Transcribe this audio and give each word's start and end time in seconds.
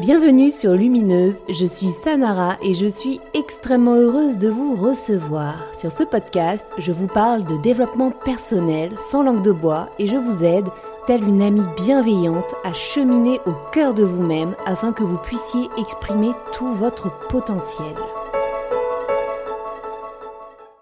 Bienvenue 0.00 0.52
sur 0.52 0.74
Lumineuse, 0.74 1.38
je 1.48 1.66
suis 1.66 1.90
Samara 1.90 2.56
et 2.62 2.72
je 2.72 2.86
suis 2.86 3.20
extrêmement 3.34 3.96
heureuse 3.96 4.38
de 4.38 4.48
vous 4.48 4.76
recevoir. 4.76 5.66
Sur 5.76 5.90
ce 5.90 6.04
podcast, 6.04 6.64
je 6.78 6.92
vous 6.92 7.08
parle 7.08 7.44
de 7.44 7.60
développement 7.62 8.12
personnel 8.12 8.92
sans 8.96 9.24
langue 9.24 9.42
de 9.42 9.50
bois 9.50 9.90
et 9.98 10.06
je 10.06 10.16
vous 10.16 10.44
aide, 10.44 10.68
telle 11.08 11.24
une 11.24 11.42
amie 11.42 11.66
bienveillante, 11.76 12.54
à 12.62 12.72
cheminer 12.74 13.40
au 13.44 13.52
cœur 13.72 13.92
de 13.92 14.04
vous-même 14.04 14.54
afin 14.66 14.92
que 14.92 15.02
vous 15.02 15.18
puissiez 15.18 15.68
exprimer 15.76 16.30
tout 16.52 16.72
votre 16.74 17.10
potentiel. 17.26 17.96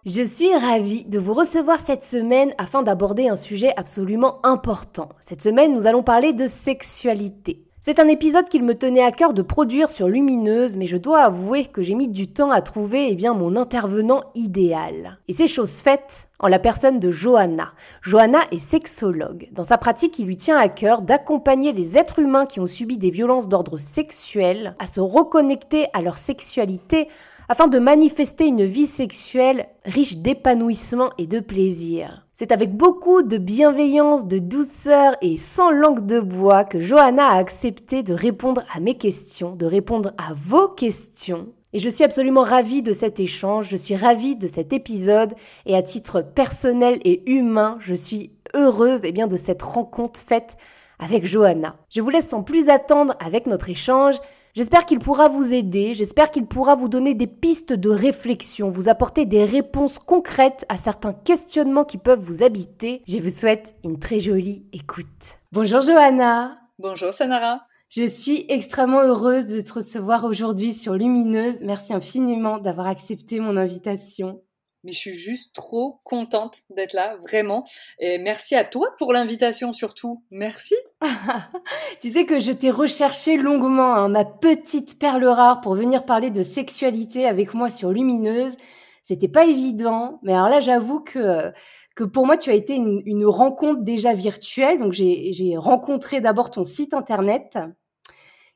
Je 0.04 0.22
suis 0.22 0.54
ravie 0.54 1.06
de 1.06 1.18
vous 1.18 1.32
recevoir 1.32 1.80
cette 1.80 2.04
semaine 2.04 2.52
afin 2.58 2.82
d'aborder 2.82 3.28
un 3.28 3.36
sujet 3.36 3.72
absolument 3.78 4.40
important. 4.42 5.08
Cette 5.20 5.40
semaine, 5.42 5.72
nous 5.72 5.86
allons 5.86 6.02
parler 6.02 6.34
de 6.34 6.46
sexualité. 6.46 7.65
C'est 7.87 8.00
un 8.00 8.09
épisode 8.09 8.48
qu'il 8.48 8.64
me 8.64 8.75
tenait 8.75 9.05
à 9.05 9.12
cœur 9.12 9.32
de 9.32 9.43
produire 9.43 9.90
sur 9.90 10.08
Lumineuse, 10.08 10.77
mais 10.77 10.86
je 10.86 10.96
dois 10.96 11.21
avouer 11.21 11.67
que 11.67 11.82
j'ai 11.82 11.94
mis 11.94 12.08
du 12.08 12.27
temps 12.27 12.50
à 12.50 12.61
trouver 12.61 13.07
eh 13.11 13.14
bien, 13.14 13.32
mon 13.32 13.54
intervenant 13.54 14.25
idéal. 14.35 15.21
Et 15.29 15.32
c'est 15.32 15.46
chose 15.46 15.82
faite 15.82 16.27
en 16.41 16.49
la 16.49 16.58
personne 16.58 16.99
de 16.99 17.13
Johanna. 17.13 17.75
Johanna 18.03 18.41
est 18.50 18.58
sexologue. 18.58 19.50
Dans 19.53 19.63
sa 19.63 19.79
pratique, 19.79 20.18
il 20.18 20.27
lui 20.27 20.36
tient 20.36 20.58
à 20.58 20.68
cœur 20.68 21.00
d'accompagner 21.00 21.72
les 21.72 21.96
êtres 21.96 22.18
humains 22.18 22.46
qui 22.46 22.58
ont 22.58 22.67
subi 22.67 22.99
des 22.99 23.11
violences 23.11 23.49
d'ordre 23.49 23.79
sexuel 23.79 24.75
à 24.80 24.89
se 24.89 24.99
reconnecter 24.99 25.86
à 25.93 26.03
leur 26.03 26.16
sexualité 26.16 27.07
afin 27.49 27.68
de 27.68 27.79
manifester 27.79 28.49
une 28.49 28.64
vie 28.64 28.89
sexuelle 28.89 29.68
riche 29.85 30.16
d'épanouissement 30.16 31.11
et 31.18 31.29
de 31.29 31.39
plaisir. 31.39 32.25
C'est 32.39 32.53
avec 32.53 32.77
beaucoup 32.77 33.22
de 33.22 33.39
bienveillance, 33.39 34.27
de 34.27 34.39
douceur 34.39 35.17
et 35.22 35.39
sans 35.39 35.70
langue 35.70 36.05
de 36.05 36.20
bois 36.20 36.64
que 36.64 36.78
Johanna 36.78 37.28
a 37.28 37.39
accepté 37.39 38.03
de 38.03 38.12
répondre 38.12 38.62
à 38.75 38.78
mes 38.78 38.98
questions, 38.98 39.56
de 39.56 39.64
répondre 39.64 40.12
à 40.19 40.34
vos 40.34 40.69
questions. 40.69 41.47
Et 41.72 41.78
je 41.78 41.88
suis 41.88 42.05
absolument 42.05 42.42
ravie 42.42 42.83
de 42.83 42.92
cet 42.92 43.20
échange, 43.20 43.70
je 43.70 43.77
suis 43.77 43.97
ravie 43.97 44.36
de 44.36 44.47
cet 44.47 44.75
épisode 44.75 45.33
et 45.64 45.75
à 45.75 45.80
titre 45.80 46.20
personnel 46.20 47.00
et 47.06 47.22
humain, 47.25 47.78
je 47.80 47.94
suis 47.94 48.33
heureuse 48.53 49.00
eh 49.05 49.12
bien, 49.12 49.28
de 49.28 49.36
cette 49.38 49.62
rencontre 49.62 50.20
faite 50.20 50.58
avec 50.98 51.25
Johanna. 51.25 51.77
Je 51.88 52.03
vous 52.03 52.10
laisse 52.10 52.28
sans 52.28 52.42
plus 52.42 52.69
attendre 52.69 53.14
avec 53.19 53.47
notre 53.47 53.70
échange. 53.70 54.16
J'espère 54.56 54.86
qu'il 54.86 55.00
pourra 55.00 55.28
vous 55.28 55.52
aider, 55.52 55.92
j'espère 55.92 56.30
qu'il 56.30 56.46
pourra 56.46 56.76
vous 56.76 56.88
donner 56.88 57.12
des 57.12 57.26
pistes 57.26 57.74
de 57.74 57.90
réflexion, 57.90 58.70
vous 58.70 58.88
apporter 58.88 59.26
des 59.26 59.44
réponses 59.44 59.98
concrètes 59.98 60.64
à 60.70 60.78
certains 60.78 61.12
questionnements 61.12 61.84
qui 61.84 61.98
peuvent 61.98 62.22
vous 62.22 62.42
habiter. 62.42 63.02
Je 63.06 63.18
vous 63.18 63.28
souhaite 63.28 63.74
une 63.84 63.98
très 63.98 64.18
jolie 64.18 64.64
écoute. 64.72 65.40
Bonjour 65.52 65.82
Johanna. 65.82 66.54
Bonjour 66.78 67.12
Sanara. 67.12 67.66
Je 67.90 68.04
suis 68.04 68.46
extrêmement 68.48 69.02
heureuse 69.02 69.46
de 69.46 69.60
te 69.60 69.74
recevoir 69.74 70.24
aujourd'hui 70.24 70.72
sur 70.72 70.94
Lumineuse. 70.94 71.58
Merci 71.60 71.92
infiniment 71.92 72.56
d'avoir 72.56 72.86
accepté 72.86 73.41
mon 73.41 73.58
invitation 73.58 74.41
mais 74.86 74.92
je 74.92 74.98
suis 74.98 75.14
juste 75.14 75.52
trop 75.52 75.98
contente 76.04 76.58
d'être 76.70 76.92
là, 76.92 77.16
vraiment. 77.16 77.64
Et 77.98 78.18
merci 78.18 78.54
à 78.54 78.64
toi 78.64 78.94
pour 78.98 79.12
l'invitation 79.12 79.72
surtout. 79.72 80.22
Merci. 80.30 80.76
tu 82.00 82.12
sais 82.12 82.24
que 82.24 82.38
je 82.38 82.52
t'ai 82.52 82.70
recherché 82.70 83.36
longuement, 83.36 83.94
hein, 83.94 84.08
ma 84.08 84.24
petite 84.24 84.98
perle 85.00 85.24
rare, 85.26 85.60
pour 85.60 85.74
venir 85.74 86.04
parler 86.04 86.30
de 86.30 86.44
sexualité 86.44 87.26
avec 87.26 87.52
moi 87.52 87.68
sur 87.68 87.90
Lumineuse. 87.90 88.56
C'était 89.02 89.28
pas 89.28 89.44
évident, 89.44 90.20
mais 90.22 90.32
alors 90.32 90.48
là, 90.48 90.60
j'avoue 90.60 91.00
que, 91.00 91.52
que 91.96 92.04
pour 92.04 92.24
moi, 92.24 92.36
tu 92.36 92.50
as 92.50 92.54
été 92.54 92.74
une, 92.74 93.26
rencontre 93.26 93.82
déjà 93.82 94.14
virtuelle. 94.14 94.78
Donc, 94.78 94.92
j'ai 94.92 95.54
rencontré 95.56 96.20
d'abord 96.20 96.50
ton 96.50 96.64
site 96.64 96.94
internet 96.94 97.58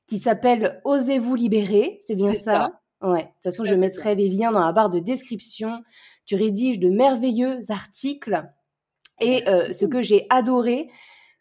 qui 0.07 0.19
s'appelle 0.19 0.81
Osez-vous 0.85 1.35
libérer. 1.35 2.01
C'est 2.07 2.17
bien 2.17 2.35
ça, 2.35 2.81
Ouais. 3.03 3.23
De 3.23 3.27
toute 3.27 3.45
façon, 3.45 3.65
je 3.65 3.75
mettrai 3.75 4.15
les 4.15 4.29
liens 4.29 4.53
dans 4.53 4.61
la 4.61 4.73
barre 4.73 4.91
de 4.91 4.99
description. 4.99 5.83
Tu 6.31 6.37
rédiges 6.37 6.79
de 6.79 6.91
merveilleux 6.91 7.59
articles. 7.71 8.49
Et 9.21 9.49
euh, 9.49 9.73
ce 9.73 9.85
que 9.85 10.01
j'ai 10.01 10.29
adoré, 10.31 10.89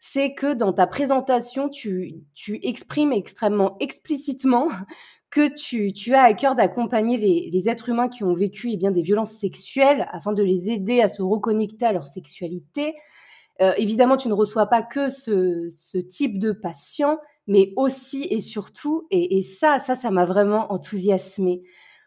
c'est 0.00 0.34
que 0.34 0.52
dans 0.52 0.72
ta 0.72 0.88
présentation, 0.88 1.68
tu, 1.68 2.24
tu 2.34 2.58
exprimes 2.64 3.12
extrêmement 3.12 3.76
explicitement 3.78 4.66
que 5.30 5.46
tu, 5.46 5.92
tu 5.92 6.14
as 6.14 6.22
à 6.22 6.34
cœur 6.34 6.56
d'accompagner 6.56 7.18
les, 7.18 7.50
les, 7.52 7.68
êtres 7.68 7.88
humains 7.88 8.08
qui 8.08 8.24
ont 8.24 8.34
vécu 8.34 8.70
eh 8.72 8.76
bien, 8.76 8.90
des 8.90 9.02
violences 9.02 9.30
sexuelles 9.30 10.08
afin 10.10 10.32
de 10.32 10.42
les 10.42 10.70
aider 10.70 11.00
à 11.00 11.06
se 11.06 11.22
reconnecter 11.22 11.86
à 11.86 11.92
leur 11.92 12.08
sexualité. 12.08 12.96
Euh, 13.60 13.72
évidemment, 13.76 14.16
tu 14.16 14.26
ne 14.26 14.34
reçois 14.34 14.66
pas 14.66 14.82
que 14.82 15.08
ce, 15.08 15.68
ce 15.70 15.98
type 15.98 16.40
de 16.40 16.50
patient, 16.50 17.20
mais 17.46 17.72
aussi 17.76 18.24
et 18.24 18.40
surtout, 18.40 19.06
et, 19.12 19.38
et 19.38 19.42
ça, 19.42 19.78
ça, 19.78 19.94
ça 19.94 20.10
m'a 20.10 20.24
vraiment 20.24 20.72
enthousiasmé. 20.72 21.62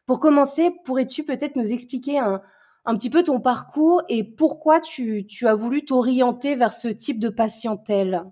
Pour 0.06 0.20
commencer, 0.20 0.70
pourrais-tu 0.84 1.24
peut-être 1.24 1.56
nous 1.56 1.72
expliquer 1.72 2.20
un, 2.20 2.42
un 2.86 2.96
petit 2.96 3.10
peu 3.10 3.24
ton 3.24 3.40
parcours 3.40 4.02
et 4.10 4.24
pourquoi 4.24 4.80
tu, 4.80 5.26
as 5.44 5.54
voulu 5.54 5.86
t'orienter 5.86 6.56
vers 6.56 6.74
ce 6.74 6.88
type 6.88 7.20
de 7.20 7.30
patientèle? 7.30 8.24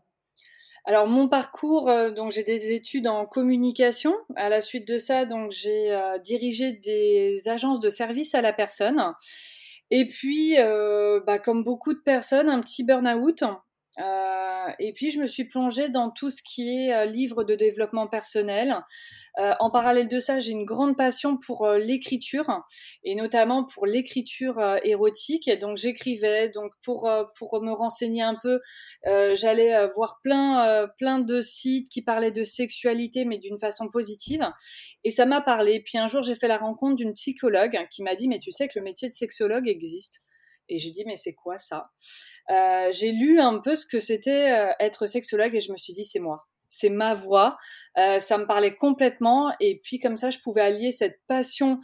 Alors 0.85 1.07
mon 1.07 1.29
parcours, 1.29 1.89
euh, 1.89 2.09
donc 2.09 2.31
j'ai 2.31 2.43
des 2.43 2.71
études 2.71 3.07
en 3.07 3.25
communication. 3.25 4.13
À 4.35 4.49
la 4.49 4.61
suite 4.61 4.87
de 4.87 4.97
ça, 4.97 5.25
donc 5.25 5.51
j'ai 5.51 5.93
euh, 5.93 6.17
dirigé 6.17 6.73
des 6.73 7.37
agences 7.47 7.79
de 7.79 7.89
services 7.89 8.33
à 8.33 8.41
la 8.41 8.51
personne. 8.51 9.13
Et 9.91 10.07
puis, 10.07 10.55
euh, 10.57 11.19
bah, 11.27 11.37
comme 11.37 11.63
beaucoup 11.63 11.93
de 11.93 11.99
personnes, 11.99 12.49
un 12.49 12.61
petit 12.61 12.83
burn-out 12.83 13.43
euh, 14.01 14.71
et 14.79 14.93
puis 14.93 15.11
je 15.11 15.19
me 15.19 15.27
suis 15.27 15.45
plongée 15.45 15.89
dans 15.89 16.09
tout 16.09 16.29
ce 16.29 16.41
qui 16.41 16.69
est 16.69 16.93
euh, 16.93 17.05
livre 17.05 17.43
de 17.43 17.55
développement 17.55 18.07
personnel. 18.07 18.77
Euh, 19.39 19.53
en 19.59 19.69
parallèle 19.69 20.07
de 20.07 20.19
ça, 20.19 20.39
j'ai 20.39 20.51
une 20.51 20.65
grande 20.65 20.97
passion 20.97 21.37
pour 21.37 21.67
l'écriture 21.67 22.63
et 23.03 23.15
notamment 23.15 23.63
pour 23.65 23.85
l'écriture 23.85 24.61
érotique. 24.83 25.47
Et 25.47 25.57
donc 25.57 25.77
j'écrivais. 25.77 26.49
Donc 26.49 26.71
pour 26.83 27.09
pour 27.37 27.61
me 27.61 27.71
renseigner 27.71 28.23
un 28.23 28.35
peu, 28.41 28.59
j'allais 29.05 29.87
voir 29.95 30.19
plein 30.23 30.87
plein 30.97 31.19
de 31.19 31.39
sites 31.41 31.89
qui 31.89 32.01
parlaient 32.01 32.31
de 32.31 32.43
sexualité 32.43 33.25
mais 33.25 33.37
d'une 33.37 33.57
façon 33.57 33.89
positive. 33.89 34.45
Et 35.03 35.11
ça 35.11 35.25
m'a 35.25 35.41
parlé. 35.41 35.81
Puis 35.81 35.97
un 35.97 36.07
jour, 36.07 36.23
j'ai 36.23 36.35
fait 36.35 36.47
la 36.47 36.57
rencontre 36.57 36.95
d'une 36.95 37.13
psychologue 37.13 37.77
qui 37.89 38.03
m'a 38.03 38.15
dit 38.15 38.27
mais 38.27 38.39
tu 38.39 38.51
sais 38.51 38.67
que 38.67 38.77
le 38.77 38.83
métier 38.83 39.07
de 39.07 39.13
sexologue 39.13 39.67
existe. 39.67 40.21
Et 40.71 40.79
j'ai 40.79 40.89
dit, 40.89 41.03
mais 41.05 41.17
c'est 41.17 41.33
quoi 41.33 41.57
ça? 41.57 41.91
Euh, 42.49 42.89
J'ai 42.91 43.11
lu 43.11 43.39
un 43.39 43.59
peu 43.59 43.75
ce 43.75 43.85
que 43.85 43.99
c'était 43.99 44.51
euh, 44.51 44.71
être 44.79 45.05
sexologue 45.05 45.53
et 45.53 45.59
je 45.59 45.71
me 45.71 45.77
suis 45.77 45.93
dit, 45.93 46.05
c'est 46.05 46.19
moi. 46.19 46.47
C'est 46.73 46.89
ma 46.89 47.13
voix, 47.13 47.57
euh, 47.97 48.19
ça 48.19 48.37
me 48.37 48.47
parlait 48.47 48.77
complètement 48.77 49.53
et 49.59 49.81
puis 49.83 49.99
comme 49.99 50.15
ça 50.15 50.29
je 50.29 50.39
pouvais 50.39 50.61
allier 50.61 50.93
cette 50.93 51.19
passion 51.27 51.81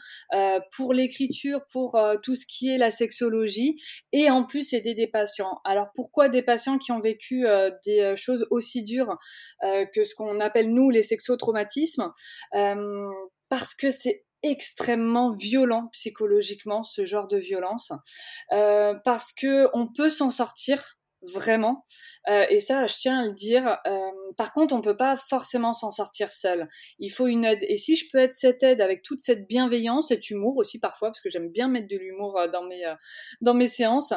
pour 0.78 0.94
l'écriture, 0.94 1.60
pour 1.74 2.00
tout 2.24 2.36
ce 2.36 2.46
qui 2.46 2.70
est 2.70 2.78
la 2.78 2.90
sexologie 2.90 3.76
et 4.14 4.30
en 4.30 4.46
plus 4.46 4.72
aider 4.72 4.94
des 4.94 5.08
patients. 5.08 5.60
Alors 5.66 5.88
pourquoi 5.94 6.30
des 6.30 6.42
patients 6.42 6.78
qui 6.78 6.94
ont 6.94 7.02
vécu 7.02 7.46
des 7.84 8.14
choses 8.16 8.48
aussi 8.50 8.82
dures 8.82 9.18
que 9.62 10.06
ce 10.06 10.16
qu'on 10.16 10.40
appelle 10.40 10.74
nous 10.74 10.90
les 10.90 11.02
sexotraumatismes? 11.02 12.14
Parce 13.50 13.76
que 13.76 13.90
c'est 13.90 14.26
extrêmement 14.44 15.32
violent 15.32 15.88
psychologiquement 15.92 16.84
ce 16.84 17.06
genre 17.06 17.28
de 17.28 17.38
violence 17.38 17.92
euh, 18.52 18.94
parce 19.04 19.34
que 19.34 19.70
on 19.74 19.88
peut 19.88 20.10
s'en 20.10 20.30
sortir 20.30 20.97
vraiment. 21.22 21.86
Euh, 22.30 22.46
et 22.50 22.60
ça, 22.60 22.88
je 22.88 22.96
tiens 22.96 23.24
à 23.24 23.26
le 23.26 23.34
dire. 23.34 23.78
Euh, 23.88 24.00
par 24.38 24.52
contre, 24.54 24.74
on 24.76 24.82
peut 24.82 24.98
pas 24.98 25.16
forcément 25.16 25.74
s'en 25.74 25.90
sortir 25.90 26.32
seul. 26.32 26.68
Il 27.00 27.10
faut 27.10 27.28
une 27.28 27.46
aide. 27.46 27.64
Et 27.68 27.78
si 27.78 27.96
je 27.96 28.06
peux 28.12 28.20
être 28.20 28.34
cette 28.34 28.64
aide 28.64 28.82
avec 28.82 29.02
toute 29.02 29.20
cette 29.20 29.48
bienveillance, 29.48 30.10
cet 30.10 30.30
humour 30.30 30.58
aussi 30.58 30.80
parfois, 30.80 31.10
parce 31.10 31.22
que 31.22 31.30
j'aime 31.30 31.50
bien 31.50 31.68
mettre 31.68 31.88
de 31.88 31.98
l'humour 31.98 32.40
euh, 32.40 32.48
dans 32.48 32.64
mes 32.64 32.84
dans 33.42 33.54
mes 33.54 33.68
séances, 33.68 34.14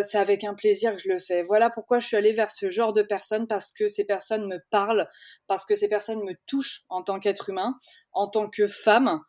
c'est 0.00 0.18
avec 0.18 0.44
un 0.44 0.54
plaisir 0.54 0.94
que 0.94 1.02
je 1.02 1.08
le 1.08 1.18
fais. 1.18 1.42
Voilà 1.42 1.70
pourquoi 1.70 1.98
je 1.98 2.06
suis 2.06 2.16
allée 2.16 2.32
vers 2.32 2.50
ce 2.50 2.70
genre 2.70 2.92
de 2.92 3.02
personnes 3.02 3.46
parce 3.46 3.72
que 3.72 3.88
ces 3.88 4.04
personnes 4.04 4.46
me 4.46 4.58
parlent, 4.70 5.08
parce 5.46 5.64
que 5.64 5.74
ces 5.74 5.88
personnes 5.88 6.22
me 6.24 6.34
touchent 6.46 6.82
en 6.88 7.02
tant 7.02 7.18
qu'être 7.20 7.48
humain, 7.48 7.76
en 8.12 8.28
tant 8.28 8.48
que 8.48 8.66
femme, 8.66 9.20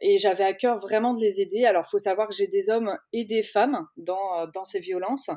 et 0.00 0.18
j'avais 0.18 0.44
à 0.44 0.52
cœur 0.52 0.76
vraiment 0.76 1.14
de 1.14 1.20
les 1.20 1.40
aider. 1.40 1.64
Alors, 1.64 1.86
faut 1.86 1.98
savoir 1.98 2.28
que 2.28 2.34
j'ai 2.34 2.46
des 2.46 2.70
hommes 2.70 2.96
et 3.12 3.24
des 3.24 3.42
femmes 3.42 3.86
dans 3.96 4.46
dans 4.52 4.64
ces 4.64 4.80
violences, 4.80 5.30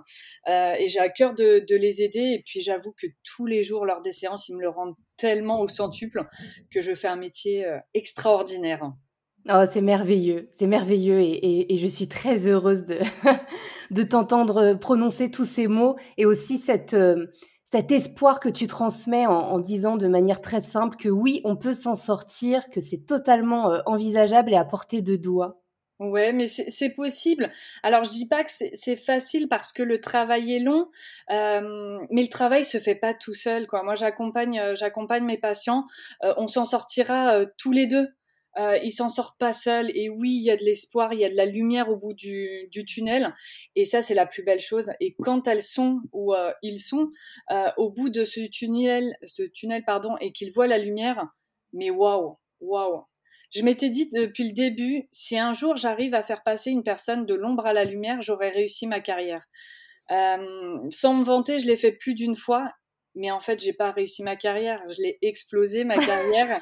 et 0.48 0.90
j'ai 0.94 1.00
à 1.00 1.10
cœur 1.10 1.34
de, 1.34 1.76
les 1.76 2.02
aider. 2.02 2.38
Et 2.38 2.44
puis 2.46 2.62
j'avoue 2.62 2.92
que 2.92 3.08
tous 3.24 3.46
les 3.46 3.64
jours, 3.64 3.86
lors 3.86 4.02
des 4.02 4.12
séances, 4.12 4.48
ils 4.50 4.56
me 4.56 4.62
le 4.62 4.70
rendent 4.70 4.96
tellement 5.18 5.62
au 5.62 5.68
centuple 5.68 6.24
que 6.72 6.82
je 6.82 6.94
fais 6.94 7.08
un 7.08 7.16
métier 7.16 7.66
euh, 7.66 7.78
extraordinaire. 7.94 8.92
Oh, 9.50 9.64
c'est 9.70 9.82
merveilleux, 9.82 10.50
c'est 10.54 10.68
merveilleux 10.68 11.20
et, 11.20 11.76
je 11.76 11.88
suis 11.88 12.08
très 12.08 12.48
heureuse 12.48 12.86
de, 13.92 14.04
t'entendre 14.04 14.74
prononcer 14.76 15.30
tous 15.30 15.44
ces 15.44 15.68
mots 15.68 15.98
et 16.18 16.26
aussi 16.26 16.58
cette, 16.58 16.94
euh, 16.94 17.28
cet 17.66 17.92
espoir 17.92 18.40
que 18.40 18.48
tu 18.48 18.68
transmets 18.68 19.26
en, 19.26 19.60
disant 19.60 19.98
de 19.98 20.08
manière 20.08 20.40
très 20.40 20.62
simple 20.62 20.96
que 20.96 21.10
oui, 21.10 21.42
on 21.44 21.58
peut 21.58 21.74
s'en 21.74 21.96
sortir, 21.96 22.70
que 22.70 22.80
c'est 22.80 23.06
totalement 23.06 23.70
euh, 23.70 23.80
envisageable 23.86 24.54
et 24.54 24.58
à 24.58 24.64
portée 24.64 25.02
de 25.02 25.18
doigt. 25.18 25.63
Ouais, 26.00 26.34
mais 26.34 26.48
c'est 26.48 26.90
possible. 26.90 27.50
Alors 27.84 28.04
je 28.04 28.10
dis 28.10 28.28
pas 28.28 28.44
que 28.44 28.52
c'est 28.52 28.96
facile 28.96 29.48
parce 29.48 29.72
que 29.72 29.84
le 29.84 30.02
travail 30.02 30.54
est 30.54 30.60
long, 30.60 30.90
euh, 31.32 32.00
mais 32.10 32.24
le 32.24 32.30
travail 32.30 32.66
se 32.66 32.80
fait 32.80 32.96
pas 32.96 33.14
tout 33.14 33.34
seul. 33.34 33.68
Quoi. 33.68 33.84
Moi, 33.84 33.96
j'accompagne, 33.96 34.60
euh, 34.60 34.76
j'accompagne 34.76 35.24
mes 35.24 35.38
patients. 35.38 35.86
Euh, 36.24 36.34
on 36.38 36.48
s'en 36.48 36.66
sortira 36.66 37.36
euh, 37.36 37.46
tous 37.58 37.72
les 37.72 37.86
deux. 37.86 38.08
Euh, 38.58 38.78
ils 38.84 38.92
s'en 38.92 39.08
sortent 39.08 39.38
pas 39.40 39.54
seuls. 39.54 39.92
Et 39.96 40.10
oui, 40.10 40.32
il 40.32 40.44
y 40.44 40.52
a 40.52 40.58
de 40.58 40.64
l'espoir, 40.64 41.14
il 41.14 41.20
y 41.20 41.26
a 41.26 41.30
de 41.30 41.36
la 41.36 41.46
lumière 41.46 41.90
au 41.90 41.96
bout 41.96 42.14
du, 42.14 42.68
du 42.72 42.86
tunnel. 42.86 43.34
Et 43.76 43.86
ça, 43.86 44.02
c'est 44.02 44.16
la 44.16 44.26
plus 44.26 44.44
belle 44.44 44.60
chose. 44.60 44.92
Et 45.00 45.16
quand 45.22 45.48
elles 45.48 45.64
sont 45.64 46.02
ou 46.12 46.36
ils 46.62 46.80
sont 46.80 47.12
au 47.78 47.92
bout 47.92 48.10
de 48.10 48.24
ce 48.26 48.42
tunnel, 48.48 49.16
ce 49.26 49.44
tunnel 49.44 49.84
pardon, 49.86 50.18
et 50.22 50.32
qu'ils 50.32 50.52
voient 50.52 50.68
la 50.68 50.78
lumière, 50.78 51.28
mais 51.72 51.90
waouh, 51.90 52.38
waouh 52.60 53.06
je 53.54 53.64
m'étais 53.64 53.90
dit 53.90 54.10
depuis 54.10 54.46
le 54.46 54.54
début, 54.54 55.08
si 55.12 55.38
un 55.38 55.54
jour 55.54 55.76
j'arrive 55.76 56.16
à 56.16 56.24
faire 56.24 56.44
passer 56.44 56.72
une 56.72 56.84
personne 56.84 57.26
de 57.26 57.36
l'ombre 57.36 57.66
à 57.66 57.74
la 57.74 57.86
lumière, 57.86 58.22
j'aurais 58.22 58.50
réussi 58.50 58.88
ma 58.88 59.00
carrière. 59.00 59.44
Euh, 60.12 60.78
sans 60.90 61.14
me 61.14 61.24
vanter, 61.24 61.60
je 61.60 61.68
l'ai 61.68 61.78
fait 61.78 61.92
plus 61.92 62.16
d'une 62.16 62.36
fois, 62.36 62.72
mais 63.16 63.30
en 63.30 63.40
fait, 63.40 63.60
j'ai 63.60 63.74
pas 63.74 63.92
réussi 63.92 64.24
ma 64.24 64.36
carrière. 64.36 64.82
Je 64.90 65.04
l'ai 65.04 65.20
explosé 65.22 65.84
ma 65.84 65.96
carrière, 65.98 66.62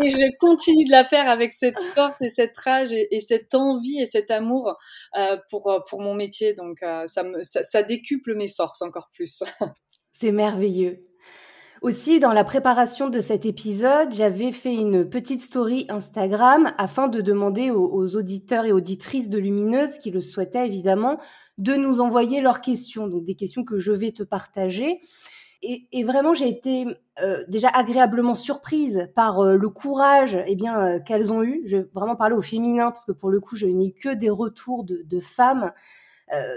et, 0.00 0.10
je 0.10 0.36
continue 0.38 0.84
de 0.84 0.92
la 0.92 1.04
faire 1.04 1.28
avec 1.28 1.52
cette 1.52 1.80
force 1.80 2.22
et 2.22 2.28
cette 2.28 2.56
rage 2.56 2.92
et, 2.92 3.20
cette 3.20 3.54
envie 3.54 4.00
et 4.00 4.06
cet 4.06 4.30
amour 4.30 4.76
euh, 5.16 5.36
pour 5.50 5.82
pour 5.88 6.00
mon 6.00 6.14
métier. 6.14 6.54
Donc 6.54 6.82
euh, 6.82 7.06
ça 7.08 7.24
me 7.24 7.42
ça, 7.42 7.64
ça 7.64 7.82
décuple 7.82 8.36
mes 8.36 8.48
forces 8.48 8.82
encore 8.82 9.10
plus. 9.12 9.42
C'est 10.12 10.32
merveilleux. 10.32 11.02
Aussi, 11.82 12.20
dans 12.20 12.32
la 12.32 12.44
préparation 12.44 13.08
de 13.08 13.18
cet 13.18 13.44
épisode, 13.44 14.12
j'avais 14.12 14.52
fait 14.52 14.72
une 14.72 15.04
petite 15.04 15.40
story 15.40 15.84
Instagram 15.88 16.72
afin 16.78 17.08
de 17.08 17.20
demander 17.20 17.72
aux, 17.72 18.14
auditeurs 18.14 18.66
et 18.66 18.70
auditrices 18.70 19.28
de 19.28 19.36
Lumineuse, 19.36 19.98
qui 19.98 20.12
le 20.12 20.20
souhaitaient 20.20 20.64
évidemment, 20.64 21.18
de 21.58 21.74
nous 21.74 21.98
envoyer 21.98 22.40
leurs 22.40 22.60
questions, 22.60 23.08
donc 23.08 23.24
des 23.24 23.34
questions 23.34 23.64
que 23.64 23.78
je 23.78 23.90
vais 23.90 24.12
te 24.12 24.22
partager. 24.22 25.00
Et, 25.64 26.04
vraiment, 26.04 26.34
j'ai 26.34 26.48
été 26.48 26.86
euh, 27.20 27.44
déjà 27.48 27.68
agréablement 27.68 28.36
surprise 28.36 29.08
par 29.16 29.40
euh, 29.40 29.56
le 29.56 29.68
courage 29.68 30.38
eh 30.46 30.54
bien 30.54 30.80
euh, 30.80 31.00
qu'elles 31.00 31.32
ont 31.32 31.42
eu. 31.42 31.62
Je 31.66 31.78
vais 31.78 31.88
vraiment 31.94 32.14
parler 32.14 32.36
au 32.36 32.40
féminin 32.40 32.92
parce 32.92 33.04
que 33.04 33.12
pour 33.12 33.30
le 33.30 33.40
coup, 33.40 33.56
je 33.56 33.66
n'ai 33.66 33.90
que 33.90 34.14
des 34.14 34.30
retours 34.30 34.84
de, 34.84 35.02
de 35.04 35.18
femmes. 35.18 35.72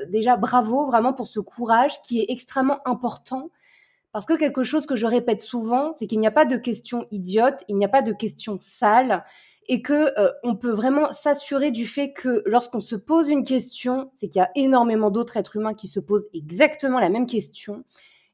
déjà, 0.10 0.38
bravo 0.38 0.86
vraiment 0.86 1.14
pour 1.14 1.26
ce 1.26 1.40
courage 1.40 2.00
qui 2.04 2.20
est 2.20 2.28
extrêmement 2.30 2.80
important 2.86 3.50
parce 4.16 4.26
que 4.26 4.38
quelque 4.38 4.64
chose 4.64 4.86
que 4.86 4.96
je 4.96 5.06
répète 5.06 5.42
souvent, 5.42 5.92
c'est 5.92 6.08
qu'il 6.08 6.22
n'y 6.22 6.28
a 6.28 6.32
pas 6.32 6.46
de 6.46 6.56
questions 6.56 7.06
idiotes, 7.12 7.66
il 7.68 7.76
n'y 7.76 7.84
a 7.84 7.90
pas 7.90 8.02
de 8.02 8.14
questions 8.14 8.58
sales, 8.62 9.26
et 9.68 9.82
que 9.82 10.18
euh, 10.18 10.32
on 10.42 10.56
peut 10.56 10.72
vraiment 10.72 11.12
s'assurer 11.12 11.70
du 11.70 11.86
fait 11.86 12.14
que 12.14 12.42
lorsqu'on 12.46 12.80
se 12.80 12.96
pose 12.96 13.28
une 13.28 13.44
question, 13.44 14.12
c'est 14.16 14.30
qu'il 14.30 14.40
y 14.40 14.42
a 14.42 14.52
énormément 14.56 15.12
d'autres 15.12 15.36
êtres 15.36 15.58
humains 15.58 15.74
qui 15.74 15.90
se 15.90 16.00
posent 16.00 16.30
exactement 16.34 16.98
la 16.98 17.10
même 17.10 17.28
question. 17.28 17.84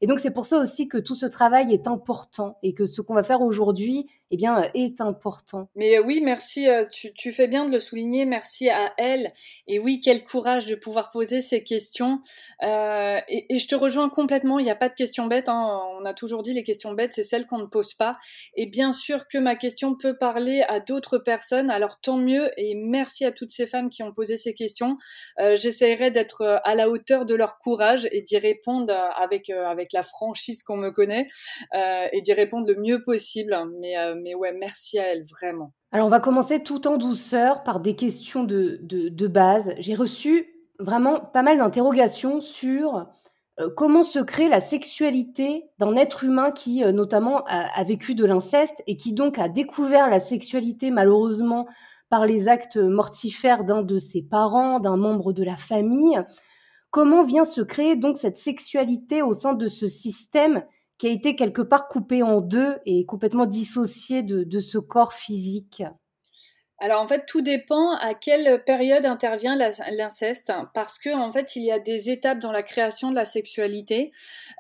Et 0.02 0.06
donc 0.06 0.20
c'est 0.20 0.30
pour 0.30 0.46
ça 0.46 0.60
aussi 0.60 0.88
que 0.88 1.00
tout 1.00 1.16
ce 1.16 1.26
travail 1.26 1.74
est 1.74 1.88
important 1.88 2.60
et 2.62 2.76
que 2.76 2.86
ce 2.86 3.02
qu'on 3.02 3.16
va 3.16 3.24
faire 3.24 3.42
aujourd'hui 3.42 4.06
eh 4.32 4.38
bien, 4.38 4.64
euh, 4.64 4.68
est 4.74 5.02
important. 5.02 5.70
Mais 5.76 5.98
euh, 5.98 6.02
oui, 6.02 6.22
merci, 6.24 6.70
euh, 6.70 6.86
tu, 6.90 7.32
fais 7.34 7.48
bien 7.48 7.66
de 7.66 7.72
le 7.72 7.80
souligner, 7.80 8.26
merci 8.26 8.70
à 8.70 8.94
elle. 8.98 9.34
Et 9.68 9.78
oui, 9.78 10.00
quel 10.02 10.24
courage 10.24 10.66
de 10.68 10.76
pouvoir 10.76 11.12
poser 11.12 11.42
ces 11.42 11.64
questions. 11.64 12.22
Et, 12.62 13.58
je 13.58 13.68
te 13.68 13.76
rejoins 13.76 14.10
complètement, 14.10 14.60
il 14.60 14.64
n'y 14.64 14.72
a 14.72 14.76
pas 14.76 14.90
de 14.90 14.94
questions 14.94 15.28
bêtes, 15.28 15.50
hein. 15.50 15.82
on 16.00 16.06
a 16.06 16.14
toujours 16.14 16.44
dit 16.44 16.54
les 16.54 16.64
questions 16.64 16.94
bêtes, 16.94 17.14
c'est 17.14 17.24
celles 17.24 17.46
qu'on 17.46 17.58
ne 17.58 17.66
pose 17.66 17.94
pas. 17.94 18.18
Et 18.56 18.66
bien 18.66 18.92
sûr 18.92 19.28
que 19.28 19.38
ma 19.38 19.56
question 19.56 19.96
peut 19.96 20.18
parler 20.18 20.64
à 20.70 20.80
d'autres 20.80 21.18
personnes, 21.18 21.70
alors 21.70 22.00
tant 22.00 22.18
mieux, 22.18 22.50
et 22.58 22.76
merci 22.76 23.26
à 23.26 23.32
toutes 23.32 23.52
ces 23.52 23.68
femmes 23.68 23.90
qui 23.90 24.02
ont 24.02 24.14
posé 24.14 24.38
ces 24.38 24.54
questions. 24.54 24.98
J'essaierai 25.40 26.12
d'être 26.12 26.62
à 26.64 26.76
la 26.76 26.90
hauteur 26.90 27.26
de 27.26 27.36
leur 27.36 27.58
courage 27.60 28.08
et 28.12 28.22
d'y 28.22 28.38
répondre 28.38 28.94
avec, 29.18 29.50
avec 29.50 29.92
la 29.94 30.04
franchise 30.04 30.64
qu'on 30.64 30.78
me 30.78 30.90
connaît, 30.90 31.28
et 31.74 32.22
d'y 32.22 32.34
répondre 32.34 32.68
le 32.68 32.76
mieux 32.76 33.04
possible. 33.04 33.58
Mais 33.80 33.96
mais 34.24 34.36
ouais, 34.36 34.54
merci 34.54 35.00
à 35.00 35.14
elle, 35.14 35.24
vraiment. 35.24 35.74
Alors, 35.92 36.08
on 36.08 36.10
va 36.10 36.20
commencer 36.20 36.64
tout 36.64 36.88
en 36.88 36.98
douceur 36.98 37.64
par 37.64 37.80
des 37.80 37.96
questions 37.96 38.44
de, 38.44 38.80
de, 38.82 39.28
base. 39.28 39.74
J'ai 39.78 39.96
reçu 39.96 40.48
vraiment 40.80 41.20
pas 41.20 41.44
mal 41.44 41.58
d'interrogations 41.58 42.40
sur 42.40 43.08
euh, 43.60 43.70
comment 43.76 44.04
se 44.04 44.20
crée 44.20 44.48
la 44.48 44.62
sexualité 44.62 45.66
d'un 45.80 45.96
être 45.96 46.24
humain 46.24 46.52
qui, 46.52 46.84
euh, 46.84 46.92
notamment, 46.92 47.44
a, 47.46 47.84
vécu 47.84 48.16
de 48.16 48.26
l'inceste 48.26 48.82
et 48.88 48.96
qui 48.96 49.14
donc 49.14 49.38
a 49.38 49.50
découvert 49.50 50.10
la 50.10 50.20
sexualité, 50.20 50.92
malheureusement, 50.92 51.68
par 52.10 52.26
les 52.26 52.48
actes 52.48 52.78
mortifères 52.78 53.64
d'un 53.64 53.82
de 53.82 53.98
ses 53.98 54.22
parents, 54.22 54.80
d'un 54.80 54.98
membre 54.98 55.34
de 55.34 55.44
la 55.44 55.58
famille. 55.58 56.22
Comment 56.90 57.24
vient 57.24 57.46
se 57.46 57.62
créer 57.62 57.96
donc 57.96 58.18
cette 58.18 58.38
sexualité 58.38 59.22
au 59.22 59.34
sein 59.34 59.54
de 59.54 59.68
ce 59.68 59.88
système 59.88 60.64
qui 61.02 61.08
a 61.08 61.10
été 61.10 61.36
quelque 61.36 61.64
part 61.64 61.88
coupé 61.88 62.22
en 62.22 62.42
deux 62.42 62.78
et 62.86 63.08
complètement 63.08 63.48
dissocié 63.48 64.22
de, 64.22 64.44
de 64.44 64.60
ce 64.60 64.78
corps 64.78 65.14
physique 65.14 65.82
alors 66.82 67.00
en 67.00 67.08
fait, 67.08 67.28
tout 67.28 67.42
dépend 67.42 67.94
à 67.98 68.16
quelle 68.16 68.64
période 68.64 69.06
intervient 69.06 69.56
l'inceste, 69.56 70.52
parce 70.74 70.98
que 70.98 71.16
en 71.16 71.32
fait, 71.32 71.56
il 71.56 71.64
y 71.64 71.72
a 71.72 71.78
des 71.78 72.10
étapes 72.10 72.40
dans 72.40 72.52
la 72.52 72.64
création 72.64 73.12
de 73.12 73.16
la 73.16 73.24
sexualité. 73.24 74.10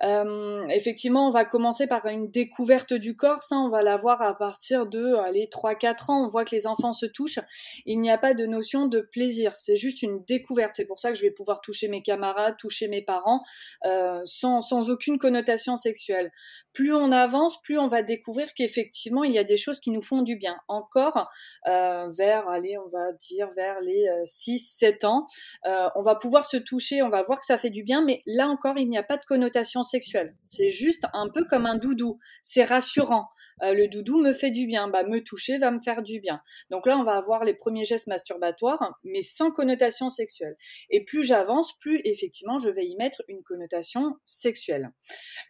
Euh, 0.03 0.67
effectivement, 0.67 1.27
on 1.27 1.31
va 1.31 1.45
commencer 1.45 1.87
par 1.87 2.05
une 2.05 2.29
découverte 2.29 2.93
du 2.93 3.15
corps, 3.15 3.41
ça, 3.41 3.57
on 3.57 3.69
va 3.69 3.81
l'avoir 3.81 4.21
à 4.21 4.37
partir 4.37 4.85
de 4.85 5.15
allez, 5.15 5.47
3-4 5.51 6.11
ans. 6.11 6.25
On 6.25 6.27
voit 6.27 6.45
que 6.45 6.55
les 6.55 6.67
enfants 6.67 6.93
se 6.93 7.07
touchent. 7.07 7.39
Il 7.87 7.99
n'y 7.99 8.11
a 8.11 8.19
pas 8.19 8.35
de 8.35 8.45
notion 8.45 8.85
de 8.85 8.99
plaisir, 8.99 9.55
c'est 9.57 9.75
juste 9.75 10.03
une 10.03 10.23
découverte. 10.25 10.75
C'est 10.75 10.85
pour 10.85 10.99
ça 10.99 11.09
que 11.09 11.15
je 11.15 11.23
vais 11.23 11.31
pouvoir 11.31 11.59
toucher 11.59 11.87
mes 11.87 12.03
camarades, 12.03 12.55
toucher 12.57 12.87
mes 12.87 13.01
parents, 13.01 13.41
euh, 13.85 14.21
sans, 14.25 14.61
sans 14.61 14.91
aucune 14.91 15.17
connotation 15.17 15.75
sexuelle. 15.75 16.31
Plus 16.71 16.93
on 16.93 17.11
avance, 17.11 17.59
plus 17.63 17.79
on 17.79 17.87
va 17.87 18.03
découvrir 18.03 18.53
qu'effectivement, 18.53 19.23
il 19.23 19.31
y 19.31 19.39
a 19.39 19.43
des 19.43 19.57
choses 19.57 19.79
qui 19.79 19.89
nous 19.89 20.01
font 20.01 20.21
du 20.21 20.35
bien. 20.35 20.55
Encore. 20.67 21.31
Euh, 21.67 22.10
vers, 22.11 22.47
allez, 22.47 22.77
on 22.77 22.89
va 22.89 23.11
dire 23.13 23.49
vers 23.55 23.79
les 23.81 24.07
6-7 24.25 25.05
euh, 25.05 25.07
ans, 25.07 25.25
euh, 25.65 25.89
on 25.95 26.01
va 26.01 26.15
pouvoir 26.15 26.45
se 26.45 26.57
toucher, 26.57 27.01
on 27.01 27.09
va 27.09 27.21
voir 27.23 27.39
que 27.39 27.45
ça 27.45 27.57
fait 27.57 27.69
du 27.69 27.83
bien, 27.83 28.03
mais 28.03 28.21
là 28.25 28.47
encore, 28.47 28.77
il 28.77 28.89
n'y 28.89 28.97
a 28.97 29.03
pas 29.03 29.17
de 29.17 29.25
connotation 29.25 29.83
sexuelle. 29.83 30.35
C'est 30.43 30.71
juste 30.71 31.05
un 31.13 31.29
peu 31.29 31.45
comme 31.45 31.65
un 31.65 31.75
doudou. 31.75 32.19
C'est 32.43 32.63
rassurant. 32.63 33.27
Euh, 33.63 33.73
le 33.73 33.87
doudou 33.87 34.19
me 34.19 34.33
fait 34.33 34.51
du 34.51 34.65
bien, 34.65 34.87
bah 34.87 35.03
me 35.03 35.23
toucher 35.23 35.57
va 35.57 35.71
me 35.71 35.79
faire 35.79 36.01
du 36.01 36.19
bien. 36.19 36.41
Donc 36.69 36.85
là, 36.85 36.97
on 36.97 37.03
va 37.03 37.15
avoir 37.15 37.43
les 37.43 37.53
premiers 37.53 37.85
gestes 37.85 38.07
masturbatoires, 38.07 38.99
mais 39.03 39.21
sans 39.21 39.51
connotation 39.51 40.09
sexuelle. 40.09 40.55
Et 40.89 41.03
plus 41.03 41.23
j'avance, 41.23 41.77
plus 41.79 42.01
effectivement, 42.05 42.59
je 42.59 42.69
vais 42.69 42.85
y 42.85 42.95
mettre 42.95 43.23
une 43.27 43.43
connotation 43.43 44.15
sexuelle. 44.25 44.91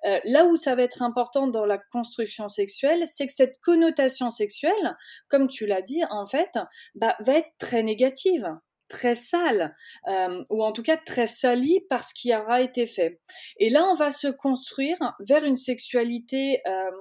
là 0.03 0.45
où 0.45 0.55
ça 0.55 0.75
va 0.75 0.83
être 0.83 1.01
important 1.01 1.47
dans 1.47 1.65
la 1.65 1.77
construction 1.77 2.49
sexuelle, 2.49 3.03
c'est 3.05 3.27
que 3.27 3.33
cette 3.33 3.59
connotation 3.61 4.29
sexuelle, 4.29 4.97
comme 5.29 5.47
tu 5.47 5.65
l'as 5.65 5.81
dit, 5.81 6.01
en 6.09 6.25
fait, 6.25 6.50
bah, 6.95 7.15
va 7.19 7.37
être 7.37 7.51
très 7.57 7.83
négative 7.83 8.47
très 8.91 9.15
sale, 9.15 9.73
euh, 10.09 10.43
ou 10.49 10.63
en 10.63 10.73
tout 10.73 10.83
cas 10.83 10.97
très 10.97 11.25
salie 11.25 11.79
par 11.89 12.03
ce 12.03 12.13
qui 12.13 12.35
aura 12.35 12.61
été 12.61 12.85
fait. 12.85 13.21
Et 13.57 13.69
là, 13.69 13.87
on 13.89 13.95
va 13.95 14.11
se 14.11 14.27
construire 14.27 14.97
vers 15.21 15.45
une 15.45 15.55
sexualité 15.55 16.61
euh, 16.67 16.91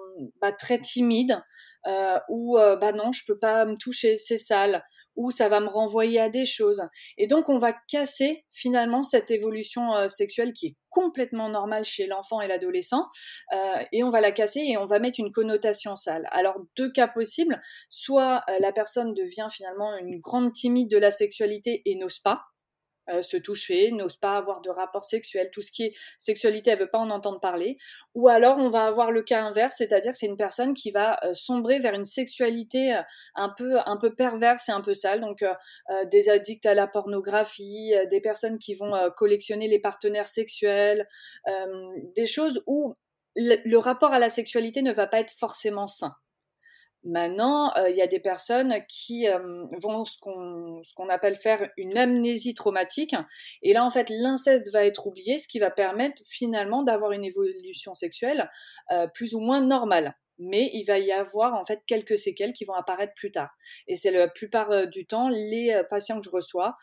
bah, 0.40 0.52
très 0.52 0.78
timide, 0.78 1.42
euh, 1.86 2.18
où 2.28 2.58
bah 2.80 2.92
non, 2.92 3.10
je 3.10 3.24
peux 3.26 3.38
pas 3.38 3.64
me 3.64 3.76
toucher, 3.76 4.16
c'est 4.18 4.36
sale, 4.36 4.84
ou 5.16 5.30
ça 5.30 5.48
va 5.48 5.60
me 5.60 5.68
renvoyer 5.68 6.20
à 6.20 6.28
des 6.28 6.44
choses. 6.44 6.82
Et 7.18 7.26
donc 7.26 7.48
on 7.48 7.58
va 7.58 7.72
casser 7.72 8.44
finalement 8.50 9.02
cette 9.02 9.30
évolution 9.30 9.94
euh, 9.94 10.08
sexuelle 10.08 10.52
qui 10.52 10.66
est 10.68 10.76
complètement 10.88 11.48
normale 11.48 11.84
chez 11.84 12.06
l'enfant 12.06 12.40
et 12.40 12.48
l'adolescent, 12.48 13.06
euh, 13.54 13.84
et 13.92 14.02
on 14.02 14.08
va 14.08 14.20
la 14.20 14.32
casser 14.32 14.60
et 14.60 14.76
on 14.76 14.84
va 14.84 14.98
mettre 14.98 15.20
une 15.20 15.30
connotation 15.30 15.96
sale. 15.96 16.28
Alors 16.32 16.56
deux 16.76 16.90
cas 16.90 17.08
possibles, 17.08 17.60
soit 17.88 18.42
euh, 18.48 18.56
la 18.60 18.72
personne 18.72 19.14
devient 19.14 19.46
finalement 19.50 19.96
une 19.98 20.18
grande 20.18 20.52
timide 20.52 20.90
de 20.90 20.98
la 20.98 21.10
sexualité 21.10 21.82
et 21.84 21.94
n'ose 21.94 22.18
pas, 22.18 22.42
euh, 23.12 23.22
se 23.22 23.36
toucher, 23.36 23.90
n'ose 23.92 24.16
pas 24.16 24.36
avoir 24.36 24.60
de 24.60 24.70
rapport 24.70 25.04
sexuel, 25.04 25.50
tout 25.52 25.62
ce 25.62 25.72
qui 25.72 25.84
est 25.84 25.94
sexualité, 26.18 26.70
elle 26.70 26.78
veut 26.78 26.90
pas 26.90 26.98
en 26.98 27.10
entendre 27.10 27.40
parler. 27.40 27.76
Ou 28.14 28.28
alors 28.28 28.58
on 28.58 28.68
va 28.68 28.84
avoir 28.84 29.10
le 29.10 29.22
cas 29.22 29.42
inverse, 29.42 29.76
c'est-à-dire 29.78 30.14
c'est 30.14 30.26
une 30.26 30.36
personne 30.36 30.74
qui 30.74 30.90
va 30.90 31.18
euh, 31.24 31.34
sombrer 31.34 31.78
vers 31.78 31.94
une 31.94 32.04
sexualité 32.04 32.94
euh, 32.94 33.02
un 33.34 33.48
peu 33.48 33.78
un 33.86 33.96
peu 33.96 34.14
perverse 34.14 34.68
et 34.68 34.72
un 34.72 34.80
peu 34.80 34.94
sale, 34.94 35.20
donc 35.20 35.44
des 36.10 36.28
addicts 36.28 36.66
à 36.66 36.74
la 36.74 36.86
pornographie, 36.86 37.94
des 38.10 38.20
personnes 38.20 38.58
qui 38.58 38.74
vont 38.74 38.92
collectionner 39.16 39.68
les 39.68 39.78
partenaires 39.78 40.28
sexuels, 40.28 41.06
des 42.14 42.26
choses 42.26 42.62
où 42.66 42.94
le 43.36 43.76
rapport 43.76 44.12
à 44.12 44.18
la 44.18 44.28
sexualité 44.28 44.82
ne 44.82 44.92
va 44.92 45.06
pas 45.06 45.20
être 45.20 45.32
forcément 45.32 45.86
sain. 45.86 46.14
Maintenant, 47.02 47.72
euh, 47.76 47.88
il 47.88 47.96
y 47.96 48.02
a 48.02 48.06
des 48.06 48.20
personnes 48.20 48.74
qui 48.86 49.26
euh, 49.26 49.64
vont 49.78 50.04
ce 50.04 50.18
qu'on 50.18 51.08
appelle 51.08 51.36
faire 51.36 51.70
une 51.78 51.96
amnésie 51.96 52.52
traumatique, 52.52 53.14
et 53.62 53.72
là 53.72 53.84
en 53.84 53.90
fait 53.90 54.10
l'inceste 54.10 54.70
va 54.72 54.84
être 54.84 55.06
oublié, 55.06 55.38
ce 55.38 55.48
qui 55.48 55.58
va 55.58 55.70
permettre 55.70 56.22
finalement 56.26 56.82
d'avoir 56.82 57.12
une 57.12 57.24
évolution 57.24 57.94
sexuelle 57.94 58.50
euh, 58.92 59.06
plus 59.14 59.34
ou 59.34 59.40
moins 59.40 59.60
normale. 59.60 60.14
mais 60.42 60.70
il 60.72 60.84
va 60.84 60.98
y 60.98 61.12
avoir 61.12 61.54
en 61.54 61.64
fait 61.66 61.80
quelques 61.86 62.16
séquelles 62.16 62.54
qui 62.54 62.64
vont 62.64 62.72
apparaître 62.74 63.12
plus 63.14 63.30
tard. 63.30 63.50
Et 63.86 63.94
c'est 63.96 64.10
la 64.10 64.26
plupart 64.26 64.70
euh, 64.70 64.86
du 64.86 65.06
temps 65.06 65.28
les 65.28 65.70
euh, 65.70 65.84
patients 65.84 66.18
que 66.18 66.24
je 66.24 66.30
reçois 66.30 66.76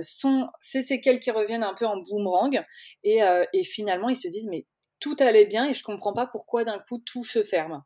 sont 0.00 0.48
ces 0.60 0.82
séquelles 0.82 1.20
qui 1.20 1.30
reviennent 1.30 1.62
un 1.62 1.74
peu 1.74 1.86
en 1.86 1.98
boomerang 1.98 2.64
et, 3.02 3.20
et 3.52 3.62
finalement 3.62 4.08
ils 4.08 4.16
se 4.16 4.28
disent 4.28 4.46
mais 4.48 4.66
tout 5.00 5.16
allait 5.18 5.46
bien 5.46 5.68
et 5.68 5.74
je 5.74 5.82
comprends 5.82 6.14
pas 6.14 6.26
pourquoi 6.26 6.64
d'un 6.64 6.78
coup 6.78 6.98
tout 7.04 7.24
se 7.24 7.42
ferme. 7.42 7.82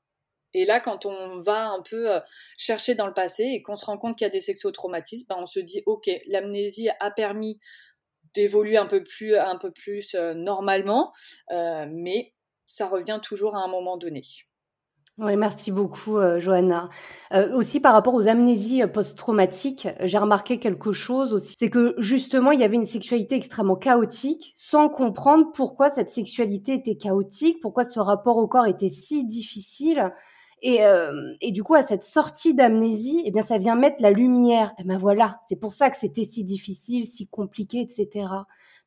Et 0.55 0.65
là, 0.65 0.81
quand 0.81 1.07
on 1.07 1.39
va 1.39 1.69
un 1.69 1.83
peu 1.83 2.09
chercher 2.57 2.95
dans 2.95 3.07
le 3.07 3.13
passé 3.13 3.45
et 3.45 3.63
qu'on 3.63 3.77
se 3.77 3.85
rend 3.85 3.99
compte 3.99 4.17
qu'il 4.17 4.25
y 4.25 4.29
a 4.29 4.33
des 4.33 4.41
sexotraumatismes, 4.41 5.27
ben 5.29 5.37
on 5.39 5.47
se 5.47 5.61
dit 5.61 5.83
ok, 5.87 6.11
l'amnésie 6.27 6.89
a 7.01 7.11
permis 7.11 7.59
d'évoluer 8.35 8.77
un 8.77 8.87
peu 8.87 9.03
plus, 9.03 9.37
un 9.37 9.57
peu 9.57 9.71
plus 9.71 10.15
normalement, 10.15 11.13
mais 11.51 12.35
ça 12.65 12.87
revient 12.87 13.21
toujours 13.23 13.57
à 13.57 13.61
un 13.61 13.69
moment 13.69 13.97
donné. 13.97 14.23
Oui, 15.19 15.37
merci 15.37 15.73
beaucoup, 15.73 16.17
euh, 16.17 16.39
Johanna. 16.39 16.91
Euh, 17.33 17.53
aussi, 17.57 17.81
par 17.81 17.93
rapport 17.93 18.15
aux 18.15 18.29
amnésies 18.29 18.85
euh, 18.85 18.87
post-traumatiques, 18.87 19.89
j'ai 20.05 20.19
remarqué 20.19 20.61
quelque 20.61 20.93
chose 20.93 21.35
aussi. 21.35 21.57
C'est 21.59 21.71
que 21.71 21.97
justement, 21.99 22.53
il 22.53 22.61
y 22.61 22.63
avait 22.63 22.77
une 22.77 22.85
sexualité 22.85 23.35
extrêmement 23.35 23.75
chaotique, 23.75 24.53
sans 24.55 24.89
comprendre 24.89 25.47
pourquoi 25.53 25.91
cette 25.91 26.09
sexualité 26.09 26.75
était 26.75 26.97
chaotique, 26.97 27.59
pourquoi 27.61 27.83
ce 27.83 27.99
rapport 27.99 28.37
au 28.37 28.47
corps 28.47 28.67
était 28.67 28.89
si 28.89 29.25
difficile. 29.25 30.13
Et, 30.63 30.81
et 31.41 31.53
du 31.53 31.63
coup, 31.63 31.75
à 31.75 31.83
cette 31.83 32.03
sortie 32.03 32.55
d'amnésie, 32.55 33.23
eh 33.25 33.31
bien, 33.31 33.43
ça 33.43 33.59
vient 33.59 33.75
mettre 33.75 33.97
la 34.01 34.11
lumière. 34.11 34.75
Et 34.79 34.85
ben 34.85 34.99
voilà, 34.99 35.41
c'est 35.49 35.57
pour 35.57 35.73
ça 35.73 35.91
que 35.91 35.97
c'était 35.97 36.25
si 36.25 36.45
difficile, 36.45 37.05
si 37.05 37.29
compliqué, 37.29 37.81
etc. 37.81 38.27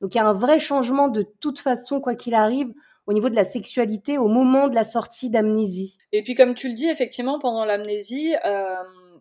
Donc, 0.01 0.15
il 0.15 0.17
y 0.17 0.21
a 0.21 0.27
un 0.27 0.33
vrai 0.33 0.59
changement 0.59 1.07
de 1.07 1.25
toute 1.39 1.59
façon, 1.59 2.01
quoi 2.01 2.15
qu'il 2.15 2.33
arrive 2.33 2.73
au 3.07 3.13
niveau 3.13 3.29
de 3.29 3.35
la 3.35 3.43
sexualité 3.43 4.17
au 4.17 4.27
moment 4.27 4.67
de 4.67 4.75
la 4.75 4.83
sortie 4.83 5.29
d'amnésie. 5.29 5.97
Et 6.11 6.23
puis 6.23 6.35
comme 6.35 6.53
tu 6.53 6.69
le 6.69 6.75
dis, 6.75 6.87
effectivement, 6.87 7.39
pendant 7.39 7.65
l'amnésie, 7.65 8.33
euh, 8.45 8.75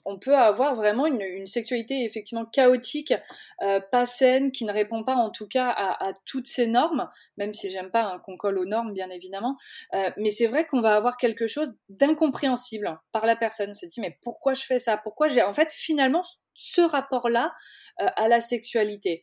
on 0.05 0.19
peut 0.19 0.37
avoir 0.37 0.75
vraiment 0.75 1.07
une, 1.07 1.47
sexualité 1.47 2.05
effectivement 2.05 2.45
chaotique, 2.45 3.15
euh, 3.63 3.81
pas 3.81 4.07
saine, 4.07 4.53
qui 4.53 4.65
ne 4.65 4.73
répond 4.73 5.05
pas 5.05 5.15
en 5.15 5.31
tout 5.31 5.49
cas 5.49 5.69
à, 5.71 6.13
toutes 6.27 6.47
ces 6.47 6.67
normes, 6.67 7.09
même 7.37 7.55
si 7.55 7.71
j'aime 7.71 7.91
pas 7.91 8.21
qu'on 8.25 8.37
colle 8.37 8.59
aux 8.59 8.65
normes, 8.65 8.93
bien 8.93 9.11
évidemment. 9.11 9.57
Euh, 9.95 10.11
mais 10.17 10.31
c'est 10.31 10.47
vrai 10.47 10.67
qu'on 10.67 10.81
va 10.81 10.95
avoir 10.95 11.17
quelque 11.17 11.47
chose 11.47 11.73
d'incompréhensible 11.89 12.99
par 13.13 13.27
la 13.27 13.37
personne. 13.37 13.71
On 13.71 13.75
se 13.75 13.87
dit 13.87 14.01
mais 14.01 14.19
pourquoi 14.23 14.55
je 14.55 14.65
fais 14.65 14.79
ça? 14.79 14.97
Pourquoi 14.97 15.29
j'ai 15.29 15.43
en 15.43 15.53
fait 15.53 15.73
finalement 15.73 16.23
ce 16.55 16.81
rapport-là 16.83 17.53
à 17.99 18.29
la 18.29 18.41
sexualité? 18.41 19.23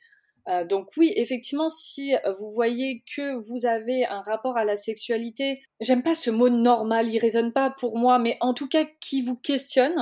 Euh, 0.50 0.64
donc 0.64 0.90
oui, 0.98 1.12
effectivement, 1.16 1.70
si 1.70 2.16
vous 2.38 2.50
voyez 2.52 3.04
que 3.16 3.36
vous 3.50 3.66
avez 3.66 4.06
un 4.06 4.22
rapport 4.22 4.58
à 4.58 4.64
la 4.64 4.76
sexualité, 4.76 5.62
j'aime 5.80 6.04
pas 6.04 6.16
ce 6.16 6.30
mot 6.30 6.50
normal, 6.50 7.12
il 7.12 7.20
résonne 7.20 7.52
pas 7.52 7.70
pour 7.70 7.98
moi, 7.98 8.18
mais 8.20 8.38
en 8.40 8.54
tout 8.54 8.68
cas 8.68 8.86
qui 9.02 9.22
vous 9.22 9.36
questionne, 9.36 9.96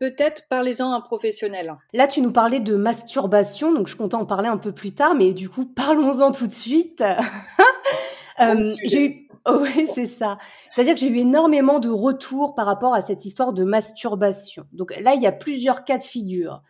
peut-être 0.00 0.48
parlez-en 0.48 0.90
à 0.92 0.96
un 0.96 1.00
professionnel. 1.00 1.76
Là, 1.92 2.08
tu 2.08 2.20
nous 2.20 2.32
parlais 2.32 2.58
de 2.58 2.74
masturbation, 2.74 3.72
donc 3.72 3.86
je 3.86 3.94
comptais 3.94 4.16
en 4.16 4.26
parler 4.26 4.48
un 4.48 4.56
peu 4.56 4.72
plus 4.72 4.92
tard, 4.92 5.14
mais 5.14 5.32
du 5.32 5.48
coup, 5.48 5.64
parlons-en 5.64 6.32
tout 6.32 6.48
de 6.48 6.52
suite. 6.52 7.02
euh, 8.40 8.64
j'ai 8.84 9.04
eu... 9.04 9.28
oui, 9.48 9.86
c'est 9.94 10.06
ça. 10.06 10.38
C'est-à-dire 10.72 10.94
que 10.94 11.00
j'ai 11.00 11.08
eu 11.08 11.18
énormément 11.18 11.78
de 11.78 11.90
retours 11.90 12.56
par 12.56 12.66
rapport 12.66 12.94
à 12.94 13.02
cette 13.02 13.24
histoire 13.24 13.52
de 13.52 13.62
masturbation. 13.62 14.66
Donc 14.72 14.92
là, 15.00 15.14
il 15.14 15.22
y 15.22 15.26
a 15.28 15.32
plusieurs 15.32 15.84
cas 15.84 15.98
de 15.98 16.02
figure 16.02 16.62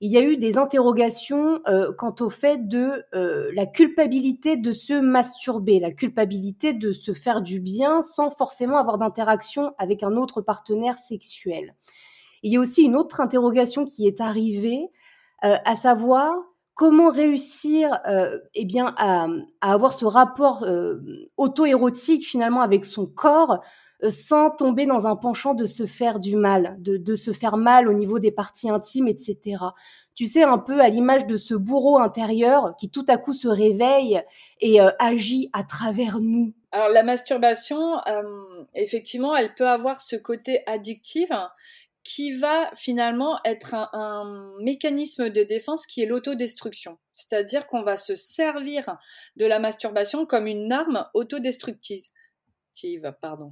il 0.00 0.10
y 0.10 0.18
a 0.18 0.22
eu 0.22 0.36
des 0.36 0.58
interrogations 0.58 1.60
euh, 1.66 1.90
quant 1.96 2.14
au 2.20 2.28
fait 2.28 2.68
de 2.68 3.04
euh, 3.14 3.50
la 3.54 3.64
culpabilité 3.64 4.58
de 4.58 4.70
se 4.70 4.92
masturber, 4.92 5.80
la 5.80 5.92
culpabilité 5.92 6.74
de 6.74 6.92
se 6.92 7.14
faire 7.14 7.40
du 7.40 7.58
bien 7.58 8.02
sans 8.02 8.28
forcément 8.28 8.76
avoir 8.76 8.98
d'interaction 8.98 9.72
avec 9.78 10.02
un 10.02 10.16
autre 10.16 10.42
partenaire 10.42 10.98
sexuel. 10.98 11.74
Il 12.44 12.52
y 12.52 12.56
a 12.56 12.60
aussi 12.60 12.82
une 12.82 12.96
autre 12.96 13.20
interrogation 13.20 13.84
qui 13.84 14.06
est 14.06 14.20
arrivée, 14.20 14.90
euh, 15.44 15.56
à 15.64 15.74
savoir 15.74 16.36
comment 16.76 17.08
réussir 17.08 18.00
eh 18.54 18.64
bien 18.64 18.94
à, 18.96 19.28
avoir 19.60 19.92
ce 19.92 20.04
rapport 20.04 20.66
auto-érotique 21.36 22.26
finalement 22.26 22.62
avec 22.62 22.84
son 22.84 23.06
corps 23.06 23.60
sans 24.10 24.50
tomber 24.50 24.86
dans 24.86 25.06
un 25.06 25.16
penchant 25.16 25.54
de 25.54 25.66
se 25.66 25.86
faire 25.86 26.18
du 26.18 26.36
mal, 26.36 26.76
de, 26.78 27.14
se 27.14 27.32
faire 27.32 27.56
mal 27.56 27.88
au 27.88 27.92
niveau 27.92 28.18
des 28.18 28.30
parties 28.30 28.70
intimes, 28.70 29.08
etc. 29.08 29.56
Tu 30.14 30.26
sais, 30.26 30.42
un 30.42 30.58
peu 30.58 30.80
à 30.80 30.88
l'image 30.88 31.26
de 31.26 31.36
ce 31.36 31.54
bourreau 31.54 31.98
intérieur 31.98 32.74
qui 32.78 32.88
tout 32.90 33.04
à 33.08 33.16
coup 33.16 33.34
se 33.34 33.48
réveille 33.48 34.22
et 34.60 34.80
euh, 34.80 34.90
agit 34.98 35.50
à 35.52 35.64
travers 35.64 36.20
nous. 36.20 36.52
Alors 36.70 36.88
la 36.88 37.02
masturbation, 37.02 37.98
euh, 38.06 38.22
effectivement, 38.74 39.34
elle 39.34 39.54
peut 39.54 39.68
avoir 39.68 40.00
ce 40.00 40.16
côté 40.16 40.62
addictif 40.66 41.28
qui 42.04 42.34
va 42.34 42.70
finalement 42.74 43.40
être 43.44 43.74
un, 43.74 43.88
un, 43.92 44.52
mécanisme 44.60 45.30
de 45.30 45.42
défense 45.42 45.86
qui 45.86 46.02
est 46.02 46.06
l'autodestruction. 46.06 46.98
C'est-à-dire 47.12 47.66
qu'on 47.66 47.82
va 47.82 47.96
se 47.96 48.14
servir 48.14 48.98
de 49.36 49.46
la 49.46 49.58
masturbation 49.58 50.26
comme 50.26 50.46
une 50.46 50.70
arme 50.70 51.06
autodestructive 51.14 52.04
pardon. 53.20 53.50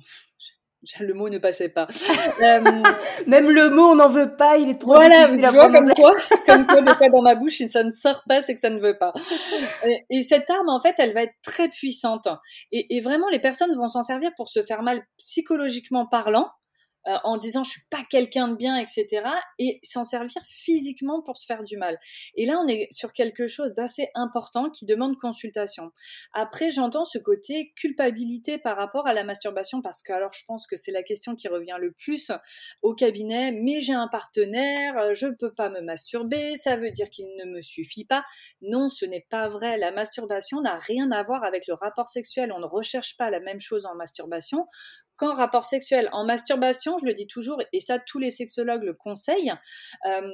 Le 1.01 1.15
mot 1.15 1.29
ne 1.29 1.39
passait 1.39 1.69
pas. 1.69 1.87
Euh, 2.43 2.61
Même 3.29 3.51
le 3.51 3.71
mot, 3.71 3.91
on 3.91 3.95
n'en 3.95 4.09
veut 4.09 4.35
pas, 4.37 4.57
il 4.57 4.69
est 4.71 4.81
trop 4.81 4.95
Voilà, 4.95 5.29
vous 5.29 5.39
vois 5.39 5.71
comme 5.71 5.95
quoi, 5.95 6.13
comme 6.47 6.67
quoi 6.67 6.81
n'est 6.81 6.95
pas 6.97 7.09
dans 7.09 7.23
ma 7.23 7.37
bouche, 7.37 7.63
ça 7.69 7.85
ne 7.85 7.93
sort 7.93 8.25
pas, 8.29 8.43
c'est 8.43 8.55
que 8.55 8.61
ça 8.61 8.71
ne 8.71 8.81
veut 8.81 8.99
pas. 8.99 9.13
Et, 10.11 10.23
cette 10.23 10.51
arme, 10.51 10.69
en 10.69 10.81
fait, 10.81 10.97
elle 10.99 11.13
va 11.13 11.23
être 11.23 11.35
très 11.45 11.69
puissante. 11.69 12.27
Et, 12.73 12.97
et 12.97 13.01
vraiment, 13.01 13.29
les 13.29 13.39
personnes 13.39 13.73
vont 13.77 13.87
s'en 13.87 14.03
servir 14.03 14.33
pour 14.35 14.49
se 14.49 14.65
faire 14.65 14.83
mal 14.83 15.03
psychologiquement 15.19 16.07
parlant, 16.07 16.51
euh, 17.07 17.17
en 17.25 17.37
disant 17.37 17.65
je 17.65 17.71
suis 17.71 17.89
pas 17.91 18.03
quelqu'un 18.09 18.49
de 18.49 18.57
bien, 18.57 18.77
etc. 18.77 19.23
Et 19.59 19.81
s'en 19.83 20.05
servir 20.05 20.41
physiquement 20.45 21.23
pour 21.23 21.37
se 21.37 21.47
faire 21.47 21.63
du 21.63 21.77
mal. 21.77 21.99
Et 22.37 22.47
là, 22.47 22.61
on 22.63 22.69
est 22.69 22.89
sur 22.91 23.13
quelque 23.13 23.47
chose 23.47 23.75
d'assez 23.75 24.09
important 24.15 24.71
qui 24.71 24.87
demande 24.87 25.17
consultation. 25.19 25.91
Après, 26.33 26.71
j'entends 26.71 27.05
ce 27.05 27.19
côté 27.19 27.73
culpabilité 27.77 28.59
par 28.59 28.77
rapport 28.77 29.07
à 29.07 29.15
la 29.15 29.25
masturbation 29.25 29.83
parce 29.83 30.03
que 30.03 30.13
alors 30.13 30.33
je 30.33 30.45
pense 30.47 30.67
que 30.67 30.77
c'est 30.77 30.93
la 30.93 31.03
question 31.03 31.35
qui 31.35 31.49
revient 31.49 31.77
le 31.81 31.93
plus 31.93 32.31
au 32.83 32.95
cabinet. 32.95 33.53
Mais 33.53 33.81
j'ai 33.81 33.95
un 33.95 34.09
partenaire, 34.09 34.97
euh, 34.99 35.15
je 35.15 35.27
peux 35.27 35.53
pas 35.53 35.71
me 35.71 35.81
masturber, 35.81 36.57
ça 36.57 36.77
veut 36.77 36.91
dire 36.91 37.11
qu'il 37.11 37.27
ne 37.37 37.45
me 37.45 37.61
suffit 37.61 38.05
pas. 38.05 38.25
Non, 38.61 38.89
ce 38.91 39.05
n'est 39.05 39.27
pas 39.29 39.49
vrai. 39.49 39.77
La 39.79 39.93
masturbation 39.93 40.61
n'a 40.61 40.77
rien 40.77 41.11
à 41.11 41.23
voir 41.23 41.45
avec 41.45 41.67
le 41.67 41.75
rapport 41.75 42.09
sexuel. 42.09 42.53
On 42.53 42.61
ne 42.61 42.67
recherche 42.67 43.17
pas 43.17 43.31
la 43.31 43.41
même 43.41 43.61
chose 43.61 43.87
en 43.87 43.95
masturbation 43.95 44.67
qu'en 45.17 45.35
rapport 45.35 45.65
sexuel. 45.65 46.09
En 46.13 46.25
masturbation, 46.25 46.99
je 46.99 47.07
le 47.07 47.15
dis 47.15 47.27
toujours, 47.27 47.61
et 47.73 47.81
ça 47.81 47.99
tous 47.99 48.19
les 48.19 48.31
sexologues 48.31 48.83
le 48.83 48.95
conseillent, 48.95 49.53
euh, 50.07 50.29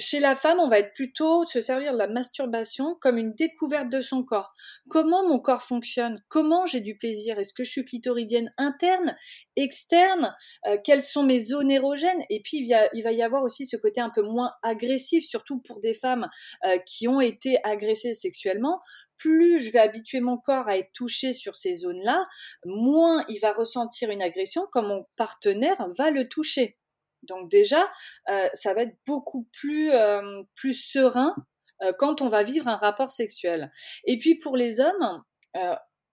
chez 0.00 0.18
la 0.18 0.34
femme, 0.34 0.58
on 0.58 0.68
va 0.68 0.78
être 0.78 0.92
plutôt 0.92 1.44
se 1.46 1.60
servir 1.60 1.92
de 1.92 1.98
la 1.98 2.08
masturbation 2.08 2.96
comme 3.00 3.18
une 3.18 3.34
découverte 3.34 3.88
de 3.90 4.02
son 4.02 4.24
corps. 4.24 4.54
Comment 4.88 5.28
mon 5.28 5.38
corps 5.38 5.62
fonctionne? 5.62 6.22
Comment 6.28 6.66
j'ai 6.66 6.80
du 6.80 6.96
plaisir? 6.96 7.38
Est-ce 7.38 7.52
que 7.52 7.64
je 7.64 7.70
suis 7.70 7.84
clitoridienne 7.84 8.52
interne, 8.56 9.16
externe? 9.56 10.34
Euh, 10.66 10.78
Quelles 10.82 11.02
sont 11.02 11.22
mes 11.22 11.40
zones 11.40 11.70
érogènes? 11.70 12.22
Et 12.30 12.40
puis 12.42 12.58
il, 12.58 13.02
va 13.02 13.12
y 13.12 13.22
avoir 13.22 13.42
aussi 13.42 13.66
ce 13.66 13.76
côté 13.76 14.00
un 14.00 14.10
peu 14.10 14.22
moins 14.22 14.52
agressif, 14.62 15.24
surtout 15.24 15.60
pour 15.60 15.80
des 15.80 15.92
femmes 15.92 16.28
euh, 16.66 16.78
qui 16.78 17.06
ont 17.06 17.20
été 17.20 17.58
agressées 17.64 18.14
sexuellement. 18.14 18.80
Plus 19.16 19.60
je 19.60 19.70
vais 19.70 19.80
habituer 19.80 20.20
mon 20.20 20.38
corps 20.38 20.68
à 20.68 20.78
être 20.78 20.92
touché 20.94 21.32
sur 21.32 21.54
ces 21.54 21.74
zones-là, 21.74 22.26
moins 22.64 23.24
il 23.28 23.38
va 23.40 23.52
ressentir 23.52 24.10
une 24.10 24.22
agression 24.22 24.66
quand 24.72 24.82
mon 24.82 25.06
partenaire 25.16 25.86
va 25.96 26.10
le 26.10 26.26
toucher. 26.26 26.78
Donc 27.22 27.50
déjà, 27.50 27.90
euh, 28.28 28.48
ça 28.54 28.74
va 28.74 28.82
être 28.82 28.96
beaucoup 29.06 29.48
plus, 29.52 29.90
euh, 29.92 30.42
plus 30.54 30.74
serein 30.74 31.34
euh, 31.82 31.92
quand 31.98 32.20
on 32.20 32.28
va 32.28 32.42
vivre 32.42 32.68
un 32.68 32.76
rapport 32.76 33.10
sexuel. 33.10 33.70
Et 34.04 34.18
puis 34.18 34.36
pour 34.36 34.56
les 34.56 34.80
hommes, 34.80 35.22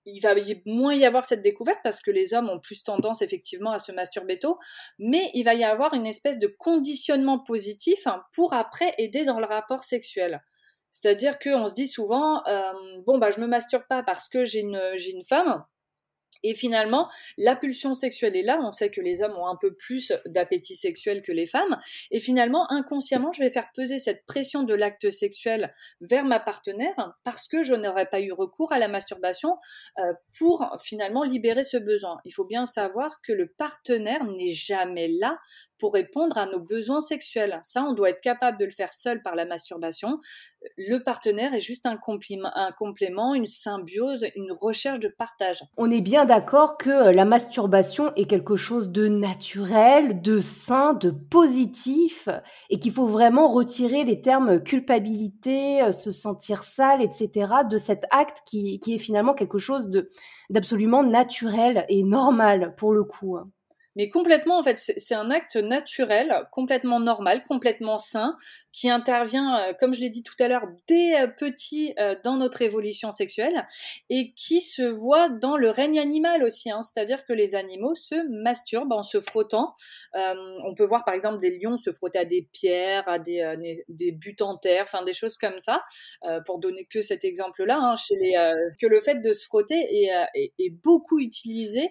il 0.06 0.22
va 0.22 0.34
moins 0.66 0.96
y 0.96 1.06
avoir 1.06 1.26
cette 1.26 1.42
découverte 1.42 1.80
parce 1.84 2.02
que 2.02 2.12
les 2.12 2.34
hommes 2.34 2.50
ont 2.50 2.60
plus 2.60 2.82
tendance 2.82 3.22
effectivement 3.22 3.72
à 3.72 3.80
se 3.80 3.92
masturber 3.92 4.40
tôt, 4.40 4.58
mais 5.00 5.30
il 5.34 5.44
va 5.44 5.54
y 5.54 5.64
avoir 5.64 5.94
une 5.94 6.08
espèce 6.08 6.40
de 6.40 6.48
conditionnement 6.48 7.40
positif 7.40 8.08
hein, 8.08 8.24
pour 8.34 8.54
après 8.54 8.96
aider 8.98 9.26
dans 9.26 9.40
le 9.40 9.46
rapport 9.46 9.84
sexuel. 9.84 10.42
C'est-à-dire 10.92 11.38
qu'on 11.38 11.68
se 11.68 11.74
dit 11.74 11.88
souvent, 11.88 12.42
bon 13.06 13.18
bah 13.20 13.30
je 13.32 13.40
me 13.40 13.48
masturbe 13.48 13.84
pas 13.88 14.02
parce 14.02 14.30
que 14.30 14.46
j'ai 14.46 14.62
une, 14.62 14.82
j'ai 14.96 15.12
une 15.12 15.26
femme, 15.26 15.64
et 16.44 16.54
finalement, 16.54 17.10
la 17.38 17.56
pulsion 17.56 17.94
sexuelle 17.94 18.36
est 18.36 18.44
là. 18.44 18.60
On 18.64 18.72
sait 18.72 18.90
que 18.90 19.02
les 19.02 19.22
hommes 19.22 19.38
ont 19.38 19.48
un 19.48 19.56
peu 19.56 19.74
plus 19.74 20.14
d'appétit 20.26 20.76
sexuel 20.76 21.22
que 21.22 21.32
les 21.32 21.46
femmes. 21.46 21.78
Et 22.12 22.20
finalement, 22.20 22.72
inconsciemment, 22.72 23.32
je 23.32 23.44
vais 23.44 23.50
faire 23.50 23.70
peser 23.74 24.00
cette 24.00 24.26
pression 24.26 24.64
de 24.64 24.74
l'acte 24.74 25.10
sexuel 25.10 25.74
vers 26.02 26.26
ma 26.26 26.40
partenaire 26.40 27.16
parce 27.24 27.48
que 27.48 27.64
je 27.64 27.74
n'aurais 27.74 28.08
pas 28.08 28.22
eu 28.22 28.32
recours 28.32 28.72
à 28.72 28.80
la 28.80 28.88
masturbation 28.88 29.58
euh, 30.00 30.14
pour 30.38 30.66
finalement 30.82 31.24
libérer 31.24 31.64
ce 31.64 31.78
besoin. 31.78 32.20
Il 32.26 32.32
faut 32.32 32.46
bien 32.46 32.66
savoir 32.66 33.22
que 33.22 33.34
le 33.34 33.48
partenaire 33.48 34.24
n'est 34.26 34.54
jamais 34.54 35.08
là 35.08 35.38
pour 35.80 35.94
répondre 35.94 36.38
à 36.38 36.46
nos 36.46 36.60
besoins 36.60 37.02
sexuels. 37.02 37.60
Ça, 37.62 37.84
on 37.84 37.94
doit 37.94 38.10
être 38.10 38.22
capable 38.22 38.58
de 38.58 38.66
le 38.66 38.72
faire 38.72 38.94
seul 38.94 39.22
par 39.22 39.36
la 39.36 39.46
masturbation. 39.46 40.20
Le 40.78 41.00
partenaire 41.00 41.54
est 41.54 41.62
juste 41.62 41.86
un, 41.86 41.98
complément, 41.98 42.52
un 42.56 42.72
complément, 42.72 43.34
une 43.36 43.48
symbiose, 43.48 44.26
une 44.36 44.52
recherche 44.52 45.00
de 45.00 45.08
partage. 45.08 45.64
On 45.78 45.92
est 45.92 46.02
bien 46.02 46.26
d'accord 46.28 46.78
que 46.78 46.90
euh, 46.90 47.12
la 47.12 47.26
masturbation 47.26 48.14
est 48.16 48.26
quelque 48.26 48.56
chose 48.56 48.90
de 48.90 49.08
naturel, 49.08 50.22
de 50.22 50.40
sain, 50.40 50.94
de 50.94 51.10
positif, 51.10 52.30
et 52.70 52.78
qu'il 52.78 52.92
faut 52.92 53.08
vraiment 53.08 53.48
retirer 53.48 54.04
les 54.04 54.22
termes 54.22 54.62
culpabilité, 54.62 55.82
euh, 55.82 55.92
se 55.92 56.12
sentir 56.12 56.64
sale, 56.64 57.02
etc., 57.02 57.52
de 57.68 57.78
cet 57.78 58.06
acte 58.12 58.44
qui, 58.46 58.80
qui 58.80 58.94
est 58.94 59.00
finalement 59.00 59.34
quelque 59.34 59.58
chose 59.58 59.90
d'absolument 60.52 61.04
naturel 61.04 61.86
et 61.90 62.04
normal 62.04 62.76
pour 62.78 62.94
le 62.94 63.04
coup. 63.04 63.40
Mais 63.98 64.10
complètement, 64.10 64.60
en 64.60 64.64
fait, 64.64 64.78
c'est 64.78 65.16
un 65.16 65.32
acte 65.32 65.56
naturel, 65.56 66.48
complètement 66.52 67.00
normal, 67.00 67.42
complètement 67.42 67.98
sain, 67.98 68.38
qui 68.78 68.92
intervient, 68.92 69.60
euh, 69.60 69.74
comme 69.74 69.92
je 69.92 70.02
l'ai 70.02 70.12
dit 70.12 70.22
tout 70.22 70.36
à 70.40 70.48
l'heure, 70.48 70.68
dès 70.88 71.20
euh, 71.20 71.28
petit 71.28 71.96
euh, 71.98 72.16
dans 72.24 72.38
notre 72.38 72.62
évolution 72.62 73.12
sexuelle 73.12 73.66
et 74.12 74.34
qui 74.34 74.62
se 74.62 74.84
voit 74.84 75.30
dans 75.30 75.58
le 75.58 75.72
règne 75.72 75.98
animal 75.98 76.44
aussi. 76.44 76.70
Hein. 76.70 76.84
C'est-à-dire 76.84 77.26
que 77.26 77.34
les 77.34 77.56
animaux 77.56 77.96
se 77.96 78.14
masturbent 78.30 78.92
en 78.92 79.02
se 79.02 79.20
frottant. 79.20 79.74
on 80.14 80.76
peut 80.76 80.86
voir 80.86 81.04
par 81.06 81.16
exemple 81.16 81.40
des 81.40 81.58
lions 81.58 81.78
se 81.78 81.92
frotter 81.92 82.20
à 82.20 82.26
des 82.26 82.48
pierres, 82.52 83.08
à 83.08 83.18
des, 83.18 83.84
des 83.90 84.12
buts 84.12 84.36
en 84.42 84.58
terre, 84.58 84.84
enfin 84.84 85.04
des 85.04 85.14
choses 85.14 85.38
comme 85.38 85.58
ça. 85.58 85.84
pour 86.46 86.60
donner 86.60 86.86
que 86.86 87.02
cet 87.02 87.26
exemple-là, 87.26 87.80
hein, 87.82 87.96
que 88.80 88.86
le 88.86 89.00
fait 89.00 89.22
de 89.22 89.34
se 89.34 89.46
frotter 89.46 89.76
est 90.36 90.70
beaucoup 90.70 91.20
utilisé 91.20 91.90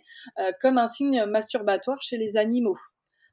comme 0.60 0.78
un 0.78 0.86
signe 0.86 1.24
masturbatoire 1.24 1.95
chez 2.02 2.16
les 2.16 2.36
animaux. 2.36 2.76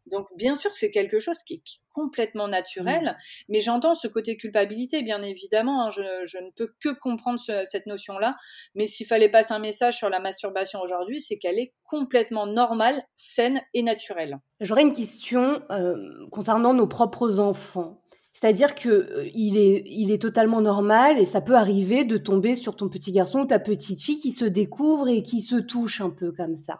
Donc 0.05 0.27
bien 0.35 0.55
sûr 0.55 0.73
c'est 0.73 0.91
quelque 0.91 1.19
chose 1.19 1.37
qui 1.43 1.55
est 1.55 1.63
complètement 1.93 2.47
naturel, 2.47 3.05
mmh. 3.05 3.43
mais 3.49 3.61
j'entends 3.61 3.95
ce 3.95 4.07
côté 4.07 4.35
culpabilité, 4.35 5.01
bien 5.03 5.21
évidemment, 5.21 5.85
hein. 5.85 5.91
je, 5.91 6.01
ne 6.01 6.51
peux 6.55 6.73
que 6.81 6.89
comprendre 6.89 7.39
cette 7.39 7.85
notion-là, 7.85 8.35
mais 8.75 8.87
s'il 8.87 9.05
fallait 9.05 9.29
passer 9.29 9.53
un 9.53 9.59
message 9.59 9.97
sur 9.97 10.09
la 10.09 10.19
masturbation 10.19 10.81
aujourd'hui, 10.81 11.21
c'est 11.21 11.37
qu'elle 11.37 11.59
est 11.59 11.73
complètement 11.83 12.47
normale, 12.47 13.03
saine 13.15 13.61
et 13.73 13.83
naturelle. 13.83 14.39
J'aurais 14.59 14.81
une 14.81 14.91
question 14.91 15.61
euh, 15.69 15.95
concernant 16.31 16.73
nos 16.73 16.87
propres 16.87 17.39
enfants. 17.39 17.99
C'est-à-dire 18.33 18.73
que 18.73 18.89
euh, 18.89 19.29
il, 19.35 19.57
est, 19.57 19.83
il 19.85 20.11
est 20.11 20.21
totalement 20.21 20.59
normal 20.59 21.19
et 21.19 21.25
ça 21.25 21.39
peut 21.39 21.55
arriver 21.55 22.03
de 22.03 22.17
tomber 22.17 22.55
sur 22.55 22.75
ton 22.75 22.89
petit 22.89 23.11
garçon 23.11 23.41
ou 23.41 23.45
ta 23.45 23.59
petite 23.59 24.01
fille 24.01 24.17
qui 24.17 24.31
se 24.31 24.45
découvre 24.45 25.07
et 25.07 25.21
qui 25.21 25.41
se 25.41 25.55
touche 25.55 26.01
un 26.01 26.09
peu 26.09 26.31
comme 26.31 26.55
ça. 26.55 26.79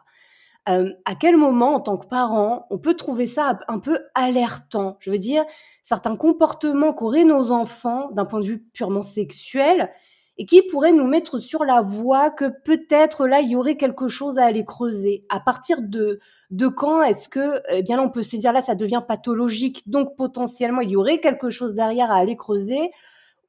Euh, 0.70 0.92
à 1.06 1.16
quel 1.16 1.36
moment, 1.36 1.76
en 1.76 1.80
tant 1.82 1.98
que 1.98 2.08
parent, 2.08 2.68
on 2.70 2.78
peut 2.78 2.94
trouver 2.96 3.28
ça 3.28 3.60
un 3.68 3.80
peu 3.80 4.00
alertant? 4.16 4.98
Je 5.00 5.12
veux 5.12 5.18
dire, 5.18 5.44
certains 5.84 6.16
comportements 6.16 6.94
qu'auraient 6.94 7.26
nos 7.26 7.52
enfants 7.52 8.10
d'un 8.12 8.26
point 8.26 8.40
de 8.40 8.46
vue 8.46 8.60
purement 8.74 9.02
sexuel 9.02 9.92
et 10.38 10.46
qui 10.46 10.62
pourraient 10.64 10.94
nous 10.94 11.06
mettre 11.06 11.38
sur 11.38 11.64
la 11.66 11.82
voie 11.82 12.32
que 12.32 12.46
peut-être 12.64 13.28
là, 13.28 13.42
il 13.42 13.50
y 13.50 13.56
aurait 13.56 13.76
quelque 13.76 14.08
chose 14.08 14.40
à 14.40 14.46
aller 14.46 14.66
creuser. 14.66 15.26
À 15.30 15.40
partir 15.40 15.82
de, 15.82 16.20
de 16.50 16.68
quand 16.68 17.04
est-ce 17.04 17.30
que, 17.30 17.62
eh 17.70 17.84
bien 17.84 17.98
là, 17.98 18.04
on 18.04 18.10
peut 18.10 18.24
se 18.24 18.38
dire 18.38 18.54
là, 18.54 18.62
ça 18.62 18.76
devient 18.76 19.04
pathologique, 19.08 19.88
donc 19.88 20.16
potentiellement, 20.16 20.82
il 20.82 20.92
y 20.92 20.96
aurait 20.96 21.20
quelque 21.20 21.50
chose 21.50 21.74
derrière 21.76 22.10
à 22.10 22.16
aller 22.16 22.38
creuser? 22.38 22.92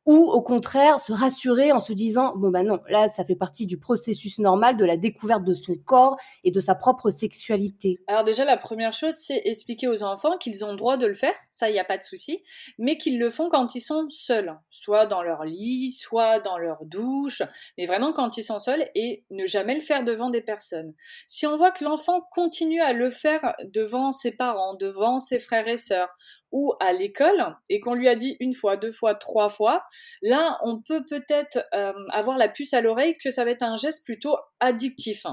Ou 0.07 0.17
au 0.17 0.43
contraire 0.43 1.01
se 1.01 1.13
rassurer 1.13 1.73
en 1.73 1.79
se 1.79 1.93
disant 1.93 2.35
bon 2.37 2.51
ben 2.51 2.67
non 2.67 2.81
là 2.89 3.09
ça 3.09 3.25
fait 3.25 3.37
partie 3.37 3.67
du 3.67 3.79
processus 3.79 4.39
normal 4.39 4.77
de 4.77 4.85
la 4.85 4.97
découverte 4.97 5.45
de 5.45 5.55
son 5.55 5.75
corps 5.75 6.17
et 6.45 6.51
de 6.51 6.61
sa 6.61 6.75
propre 6.75 7.11
sexualité. 7.11 8.01
Alors 8.07 8.25
déjà 8.25 8.45
la 8.45 8.57
première 8.57 8.93
chose 8.93 9.15
c'est 9.17 9.43
expliquer 9.45 9.89
aux 9.89 10.03
enfants 10.03 10.37
qu'ils 10.39 10.65
ont 10.65 10.75
droit 10.75 10.97
de 10.97 11.07
le 11.07 11.15
faire, 11.15 11.35
ça 11.51 11.71
il 11.71 11.77
y 11.77 11.79
a 11.79 11.85
pas 11.85 11.99
de 11.99 12.03
souci, 12.03 12.43
mais 12.79 12.99
qu'ils 12.99 13.19
le 13.19 13.31
font 13.31 13.49
quand 13.49 13.75
ils 13.75 13.81
sont 13.81 14.07
seuls, 14.11 14.55
soit 14.71 15.07
dans 15.07 15.23
leur 15.23 15.45
lit, 15.45 15.93
soit 15.93 16.41
dans 16.41 16.59
leur 16.59 16.85
douche, 16.85 17.43
mais 17.79 17.87
vraiment 17.87 18.13
quand 18.13 18.37
ils 18.37 18.45
sont 18.45 18.59
seuls 18.59 18.89
et 18.95 19.25
ne 19.31 19.47
jamais 19.47 19.75
le 19.75 19.81
faire 19.81 20.05
devant 20.05 20.31
des 20.31 20.43
personnes. 20.43 20.95
Si 21.27 21.47
on 21.47 21.57
voit 21.57 21.71
que 21.71 21.85
l'enfant 21.85 22.21
continue 22.31 22.81
à 22.81 22.93
le 22.93 23.11
faire 23.11 23.55
devant 23.65 24.13
ses 24.13 24.33
parents, 24.33 24.75
devant 24.75 25.19
ses 25.19 25.39
frères 25.39 25.69
et 25.69 25.77
sœurs 25.77 26.11
ou 26.55 26.73
à 26.79 26.93
l'école 26.93 27.57
et 27.69 27.81
qu'on 27.81 27.95
lui 27.95 28.09
a 28.09 28.15
dit 28.15 28.37
une 28.39 28.55
fois, 28.55 28.77
deux 28.77 28.93
fois, 28.93 29.17
trois 29.17 29.49
fois, 29.49 29.85
là, 30.23 30.57
on 30.63 30.81
peut 30.81 31.05
peut-être 31.05 31.59
euh, 31.75 31.93
avoir 32.13 32.39
la 32.39 32.49
puce 32.49 32.73
à 32.73 32.81
l'oreille 32.81 33.19
que 33.19 33.31
ça 33.31 33.45
va 33.45 33.51
être 33.51 33.65
un 33.65 33.77
geste 33.77 34.05
plutôt 34.05 34.37
addictif. 34.61 35.27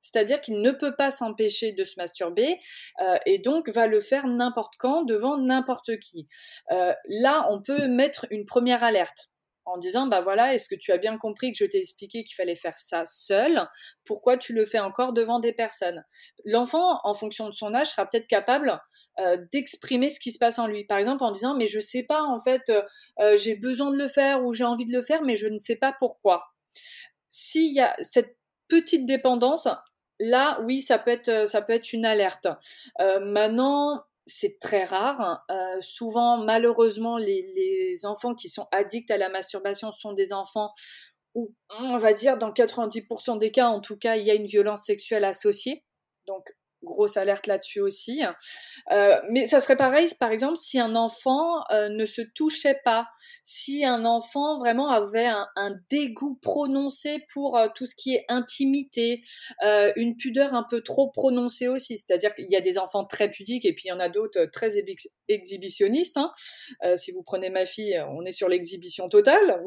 C'est-à-dire 0.00 0.40
qu'il 0.40 0.62
ne 0.62 0.70
peut 0.70 0.94
pas 0.96 1.10
s'empêcher 1.10 1.72
de 1.72 1.82
se 1.84 1.94
masturber 1.98 2.56
euh, 3.02 3.18
et 3.26 3.38
donc 3.38 3.68
va 3.68 3.88
le 3.88 4.00
faire 4.00 4.28
n'importe 4.28 4.74
quand 4.78 5.02
devant 5.02 5.36
n'importe 5.36 5.98
qui. 5.98 6.28
Euh, 6.70 6.94
là, 7.08 7.46
on 7.50 7.60
peut 7.60 7.88
mettre 7.88 8.26
une 8.30 8.44
première 8.44 8.84
alerte 8.84 9.30
en 9.64 9.78
disant 9.78 10.06
bah 10.06 10.20
voilà 10.20 10.54
est-ce 10.54 10.68
que 10.68 10.74
tu 10.74 10.92
as 10.92 10.98
bien 10.98 11.16
compris 11.18 11.52
que 11.52 11.58
je 11.58 11.64
t'ai 11.64 11.78
expliqué 11.78 12.24
qu'il 12.24 12.34
fallait 12.34 12.54
faire 12.54 12.76
ça 12.76 13.04
seul? 13.04 13.68
Pourquoi 14.04 14.36
tu 14.36 14.52
le 14.52 14.64
fais 14.64 14.78
encore 14.78 15.12
devant 15.12 15.40
des 15.40 15.52
personnes? 15.52 16.04
L'enfant 16.44 17.00
en 17.04 17.14
fonction 17.14 17.48
de 17.48 17.54
son 17.54 17.74
âge 17.74 17.90
sera 17.90 18.06
peut-être 18.06 18.26
capable 18.26 18.80
euh, 19.18 19.36
d'exprimer 19.52 20.10
ce 20.10 20.20
qui 20.20 20.32
se 20.32 20.38
passe 20.38 20.58
en 20.58 20.66
lui. 20.66 20.84
Par 20.84 20.98
exemple 20.98 21.22
en 21.22 21.30
disant 21.30 21.54
mais 21.54 21.66
je 21.66 21.80
sais 21.80 22.02
pas 22.02 22.22
en 22.22 22.38
fait 22.38 22.68
euh, 22.70 22.82
euh, 23.20 23.36
j'ai 23.36 23.54
besoin 23.54 23.90
de 23.90 23.96
le 23.96 24.08
faire 24.08 24.44
ou 24.44 24.52
j'ai 24.52 24.64
envie 24.64 24.84
de 24.86 24.92
le 24.92 25.02
faire 25.02 25.22
mais 25.22 25.36
je 25.36 25.46
ne 25.46 25.58
sais 25.58 25.76
pas 25.76 25.94
pourquoi. 25.98 26.44
S'il 27.28 27.72
y 27.72 27.80
a 27.80 27.94
cette 28.00 28.36
petite 28.68 29.06
dépendance 29.06 29.68
là 30.18 30.60
oui 30.64 30.80
ça 30.80 30.98
peut 30.98 31.10
être 31.10 31.48
ça 31.48 31.62
peut 31.62 31.72
être 31.72 31.92
une 31.92 32.04
alerte. 32.04 32.48
Maintenant 32.98 34.04
c'est 34.26 34.58
très 34.58 34.84
rare. 34.84 35.44
Euh, 35.50 35.80
souvent, 35.80 36.38
malheureusement, 36.38 37.18
les, 37.18 37.94
enfants 38.04 38.34
qui 38.34 38.48
sont 38.48 38.66
addicts 38.72 39.10
à 39.10 39.18
la 39.18 39.28
masturbation 39.28 39.92
sont 39.92 40.12
des 40.12 40.32
enfants 40.32 40.72
où, 41.34 41.54
on 41.68 41.98
va 41.98 42.12
dire, 42.12 42.38
dans 42.38 42.50
90% 42.50 43.38
des 43.38 43.50
cas, 43.50 43.68
en 43.68 43.80
tout 43.80 43.96
cas, 43.96 44.16
il 44.16 44.26
y 44.26 44.30
a 44.30 44.34
une 44.34 44.46
violence 44.46 44.84
sexuelle 44.84 45.24
associée. 45.24 45.84
Donc, 46.26 46.50
grosse 46.82 47.16
alerte 47.16 47.46
là-dessus 47.46 47.80
aussi. 47.80 48.22
Euh, 48.92 49.20
mais 49.30 49.46
ça 49.46 49.60
serait 49.60 49.76
pareil, 49.76 50.08
par 50.18 50.30
exemple, 50.30 50.56
si 50.56 50.78
un 50.78 50.96
enfant 50.96 51.64
euh, 51.72 51.88
ne 51.88 52.06
se 52.06 52.22
touchait 52.22 52.80
pas, 52.84 53.06
si 53.44 53.84
un 53.84 54.04
enfant 54.04 54.58
vraiment 54.58 54.88
avait 54.88 55.26
un, 55.26 55.46
dégoût 55.88 56.38
prononcé 56.42 57.24
pour 57.32 57.56
euh, 57.56 57.68
tout 57.74 57.86
ce 57.86 57.94
qui 57.94 58.14
est 58.14 58.24
intimité, 58.28 59.22
une 59.96 60.16
pudeur 60.16 60.54
un 60.54 60.64
peu 60.68 60.82
trop 60.82 61.10
prononcée 61.10 61.68
aussi. 61.68 61.96
C'est-à-dire 61.96 62.34
qu'il 62.34 62.50
y 62.50 62.56
a 62.56 62.60
des 62.60 62.78
enfants 62.78 63.04
très 63.04 63.28
pudiques 63.28 63.64
et 63.64 63.74
puis 63.74 63.84
il 63.86 63.88
y 63.88 63.92
en 63.92 64.00
a 64.00 64.08
d'autres 64.08 64.46
très 64.46 64.82
exhibitionnistes. 65.28 66.16
Hein. 66.16 66.30
si 66.96 67.12
vous 67.12 67.22
prenez 67.22 67.50
ma 67.50 67.66
fille, 67.66 68.02
on 68.10 68.24
est 68.24 68.32
sur 68.32 68.48
l'exhibition 68.48 69.08
totale. 69.08 69.62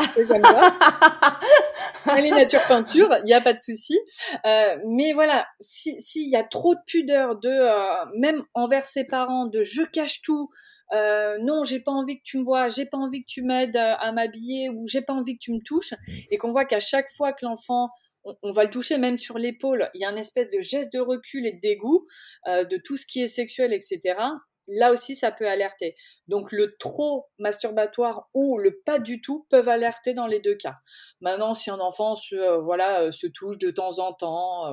Est 0.00 0.26
nature 2.30 2.60
peinture, 2.66 3.14
il 3.20 3.24
n'y 3.24 3.34
a 3.34 3.40
pas 3.40 3.52
de 3.52 3.58
souci. 3.58 3.98
Euh, 4.46 4.76
mais 4.86 5.12
voilà, 5.12 5.46
s'il 5.60 6.00
si 6.00 6.30
y 6.30 6.36
a 6.36 6.44
trop 6.44 6.74
de 6.74 6.80
pudeur 6.86 7.38
de 7.38 7.48
euh, 7.48 8.06
même 8.16 8.42
envers 8.54 8.86
ses 8.86 9.04
parents, 9.04 9.46
de 9.46 9.62
je 9.62 9.82
cache 9.82 10.22
tout, 10.22 10.48
euh, 10.92 11.36
non, 11.42 11.64
j'ai 11.64 11.80
pas 11.80 11.92
envie 11.92 12.18
que 12.18 12.24
tu 12.24 12.38
me 12.38 12.44
vois, 12.44 12.68
j'ai 12.68 12.86
pas 12.86 12.98
envie 12.98 13.20
que 13.20 13.28
tu 13.28 13.42
m'aides 13.42 13.76
à, 13.76 14.12
m'habiller 14.12 14.70
ou 14.70 14.86
j'ai 14.86 15.02
pas 15.02 15.12
envie 15.12 15.34
que 15.34 15.42
tu 15.42 15.52
me 15.52 15.60
touches, 15.62 15.94
et 16.30 16.38
qu'on 16.38 16.52
voit 16.52 16.64
qu'à 16.64 16.80
chaque 16.80 17.10
fois 17.10 17.32
que 17.32 17.44
l'enfant 17.44 17.90
on, 18.24 18.34
on, 18.42 18.52
va 18.52 18.64
le 18.64 18.70
toucher 18.70 18.98
même 18.98 19.18
sur 19.18 19.36
l'épaule, 19.36 19.90
il 19.94 20.00
y 20.00 20.04
a 20.04 20.08
un 20.08 20.16
espèce 20.16 20.48
de 20.48 20.60
geste 20.60 20.92
de 20.92 21.00
recul 21.00 21.46
et 21.46 21.52
de 21.52 21.60
dégoût 21.60 22.06
de 22.46 22.76
tout 22.82 22.96
ce 22.96 23.06
qui 23.06 23.22
est 23.22 23.28
sexuel, 23.28 23.72
etc 23.72 24.16
là 24.78 24.92
aussi 24.92 25.14
ça 25.14 25.30
peut 25.30 25.48
alerter. 25.48 25.96
Donc 26.28 26.52
le 26.52 26.76
trop 26.78 27.26
masturbatoire 27.38 28.28
ou 28.34 28.58
le 28.58 28.80
pas 28.84 28.98
du 28.98 29.20
tout 29.20 29.46
peuvent 29.50 29.68
alerter 29.68 30.14
dans 30.14 30.26
les 30.26 30.40
deux 30.40 30.54
cas. 30.54 30.76
Maintenant, 31.20 31.54
si 31.54 31.70
un 31.70 31.80
enfant 31.80 32.14
se, 32.14 32.34
euh, 32.34 32.60
voilà, 32.60 33.02
euh, 33.02 33.10
se 33.10 33.26
touche 33.26 33.58
de 33.58 33.70
temps 33.70 33.98
en 33.98 34.12
temps, 34.12 34.66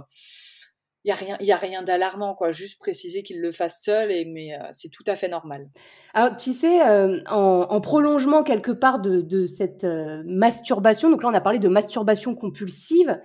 il 1.03 1.11
euh, 1.11 1.15
n'y 1.39 1.51
a 1.51 1.55
rien, 1.55 1.55
rien 1.55 1.83
d'alarmant, 1.83 2.35
quoi. 2.35 2.51
Juste 2.51 2.79
préciser 2.79 3.23
qu'il 3.23 3.41
le 3.41 3.51
fasse 3.51 3.81
seul, 3.83 4.11
et, 4.11 4.25
mais 4.25 4.51
c'est 4.73 4.89
tout 4.89 5.03
à 5.07 5.15
fait 5.15 5.27
normal. 5.27 5.69
Alors, 6.13 6.37
tu 6.37 6.51
sais, 6.51 6.79
en, 7.27 7.81
prolongement 7.81 8.43
quelque 8.43 8.71
part 8.71 8.99
de, 8.99 9.21
de 9.21 9.45
cette 9.45 9.85
masturbation, 10.25 11.09
donc 11.09 11.23
là 11.23 11.29
on 11.29 11.33
a 11.33 11.41
parlé 11.41 11.59
de 11.59 11.69
masturbation 11.69 12.35
compulsive, 12.35 13.19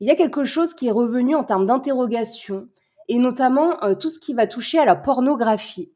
il 0.00 0.08
y 0.08 0.10
a 0.10 0.16
quelque 0.16 0.44
chose 0.44 0.74
qui 0.74 0.88
est 0.88 0.92
revenu 0.92 1.34
en 1.34 1.44
termes 1.44 1.66
d'interrogation, 1.66 2.68
et 3.08 3.18
notamment 3.18 3.76
tout 3.96 4.10
ce 4.10 4.18
qui 4.18 4.34
va 4.34 4.46
toucher 4.46 4.78
à 4.78 4.84
la 4.84 4.96
pornographie. 4.96 5.92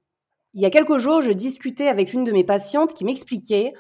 Il 0.55 0.63
y 0.63 0.67
a 0.67 0.71
quelques 0.71 0.99
jours, 0.99 1.21
je 1.21 1.33
discutais 1.33 1.89
avec 1.89 2.13
une 2.13 2.23
de 2.23 2.31
mes 2.31 2.45
patientes 2.45 2.95
qui 2.95 3.05
m'expliquait 3.05 3.73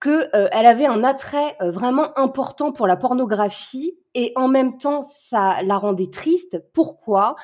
qu'elle 0.00 0.28
euh, 0.34 0.48
avait 0.52 0.86
un 0.86 1.04
attrait 1.04 1.56
euh, 1.62 1.70
vraiment 1.70 2.18
important 2.18 2.72
pour 2.72 2.88
la 2.88 2.96
pornographie 2.96 3.96
et 4.14 4.32
en 4.34 4.48
même 4.48 4.78
temps, 4.78 5.02
ça 5.02 5.62
la 5.62 5.78
rendait 5.78 6.10
triste. 6.10 6.64
Pourquoi? 6.72 7.36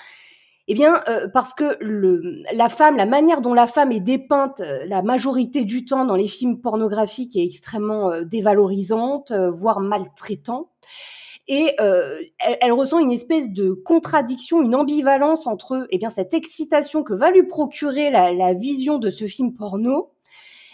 Eh 0.66 0.74
bien, 0.74 1.00
euh, 1.08 1.28
parce 1.32 1.54
que 1.54 1.78
la 1.80 3.06
manière 3.06 3.40
dont 3.40 3.54
la 3.54 3.68
femme 3.68 3.92
est 3.92 4.00
dépeinte 4.00 4.60
la 4.86 5.02
majorité 5.02 5.64
du 5.64 5.84
temps 5.84 6.04
dans 6.04 6.16
les 6.16 6.26
films 6.26 6.60
pornographiques 6.60 7.36
est 7.36 7.44
extrêmement 7.44 8.10
dévalorisante, 8.22 9.30
voire 9.30 9.78
maltraitante 9.78 10.68
et 11.48 11.74
euh, 11.80 12.18
elle, 12.60 12.72
ressent 12.72 12.98
une 12.98 13.12
espèce 13.12 13.50
de 13.50 13.72
contradiction, 13.72 14.62
une 14.62 14.74
ambivalence 14.74 15.46
entre 15.46 15.86
eh 15.90 15.98
bien 15.98 16.10
cette 16.10 16.34
excitation 16.34 17.04
que 17.04 17.14
va 17.14 17.30
lui 17.30 17.44
procurer 17.44 18.10
la, 18.10 18.54
vision 18.54 18.98
de 18.98 19.10
ce 19.10 19.26
film 19.26 19.54
porno 19.54 20.12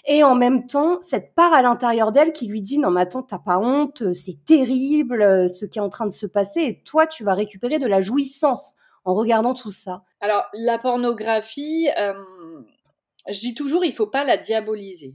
et 0.07 0.25
en 0.25 0.35
même 0.35 0.67
temps 0.67 0.99
cette 1.03 1.35
part 1.35 1.53
à 1.53 1.63
l'intérieur 1.63 2.11
d'elle 2.11 2.33
qui 2.33 2.47
lui 2.47 2.63
dit 2.63 2.79
non 2.79 2.91
mais 2.91 3.03
attends 3.03 3.23
t'as 3.23 3.39
pas 3.39 3.59
honte, 3.59 4.15
c'est 4.15 4.45
terrible 4.45 5.49
ce 5.49 5.67
qui 5.67 5.79
est 5.79 5.83
en 5.83 5.91
train 5.91 6.07
de 6.07 6.13
se 6.13 6.27
passer 6.27 6.61
et 6.61 6.83
toi 6.83 7.07
tu 7.07 7.23
vas 7.23 7.35
récupérer 7.35 7.79
de 7.79 7.87
la 7.87 8.01
jouissance 8.01 8.73
en 9.05 9.15
regardant 9.15 9.55
tout 9.55 9.71
ça. 9.71 10.05
Alors 10.21 10.45
la 10.55 10.79
pornographie, 10.79 11.89
euh, 11.99 12.15
je 13.29 13.41
dis 13.41 13.55
toujours 13.55 13.85
il 13.85 13.93
faut 13.93 14.07
pas 14.07 14.25
la 14.25 14.37
diaboliser. 14.37 15.15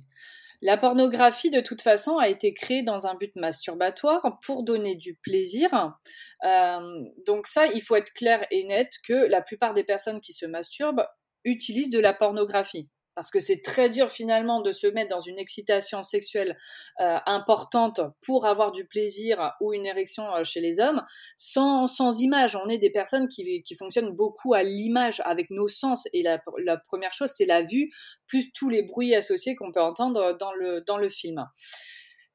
La 0.61 0.77
pornographie, 0.77 1.51
de 1.51 1.61
toute 1.61 1.81
façon, 1.81 2.17
a 2.17 2.29
été 2.29 2.53
créée 2.53 2.81
dans 2.81 3.05
un 3.05 3.13
but 3.13 3.35
masturbatoire 3.35 4.39
pour 4.43 4.63
donner 4.63 4.95
du 4.95 5.15
plaisir. 5.21 5.97
Euh, 6.43 7.03
donc 7.27 7.45
ça, 7.45 7.67
il 7.67 7.81
faut 7.81 7.95
être 7.95 8.11
clair 8.13 8.45
et 8.49 8.63
net 8.63 8.91
que 9.07 9.13
la 9.13 9.41
plupart 9.41 9.73
des 9.73 9.83
personnes 9.83 10.19
qui 10.19 10.33
se 10.33 10.45
masturbent 10.47 11.05
utilisent 11.43 11.91
de 11.91 11.99
la 11.99 12.13
pornographie 12.13 12.89
parce 13.17 13.31
que 13.31 13.39
c'est 13.39 13.61
très 13.63 13.89
dur 13.89 14.09
finalement 14.09 14.61
de 14.61 14.71
se 14.71 14.85
mettre 14.85 15.09
dans 15.09 15.19
une 15.19 15.39
excitation 15.39 16.03
sexuelle 16.03 16.55
euh, 17.01 17.17
importante 17.25 17.99
pour 18.23 18.45
avoir 18.45 18.71
du 18.71 18.85
plaisir 18.85 19.53
ou 19.59 19.73
une 19.73 19.87
érection 19.87 20.23
euh, 20.35 20.43
chez 20.43 20.61
les 20.61 20.79
hommes 20.79 21.01
sans, 21.35 21.87
sans 21.87 22.21
image. 22.21 22.55
On 22.55 22.69
est 22.69 22.77
des 22.77 22.91
personnes 22.91 23.27
qui, 23.27 23.63
qui 23.63 23.73
fonctionnent 23.73 24.13
beaucoup 24.13 24.53
à 24.53 24.61
l'image 24.61 25.19
avec 25.25 25.49
nos 25.49 25.67
sens 25.67 26.07
et 26.13 26.21
la, 26.21 26.39
la 26.63 26.77
première 26.77 27.11
chose 27.11 27.31
c'est 27.35 27.47
la 27.47 27.63
vue 27.63 27.89
plus 28.27 28.53
tous 28.53 28.69
les 28.69 28.83
bruits 28.83 29.15
associés 29.15 29.55
qu'on 29.55 29.71
peut 29.71 29.81
entendre 29.81 30.37
dans 30.37 30.53
le, 30.53 30.83
dans 30.85 30.99
le 30.99 31.09
film. 31.09 31.43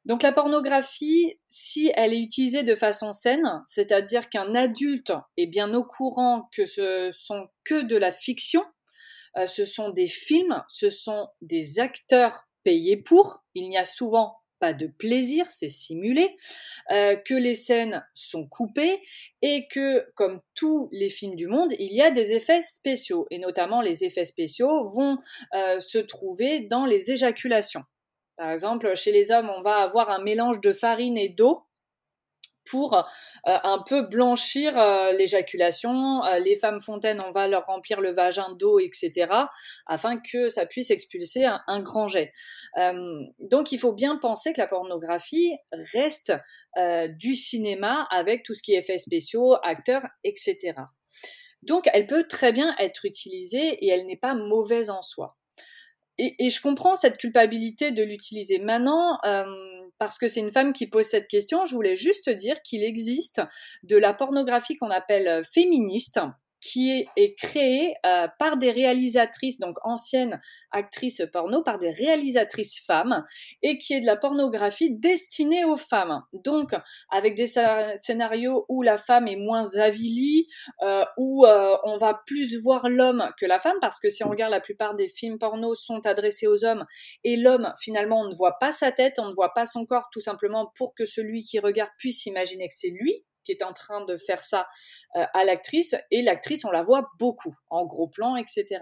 Donc 0.04 0.24
la 0.24 0.32
pornographie, 0.32 1.38
si 1.46 1.92
elle 1.94 2.12
est 2.12 2.18
utilisée 2.18 2.64
de 2.64 2.74
façon 2.74 3.12
saine, 3.12 3.62
c'est-à-dire 3.66 4.28
qu'un 4.30 4.56
adulte 4.56 5.12
est 5.36 5.46
bien 5.46 5.72
au 5.74 5.84
courant 5.84 6.48
que 6.52 6.66
ce 6.66 7.10
sont 7.12 7.46
que 7.64 7.82
de 7.82 7.96
la 7.96 8.10
fiction, 8.10 8.64
euh, 9.36 9.46
ce 9.46 9.64
sont 9.64 9.90
des 9.90 10.06
films, 10.06 10.62
ce 10.68 10.90
sont 10.90 11.28
des 11.40 11.80
acteurs 11.80 12.48
payés 12.64 12.96
pour. 12.96 13.44
Il 13.54 13.68
n'y 13.68 13.78
a 13.78 13.84
souvent 13.84 14.36
pas 14.62 14.72
de 14.72 14.86
plaisir, 14.86 15.50
c'est 15.50 15.68
simulé, 15.68 16.36
euh, 16.92 17.16
que 17.16 17.34
les 17.34 17.56
scènes 17.56 18.06
sont 18.14 18.46
coupées 18.46 19.00
et 19.42 19.66
que, 19.68 20.06
comme 20.14 20.40
tous 20.54 20.88
les 20.92 21.08
films 21.08 21.34
du 21.34 21.48
monde, 21.48 21.72
il 21.80 21.92
y 21.92 22.00
a 22.00 22.12
des 22.12 22.32
effets 22.32 22.62
spéciaux 22.62 23.26
et 23.32 23.40
notamment 23.40 23.80
les 23.80 24.04
effets 24.04 24.24
spéciaux 24.24 24.84
vont 24.94 25.18
euh, 25.56 25.80
se 25.80 25.98
trouver 25.98 26.60
dans 26.60 26.86
les 26.86 27.10
éjaculations. 27.10 27.82
Par 28.36 28.52
exemple, 28.52 28.94
chez 28.94 29.10
les 29.10 29.32
hommes, 29.32 29.50
on 29.50 29.62
va 29.62 29.78
avoir 29.78 30.10
un 30.10 30.22
mélange 30.22 30.60
de 30.60 30.72
farine 30.72 31.18
et 31.18 31.28
d'eau 31.28 31.64
pour 32.64 32.94
euh, 32.94 33.00
un 33.44 33.82
peu 33.86 34.02
blanchir 34.02 34.78
euh, 34.78 35.12
l'éjaculation. 35.12 36.24
Euh, 36.24 36.38
les 36.38 36.56
femmes 36.56 36.80
fontaines, 36.80 37.20
on 37.26 37.30
va 37.30 37.48
leur 37.48 37.66
remplir 37.66 38.00
le 38.00 38.12
vagin 38.12 38.52
d'eau, 38.58 38.78
etc., 38.78 39.30
afin 39.86 40.18
que 40.18 40.48
ça 40.48 40.66
puisse 40.66 40.90
expulser 40.90 41.44
un, 41.44 41.80
grand 41.80 42.08
jet. 42.08 42.32
donc 43.40 43.72
il 43.72 43.78
faut 43.78 43.92
bien 43.92 44.16
penser 44.16 44.52
que 44.52 44.60
la 44.60 44.66
pornographie 44.66 45.56
reste 45.94 46.32
du 47.18 47.34
cinéma 47.34 48.06
avec 48.10 48.42
tout 48.44 48.54
ce 48.54 48.62
qui 48.62 48.74
est 48.74 48.78
effets 48.78 48.98
spéciaux, 48.98 49.56
acteurs, 49.62 50.02
etc. 50.24 50.72
Donc 51.62 51.88
elle 51.92 52.06
peut 52.06 52.26
très 52.26 52.52
bien 52.52 52.74
être 52.78 53.04
utilisée 53.04 53.84
et 53.84 53.88
elle 53.88 54.06
n'est 54.06 54.16
pas 54.16 54.34
mauvaise 54.34 54.90
en 54.90 55.02
soi. 55.02 55.36
Et, 56.18 56.34
et 56.38 56.50
je 56.50 56.60
comprends 56.60 56.94
cette 56.94 57.18
culpabilité 57.18 57.90
de 57.90 58.02
l'utiliser. 58.02 58.58
Maintenant, 58.58 59.18
parce 60.02 60.18
que 60.18 60.26
c'est 60.26 60.40
une 60.40 60.50
femme 60.50 60.72
qui 60.72 60.88
pose 60.88 61.04
cette 61.04 61.28
question, 61.28 61.64
je 61.64 61.76
voulais 61.76 61.96
juste 61.96 62.28
dire 62.28 62.60
qu'il 62.62 62.82
existe 62.82 63.40
de 63.84 63.96
la 63.96 64.12
pornographie 64.12 64.76
qu'on 64.76 64.90
appelle 64.90 65.28
euh, 65.28 65.42
féministe 65.44 66.18
qui 66.72 67.06
est, 67.16 67.34
créée 67.34 67.94
euh, 68.06 68.26
par 68.38 68.56
des 68.56 68.70
réalisatrices, 68.70 69.58
donc 69.58 69.76
anciennes 69.82 70.40
actrices 70.70 71.22
porno, 71.30 71.62
par 71.62 71.78
des 71.78 71.90
réalisatrices 71.90 72.80
femmes, 72.80 73.24
et 73.62 73.76
qui 73.76 73.92
est 73.92 74.00
de 74.00 74.06
la 74.06 74.16
pornographie 74.16 74.90
destinée 74.90 75.64
aux 75.64 75.76
femmes. 75.76 76.22
Donc, 76.32 76.74
avec 77.10 77.34
des 77.34 77.52
scénarios 77.96 78.64
où 78.70 78.82
la 78.82 78.96
femme 78.96 79.28
est 79.28 79.36
moins 79.36 79.76
avilie, 79.76 80.48
euh, 80.82 81.04
où 81.18 81.44
euh, 81.44 81.76
on 81.84 81.98
va 81.98 82.22
plus 82.26 82.56
voir 82.62 82.88
l'homme 82.88 83.28
que 83.38 83.44
la 83.44 83.58
femme, 83.58 83.76
parce 83.80 84.00
que 84.00 84.08
si 84.08 84.24
on 84.24 84.30
regarde 84.30 84.52
la 84.52 84.60
plupart 84.60 84.94
des 84.94 85.08
films 85.08 85.38
porno 85.38 85.74
sont 85.74 86.06
adressés 86.06 86.46
aux 86.46 86.64
hommes, 86.64 86.86
et 87.22 87.36
l'homme, 87.36 87.70
finalement, 87.80 88.20
on 88.22 88.28
ne 88.28 88.34
voit 88.34 88.58
pas 88.58 88.72
sa 88.72 88.92
tête, 88.92 89.18
on 89.18 89.28
ne 89.28 89.34
voit 89.34 89.52
pas 89.52 89.66
son 89.66 89.84
corps, 89.84 90.08
tout 90.10 90.20
simplement 90.20 90.72
pour 90.74 90.94
que 90.94 91.04
celui 91.04 91.42
qui 91.42 91.58
regarde 91.58 91.90
puisse 91.98 92.24
imaginer 92.24 92.68
que 92.68 92.74
c'est 92.74 92.88
lui 92.88 93.24
qui 93.44 93.52
est 93.52 93.62
en 93.62 93.72
train 93.72 94.04
de 94.04 94.16
faire 94.16 94.42
ça 94.42 94.66
euh, 95.16 95.24
à 95.34 95.44
l'actrice 95.44 95.94
et 96.10 96.22
l'actrice 96.22 96.64
on 96.64 96.70
la 96.70 96.82
voit 96.82 97.08
beaucoup 97.18 97.54
en 97.70 97.84
gros 97.84 98.08
plan 98.08 98.36
etc 98.36 98.80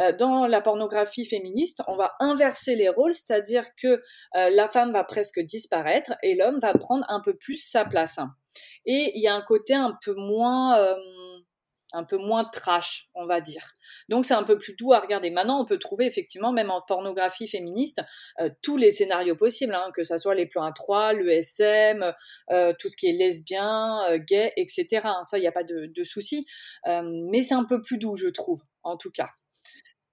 euh, 0.00 0.12
dans 0.12 0.46
la 0.46 0.60
pornographie 0.60 1.24
féministe 1.24 1.82
on 1.88 1.96
va 1.96 2.12
inverser 2.20 2.76
les 2.76 2.88
rôles 2.88 3.14
c'est-à-dire 3.14 3.64
que 3.76 4.02
euh, 4.36 4.50
la 4.50 4.68
femme 4.68 4.92
va 4.92 5.04
presque 5.04 5.40
disparaître 5.40 6.14
et 6.22 6.34
l'homme 6.34 6.58
va 6.58 6.72
prendre 6.74 7.04
un 7.08 7.20
peu 7.20 7.34
plus 7.34 7.56
sa 7.56 7.84
place. 7.84 8.18
Et 8.86 9.12
il 9.14 9.22
y 9.22 9.28
a 9.28 9.34
un 9.34 9.42
côté 9.42 9.74
un 9.74 9.96
peu 10.04 10.14
moins 10.14 10.78
un 11.94 12.04
peu 12.04 12.16
moins 12.16 12.44
trash, 12.44 13.08
on 13.14 13.26
va 13.26 13.40
dire. 13.40 13.62
Donc 14.08 14.24
c'est 14.24 14.34
un 14.34 14.42
peu 14.42 14.58
plus 14.58 14.74
doux 14.74 14.92
à 14.92 15.00
regarder. 15.00 15.30
Maintenant, 15.30 15.60
on 15.60 15.64
peut 15.64 15.78
trouver 15.78 16.06
effectivement, 16.06 16.52
même 16.52 16.70
en 16.70 16.82
pornographie 16.82 17.46
féministe, 17.46 18.02
euh, 18.40 18.50
tous 18.62 18.76
les 18.76 18.90
scénarios 18.90 19.36
possibles, 19.36 19.74
hein, 19.74 19.90
que 19.94 20.02
ça 20.02 20.18
soit 20.18 20.34
les 20.34 20.46
plans 20.46 20.64
à 20.64 20.72
trois, 20.72 21.12
le 21.12 21.28
SM, 21.30 22.12
euh, 22.50 22.72
tout 22.78 22.88
ce 22.88 22.96
qui 22.96 23.08
est 23.08 23.12
lesbien, 23.12 24.02
euh, 24.10 24.18
gay, 24.18 24.52
etc. 24.56 25.08
Ça, 25.22 25.38
il 25.38 25.42
n'y 25.42 25.46
a 25.46 25.52
pas 25.52 25.64
de, 25.64 25.86
de 25.86 26.04
souci. 26.04 26.46
mais 26.86 27.42
c'est 27.42 27.54
un 27.54 27.64
peu 27.64 27.80
plus 27.80 27.98
doux, 27.98 28.16
je 28.16 28.28
trouve, 28.28 28.62
en 28.82 28.96
tout 28.96 29.10
cas. 29.10 29.28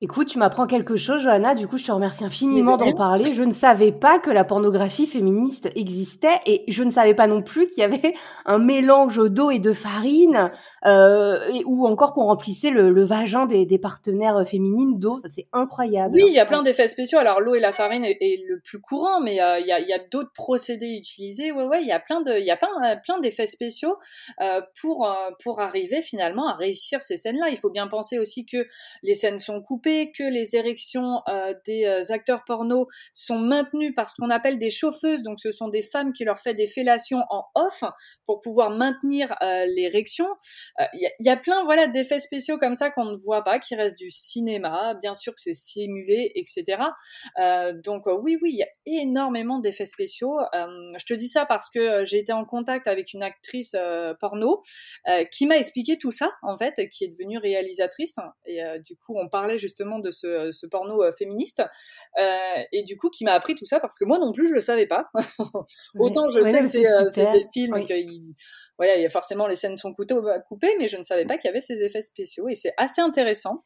Écoute, 0.03 0.29
tu 0.29 0.39
m'apprends 0.39 0.65
quelque 0.65 0.95
chose, 0.95 1.21
Johanna. 1.21 1.53
Du 1.53 1.67
coup, 1.67 1.77
je 1.77 1.85
te 1.85 1.91
remercie 1.91 2.25
infiniment 2.25 2.75
d'en 2.75 2.91
parler. 2.93 3.33
Je 3.33 3.43
ne 3.43 3.51
savais 3.51 3.91
pas 3.91 4.17
que 4.17 4.31
la 4.31 4.43
pornographie 4.43 5.05
féministe 5.05 5.69
existait 5.75 6.39
et 6.47 6.63
je 6.67 6.81
ne 6.81 6.89
savais 6.89 7.13
pas 7.13 7.27
non 7.27 7.43
plus 7.43 7.67
qu'il 7.67 7.81
y 7.81 7.83
avait 7.83 8.15
un 8.45 8.57
mélange 8.57 9.19
d'eau 9.29 9.51
et 9.51 9.59
de 9.59 9.73
farine 9.73 10.49
euh, 10.87 11.61
ou 11.65 11.85
encore 11.85 12.15
qu'on 12.15 12.25
remplissait 12.25 12.71
le, 12.71 12.89
le 12.89 13.05
vagin 13.05 13.45
des, 13.45 13.67
des, 13.67 13.77
partenaires 13.77 14.43
féminines 14.47 14.97
d'eau. 14.97 15.19
C'est 15.25 15.47
incroyable. 15.53 16.15
Oui, 16.15 16.23
il 16.25 16.33
y 16.33 16.39
a 16.39 16.45
plein 16.47 16.63
d'effets 16.63 16.87
spéciaux. 16.87 17.19
Alors, 17.19 17.39
l'eau 17.39 17.53
et 17.53 17.59
la 17.59 17.71
farine 17.71 18.03
est, 18.03 18.43
le 18.47 18.59
plus 18.59 18.81
courant, 18.81 19.21
mais 19.21 19.39
euh, 19.39 19.59
il 19.59 19.67
y 19.67 19.71
a, 19.71 19.79
y 19.79 19.93
a 19.93 19.99
d'autres 19.99 20.31
procédés 20.33 20.89
utilisés. 20.97 21.51
Ouais, 21.51 21.65
ouais, 21.65 21.83
il 21.83 21.87
y 21.87 21.91
a 21.91 21.99
plein 21.99 22.21
de, 22.21 22.39
il 22.39 22.45
y 22.45 22.49
a 22.49 22.57
plein, 22.57 22.69
plein 23.03 23.19
d'effets 23.19 23.45
spéciaux 23.45 23.97
euh, 24.41 24.61
pour 24.81 25.05
euh, 25.05 25.13
pour 25.43 25.59
arriver 25.59 26.01
finalement 26.01 26.47
à 26.47 26.55
réussir 26.55 27.03
ces 27.03 27.17
scènes-là. 27.17 27.49
Il 27.51 27.57
faut 27.57 27.69
bien 27.69 27.87
penser 27.87 28.17
aussi 28.17 28.47
que 28.47 28.65
les 29.03 29.13
scènes 29.13 29.37
sont 29.37 29.61
coupées 29.61 29.90
que 30.15 30.23
les 30.23 30.55
érections 30.55 31.21
euh, 31.27 31.53
des 31.65 31.85
euh, 31.85 32.01
acteurs 32.13 32.43
porno 32.45 32.87
sont 33.13 33.39
maintenues 33.39 33.93
par 33.93 34.09
ce 34.09 34.15
qu'on 34.19 34.29
appelle 34.29 34.57
des 34.57 34.69
chauffeuses, 34.69 35.21
donc 35.21 35.39
ce 35.39 35.51
sont 35.51 35.67
des 35.67 35.81
femmes 35.81 36.13
qui 36.13 36.23
leur 36.23 36.39
font 36.39 36.53
des 36.53 36.67
fellations 36.67 37.23
en 37.29 37.45
off 37.55 37.83
pour 38.25 38.41
pouvoir 38.41 38.71
maintenir 38.71 39.35
euh, 39.41 39.65
l'érection. 39.65 40.27
Il 40.93 41.09
y, 41.19 41.29
a 41.29 41.37
plein 41.37 41.63
voilà 41.63 41.87
d'effets 41.87 42.19
spéciaux 42.19 42.57
comme 42.57 42.75
ça 42.75 42.89
qu'on 42.89 43.05
ne 43.05 43.17
voit 43.17 43.43
pas, 43.43 43.59
qui 43.59 43.75
restent 43.75 43.97
du 43.97 44.11
cinéma. 44.11 44.95
Bien 45.01 45.13
sûr 45.13 45.33
que 45.33 45.41
c'est 45.41 45.53
simulé, 45.53 46.31
etc. 46.35 46.83
donc 47.83 48.03
oui, 48.07 48.37
oui, 48.41 48.51
il 48.53 48.57
y 48.57 48.63
a 48.63 48.69
énormément 48.85 49.59
d'effets 49.59 49.85
spéciaux. 49.85 50.37
je 50.53 51.05
te 51.05 51.13
dis 51.13 51.27
ça 51.27 51.45
parce 51.45 51.69
que 51.69 52.03
j'ai 52.03 52.19
été 52.19 52.33
en 52.33 52.45
contact 52.45 52.87
avec 52.87 53.13
une 53.13 53.23
actrice 53.23 53.75
porno 54.19 54.61
qui 55.31 55.45
m'a 55.45 55.57
expliqué 55.57 55.97
tout 55.97 56.11
ça 56.11 56.31
en 56.41 56.57
fait, 56.57 56.89
qui 56.89 57.03
est 57.03 57.09
devenue 57.09 57.37
réalisatrice. 57.37 58.17
Et 58.45 58.61
du 58.83 58.95
coup, 58.97 59.15
on 59.17 59.29
parlait 59.29 59.57
justement 59.57 59.80
de 59.99 60.11
ce, 60.11 60.65
porno 60.67 61.03
euh, 61.03 61.11
féministe 61.11 61.61
euh, 62.19 62.63
et 62.71 62.83
du 62.83 62.97
coup 62.97 63.09
qui 63.09 63.23
m'a 63.23 63.33
appris 63.33 63.55
tout 63.55 63.65
ça 63.65 63.79
parce 63.79 63.97
que 63.97 64.05
moi 64.05 64.19
non 64.19 64.31
plus 64.31 64.47
je 64.49 64.53
le 64.53 64.61
savais 64.61 64.87
pas. 64.87 65.09
Autant 65.99 66.29
je 66.29 66.41
sais 66.43 66.61
que 66.61 66.67
c'est 66.67 67.27
euh, 67.27 67.31
des 67.31 67.45
films 67.53 67.75
voilà, 68.77 68.95
il 68.95 69.03
y 69.03 69.05
a 69.05 69.09
forcément 69.09 69.45
les 69.45 69.55
scènes 69.55 69.75
sont 69.75 69.93
coupées, 69.93 70.75
mais 70.79 70.87
je 70.87 70.97
ne 70.97 71.03
savais 71.03 71.25
pas 71.25 71.37
qu'il 71.37 71.49
y 71.49 71.51
avait 71.51 71.61
ces 71.61 71.83
effets 71.83 72.01
spéciaux 72.01 72.49
et 72.49 72.55
c'est 72.55 72.73
assez 72.77 73.01
intéressant 73.01 73.63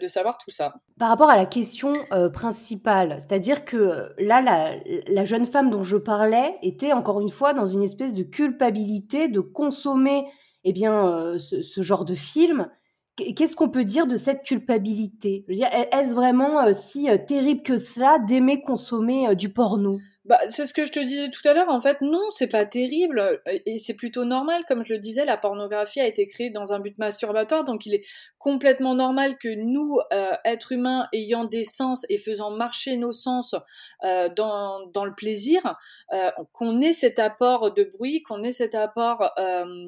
de 0.00 0.06
savoir 0.06 0.36
tout 0.38 0.50
ça. 0.50 0.74
Par 0.98 1.08
rapport 1.08 1.30
à 1.30 1.36
la 1.36 1.46
question 1.46 1.92
principale, 2.34 3.16
c'est-à-dire 3.18 3.64
que 3.64 4.12
là, 4.18 4.76
la, 5.08 5.24
jeune 5.24 5.46
femme 5.46 5.70
dont 5.70 5.82
je 5.82 5.96
parlais 5.96 6.54
était 6.62 6.92
encore 6.92 7.20
une 7.20 7.30
fois 7.30 7.54
dans 7.54 7.66
une 7.66 7.82
espèce 7.82 8.12
de 8.12 8.22
culpabilité 8.22 9.26
de 9.28 9.40
consommer 9.40 10.26
eh 10.64 10.72
bien, 10.72 11.36
ce, 11.38 11.82
genre 11.82 12.04
de 12.04 12.14
film 12.14 12.68
Qu'est-ce 13.16 13.56
qu'on 13.56 13.68
peut 13.68 13.84
dire 13.84 14.06
de 14.06 14.16
cette 14.16 14.42
culpabilité? 14.42 15.44
Est-ce 15.48 16.14
vraiment 16.14 16.60
euh, 16.60 16.72
si 16.72 17.10
euh, 17.10 17.18
terrible 17.18 17.62
que 17.62 17.76
cela 17.76 18.18
d'aimer 18.18 18.62
consommer 18.62 19.28
euh, 19.28 19.34
du 19.34 19.52
porno? 19.52 19.98
Bah, 20.24 20.38
c'est 20.48 20.66
ce 20.66 20.72
que 20.72 20.84
je 20.84 20.92
te 20.92 21.00
disais 21.00 21.30
tout 21.30 21.46
à 21.48 21.52
l'heure. 21.52 21.68
En 21.68 21.80
fait, 21.80 22.00
non, 22.00 22.22
c'est 22.30 22.46
pas 22.46 22.64
terrible 22.64 23.42
et 23.66 23.76
c'est 23.78 23.94
plutôt 23.94 24.24
normal. 24.24 24.62
Comme 24.68 24.84
je 24.84 24.92
le 24.92 25.00
disais, 25.00 25.24
la 25.24 25.36
pornographie 25.36 26.00
a 26.00 26.06
été 26.06 26.28
créée 26.28 26.50
dans 26.50 26.72
un 26.72 26.78
but 26.78 26.96
masturbatoire, 26.98 27.64
donc 27.64 27.86
il 27.86 27.94
est 27.94 28.04
complètement 28.38 28.94
normal 28.94 29.36
que 29.38 29.48
nous, 29.48 29.98
euh, 30.12 30.32
êtres 30.44 30.72
humains, 30.72 31.08
ayant 31.12 31.44
des 31.44 31.64
sens 31.64 32.06
et 32.08 32.18
faisant 32.18 32.52
marcher 32.52 32.96
nos 32.96 33.12
sens 33.12 33.56
euh, 34.04 34.28
dans, 34.28 34.86
dans 34.86 35.04
le 35.04 35.14
plaisir, 35.14 35.76
euh, 36.12 36.30
qu'on 36.52 36.80
ait 36.80 36.92
cet 36.92 37.18
apport 37.18 37.74
de 37.74 37.82
bruit, 37.82 38.22
qu'on 38.22 38.44
ait 38.44 38.52
cet 38.52 38.76
apport 38.76 39.32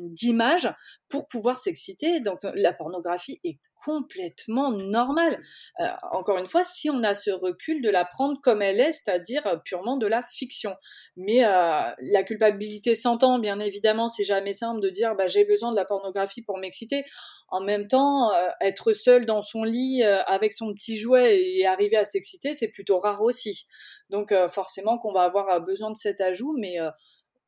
d'image 0.09 0.73
pour 1.09 1.29
pouvoir 1.29 1.61
s'exciter. 1.61 2.19
Donc 2.19 2.41
la 2.43 2.73
pornographie 2.73 3.41
est 3.45 3.59
complètement 3.85 4.73
normal. 4.73 5.43
Euh, 5.81 5.87
encore 6.13 6.39
une 6.39 6.47
fois, 6.47 6.65
si 6.65 6.89
on 6.89 7.03
a 7.03 7.15
ce 7.15 7.31
recul 7.31 7.83
de 7.83 7.91
la 7.91 8.05
prendre 8.05 8.41
comme 8.41 8.63
elle 8.63 8.81
est, 8.81 8.93
c'est-à-dire 8.93 9.47
euh, 9.47 9.57
purement 9.57 9.97
de 9.97 10.07
la 10.07 10.23
fiction. 10.23 10.75
Mais 11.17 11.45
euh, 11.45 11.83
la 11.99 12.23
culpabilité 12.25 12.95
s'entend, 12.95 13.39
bien 13.39 13.61
évidemment, 13.61 14.09
c'est 14.09 14.25
jamais 14.25 14.53
simple 14.53 14.81
de 14.81 14.89
dire 14.89 15.15
bah, 15.17 15.27
j'ai 15.27 15.45
besoin 15.45 15.71
de 15.71 15.77
la 15.77 15.85
pornographie 15.85 16.43
pour 16.43 16.59
m'exciter. 16.59 17.05
En 17.49 17.61
même 17.61 17.87
temps, 17.87 18.33
être 18.61 18.95
seul 18.95 19.27
dans 19.27 19.43
son 19.43 19.63
lit 19.63 20.03
avec 20.03 20.53
son 20.53 20.73
petit 20.73 20.97
jouet 20.97 21.41
et 21.41 21.67
arriver 21.67 21.97
à 21.97 22.05
s'exciter, 22.05 22.53
c'est 22.53 22.69
plutôt 22.69 22.99
rare 22.99 23.23
aussi. 23.23 23.67
Donc 24.11 24.35
forcément 24.49 24.99
qu'on 24.99 25.13
va 25.13 25.23
avoir 25.23 25.61
besoin 25.61 25.93
de 25.93 25.97
cet 25.97 26.21
ajout, 26.21 26.57
mais 26.59 26.79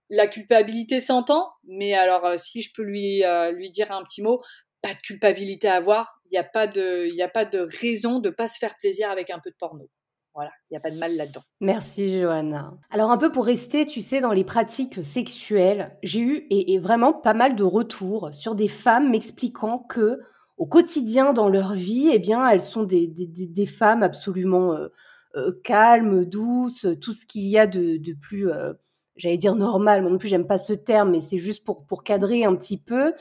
la 0.09 0.29
culpabilité 0.29 1.01
s'entend, 1.01 1.51
mais 1.65 1.95
alors 1.95 2.39
si 2.39 2.63
je 2.63 2.73
peux 2.73 2.85
lui 2.85 3.25
lui 3.55 3.71
dire 3.71 3.91
un 3.91 4.05
petit 4.05 4.23
mot, 4.23 4.43
pas 4.87 4.95
de 4.95 5.01
culpabilité 5.01 5.69
à 5.69 5.77
avoir. 5.77 6.21
Il 6.27 6.35
n'y 6.35 6.39
a 6.39 6.45
pas 6.45 6.67
de, 6.67 7.07
il 7.07 7.23
a 7.23 7.29
pas 7.29 7.45
de 7.45 7.67
raison 7.81 8.21
de 8.21 8.31
pas 8.31 8.49
se 8.49 8.59
faire 8.59 8.77
plaisir 8.77 9.11
avec 9.11 9.31
un 9.31 9.39
peu 9.39 9.51
de 9.51 9.57
porno. 9.59 9.89
Voilà, 10.37 10.51
il 10.69 10.75
n'y 10.75 10.77
a 10.77 10.81
pas 10.81 10.91
de 10.91 10.99
mal 10.99 11.17
là-dedans. 11.17 11.41
Merci 11.63 12.21
Johanna. 12.21 12.75
Alors 12.91 13.11
un 13.11 13.17
peu 13.17 13.33
pour 13.33 13.47
rester, 13.47 13.87
tu 13.87 14.03
sais, 14.03 14.21
dans 14.21 14.35
les 14.35 14.45
pratiques 14.45 15.03
sexuelles, 15.03 15.97
j'ai 16.03 16.21
eu 16.21 16.47
et, 16.51 16.79
vraiment 16.79 17.15
pas 17.15 17.33
mal 17.33 17.57
de 17.57 17.65
retours 17.65 18.29
sur 18.35 18.55
des 18.55 18.69
femmes 18.69 19.11
m'expliquant 19.11 19.79
que 19.79 20.21
au 20.59 20.67
quotidien 20.67 21.33
dans 21.33 21.49
leur 21.49 21.73
vie, 21.73 22.11
eh 22.13 22.19
bien, 22.19 22.47
elles 22.47 22.61
sont 22.61 22.83
des, 22.83 23.07
des, 23.07 23.67
femmes 23.67 24.03
absolument 24.03 24.75
euh, 24.75 24.89
euh, 25.37 25.53
calmes, 25.65 26.27
douces, 26.27 26.87
tout 27.01 27.13
ce 27.15 27.25
qu'il 27.25 27.47
y 27.47 27.59
a 27.59 27.67
de, 27.67 27.97
de 27.97 28.13
plus, 28.13 28.51
euh, 28.51 28.75
j'allais 29.17 29.37
dire 29.39 29.55
normal, 29.55 30.03
moi 30.03 30.11
non 30.11 30.19
plus 30.19 30.29
j'aime 30.29 30.47
pas 30.47 30.59
ce 30.59 30.75
terme, 30.75 31.13
mais 31.13 31.21
c'est 31.21 31.39
juste 31.39 31.65
pour, 31.65 31.87
pour 31.87 32.05
cadrer 32.05 32.45
un 32.45 32.55
petit 32.57 32.79
peu. 32.79 33.15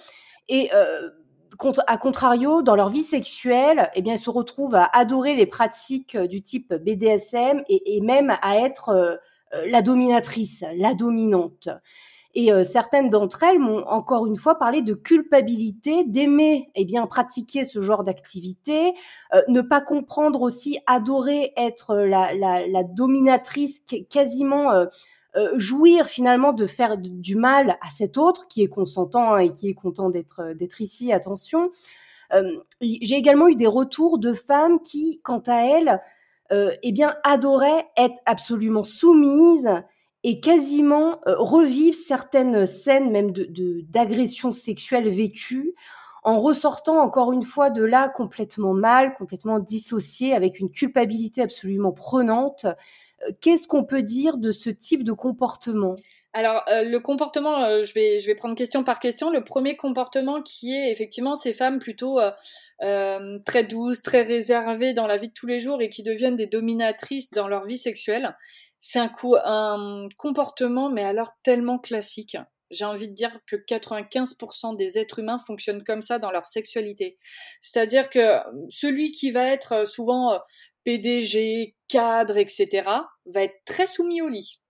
Et 0.50 0.70
à 1.88 1.98
contrario, 1.98 2.62
dans 2.62 2.76
leur 2.76 2.90
vie 2.90 3.04
sexuelle, 3.04 3.90
eh 3.96 4.02
bien, 4.02 4.14
elles 4.14 4.20
se 4.20 4.30
retrouvent 4.30 4.76
à 4.76 4.90
adorer 4.94 5.36
les 5.36 5.46
pratiques 5.46 6.16
euh, 6.16 6.28
du 6.28 6.42
type 6.42 6.74
BDSM 6.74 7.64
et, 7.68 8.02
même 8.02 8.36
à 8.42 8.60
être 8.60 8.90
euh, 8.90 9.16
euh, 9.54 9.66
la 9.68 9.82
dominatrice, 9.82 10.64
la 10.76 10.94
dominante. 10.94 11.70
Et 12.38 12.52
certaines 12.66 13.10
d'entre 13.10 13.44
elles 13.44 13.60
m'ont 13.60 13.88
encore 13.88 14.28
une 14.28 14.36
fois 14.36 14.56
parlé 14.56 14.82
de 14.82 14.94
culpabilité, 14.94 16.04
d'aimer 16.04 16.70
eh 16.76 16.84
bien 16.84 17.08
pratiquer 17.08 17.64
ce 17.64 17.80
genre 17.80 18.04
d'activité, 18.04 18.94
ne 19.48 19.62
pas 19.62 19.80
comprendre 19.80 20.42
aussi, 20.42 20.78
adorer 20.86 21.54
être 21.56 21.96
la, 21.96 22.34
la, 22.34 22.68
la 22.68 22.84
dominatrice 22.84 23.80
quasiment 24.10 24.86
euh, 25.36 25.52
jouir 25.58 26.06
finalement 26.06 26.54
de 26.54 26.66
faire 26.66 26.98
du 26.98 27.36
mal 27.36 27.78
à 27.82 27.90
cet 27.90 28.18
autre 28.18 28.48
qui 28.48 28.64
est 28.64 28.70
consentant 28.70 29.38
et 29.38 29.52
qui 29.52 29.68
est 29.68 29.74
content 29.74 30.10
d'être 30.10 30.40
euh, 30.40 30.54
d'être 30.54 30.80
ici. 30.80 31.12
Attention. 31.12 31.72
Euh, 32.34 32.50
j'ai 32.82 33.16
également 33.16 33.48
eu 33.50 33.56
des 33.56 33.68
retours 33.68 34.18
de 34.18 34.34
femmes 34.34 34.80
qui, 34.82 35.20
quant 35.24 35.44
à 35.46 35.66
elles, 35.66 36.02
eh 36.52 36.92
bien, 36.92 37.16
adoraient 37.24 37.88
être 37.98 38.20
absolument 38.26 38.84
soumises 38.84 39.70
et 40.24 40.40
quasiment 40.40 41.20
revivre 41.26 41.96
certaines 41.96 42.66
scènes 42.66 43.12
même 43.12 43.32
de 43.32 43.82
d'agressions 43.90 44.52
sexuelles 44.52 45.10
vécues 45.10 45.76
en 46.24 46.40
ressortant 46.40 47.00
encore 47.00 47.32
une 47.34 47.44
fois 47.44 47.70
de 47.70 47.84
là 47.84 48.10
complètement 48.10 48.74
mal, 48.74 49.16
complètement 49.16 49.60
dissocié, 49.60 50.34
avec 50.34 50.60
une 50.60 50.72
culpabilité 50.72 51.42
absolument 51.44 51.92
prenante 51.92 52.66
Qu'est-ce 53.42 53.68
qu'on 53.68 53.84
peut 53.84 54.04
dire 54.04 54.38
de 54.38 54.52
ce 54.52 54.70
type 54.70 55.04
de 55.04 55.12
comportement? 55.12 55.96
Alors 56.36 56.64
euh, 56.68 56.84
le 56.84 57.00
comportement, 57.00 57.64
euh, 57.64 57.84
je 57.86 57.94
vais 57.94 58.20
je 58.20 58.28
vais 58.28 58.36
prendre 58.36 58.56
question 58.56 58.84
par 58.84 59.00
question. 59.00 59.30
Le 59.30 59.42
premier 59.42 59.78
comportement 59.78 60.42
qui 60.42 60.76
est 60.76 60.92
effectivement 60.92 61.34
ces 61.36 61.54
femmes 61.54 61.80
plutôt 61.80 62.20
euh, 62.20 63.40
très 63.46 63.64
douces, 63.64 64.02
très 64.02 64.24
réservées 64.24 64.92
dans 64.92 65.08
la 65.08 65.16
vie 65.16 65.30
de 65.30 65.34
tous 65.34 65.48
les 65.48 65.62
jours 65.62 65.82
et 65.82 65.88
qui 65.88 66.04
deviennent 66.04 66.36
des 66.36 66.46
dominatrices 66.46 67.32
dans 67.32 67.48
leur 67.48 67.66
vie 67.66 67.78
sexuelle. 67.78 68.36
C'est 68.82 69.00
un 69.00 69.10
un 69.46 70.10
comportement 70.18 70.90
mais 70.90 71.06
alors 71.06 71.32
tellement 71.42 71.80
classique. 71.80 72.36
J'ai 72.70 72.84
envie 72.84 73.08
de 73.08 73.14
dire 73.14 73.40
que 73.48 73.56
95% 73.56 74.76
des 74.76 74.98
êtres 74.98 75.20
humains 75.20 75.38
fonctionnent 75.38 75.84
comme 75.86 76.02
ça 76.02 76.20
dans 76.20 76.32
leur 76.32 76.44
sexualité. 76.44 77.18
C'est-à-dire 77.62 78.10
que 78.10 78.40
celui 78.70 79.12
qui 79.12 79.32
va 79.32 79.48
être 79.48 79.88
souvent 79.88 80.42
PDG, 80.86 81.76
cadre, 81.90 82.38
etc., 82.38 82.90
va 83.26 83.44
être 83.44 83.60
très 83.66 83.88
soumis 83.88 84.22
au 84.22 84.30
lit. 84.30 84.62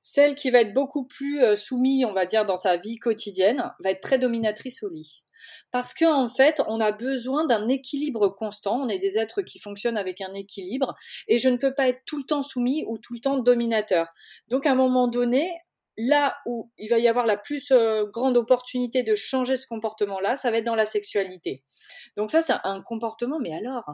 Celle 0.00 0.34
qui 0.36 0.50
va 0.50 0.60
être 0.60 0.72
beaucoup 0.72 1.04
plus 1.04 1.42
euh, 1.42 1.56
soumise, 1.56 2.04
on 2.04 2.12
va 2.12 2.26
dire, 2.26 2.44
dans 2.44 2.56
sa 2.56 2.76
vie 2.76 2.96
quotidienne, 2.96 3.72
va 3.82 3.90
être 3.90 4.00
très 4.00 4.18
dominatrice 4.18 4.82
au 4.82 4.88
lit. 4.88 5.24
Parce 5.72 5.94
qu'en 5.94 6.24
en 6.24 6.28
fait, 6.28 6.62
on 6.68 6.80
a 6.80 6.92
besoin 6.92 7.44
d'un 7.44 7.68
équilibre 7.68 8.28
constant. 8.28 8.82
On 8.82 8.88
est 8.88 8.98
des 8.98 9.18
êtres 9.18 9.42
qui 9.42 9.58
fonctionnent 9.58 9.96
avec 9.96 10.20
un 10.20 10.32
équilibre. 10.34 10.94
Et 11.28 11.38
je 11.38 11.48
ne 11.48 11.56
peux 11.56 11.74
pas 11.74 11.88
être 11.88 12.02
tout 12.06 12.18
le 12.18 12.24
temps 12.24 12.42
soumis 12.42 12.84
ou 12.86 12.98
tout 12.98 13.14
le 13.14 13.20
temps 13.20 13.38
dominateur. 13.38 14.08
Donc, 14.48 14.66
à 14.66 14.72
un 14.72 14.74
moment 14.76 15.08
donné, 15.08 15.50
là 15.98 16.36
où 16.46 16.70
il 16.78 16.88
va 16.88 16.98
y 16.98 17.08
avoir 17.08 17.26
la 17.26 17.36
plus 17.36 17.70
euh, 17.70 18.04
grande 18.06 18.36
opportunité 18.36 19.02
de 19.02 19.14
changer 19.14 19.56
ce 19.56 19.66
comportement-là, 19.66 20.36
ça 20.36 20.50
va 20.50 20.58
être 20.58 20.64
dans 20.64 20.74
la 20.74 20.86
sexualité. 20.86 21.64
Donc 22.16 22.30
ça, 22.30 22.42
c'est 22.42 22.54
un 22.64 22.82
comportement, 22.82 23.38
mais 23.40 23.54
alors, 23.54 23.90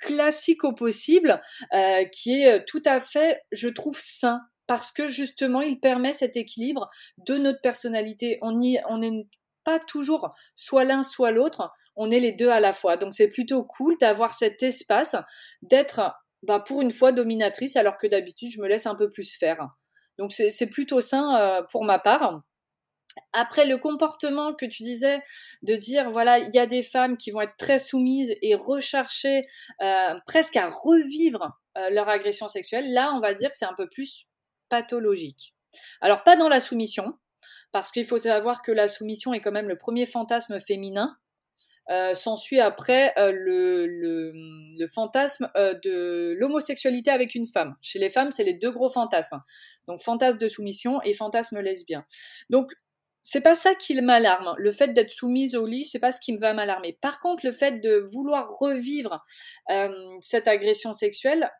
classique 0.00 0.64
au 0.64 0.72
possible, 0.72 1.40
euh, 1.72 2.04
qui 2.04 2.42
est 2.42 2.60
euh, 2.60 2.64
tout 2.66 2.82
à 2.84 3.00
fait, 3.00 3.42
je 3.52 3.68
trouve, 3.68 3.98
sain 3.98 4.40
parce 4.66 4.92
que 4.92 5.08
justement, 5.08 5.62
il 5.62 5.80
permet 5.80 6.12
cet 6.12 6.36
équilibre 6.36 6.88
de 7.26 7.36
notre 7.36 7.60
personnalité. 7.60 8.38
On 8.40 8.58
n'est 8.58 8.80
on 8.88 8.98
n'est 8.98 9.26
pas 9.64 9.80
toujours 9.80 10.32
soit 10.54 10.84
l'un 10.84 11.02
soit 11.02 11.32
l'autre, 11.32 11.72
on 11.96 12.10
est 12.10 12.20
les 12.20 12.32
deux 12.32 12.50
à 12.50 12.60
la 12.60 12.72
fois. 12.72 12.96
Donc 12.96 13.14
c'est 13.14 13.28
plutôt 13.28 13.64
cool 13.64 13.96
d'avoir 14.00 14.32
cet 14.32 14.62
espace, 14.62 15.16
d'être 15.62 16.14
bah, 16.42 16.60
pour 16.60 16.82
une 16.82 16.92
fois 16.92 17.12
dominatrice, 17.12 17.76
alors 17.76 17.98
que 17.98 18.06
d'habitude 18.06 18.50
je 18.52 18.60
me 18.60 18.68
laisse 18.68 18.86
un 18.86 18.94
peu 18.94 19.10
plus 19.10 19.36
faire. 19.36 19.68
Donc 20.18 20.32
c'est 20.32 20.66
plutôt 20.68 21.00
sain 21.00 21.36
euh, 21.40 21.62
pour 21.70 21.84
ma 21.84 21.98
part. 21.98 22.42
Après 23.32 23.66
le 23.66 23.78
comportement 23.78 24.54
que 24.54 24.66
tu 24.66 24.82
disais 24.82 25.22
de 25.62 25.74
dire 25.74 26.10
voilà 26.10 26.38
il 26.38 26.54
y 26.54 26.58
a 26.58 26.66
des 26.66 26.82
femmes 26.82 27.16
qui 27.16 27.30
vont 27.30 27.40
être 27.40 27.56
très 27.56 27.78
soumises 27.78 28.34
et 28.42 28.54
rechercher 28.54 29.46
euh, 29.82 30.14
presque 30.26 30.56
à 30.56 30.68
revivre 30.68 31.58
euh, 31.78 31.90
leur 31.90 32.08
agression 32.08 32.48
sexuelle, 32.48 32.92
là 32.92 33.12
on 33.14 33.20
va 33.20 33.34
dire 33.34 33.50
que 33.50 33.56
c'est 33.56 33.66
un 33.66 33.74
peu 33.76 33.88
plus 33.88 34.26
pathologique. 34.68 35.54
Alors 36.00 36.22
pas 36.24 36.36
dans 36.36 36.48
la 36.48 36.60
soumission 36.60 37.14
parce 37.72 37.92
qu'il 37.92 38.04
faut 38.04 38.18
savoir 38.18 38.62
que 38.62 38.72
la 38.72 38.88
soumission 38.88 39.32
est 39.32 39.40
quand 39.40 39.52
même 39.52 39.68
le 39.68 39.78
premier 39.78 40.06
fantasme 40.06 40.58
féminin. 40.58 41.16
Euh, 41.88 42.14
S'ensuit 42.14 42.60
après 42.60 43.12
le, 43.16 43.86
le, 43.86 44.30
le, 44.78 44.86
fantasme 44.86 45.50
de 45.56 46.36
l'homosexualité 46.38 47.10
avec 47.10 47.34
une 47.34 47.46
femme. 47.46 47.74
Chez 47.80 47.98
les 47.98 48.10
femmes, 48.10 48.30
c'est 48.30 48.44
les 48.44 48.52
deux 48.52 48.70
gros 48.70 48.90
fantasmes. 48.90 49.40
Donc 49.88 50.00
fantasme 50.00 50.38
de 50.38 50.46
soumission 50.46 51.00
et 51.02 51.14
fantasme 51.14 51.58
lesbien. 51.58 52.04
Donc 52.48 52.72
c'est 53.22 53.40
pas 53.40 53.54
ça 53.54 53.74
qui 53.74 54.00
m'alarme. 54.00 54.54
Le 54.58 54.72
fait 54.72 54.88
d'être 54.88 55.12
soumise 55.12 55.54
au 55.56 55.66
lit, 55.66 55.84
c'est 55.84 55.98
pas 55.98 56.12
ce 56.12 56.20
qui 56.20 56.32
me 56.32 56.38
va 56.38 56.54
m'alarmer. 56.54 56.98
Par 57.00 57.20
contre, 57.20 57.44
le 57.44 57.52
fait 57.52 57.80
de 57.80 57.96
vouloir 58.12 58.48
revivre 58.58 59.24
euh, 59.70 59.88
cette 60.20 60.48
agression 60.48 60.92
sexuelle 60.92 61.50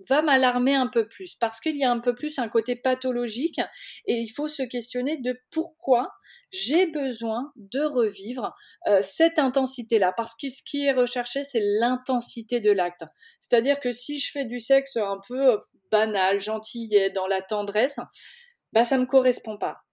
va 0.00 0.22
m'alarmer 0.22 0.74
un 0.74 0.88
peu 0.88 1.06
plus 1.06 1.36
parce 1.36 1.60
qu'il 1.60 1.76
y 1.76 1.84
a 1.84 1.90
un 1.90 2.00
peu 2.00 2.16
plus 2.16 2.38
un 2.38 2.48
côté 2.48 2.74
pathologique 2.74 3.60
et 4.06 4.14
il 4.14 4.28
faut 4.28 4.48
se 4.48 4.64
questionner 4.64 5.18
de 5.18 5.38
pourquoi 5.50 6.10
j'ai 6.50 6.86
besoin 6.86 7.52
de 7.54 7.80
revivre 7.80 8.54
euh, 8.88 9.00
cette 9.02 9.38
intensité-là 9.38 10.12
parce 10.16 10.34
que 10.34 10.48
ce 10.48 10.62
qui 10.64 10.84
est 10.84 10.92
recherché 10.92 11.44
c'est 11.44 11.62
l'intensité 11.78 12.60
de 12.60 12.72
l'acte. 12.72 13.04
C'est-à-dire 13.38 13.78
que 13.78 13.92
si 13.92 14.18
je 14.18 14.30
fais 14.32 14.44
du 14.44 14.58
sexe 14.58 14.96
un 14.96 15.20
peu 15.28 15.60
banal, 15.92 16.40
gentil, 16.40 16.90
dans 17.14 17.28
la 17.28 17.40
tendresse, 17.40 18.00
bah 18.72 18.82
ça 18.82 18.98
me 18.98 19.06
correspond 19.06 19.56
pas. 19.56 19.83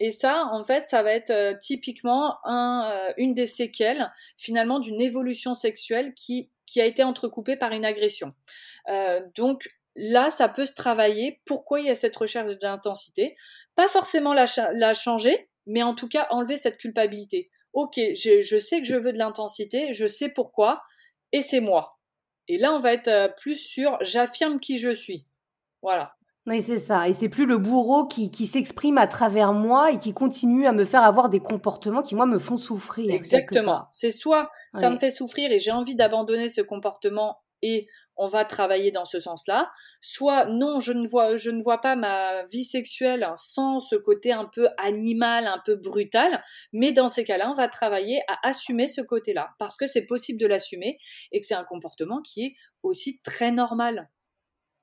Et 0.00 0.10
ça, 0.10 0.46
en 0.50 0.64
fait, 0.64 0.82
ça 0.82 1.02
va 1.02 1.12
être 1.12 1.30
euh, 1.30 1.54
typiquement 1.60 2.38
euh, 2.46 3.12
une 3.18 3.34
des 3.34 3.44
séquelles 3.44 4.10
finalement 4.38 4.80
d'une 4.80 5.00
évolution 5.00 5.54
sexuelle 5.54 6.14
qui, 6.14 6.50
a 6.76 6.86
été 6.86 7.02
entrecoupée 7.02 7.56
par 7.56 7.72
une 7.72 7.84
agression. 7.84 8.32
Euh, 8.88 9.20
donc 9.34 9.68
là, 9.94 10.30
ça 10.30 10.48
peut 10.48 10.64
se 10.64 10.72
travailler. 10.72 11.42
Pourquoi 11.44 11.80
il 11.80 11.86
y 11.86 11.90
a 11.90 11.94
cette 11.94 12.16
recherche 12.16 12.58
d'intensité? 12.58 13.36
Pas 13.74 13.88
forcément 13.88 14.32
la, 14.32 14.46
la, 14.72 14.94
changer, 14.94 15.50
mais 15.66 15.82
en 15.82 15.94
tout 15.94 16.08
cas 16.08 16.26
enlever 16.30 16.56
cette 16.56 16.78
culpabilité. 16.78 17.50
Ok, 17.74 17.96
je, 17.96 18.40
je 18.40 18.58
sais 18.58 18.80
que 18.80 18.86
je 18.86 18.96
veux 18.96 19.12
de 19.12 19.18
l'intensité, 19.18 19.92
je 19.92 20.06
sais 20.06 20.30
pourquoi, 20.30 20.82
et 21.32 21.42
c'est 21.42 21.60
moi. 21.60 21.98
Et 22.48 22.56
là, 22.56 22.72
on 22.72 22.78
va 22.78 22.94
être 22.94 23.34
plus 23.36 23.56
sur 23.56 23.98
j'affirme 24.00 24.60
qui 24.60 24.78
je 24.78 24.94
suis. 24.94 25.26
Voilà. 25.82 26.16
Oui, 26.46 26.62
c'est 26.62 26.78
ça. 26.78 27.08
Et 27.08 27.12
c'est 27.12 27.28
plus 27.28 27.46
le 27.46 27.58
bourreau 27.58 28.06
qui, 28.06 28.30
qui 28.30 28.46
s'exprime 28.46 28.98
à 28.98 29.06
travers 29.06 29.52
moi 29.52 29.92
et 29.92 29.98
qui 29.98 30.14
continue 30.14 30.66
à 30.66 30.72
me 30.72 30.84
faire 30.84 31.02
avoir 31.02 31.28
des 31.28 31.40
comportements 31.40 32.02
qui, 32.02 32.14
moi, 32.14 32.26
me 32.26 32.38
font 32.38 32.56
souffrir. 32.56 33.12
Exactement. 33.12 33.86
C'est 33.90 34.10
soit 34.10 34.50
ça 34.72 34.90
me 34.90 34.98
fait 34.98 35.10
souffrir 35.10 35.52
et 35.52 35.58
j'ai 35.58 35.72
envie 35.72 35.94
d'abandonner 35.94 36.48
ce 36.48 36.62
comportement 36.62 37.38
et 37.62 37.86
on 38.16 38.28
va 38.28 38.44
travailler 38.44 38.90
dans 38.90 39.06
ce 39.06 39.18
sens-là, 39.18 39.70
soit 40.00 40.44
non, 40.44 40.80
je 40.80 40.92
ne 40.92 41.06
vois, 41.06 41.36
je 41.36 41.50
ne 41.50 41.62
vois 41.62 41.80
pas 41.80 41.96
ma 41.96 42.44
vie 42.46 42.64
sexuelle 42.64 43.26
sans 43.36 43.80
ce 43.80 43.96
côté 43.96 44.30
un 44.30 44.44
peu 44.44 44.68
animal, 44.76 45.46
un 45.46 45.60
peu 45.64 45.76
brutal, 45.76 46.44
mais 46.72 46.92
dans 46.92 47.08
ces 47.08 47.24
cas-là, 47.24 47.50
on 47.50 47.54
va 47.54 47.68
travailler 47.68 48.20
à 48.28 48.48
assumer 48.48 48.86
ce 48.86 49.00
côté-là, 49.00 49.50
parce 49.58 49.76
que 49.76 49.86
c'est 49.86 50.04
possible 50.04 50.38
de 50.38 50.46
l'assumer 50.46 50.98
et 51.32 51.40
que 51.40 51.46
c'est 51.46 51.54
un 51.54 51.64
comportement 51.64 52.20
qui 52.20 52.44
est 52.44 52.54
aussi 52.82 53.20
très 53.22 53.52
normal. 53.52 54.10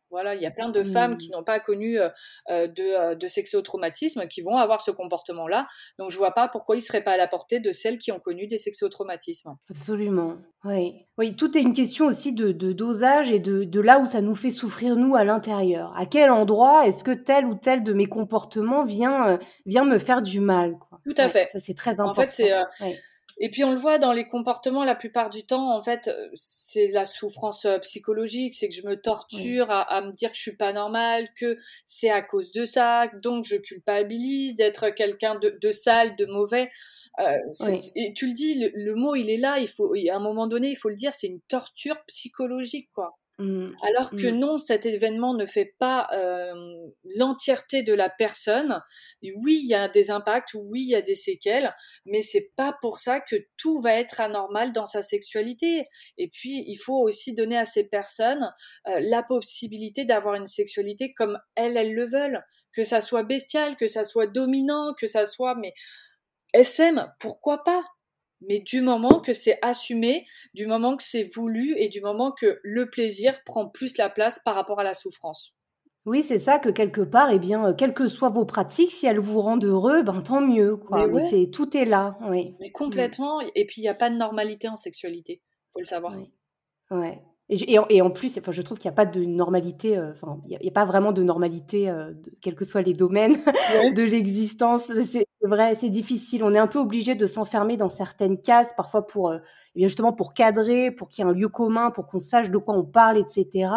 Voilà, 0.09 0.35
il 0.35 0.41
y 0.41 0.45
a 0.45 0.51
plein 0.51 0.69
de 0.69 0.83
femmes 0.83 1.17
qui 1.17 1.29
mmh. 1.29 1.33
n'ont 1.33 1.43
pas 1.43 1.59
connu 1.59 1.99
euh, 1.99 2.09
euh, 2.49 2.67
de, 2.67 2.83
euh, 2.83 3.15
de 3.15 3.27
sexotraumatisme 3.27 4.27
qui 4.27 4.41
vont 4.41 4.57
avoir 4.57 4.81
ce 4.81 4.91
comportement-là. 4.91 5.67
Donc, 5.99 6.11
je 6.11 6.17
vois 6.17 6.31
pas 6.31 6.47
pourquoi 6.47 6.77
il 6.77 6.81
serait 6.81 7.03
pas 7.03 7.11
à 7.11 7.17
la 7.17 7.27
portée 7.27 7.59
de 7.59 7.71
celles 7.71 7.97
qui 7.97 8.11
ont 8.11 8.19
connu 8.19 8.47
des 8.47 8.57
sexotraumatismes. 8.57 9.55
Absolument. 9.69 10.37
Oui. 10.63 11.05
Oui, 11.17 11.35
tout 11.35 11.57
est 11.57 11.61
une 11.61 11.73
question 11.73 12.05
aussi 12.05 12.33
de, 12.33 12.51
dosage 12.51 13.31
et 13.31 13.39
de, 13.39 13.63
de, 13.63 13.81
là 13.81 13.99
où 13.99 14.05
ça 14.05 14.21
nous 14.21 14.35
fait 14.35 14.51
souffrir, 14.51 14.95
nous, 14.95 15.15
à 15.15 15.23
l'intérieur. 15.23 15.93
À 15.97 16.05
quel 16.05 16.29
endroit 16.29 16.87
est-ce 16.87 17.03
que 17.03 17.11
tel 17.11 17.45
ou 17.45 17.55
tel 17.55 17.83
de 17.83 17.93
mes 17.93 18.07
comportements 18.07 18.85
vient, 18.85 19.39
vient 19.65 19.83
me 19.83 19.97
faire 19.97 20.21
du 20.21 20.39
mal 20.39 20.75
Tout 21.05 21.15
à 21.17 21.27
fait. 21.27 21.49
Ça, 21.51 21.59
c'est 21.59 21.75
très 21.75 21.99
important. 21.99 22.21
En 22.21 22.25
fait, 22.25 22.31
c'est. 22.31 22.53
Et 23.39 23.49
puis 23.49 23.63
on 23.63 23.71
le 23.71 23.77
voit 23.77 23.99
dans 23.99 24.13
les 24.13 24.27
comportements 24.27 24.83
la 24.83 24.95
plupart 24.95 25.29
du 25.29 25.45
temps, 25.45 25.75
en 25.75 25.81
fait, 25.81 26.07
euh, 26.07 26.27
c'est 26.33 26.87
la 26.87 27.05
souffrance 27.05 27.65
euh, 27.65 27.77
psychologique, 27.79 28.55
c'est 28.55 28.67
que 28.67 28.73
je 28.73 28.85
me 28.85 28.99
torture 28.99 29.69
à, 29.69 30.01
me 30.01 30.11
dire 30.11 30.31
que 30.31 30.37
je 30.37 30.41
suis 30.41 30.55
pas 30.55 30.73
normale, 30.73 31.29
que 31.35 31.57
c'est 31.85 32.09
à 32.09 32.21
cause 32.21 32.51
de 32.51 32.65
ça, 32.65 33.07
donc 33.21 33.45
je 33.45 33.57
culpabilise 33.57 34.55
d'être 34.55 34.89
quelqu'un 34.89 35.35
de, 35.35 35.57
de, 35.61 35.71
sale, 35.71 36.15
de 36.15 36.25
mauvais. 36.25 36.71
Euh, 37.19 37.37
Et 37.95 38.13
tu 38.13 38.27
le 38.27 38.33
dis, 38.33 38.55
le, 38.55 38.71
le, 38.73 38.95
mot 38.95 39.15
il 39.15 39.29
est 39.29 39.37
là, 39.37 39.59
il 39.59 39.67
faut, 39.67 39.93
à 39.93 40.15
un 40.15 40.19
moment 40.19 40.47
donné, 40.47 40.69
il 40.69 40.75
faut 40.75 40.89
le 40.89 40.95
dire, 40.95 41.13
c'est 41.13 41.27
une 41.27 41.41
torture 41.41 42.03
psychologique, 42.05 42.89
quoi. 42.93 43.17
Mmh. 43.39 43.69
Alors 43.87 44.09
que 44.09 44.27
mmh. 44.27 44.39
non, 44.39 44.57
cet 44.57 44.87
événement 44.87 45.35
ne 45.35 45.45
fait 45.45 45.75
pas 45.77 46.07
euh, 46.11 46.53
l'entièreté 47.15 47.83
de 47.83 47.93
la 47.93 48.09
personne. 48.09 48.81
Oui, 49.21 49.59
il 49.63 49.69
y 49.69 49.75
a 49.75 49.87
des 49.87 50.09
impacts, 50.09 50.55
oui, 50.55 50.81
il 50.81 50.89
y 50.89 50.95
a 50.95 51.03
des 51.03 51.15
séquelles, 51.15 51.75
mais 52.05 52.23
c'est 52.23 52.51
pas 52.55 52.75
pour 52.81 52.99
ça 52.99 53.19
que 53.19 53.35
tout 53.57 53.79
va 53.79 53.93
être 53.93 54.21
anormal 54.21 54.71
dans 54.71 54.87
sa 54.87 55.03
sexualité. 55.03 55.85
Et 56.17 56.29
puis, 56.29 56.63
il 56.67 56.77
faut 56.77 56.99
aussi 56.99 57.33
donner 57.35 57.57
à 57.57 57.65
ces 57.65 57.83
personnes 57.83 58.51
euh, 58.87 58.99
la 59.01 59.21
possibilité 59.21 60.03
d'avoir 60.03 60.33
une 60.33 60.47
sexualité 60.47 61.13
comme 61.13 61.37
elles, 61.55 61.77
elles 61.77 61.93
le 61.93 62.05
veulent. 62.05 62.41
Que 62.73 62.83
ça 62.83 63.01
soit 63.01 63.23
bestial, 63.23 63.75
que 63.75 63.87
ça 63.87 64.03
soit 64.03 64.27
dominant, 64.27 64.93
que 64.99 65.07
ça 65.07 65.25
soit, 65.25 65.55
mais 65.55 65.73
SM, 66.53 67.11
pourquoi 67.19 67.63
pas? 67.63 67.83
Mais 68.41 68.59
du 68.59 68.81
moment 68.81 69.19
que 69.19 69.33
c'est 69.33 69.59
assumé, 69.61 70.25
du 70.53 70.67
moment 70.67 70.95
que 70.95 71.03
c'est 71.03 71.23
voulu 71.23 71.75
et 71.77 71.89
du 71.89 72.01
moment 72.01 72.31
que 72.31 72.59
le 72.63 72.89
plaisir 72.89 73.43
prend 73.45 73.67
plus 73.67 73.97
la 73.97 74.09
place 74.09 74.39
par 74.39 74.55
rapport 74.55 74.79
à 74.79 74.83
la 74.83 74.93
souffrance. 74.93 75.53
Oui, 76.05 76.23
c'est 76.23 76.37
ça 76.37 76.57
que 76.57 76.69
quelque 76.69 77.01
part, 77.01 77.31
eh 77.31 77.39
bien, 77.39 77.67
euh, 77.67 77.73
quelles 77.73 77.93
que 77.93 78.07
soient 78.07 78.29
vos 78.29 78.45
pratiques, 78.45 78.91
si 78.91 79.05
elles 79.05 79.19
vous 79.19 79.41
rendent 79.41 79.65
heureux, 79.65 80.03
ben 80.03 80.21
tant 80.21 80.39
mieux, 80.39 80.77
quoi. 80.77 81.05
Mais, 81.05 81.27
c'est 81.27 81.49
tout 81.51 81.75
est 81.75 81.83
là, 81.83 82.17
oui. 82.29 82.55
Mais 82.61 82.71
complètement. 82.71 83.41
Et 83.55 83.65
puis 83.65 83.81
il 83.81 83.83
n'y 83.83 83.89
a 83.89 83.93
pas 83.93 84.09
de 84.09 84.15
normalité 84.15 84.69
en 84.69 84.77
sexualité, 84.77 85.41
faut 85.73 85.79
le 85.79 85.85
savoir. 85.85 86.13
Oui. 86.15 86.31
Ouais. 86.91 87.21
Et, 87.49 88.01
en, 88.01 88.11
plus, 88.11 88.37
enfin, 88.37 88.51
je 88.51 88.61
trouve 88.61 88.77
qu'il 88.77 88.89
n'y 88.89 88.93
a 88.93 88.95
pas 88.95 89.05
de 89.05 89.23
normalité, 89.23 89.97
euh, 89.97 90.11
enfin, 90.11 90.41
il 90.49 90.57
n'y 90.61 90.67
a, 90.67 90.71
pas 90.71 90.83
vraiment 90.83 91.13
de 91.13 91.23
normalité, 91.23 91.89
euh, 91.89 92.13
quels 92.41 92.55
que 92.55 92.65
soient 92.65 92.81
les 92.81 92.91
domaines 92.91 93.35
de 93.95 94.03
l'existence. 94.03 94.91
C'est 95.41 95.47
vrai, 95.47 95.75
c'est 95.75 95.89
difficile. 95.89 96.43
On 96.43 96.53
est 96.53 96.59
un 96.59 96.67
peu 96.67 96.79
obligé 96.79 97.15
de 97.15 97.25
s'enfermer 97.25 97.77
dans 97.77 97.89
certaines 97.89 98.39
cases, 98.39 98.73
parfois 98.75 99.05
pour, 99.05 99.29
euh, 99.29 99.37
eh 99.75 99.83
justement, 99.83 100.13
pour 100.13 100.33
cadrer, 100.33 100.91
pour 100.91 101.09
qu'il 101.09 101.23
y 101.23 101.27
ait 101.27 101.29
un 101.29 101.33
lieu 101.33 101.49
commun, 101.49 101.91
pour 101.91 102.07
qu'on 102.07 102.19
sache 102.19 102.49
de 102.49 102.57
quoi 102.57 102.75
on 102.75 102.83
parle, 102.83 103.17
etc. 103.17 103.69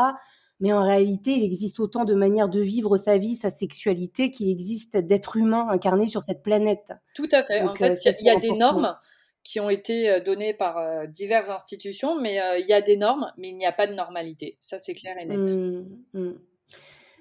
Mais 0.61 0.73
en 0.73 0.83
réalité, 0.83 1.33
il 1.33 1.44
existe 1.44 1.81
autant 1.81 2.05
de 2.05 2.14
manières 2.14 2.49
de 2.49 2.61
vivre 2.61 2.96
sa 2.96 3.18
vie, 3.18 3.37
sa 3.37 3.51
sexualité, 3.51 4.31
qu'il 4.31 4.49
existe 4.51 4.96
d'êtres 4.96 5.37
humains 5.37 5.66
incarnés 5.68 6.07
sur 6.07 6.23
cette 6.23 6.42
planète. 6.42 6.92
Tout 7.14 7.29
à 7.33 7.42
fait. 7.42 7.62
en 7.62 7.75
fait, 7.75 7.99
il 8.20 8.27
y 8.27 8.31
a 8.31 8.37
des 8.37 8.53
normes 8.53 8.96
qui 9.42 9.61
ont 9.61 9.70
été 9.70 10.11
euh, 10.11 10.20
données 10.20 10.55
par 10.55 10.79
euh, 10.79 11.07
diverses 11.07 11.51
institutions, 11.51 12.20
mais 12.20 12.40
euh, 12.40 12.59
il 12.59 12.66
y 12.66 12.73
a 12.73 12.83
des 12.83 12.96
normes, 12.96 13.33
mais 13.38 13.49
il 13.49 13.57
n'y 13.57 13.66
a 13.66 13.73
pas 13.73 13.87
de 13.87 13.94
normalité. 13.94 14.57
Ça, 14.61 14.79
c'est 14.79 14.92
clair 14.92 15.16
et 15.18 15.25
net. 15.25 15.38
Mmh, 15.38 15.87
mmh. 16.12 16.33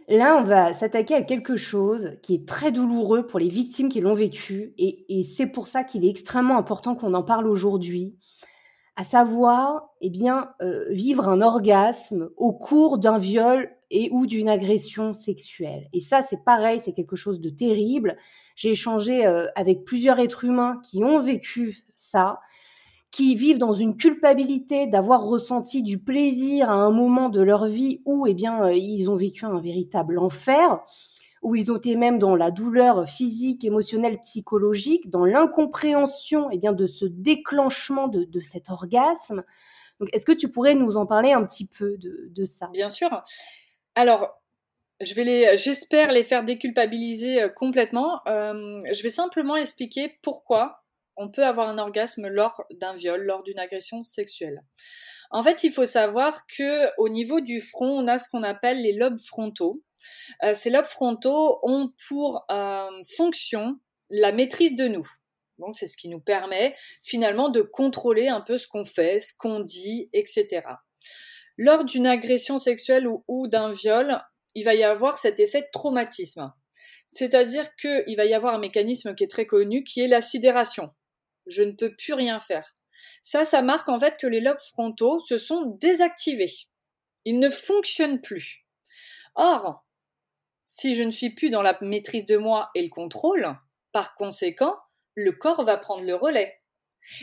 Là, 0.09 0.37
on 0.37 0.43
va 0.43 0.73
s'attaquer 0.73 1.13
à 1.13 1.21
quelque 1.21 1.55
chose 1.55 2.17
qui 2.23 2.33
est 2.33 2.47
très 2.47 2.71
douloureux 2.71 3.27
pour 3.27 3.37
les 3.37 3.47
victimes 3.47 3.89
qui 3.89 4.01
l'ont 4.01 4.15
vécu, 4.15 4.73
et, 4.79 5.23
c'est 5.23 5.45
pour 5.45 5.67
ça 5.67 5.83
qu'il 5.83 6.03
est 6.03 6.09
extrêmement 6.09 6.57
important 6.57 6.95
qu'on 6.95 7.13
en 7.13 7.21
parle 7.21 7.47
aujourd'hui, 7.47 8.15
à 8.95 9.03
savoir, 9.03 9.87
eh 10.01 10.09
bien, 10.09 10.49
vivre 10.89 11.29
un 11.29 11.41
orgasme 11.41 12.31
au 12.37 12.51
cours 12.53 12.97
d'un 12.97 13.19
viol 13.19 13.69
et 13.91 14.09
ou 14.11 14.25
d'une 14.25 14.49
agression 14.49 15.13
sexuelle. 15.13 15.87
Et 15.93 15.99
ça, 15.99 16.23
c'est 16.23 16.43
pareil, 16.43 16.79
c'est 16.79 16.93
quelque 16.93 17.15
chose 17.15 17.39
de 17.39 17.51
terrible. 17.51 18.17
J'ai 18.55 18.71
échangé 18.71 19.27
avec 19.55 19.83
plusieurs 19.83 20.17
êtres 20.17 20.43
humains 20.43 20.81
qui 20.89 21.03
ont 21.03 21.19
vécu 21.19 21.85
ça, 21.95 22.39
qui 23.11 23.35
vivent 23.35 23.57
dans 23.57 23.73
une 23.73 23.97
culpabilité 23.97 24.87
d'avoir 24.87 25.23
ressenti 25.23 25.81
du 25.81 25.99
plaisir 25.99 26.69
à 26.69 26.73
un 26.73 26.91
moment 26.91 27.29
de 27.29 27.41
leur 27.41 27.67
vie 27.67 28.01
où 28.05 28.27
eh 28.27 28.33
bien, 28.33 28.65
euh, 28.65 28.73
ils 28.73 29.09
ont 29.09 29.15
vécu 29.15 29.45
un 29.45 29.59
véritable 29.59 30.19
enfer, 30.19 30.79
où 31.41 31.55
ils 31.55 31.71
ont 31.71 31.77
été 31.77 31.95
même 31.95 32.19
dans 32.19 32.35
la 32.35 32.51
douleur 32.51 33.07
physique, 33.07 33.63
émotionnelle, 33.63 34.19
psychologique, 34.19 35.09
dans 35.09 35.25
l'incompréhension 35.25 36.49
eh 36.51 36.57
bien, 36.57 36.73
de 36.73 36.85
ce 36.85 37.05
déclenchement 37.05 38.07
de, 38.07 38.27
cet 38.41 38.69
orgasme. 38.69 39.43
Est-ce 40.13 40.25
que 40.25 40.31
tu 40.31 40.49
pourrais 40.49 40.75
nous 40.75 40.97
en 40.97 41.05
parler 41.05 41.31
un 41.31 41.45
petit 41.45 41.65
peu 41.65 41.97
de, 41.97 42.45
ça? 42.45 42.67
Bien 42.73 42.89
sûr. 42.89 43.23
Alors, 43.95 44.39
je 45.01 45.13
vais 45.13 45.23
les, 45.23 45.57
j'espère 45.57 46.11
les 46.11 46.23
faire 46.23 46.43
déculpabiliser 46.43 47.43
euh, 47.43 47.49
complètement. 47.49 48.21
Euh, 48.27 48.81
je 48.91 49.01
vais 49.01 49.09
simplement 49.09 49.55
expliquer 49.55 50.19
pourquoi 50.21 50.83
on 51.19 51.29
peut 51.29 51.45
avoir 51.45 51.67
un 51.67 51.77
orgasme 51.77 52.27
lors 52.27 52.63
d'un 52.71 52.95
viol, 52.95 53.21
lors 53.21 53.43
d'une 53.43 53.59
agression 53.59 54.01
sexuelle. 54.03 54.63
En 55.31 55.43
fait, 55.43 55.63
il 55.63 55.71
faut 55.71 55.85
savoir 55.85 56.47
que 56.47 56.89
au 56.97 57.09
niveau 57.09 57.41
du 57.41 57.59
front, 57.61 57.89
on 57.89 58.07
a 58.07 58.17
ce 58.17 58.27
qu'on 58.29 58.41
appelle 58.41 58.81
les 58.81 58.93
lobes 58.93 59.19
frontaux. 59.19 59.83
Euh, 60.43 60.53
ces 60.53 60.69
lobes 60.69 60.85
frontaux 60.85 61.59
ont 61.61 61.91
pour 62.07 62.45
euh, 62.49 62.89
fonction 63.17 63.79
la 64.09 64.31
maîtrise 64.31 64.75
de 64.75 64.87
nous. 64.87 65.05
Donc, 65.59 65.75
c'est 65.75 65.87
ce 65.87 65.97
qui 65.97 66.07
nous 66.07 66.21
permet 66.21 66.73
finalement 67.03 67.49
de 67.49 67.61
contrôler 67.61 68.29
un 68.29 68.39
peu 68.39 68.57
ce 68.57 68.67
qu'on 68.67 68.85
fait, 68.85 69.19
ce 69.19 69.33
qu'on 69.37 69.59
dit, 69.59 70.09
etc. 70.13 70.61
Lors 71.57 71.83
d'une 71.83 72.07
agression 72.07 72.57
sexuelle 72.57 73.07
ou, 73.07 73.25
ou 73.27 73.49
d'un 73.49 73.71
viol, 73.71 74.21
il 74.55 74.63
va 74.63 74.73
y 74.73 74.83
avoir 74.83 75.17
cet 75.17 75.41
effet 75.41 75.61
de 75.61 75.67
traumatisme. 75.73 76.53
C'est-à-dire 77.07 77.75
qu'il 77.75 78.15
va 78.15 78.25
y 78.25 78.33
avoir 78.33 78.53
un 78.53 78.59
mécanisme 78.59 79.13
qui 79.15 79.25
est 79.25 79.29
très 79.29 79.45
connu, 79.45 79.83
qui 79.83 79.99
est 79.99 80.07
la 80.07 80.21
sidération 80.21 80.91
je 81.49 81.63
ne 81.63 81.71
peux 81.71 81.95
plus 81.95 82.13
rien 82.13 82.39
faire. 82.39 82.73
Ça, 83.21 83.45
ça 83.45 83.61
marque 83.61 83.89
en 83.89 83.99
fait 83.99 84.17
que 84.17 84.27
les 84.27 84.41
lobes 84.41 84.59
frontaux 84.59 85.19
se 85.19 85.37
sont 85.37 85.65
désactivés. 85.79 86.51
Ils 87.25 87.39
ne 87.39 87.49
fonctionnent 87.49 88.21
plus. 88.21 88.65
Or, 89.35 89.85
si 90.65 90.95
je 90.95 91.03
ne 91.03 91.11
suis 91.11 91.31
plus 91.31 91.49
dans 91.49 91.61
la 91.61 91.77
maîtrise 91.81 92.25
de 92.25 92.37
moi 92.37 92.69
et 92.75 92.83
le 92.83 92.89
contrôle, 92.89 93.57
par 93.91 94.15
conséquent, 94.15 94.77
le 95.15 95.31
corps 95.31 95.63
va 95.63 95.77
prendre 95.77 96.03
le 96.03 96.15
relais. 96.15 96.58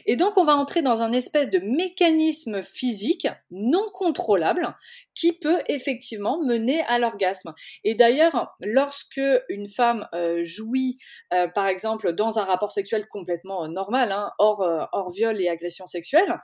Et 0.06 0.16
donc 0.16 0.36
on 0.36 0.44
va 0.44 0.56
entrer 0.56 0.82
dans 0.82 1.02
un 1.02 1.12
espèce 1.12 1.50
de 1.50 1.58
mécanisme 1.58 2.62
physique 2.62 3.28
non 3.50 3.86
contrôlable 3.92 4.76
qui 5.16 5.32
peut 5.32 5.62
effectivement 5.68 6.42
mener 6.44 6.82
à 6.82 6.98
l'orgasme. 6.98 7.54
Et 7.84 7.94
d'ailleurs, 7.94 8.54
lorsque 8.60 9.20
une 9.48 9.66
femme 9.66 10.06
euh, 10.14 10.44
jouit, 10.44 10.98
euh, 11.32 11.48
par 11.48 11.66
exemple, 11.66 12.12
dans 12.12 12.38
un 12.38 12.44
rapport 12.44 12.70
sexuel 12.70 13.06
complètement 13.08 13.64
euh, 13.64 13.68
normal, 13.68 14.12
hein, 14.12 14.30
hors, 14.38 15.10
viol 15.10 15.40
et 15.40 15.48
agression 15.48 15.86
sexuelle, 15.86 16.40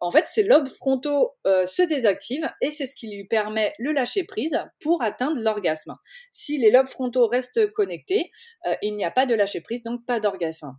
en 0.00 0.10
fait, 0.10 0.26
ses 0.26 0.42
lobes 0.42 0.68
frontaux 0.68 1.32
se 1.44 1.82
désactivent 1.82 2.50
et 2.62 2.70
c'est 2.70 2.86
ce 2.86 2.94
qui 2.94 3.08
lui 3.08 3.26
permet 3.26 3.72
le 3.78 3.92
lâcher 3.92 4.24
prise 4.24 4.58
pour 4.80 5.02
atteindre 5.02 5.40
l'orgasme. 5.40 5.94
Si 6.32 6.58
les 6.58 6.70
lobes 6.70 6.88
frontaux 6.88 7.26
restent 7.26 7.70
connectés, 7.72 8.30
il 8.82 8.96
n'y 8.96 9.04
a 9.04 9.10
pas 9.10 9.26
de 9.26 9.34
lâcher 9.34 9.60
prise, 9.60 9.82
donc 9.82 10.04
pas 10.06 10.18
d'orgasme. 10.18 10.72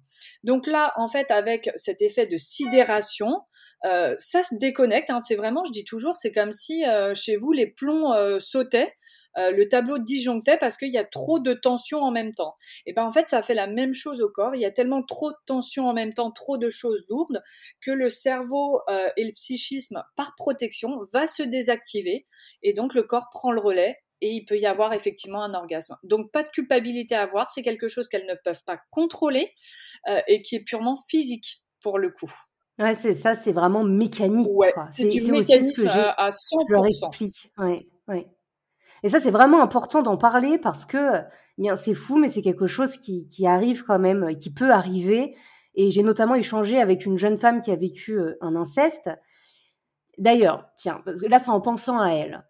Donc 0.44 0.68
là, 0.68 0.94
en 0.98 1.08
fait, 1.08 1.30
avec 1.32 1.65
cet 1.76 2.02
effet 2.02 2.28
de 2.28 2.38
sidération, 2.38 3.42
euh, 3.86 4.16
ça 4.18 4.44
se 4.44 4.56
déconnecte. 4.56 5.10
Hein. 5.10 5.20
c'est 5.20 5.36
vraiment, 5.36 5.64
je 5.66 5.72
dis 5.72 5.84
toujours, 5.84 6.16
c'est 6.16 6.32
comme 6.32 6.52
si 6.52 6.86
euh, 6.86 7.14
chez 7.14 7.36
vous 7.36 7.52
les 7.52 7.68
plombs 7.68 8.14
euh, 8.14 8.40
sautaient. 8.40 8.94
le 9.38 9.66
tableau 9.66 10.00
disjonctait 10.00 10.58
parce 10.58 10.78
qu'il 10.78 10.94
y 10.94 10.98
a 10.98 11.04
trop 11.04 11.40
de 11.40 11.54
tension 11.54 12.00
en 12.00 12.12
même 12.12 12.34
temps. 12.34 12.56
Et 12.86 12.94
ben 12.94 13.04
en 13.04 13.12
fait, 13.12 13.28
ça 13.28 13.42
fait 13.42 13.54
la 13.54 13.68
même 13.68 13.94
chose 13.94 14.22
au 14.22 14.30
corps. 14.30 14.56
Il 14.56 14.62
y 14.62 14.66
a 14.66 14.72
tellement 14.72 15.04
trop 15.04 15.32
de 15.32 15.38
tension 15.46 15.88
en 15.88 15.94
même 15.94 16.14
temps, 16.14 16.32
trop 16.32 16.58
de 16.58 16.70
choses 16.70 17.04
lourdes, 17.10 17.44
que 17.82 17.92
le 17.92 18.10
cerveau 18.10 18.82
et 19.18 19.26
le 19.26 19.34
psychisme, 19.34 20.04
par 20.16 20.36
protection, 20.38 21.02
va 21.12 21.28
se 21.28 21.44
désactiver 21.44 22.26
et 22.64 22.72
donc 22.72 22.94
le 22.94 23.04
corps 23.04 23.28
prend 23.30 23.52
le 23.52 23.60
relais 23.60 23.98
et 24.22 24.30
il 24.30 24.46
peut 24.46 24.58
y 24.58 24.66
avoir 24.66 24.94
effectivement 24.94 25.44
un 25.44 25.54
orgasme. 25.54 25.98
Donc 26.04 26.32
pas 26.32 26.44
de 26.44 26.50
culpabilité 26.50 27.16
à 27.16 27.24
avoir, 27.24 27.52
c'est 27.52 27.62
quelque 27.62 27.90
chose 27.90 28.08
qu'elles 28.08 28.28
ne 28.28 28.36
peuvent 28.42 28.64
pas 28.66 28.80
contrôler 28.90 29.54
et 30.28 30.42
qui 30.42 30.56
est 30.56 30.64
purement 30.64 30.96
physique 30.96 31.65
pour 31.86 32.00
le 32.00 32.10
coup. 32.10 32.34
Ouais, 32.80 32.96
c'est 32.96 33.14
ça, 33.14 33.36
c'est 33.36 33.52
vraiment 33.52 33.84
mécanique, 33.84 34.50
Ouais, 34.52 34.74
c'est 34.92 35.06
du 35.08 35.32
aussi 35.32 35.72
ce 35.72 35.84
que 35.84 35.88
à 35.88 36.32
je 36.32 36.74
leur 36.74 36.82
100 36.82 37.12
explique. 37.12 37.52
Ouais, 37.60 37.88
ouais. 38.08 38.28
Et 39.04 39.10
ça, 39.10 39.20
c'est 39.20 39.30
vraiment 39.30 39.62
important 39.62 40.02
d'en 40.02 40.18
parler 40.18 40.58
parce 40.58 40.86
que, 40.88 41.20
eh 41.20 41.62
bien, 41.62 41.76
c'est 41.76 41.94
fou, 41.94 42.18
mais 42.18 42.30
c'est 42.30 42.42
quelque 42.42 42.66
chose 42.66 42.98
qui 42.98 43.28
qui 43.28 43.46
arrive 43.46 43.84
quand 43.86 44.00
même, 44.00 44.36
qui 44.38 44.52
peut 44.52 44.72
arriver 44.72 45.36
et 45.76 45.92
j'ai 45.92 46.02
notamment 46.02 46.36
échangé 46.36 46.82
avec 46.82 47.06
une 47.06 47.20
jeune 47.20 47.38
femme 47.38 47.62
qui 47.62 47.72
a 47.72 47.76
vécu, 47.76 48.14
heu, 48.14 48.38
un 48.42 48.56
inceste. 48.56 49.12
D'ailleurs, 50.18 50.70
tiens, 50.78 51.02
parce 51.06 51.22
que 51.22 51.28
là, 51.28 51.40
c'est 51.40 51.50
en 51.52 51.62
pensant 51.62 52.00
à 52.00 52.10
elle. 52.12 52.46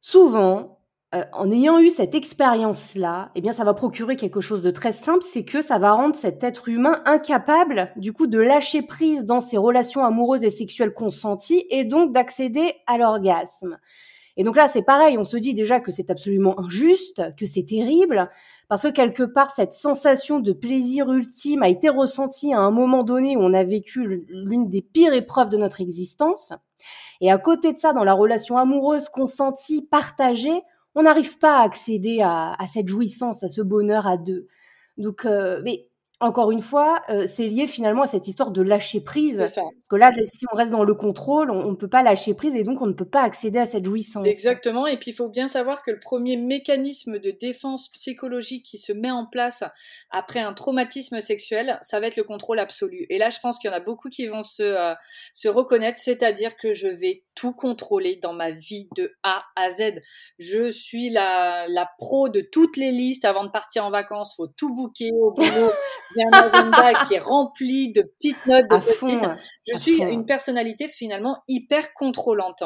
Souvent, 0.00 0.75
heu, 1.16 1.24
en 1.32 1.50
ayant 1.50 1.78
eu 1.78 1.90
cette 1.90 2.14
expérience-là, 2.14 3.30
eh 3.34 3.40
bien, 3.40 3.52
ça 3.52 3.64
va 3.64 3.74
procurer 3.74 4.16
quelque 4.16 4.40
chose 4.40 4.62
de 4.62 4.70
très 4.70 4.92
simple, 4.92 5.24
c'est 5.28 5.44
que 5.44 5.60
ça 5.60 5.78
va 5.78 5.92
rendre 5.92 6.14
cet 6.14 6.44
être 6.44 6.68
humain 6.68 7.02
incapable, 7.04 7.90
du 7.96 8.12
coup, 8.12 8.26
de 8.26 8.38
lâcher 8.38 8.82
prise 8.82 9.24
dans 9.24 9.40
ses 9.40 9.56
relations 9.56 10.04
amoureuses 10.04 10.44
et 10.44 10.50
sexuelles 10.50 10.94
consenties 10.94 11.66
et 11.70 11.84
donc 11.84 12.12
d'accéder 12.12 12.74
à 12.86 12.98
l'orgasme. 12.98 13.78
Et 14.36 14.44
donc 14.44 14.56
là, 14.56 14.68
c'est 14.68 14.82
pareil, 14.82 15.16
on 15.16 15.24
se 15.24 15.38
dit 15.38 15.54
déjà 15.54 15.80
que 15.80 15.90
c'est 15.90 16.10
absolument 16.10 16.60
injuste, 16.60 17.22
que 17.38 17.46
c'est 17.46 17.64
terrible, 17.64 18.28
parce 18.68 18.82
que 18.82 18.88
quelque 18.88 19.22
part, 19.22 19.50
cette 19.50 19.72
sensation 19.72 20.40
de 20.40 20.52
plaisir 20.52 21.10
ultime 21.10 21.62
a 21.62 21.70
été 21.70 21.88
ressentie 21.88 22.52
à 22.52 22.60
un 22.60 22.70
moment 22.70 23.02
donné 23.02 23.36
où 23.36 23.40
on 23.40 23.54
a 23.54 23.64
vécu 23.64 24.26
l'une 24.28 24.68
des 24.68 24.82
pires 24.82 25.14
épreuves 25.14 25.48
de 25.48 25.56
notre 25.56 25.80
existence. 25.80 26.52
Et 27.22 27.30
à 27.30 27.38
côté 27.38 27.72
de 27.72 27.78
ça, 27.78 27.94
dans 27.94 28.04
la 28.04 28.12
relation 28.12 28.58
amoureuse, 28.58 29.08
consentie, 29.08 29.80
partagée, 29.80 30.62
on 30.96 31.02
n'arrive 31.02 31.38
pas 31.38 31.58
à 31.58 31.62
accéder 31.62 32.20
à, 32.22 32.56
cette 32.66 32.88
jouissance, 32.88 33.44
à 33.44 33.48
ce 33.48 33.60
bonheur 33.60 34.06
à 34.06 34.16
deux. 34.16 34.48
Donc, 34.96 35.26
euh, 35.26 35.60
mais 35.62 35.88
encore 36.18 36.50
une 36.50 36.62
fois, 36.62 37.02
euh, 37.10 37.26
c'est 37.26 37.46
lié 37.46 37.66
finalement 37.66 38.02
à 38.02 38.06
cette 38.06 38.26
histoire 38.26 38.50
de 38.50 38.62
lâcher 38.62 39.02
prise. 39.02 39.44
Ça. 39.44 39.60
Parce 39.60 39.88
que 39.90 39.96
là, 39.96 40.10
si 40.26 40.46
on 40.50 40.56
reste 40.56 40.70
dans 40.70 40.84
le 40.84 40.94
contrôle, 40.94 41.50
on 41.50 41.70
ne 41.70 41.76
peut 41.76 41.88
pas 41.88 42.02
lâcher 42.02 42.32
prise 42.32 42.54
et 42.54 42.62
donc 42.62 42.80
on 42.80 42.86
ne 42.86 42.94
peut 42.94 43.08
pas 43.08 43.20
accéder 43.20 43.58
à 43.58 43.66
cette 43.66 43.84
jouissance. 43.84 44.26
Exactement. 44.26 44.86
Et 44.86 44.96
puis 44.96 45.10
il 45.10 45.14
faut 45.14 45.28
bien 45.28 45.46
savoir 45.46 45.82
que 45.82 45.90
le 45.90 46.00
premier 46.00 46.38
mécanisme 46.38 47.18
de 47.18 47.30
défense 47.30 47.90
psychologique 47.90 48.64
qui 48.64 48.78
se 48.78 48.92
met 48.92 49.10
en 49.10 49.26
place 49.26 49.62
après 50.10 50.40
un 50.40 50.54
traumatisme 50.54 51.20
sexuel, 51.20 51.78
ça 51.82 52.00
va 52.00 52.06
être 52.06 52.16
le 52.16 52.24
contrôle 52.24 52.60
absolu. 52.60 53.04
Et 53.10 53.18
là, 53.18 53.28
je 53.28 53.38
pense 53.40 53.58
qu'il 53.58 53.70
y 53.70 53.74
en 53.74 53.76
a 53.76 53.80
beaucoup 53.80 54.08
qui 54.08 54.26
vont 54.26 54.42
se, 54.42 54.62
euh, 54.62 54.94
se 55.34 55.48
reconnaître, 55.48 55.98
c'est-à-dire 55.98 56.56
que 56.56 56.72
je 56.72 56.88
vais 56.88 57.24
tout 57.34 57.52
contrôler 57.52 58.16
dans 58.16 58.32
ma 58.32 58.50
vie 58.50 58.88
de 58.96 59.12
A 59.22 59.44
à 59.54 59.68
Z. 59.68 60.00
Je 60.38 60.70
suis 60.70 61.10
la, 61.10 61.68
la 61.68 61.90
pro 61.98 62.30
de 62.30 62.40
toutes 62.40 62.78
les 62.78 62.90
listes 62.90 63.26
avant 63.26 63.44
de 63.44 63.50
partir 63.50 63.84
en 63.84 63.90
vacances. 63.90 64.34
Faut 64.34 64.46
tout 64.46 64.74
booker 64.74 65.10
au 65.12 65.32
boulot. 65.32 65.72
J'ai 66.14 66.22
un 66.22 66.30
agenda 66.30 67.04
qui 67.04 67.14
est 67.14 67.18
rempli 67.18 67.92
de 67.92 68.02
petites 68.02 68.46
notes, 68.46 68.68
de 68.68 68.76
petites. 68.76 69.42
Je 69.66 69.78
suis 69.78 69.98
fond. 69.98 70.08
une 70.08 70.26
personnalité 70.26 70.88
finalement 70.88 71.42
hyper 71.48 71.94
contrôlante. 71.94 72.62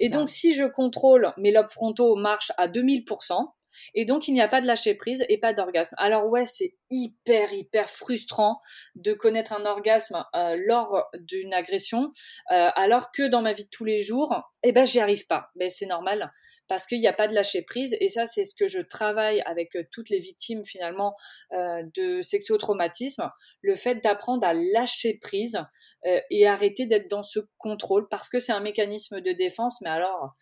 Et 0.00 0.08
donc, 0.08 0.28
si 0.28 0.54
je 0.54 0.64
contrôle, 0.64 1.32
mes 1.38 1.52
lobes 1.52 1.68
frontaux 1.68 2.16
marchent 2.16 2.52
à 2.56 2.68
2000%. 2.68 3.52
Et 3.94 4.04
donc, 4.04 4.28
il 4.28 4.34
n'y 4.34 4.40
a 4.40 4.48
pas 4.48 4.60
de 4.60 4.66
lâcher 4.66 4.94
prise 4.94 5.24
et 5.28 5.38
pas 5.38 5.52
d'orgasme. 5.52 5.94
Alors 5.98 6.28
ouais, 6.28 6.46
c'est 6.46 6.76
hyper, 6.90 7.52
hyper 7.52 7.88
frustrant 7.88 8.60
de 8.94 9.12
connaître 9.12 9.52
un 9.52 9.66
orgasme 9.66 10.24
euh, 10.36 10.56
lors 10.66 11.04
d'une 11.18 11.52
agression, 11.52 12.12
euh, 12.52 12.70
alors 12.76 13.10
que 13.10 13.26
dans 13.26 13.42
ma 13.42 13.52
vie 13.52 13.64
de 13.64 13.70
tous 13.70 13.84
les 13.84 14.02
jours, 14.02 14.34
eh 14.62 14.72
ben, 14.72 14.86
j'y 14.86 15.00
arrive 15.00 15.26
pas. 15.26 15.50
Mais 15.56 15.70
c'est 15.70 15.86
normal 15.86 16.32
parce 16.68 16.86
qu'il 16.86 17.00
n'y 17.00 17.06
a 17.06 17.12
pas 17.12 17.28
de 17.28 17.34
lâcher 17.34 17.62
prise. 17.62 17.96
Et 18.00 18.08
ça, 18.08 18.26
c'est 18.26 18.44
ce 18.44 18.54
que 18.54 18.68
je 18.68 18.80
travaille 18.80 19.42
avec 19.46 19.76
toutes 19.90 20.10
les 20.10 20.18
victimes 20.18 20.64
finalement 20.64 21.14
euh, 21.52 21.82
de 21.94 22.22
sexotraumatisme, 22.22 23.30
le 23.62 23.74
fait 23.74 23.96
d'apprendre 23.96 24.46
à 24.46 24.52
lâcher 24.52 25.18
prise 25.20 25.60
euh, 26.06 26.20
et 26.30 26.46
arrêter 26.46 26.86
d'être 26.86 27.10
dans 27.10 27.22
ce 27.22 27.40
contrôle, 27.58 28.08
parce 28.08 28.28
que 28.28 28.38
c'est 28.38 28.52
un 28.52 28.60
mécanisme 28.60 29.20
de 29.20 29.32
défense. 29.32 29.80
Mais 29.82 29.90
alors, 29.90 30.34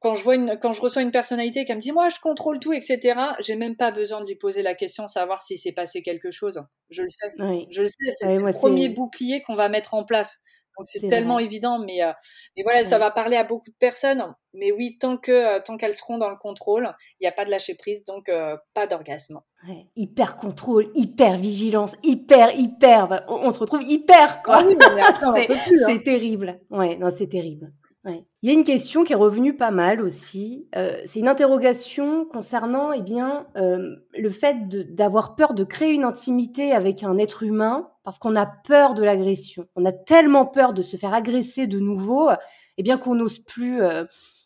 quand 0.00 0.14
je 0.14 0.22
vois 0.24 0.34
une, 0.34 0.58
quand 0.58 0.72
je 0.72 0.80
reçois 0.80 1.02
une 1.02 1.10
personnalité 1.10 1.64
qui 1.64 1.74
me 1.74 1.80
dit 1.80 1.92
moi 1.92 2.08
je 2.08 2.18
contrôle 2.20 2.58
tout, 2.58 2.72
etc. 2.72 3.20
J'ai 3.40 3.54
même 3.54 3.76
pas 3.76 3.90
besoin 3.90 4.20
de 4.20 4.26
lui 4.26 4.34
poser 4.34 4.62
la 4.62 4.74
question, 4.74 5.06
savoir 5.06 5.42
si 5.42 5.58
s'est 5.58 5.72
passé 5.72 6.02
quelque 6.02 6.30
chose. 6.30 6.62
Je 6.88 7.02
le 7.02 7.08
sais, 7.10 7.26
oui. 7.38 7.66
je 7.70 7.82
le 7.82 7.88
sais. 7.88 8.12
C'est 8.18 8.26
oui, 8.26 8.42
le 8.42 8.52
premier 8.52 8.88
bouclier 8.88 9.42
qu'on 9.42 9.54
va 9.54 9.68
mettre 9.68 9.94
en 9.94 10.04
place. 10.04 10.38
Donc 10.76 10.86
c'est 10.86 11.06
tellement 11.08 11.34
vrai. 11.34 11.44
évident, 11.44 11.78
mais 11.78 12.02
euh, 12.02 12.12
mais 12.56 12.62
voilà, 12.62 12.84
ça 12.84 12.98
va 12.98 13.10
parler 13.10 13.36
à 13.36 13.44
beaucoup 13.44 13.70
de 13.70 13.76
personnes. 13.78 14.24
Mais 14.54 14.72
oui, 14.72 14.96
tant 14.98 15.16
que 15.16 15.30
euh, 15.30 15.60
tant 15.64 15.76
qu'elles 15.76 15.94
seront 15.94 16.18
dans 16.18 16.30
le 16.30 16.36
contrôle, 16.36 16.92
il 17.20 17.24
n'y 17.24 17.28
a 17.28 17.32
pas 17.32 17.44
de 17.44 17.50
lâcher 17.50 17.74
prise, 17.74 18.04
donc 18.04 18.28
euh, 18.28 18.56
pas 18.74 18.86
d'orgasme. 18.86 19.40
Ouais. 19.68 19.86
Hyper 19.96 20.36
contrôle, 20.36 20.90
hyper 20.94 21.38
vigilance, 21.38 21.96
hyper 22.02 22.56
hyper. 22.58 23.24
On, 23.28 23.46
on 23.46 23.50
se 23.50 23.58
retrouve 23.58 23.82
hyper 23.82 24.42
quoi. 24.42 24.58
Ah 24.60 24.64
oui, 24.66 24.76
c'est 25.86 25.92
hein. 25.92 25.98
terrible. 25.98 26.60
Ouais, 26.70 26.96
non, 26.96 27.10
c'est 27.10 27.28
terrible. 27.28 27.72
Il 28.06 28.24
y 28.42 28.48
a 28.48 28.52
une 28.54 28.64
question 28.64 29.04
qui 29.04 29.12
est 29.12 29.16
revenue 29.16 29.56
pas 29.56 29.70
mal 29.70 30.00
aussi. 30.00 30.66
Euh, 30.74 30.96
c'est 31.04 31.20
une 31.20 31.28
interrogation 31.28 32.24
concernant 32.24 32.92
eh 32.92 33.02
bien, 33.02 33.46
euh, 33.56 33.96
le 34.16 34.30
fait 34.30 34.68
d'avoir 34.94 35.36
peur 35.36 35.52
de 35.52 35.64
créer 35.64 35.90
une 35.90 36.04
intimité 36.04 36.72
avec 36.72 37.02
un 37.02 37.18
être 37.18 37.42
humain 37.42 37.90
parce 38.02 38.18
qu'on 38.18 38.36
a 38.36 38.46
peur 38.46 38.94
de 38.94 39.02
l'agression. 39.02 39.66
On 39.76 39.84
a 39.84 39.92
tellement 39.92 40.46
peur 40.46 40.72
de 40.72 40.80
se 40.80 40.96
faire 40.96 41.12
agresser 41.12 41.66
de 41.66 41.78
nouveau 41.78 42.30
eh 42.78 42.82
bien 42.82 42.96
qu'on 42.96 43.14
n'ose 43.14 43.38
plus 43.38 43.82
euh, 43.82 44.04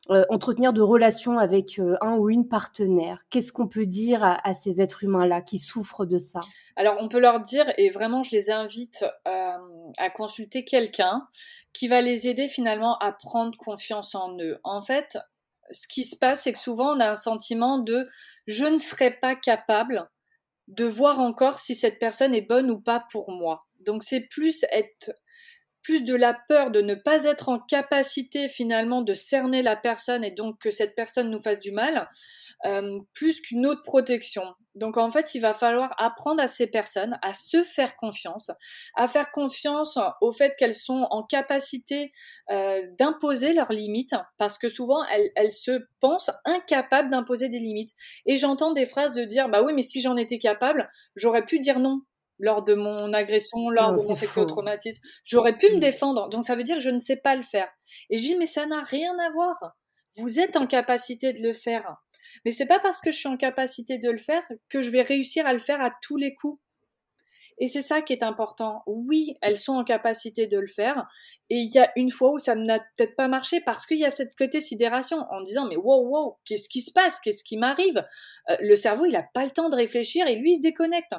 entretenir 0.08 0.72
de 0.72 0.82
relations 0.82 1.38
avec 1.38 1.80
un 2.00 2.16
ou 2.16 2.28
une 2.28 2.46
partenaire. 2.46 3.24
Qu'est-ce 3.30 3.52
qu'on 3.52 3.68
peut 3.68 3.86
dire 3.86 4.22
à, 4.22 4.54
ces 4.54 4.80
êtres 4.80 5.04
humains-là 5.04 5.40
qui 5.40 5.58
souffrent 5.58 6.04
de 6.04 6.18
ça? 6.18 6.40
Alors 6.76 6.96
on 7.00 7.08
peut 7.08 7.20
leur 7.20 7.40
dire, 7.40 7.72
et 7.78 7.90
vraiment 7.90 8.22
je 8.22 8.30
les 8.32 8.50
invite 8.50 9.04
euh, 9.26 9.56
à 9.98 10.10
consulter 10.10 10.64
quelqu'un 10.64 11.26
qui 11.72 11.88
va 11.88 12.00
les 12.00 12.28
aider 12.28 12.48
finalement 12.48 12.98
à 12.98 13.12
prendre 13.12 13.56
confiance 13.56 14.14
en 14.14 14.36
eux. 14.38 14.58
En 14.62 14.82
fait, 14.82 15.18
ce 15.70 15.88
qui 15.88 16.04
se 16.04 16.16
passe, 16.16 16.42
c'est 16.42 16.52
que 16.52 16.58
souvent 16.58 16.96
on 16.96 17.00
a 17.00 17.10
un 17.10 17.16
sentiment 17.16 17.78
de 17.78 18.08
je 18.46 18.64
ne 18.64 18.78
serai 18.78 19.10
pas 19.10 19.34
capable 19.34 20.08
de 20.68 20.84
voir 20.84 21.20
encore 21.20 21.58
si 21.58 21.74
cette 21.74 21.98
personne 21.98 22.34
est 22.34 22.46
bonne 22.46 22.70
ou 22.70 22.80
pas 22.80 23.04
pour 23.10 23.30
moi. 23.30 23.66
Donc 23.80 24.02
c'est 24.02 24.20
plus 24.20 24.64
être 24.72 25.12
plus 25.84 26.02
de 26.02 26.14
la 26.16 26.36
peur 26.48 26.72
de 26.72 26.80
ne 26.80 26.94
pas 26.94 27.24
être 27.24 27.50
en 27.50 27.60
capacité 27.60 28.48
finalement 28.48 29.02
de 29.02 29.14
cerner 29.14 29.62
la 29.62 29.76
personne 29.76 30.24
et 30.24 30.30
donc 30.32 30.58
que 30.58 30.70
cette 30.70 30.96
personne 30.96 31.30
nous 31.30 31.40
fasse 31.40 31.60
du 31.60 31.70
mal, 31.70 32.08
euh, 32.64 32.98
plus 33.12 33.40
qu'une 33.40 33.66
autre 33.66 33.82
protection. 33.82 34.42
Donc 34.74 34.96
en 34.96 35.10
fait, 35.10 35.34
il 35.34 35.40
va 35.40 35.54
falloir 35.54 35.94
apprendre 35.98 36.42
à 36.42 36.48
ces 36.48 36.66
personnes 36.66 37.16
à 37.22 37.32
se 37.34 37.62
faire 37.62 37.96
confiance, 37.96 38.50
à 38.96 39.06
faire 39.06 39.30
confiance 39.30 39.98
au 40.20 40.32
fait 40.32 40.56
qu'elles 40.58 40.74
sont 40.74 41.06
en 41.10 41.22
capacité 41.22 42.12
euh, 42.50 42.82
d'imposer 42.98 43.52
leurs 43.52 43.70
limites, 43.70 44.14
parce 44.38 44.58
que 44.58 44.68
souvent 44.68 45.04
elles, 45.04 45.30
elles 45.36 45.52
se 45.52 45.86
pensent 46.00 46.30
incapables 46.46 47.10
d'imposer 47.10 47.50
des 47.50 47.58
limites. 47.58 47.92
Et 48.26 48.38
j'entends 48.38 48.72
des 48.72 48.86
phrases 48.86 49.14
de 49.14 49.24
dire 49.24 49.48
bah 49.50 49.62
oui, 49.62 49.74
mais 49.74 49.82
si 49.82 50.00
j'en 50.00 50.16
étais 50.16 50.38
capable, 50.38 50.90
j'aurais 51.14 51.44
pu 51.44 51.60
dire 51.60 51.78
non 51.78 52.00
lors 52.38 52.62
de 52.62 52.74
mon 52.74 53.12
agression, 53.12 53.70
lors 53.70 53.92
non, 53.92 54.02
de 54.02 54.08
mon 54.08 54.16
sexotraumatisme. 54.16 55.00
J'aurais 55.24 55.56
pu 55.56 55.70
mmh. 55.70 55.74
me 55.74 55.80
défendre. 55.80 56.28
Donc 56.28 56.44
ça 56.44 56.54
veut 56.54 56.64
dire 56.64 56.76
que 56.76 56.82
je 56.82 56.90
ne 56.90 56.98
sais 56.98 57.16
pas 57.16 57.36
le 57.36 57.42
faire. 57.42 57.68
Et 58.10 58.18
je 58.18 58.22
dis 58.22 58.36
mais 58.36 58.46
ça 58.46 58.66
n'a 58.66 58.82
rien 58.82 59.16
à 59.18 59.30
voir. 59.30 59.76
Vous 60.16 60.38
êtes 60.38 60.56
en 60.56 60.66
capacité 60.66 61.32
de 61.32 61.42
le 61.42 61.52
faire. 61.52 61.96
Mais 62.44 62.52
c'est 62.52 62.66
pas 62.66 62.80
parce 62.80 63.00
que 63.00 63.10
je 63.10 63.18
suis 63.18 63.28
en 63.28 63.36
capacité 63.36 63.98
de 63.98 64.10
le 64.10 64.18
faire 64.18 64.42
que 64.68 64.82
je 64.82 64.90
vais 64.90 65.02
réussir 65.02 65.46
à 65.46 65.52
le 65.52 65.58
faire 65.58 65.80
à 65.80 65.92
tous 66.02 66.16
les 66.16 66.34
coups. 66.34 66.60
Et 67.58 67.68
c'est 67.68 67.82
ça 67.82 68.02
qui 68.02 68.12
est 68.12 68.22
important. 68.22 68.82
Oui, 68.86 69.36
elles 69.40 69.56
sont 69.56 69.74
en 69.74 69.84
capacité 69.84 70.48
de 70.48 70.58
le 70.58 70.66
faire. 70.66 71.06
Et 71.50 71.56
il 71.56 71.72
y 71.72 71.78
a 71.78 71.90
une 71.96 72.10
fois 72.10 72.32
où 72.32 72.38
ça 72.38 72.54
n'a 72.56 72.80
peut-être 72.80 73.14
pas 73.14 73.28
marché 73.28 73.60
parce 73.60 73.86
qu'il 73.86 73.98
y 73.98 74.04
a 74.04 74.10
cette 74.10 74.34
côté 74.34 74.60
sidération 74.60 75.18
en 75.30 75.40
disant 75.42 75.66
mais 75.66 75.76
wow 75.76 76.08
wow 76.08 76.38
qu'est-ce 76.44 76.68
qui 76.68 76.80
se 76.80 76.90
passe? 76.90 77.20
Qu'est-ce 77.20 77.44
qui 77.44 77.56
m'arrive? 77.56 78.04
Euh, 78.50 78.56
Le 78.60 78.74
cerveau 78.74 79.04
il 79.06 79.14
a 79.14 79.24
pas 79.34 79.44
le 79.44 79.50
temps 79.50 79.68
de 79.68 79.76
réfléchir 79.76 80.26
et 80.26 80.36
lui 80.36 80.52
il 80.52 80.56
se 80.56 80.62
déconnecte. 80.62 81.14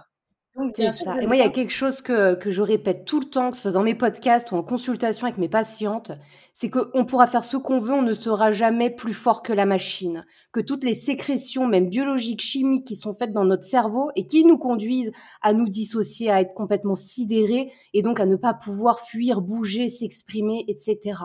C'est 0.76 0.90
ça. 0.90 1.22
Et 1.22 1.28
moi, 1.28 1.36
il 1.36 1.40
y 1.40 1.42
a 1.42 1.50
quelque 1.50 1.74
chose 1.74 2.02
que, 2.02 2.36
que 2.36 2.50
je 2.50 2.62
répète 2.62 3.04
tout 3.06 3.20
le 3.20 3.26
temps, 3.26 3.52
que 3.52 3.58
ce 3.58 3.64
soit 3.64 3.72
dans 3.72 3.84
mes 3.84 3.96
podcasts 3.96 4.52
ou 4.52 4.56
en 4.56 4.64
consultation 4.64 5.28
avec 5.28 5.38
mes 5.38 5.50
patientes, 5.50 6.12
c'est 6.54 6.70
qu'on 6.70 7.06
pourra 7.06 7.28
faire 7.28 7.44
ce 7.44 7.58
qu'on 7.58 7.80
veut, 7.80 7.94
on 7.94 8.02
ne 8.02 8.14
sera 8.14 8.54
jamais 8.54 8.90
plus 8.90 9.14
fort 9.14 9.44
que 9.44 9.52
la 9.52 9.66
machine. 9.66 10.26
Que 10.54 10.62
toutes 10.62 10.86
les 10.86 10.94
sécrétions, 10.94 11.68
même 11.68 11.90
biologiques, 11.90 12.42
chimiques, 12.42 12.88
qui 12.88 12.96
sont 12.96 13.14
faites 13.14 13.34
dans 13.34 13.44
notre 13.44 13.66
cerveau 13.66 14.12
et 14.16 14.26
qui 14.26 14.46
nous 14.46 14.58
conduisent 14.58 15.12
à 15.42 15.52
nous 15.52 15.68
dissocier, 15.68 16.32
à 16.32 16.40
être 16.40 16.54
complètement 16.54 16.96
sidérés 16.96 17.74
et 17.94 18.02
donc 18.02 18.22
à 18.22 18.26
ne 18.26 18.38
pas 18.38 18.54
pouvoir 18.54 19.02
fuir, 19.02 19.42
bouger, 19.42 19.90
s'exprimer, 19.90 20.64
etc. 20.70 21.18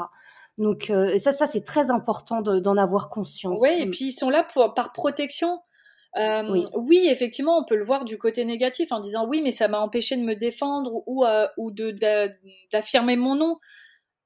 Donc 0.59 0.91
euh, 0.91 1.19
ça, 1.19 1.33
ça 1.33 1.47
c'est 1.47 1.65
très 1.65 1.93
important 1.93 2.43
d'en 2.43 2.77
avoir 2.77 3.09
conscience. 3.09 3.61
Oui, 3.63 3.71
et 3.79 3.89
puis 3.89 4.07
ils 4.07 4.13
sont 4.13 4.31
là 4.31 4.43
pour, 4.43 4.75
par 4.75 4.93
protection. 4.93 5.61
Euh, 6.17 6.51
oui. 6.51 6.65
oui. 6.75 7.09
effectivement, 7.09 7.59
on 7.59 7.65
peut 7.65 7.77
le 7.77 7.85
voir 7.85 8.05
du 8.05 8.19
côté 8.19 8.45
négatif 8.45 8.93
en 8.93 9.01
disant 9.01 9.27
oui, 9.27 9.43
mais 9.43 9.53
ça 9.53 9.69
m'a 9.69 9.79
empêché 9.81 10.17
de 10.17 10.23
me 10.23 10.35
défendre 10.35 11.03
ou, 11.07 11.25
euh, 11.25 11.47
ou 11.57 11.71
de, 11.71 11.95
d'affirmer 12.73 13.17
mon 13.17 13.37
nom. 13.37 13.59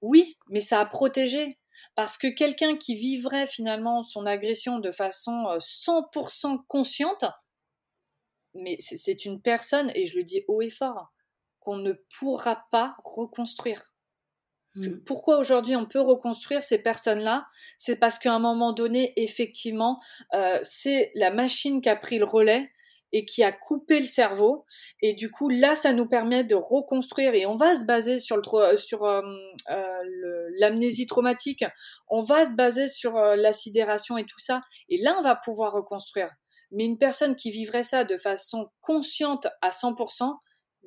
Oui, 0.01 0.37
mais 0.49 0.61
ça 0.61 0.81
a 0.81 0.87
protégé. 0.87 1.59
Parce 1.95 2.17
que 2.17 2.29
quelqu'un 2.29 2.77
qui 2.77 2.95
vivrait 2.95 3.47
finalement 3.47 4.03
son 4.03 4.27
agression 4.27 4.79
de 4.79 4.91
façon 4.91 5.57
100% 5.59 6.65
consciente, 6.67 7.25
mais 8.55 8.77
c'est 8.81 9.25
une 9.25 9.41
personne, 9.41 9.91
et 9.95 10.07
je 10.07 10.17
le 10.17 10.25
dis 10.25 10.45
haut 10.49 10.63
et 10.63 10.71
fort, 10.71 11.13
qu'on 11.59 11.77
ne 11.77 11.93
pourra 12.19 12.67
pas 12.71 12.97
reconstruire. 13.05 13.94
Mm. 14.77 14.99
Pourquoi 15.05 15.39
aujourd'hui 15.39 15.77
on 15.77 15.87
peut 15.87 16.01
reconstruire 16.01 16.63
ces 16.63 16.79
personnes-là? 16.79 17.47
C'est 17.77 17.97
parce 17.97 18.19
qu'à 18.19 18.33
un 18.33 18.39
moment 18.39 18.73
donné, 18.73 19.13
effectivement, 19.17 20.01
euh, 20.35 20.59
c'est 20.63 21.11
la 21.15 21.31
machine 21.31 21.81
qui 21.81 21.89
a 21.89 21.97
pris 21.97 22.19
le 22.19 22.25
relais 22.25 22.71
et 23.15 23.25
qui 23.25 23.45
a 23.45 23.53
coupé 23.53 24.01
le 24.01 24.07
cerveau. 24.07 24.67
Et 25.01 25.15
du 25.15 25.31
coup, 25.31 25.49
là, 25.49 25.77
ça 25.77 25.93
nous 25.93 26.07
permet 26.07 26.43
de 26.43 26.57
reconstruire. 26.57 27.35
Et 27.35 27.47
on 27.47 27.55
va 27.55 27.77
se 27.77 27.85
baser 27.85 28.19
sur 28.19 28.37
le 28.37 28.77
sur 28.77 29.05
euh, 29.05 29.23
euh, 29.71 30.51
l'amnésie 30.59 31.07
traumatique. 31.07 31.65
On 32.09 32.23
va 32.23 32.45
se 32.45 32.57
baser 32.57 32.89
sur 32.89 33.17
euh, 33.17 33.37
la 33.37 33.53
sidération 33.53 34.19
et 34.19 34.27
tout 34.27 34.41
ça. 34.41 34.63
Et 34.89 35.01
là, 35.01 35.15
on 35.17 35.23
va 35.23 35.37
pouvoir 35.37 35.73
reconstruire. 35.73 36.29
Mais 36.73 36.85
une 36.85 36.99
personne 36.99 37.37
qui 37.37 37.53
vivrait 37.53 37.85
ça 37.85 38.03
de 38.03 38.17
façon 38.17 38.69
consciente 38.81 39.47
à 39.63 39.71
100%, 39.71 40.37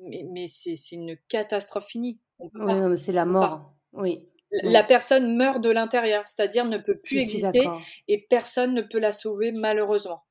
mais, 0.02 0.26
mais 0.30 0.48
c'est 0.50 0.74
une 0.92 1.16
catastrophe 1.30 1.86
finie. 1.86 2.20
Oui, 2.38 2.96
c'est 2.98 3.12
la 3.12 3.24
mort. 3.24 3.72
Oui. 3.92 4.24
La 4.50 4.82
personne 4.82 5.36
meurt 5.36 5.62
de 5.62 5.70
l'intérieur, 5.70 6.26
c'est-à-dire 6.26 6.64
ne 6.64 6.78
peut 6.78 6.98
plus 6.98 7.18
exister 7.18 7.68
et 8.08 8.26
personne 8.30 8.72
ne 8.72 8.82
peut 8.82 8.98
la 8.98 9.12
sauver 9.12 9.52
malheureusement. 9.52 10.24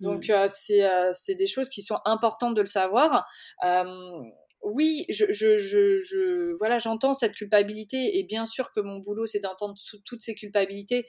Donc 0.00 0.28
mmh. 0.28 0.32
euh, 0.32 0.46
c'est 0.48 0.84
euh, 0.84 1.10
c'est 1.12 1.34
des 1.34 1.46
choses 1.46 1.68
qui 1.68 1.82
sont 1.82 1.98
importantes 2.04 2.54
de 2.54 2.60
le 2.60 2.66
savoir. 2.66 3.26
Euh, 3.64 3.84
oui, 4.62 5.06
je, 5.08 5.26
je, 5.30 5.56
je, 5.56 6.00
je 6.00 6.54
voilà, 6.58 6.78
j'entends 6.78 7.14
cette 7.14 7.34
culpabilité 7.34 8.18
et 8.18 8.24
bien 8.24 8.44
sûr 8.44 8.72
que 8.72 8.80
mon 8.80 8.98
boulot 8.98 9.24
c'est 9.24 9.40
d'entendre 9.40 9.74
toutes 10.04 10.20
ces 10.20 10.34
culpabilités, 10.34 11.06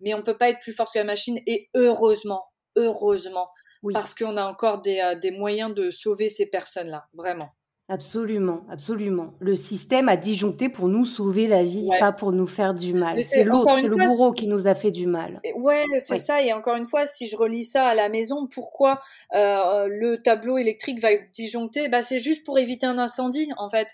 mais 0.00 0.14
on 0.14 0.22
peut 0.22 0.38
pas 0.38 0.50
être 0.50 0.60
plus 0.60 0.72
fort 0.72 0.92
que 0.92 0.98
la 0.98 1.04
machine 1.04 1.40
et 1.46 1.68
heureusement, 1.74 2.44
heureusement, 2.76 3.48
parce 3.92 4.14
qu'on 4.14 4.36
a 4.36 4.44
encore 4.44 4.80
des, 4.80 5.14
des 5.20 5.32
moyens 5.32 5.74
de 5.74 5.90
sauver 5.90 6.28
ces 6.28 6.46
personnes-là, 6.46 7.08
vraiment. 7.12 7.50
Absolument, 7.88 8.62
absolument. 8.70 9.34
Le 9.40 9.56
système 9.56 10.08
a 10.08 10.16
disjoncté 10.16 10.68
pour 10.68 10.88
nous 10.88 11.04
sauver 11.04 11.46
la 11.46 11.64
vie, 11.64 11.88
pas 11.98 12.12
pour 12.12 12.32
nous 12.32 12.46
faire 12.46 12.74
du 12.74 12.94
mal. 12.94 13.22
C'est 13.24 13.44
l'autre, 13.44 13.76
c'est 13.80 13.88
le 13.88 13.96
bourreau 13.96 14.32
qui 14.32 14.46
nous 14.46 14.66
a 14.66 14.74
fait 14.74 14.90
du 14.90 15.06
mal. 15.06 15.40
Ouais, 15.56 15.84
c'est 16.00 16.16
ça. 16.16 16.42
Et 16.42 16.52
encore 16.52 16.76
une 16.76 16.86
fois, 16.86 17.06
si 17.06 17.28
je 17.28 17.36
relis 17.36 17.64
ça 17.64 17.86
à 17.86 17.94
la 17.94 18.08
maison, 18.08 18.46
pourquoi 18.46 19.00
euh, 19.34 19.88
le 19.88 20.16
tableau 20.16 20.58
électrique 20.58 21.00
va 21.00 21.12
être 21.12 21.30
disjoncté? 21.32 21.88
Bah, 21.88 22.02
c'est 22.02 22.20
juste 22.20 22.46
pour 22.46 22.58
éviter 22.58 22.86
un 22.86 22.98
incendie, 22.98 23.50
en 23.58 23.68
fait 23.68 23.88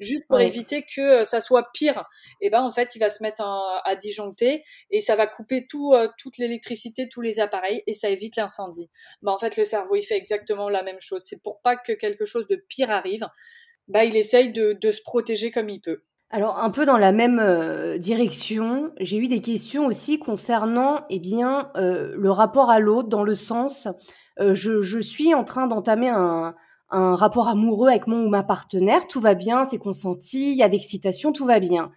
juste 0.00 0.26
pour 0.28 0.40
éviter 0.40 0.82
que 0.82 1.20
euh, 1.20 1.24
ça 1.24 1.40
soit 1.40 1.70
pire. 1.72 2.04
Et 2.40 2.50
ben 2.50 2.62
en 2.62 2.70
fait, 2.70 2.94
il 2.94 2.98
va 2.98 3.10
se 3.10 3.22
mettre 3.22 3.42
à 3.42 3.96
disjoncter 3.96 4.62
et 4.90 5.00
ça 5.00 5.16
va 5.16 5.26
couper 5.26 5.66
tout, 5.66 5.92
euh, 5.94 6.08
toute 6.18 6.38
l'électricité, 6.38 7.08
tous 7.08 7.20
les 7.20 7.40
appareils 7.40 7.82
et 7.86 7.94
ça 7.94 8.08
évite 8.08 8.36
l'incendie. 8.36 8.90
Ben 9.22 9.32
en 9.32 9.38
fait, 9.38 9.56
le 9.56 9.64
cerveau 9.64 9.96
il 9.96 10.02
fait 10.02 10.16
exactement 10.16 10.68
la 10.68 10.82
même 10.82 11.00
chose. 11.00 11.24
C'est 11.26 11.42
pour 11.42 11.60
pas 11.60 11.76
que 11.76 11.92
quelque 11.92 12.24
chose 12.24 12.46
de 12.46 12.56
pire 12.56 12.90
arrive. 12.90 13.26
Bah, 13.88 14.04
il 14.04 14.16
essaye 14.16 14.52
de, 14.52 14.72
de 14.72 14.90
se 14.90 15.00
protéger 15.02 15.50
comme 15.50 15.68
il 15.68 15.80
peut. 15.80 16.02
Alors 16.30 16.58
un 16.58 16.70
peu 16.70 16.84
dans 16.84 16.98
la 16.98 17.12
même 17.12 17.38
euh, 17.38 17.98
direction, 17.98 18.92
j'ai 18.98 19.16
eu 19.16 19.28
des 19.28 19.40
questions 19.40 19.86
aussi 19.86 20.18
concernant 20.18 21.04
eh 21.08 21.20
bien 21.20 21.70
le 21.76 22.30
rapport 22.30 22.68
à 22.68 22.80
l'autre 22.80 23.08
dans 23.08 23.22
le 23.22 23.34
sens 23.34 23.86
je, 24.38 24.82
je, 24.82 24.98
suis 24.98 25.34
en 25.34 25.44
train 25.44 25.66
d'entamer 25.66 26.10
un, 26.10 26.54
un 26.90 27.16
rapport 27.16 27.48
amoureux 27.48 27.88
avec 27.88 28.06
mon 28.06 28.24
ou 28.24 28.28
ma 28.28 28.42
partenaire, 28.42 29.06
tout 29.08 29.20
va 29.20 29.34
bien, 29.34 29.64
c'est 29.64 29.78
consenti, 29.78 30.52
il 30.52 30.56
y 30.56 30.62
a 30.62 30.68
d'excitation, 30.68 31.32
tout 31.32 31.44
va 31.44 31.60
bien. 31.60 31.90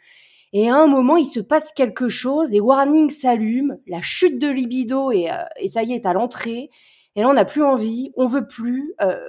Et 0.52 0.70
à 0.70 0.76
un 0.76 0.88
moment, 0.88 1.18
il 1.18 1.28
se 1.28 1.40
passe 1.40 1.72
quelque 1.72 2.10
chose, 2.10 2.52
les 2.52 2.60
warnings 2.60 3.12
s'allument, 3.12 3.78
la 3.88 4.02
chute 4.02 4.40
de 4.40 4.48
libido 4.48 5.12
et, 5.12 5.30
euh, 5.32 5.36
et 5.58 5.68
ça 5.68 5.84
y 5.84 5.94
est, 5.94 6.06
à 6.06 6.14
l'entrée. 6.14 6.72
Et 7.16 7.22
là, 7.22 7.30
on 7.30 7.34
n'a 7.34 7.46
plus 7.46 7.64
envie, 7.64 8.12
on 8.16 8.26
veut 8.26 8.48
plus. 8.48 8.94
Euh, 9.02 9.20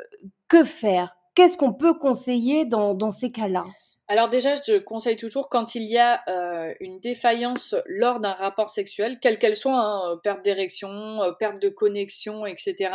que 0.49 0.65
faire? 0.65 1.15
Qu'est-ce 1.35 1.57
qu'on 1.57 1.73
peut 1.73 1.95
conseiller 1.95 2.65
dans, 2.65 2.93
dans 2.93 3.13
ces 3.13 3.31
cas-là? 3.31 3.65
Alors 4.09 4.27
déjà, 4.27 4.57
je 4.57 4.79
conseille 4.79 5.17
toujours 5.17 5.49
quand 5.49 5.77
il 5.77 5.85
y 5.85 5.97
a 5.97 6.23
euh, 6.29 6.75
une 6.81 6.99
défaillance 6.99 7.77
lors 7.87 8.19
d'un 8.19 8.33
rapport 8.33 8.69
sexuel, 8.69 9.21
quelle 9.21 9.39
qu'elle 9.39 9.55
soit, 9.55 9.79
hein, 9.79 10.19
perte 10.25 10.43
d'érection, 10.43 11.21
perte 11.39 11.63
de 11.63 11.69
connexion, 11.69 12.47
etc 12.47 12.91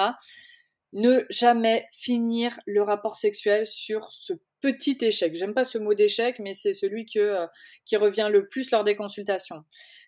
ne 0.96 1.26
jamais 1.30 1.88
finir 1.92 2.58
le 2.66 2.82
rapport 2.82 3.18
sexuel 3.18 3.66
sur 3.66 4.08
ce 4.14 4.34
petit 4.62 4.98
échec. 5.02 5.36
J'aime 5.36 5.54
pas 5.54 5.66
ce 5.66 5.78
mot 5.78 5.94
d'échec, 5.94 6.40
mais 6.40 6.54
c'est 6.54 6.72
celui 6.72 7.06
euh, 7.18 7.46
qui 7.86 7.98
revient 7.98 8.30
le 8.32 8.48
plus 8.48 8.72
lors 8.72 8.86
des 8.86 8.96
consultations. 8.96 9.64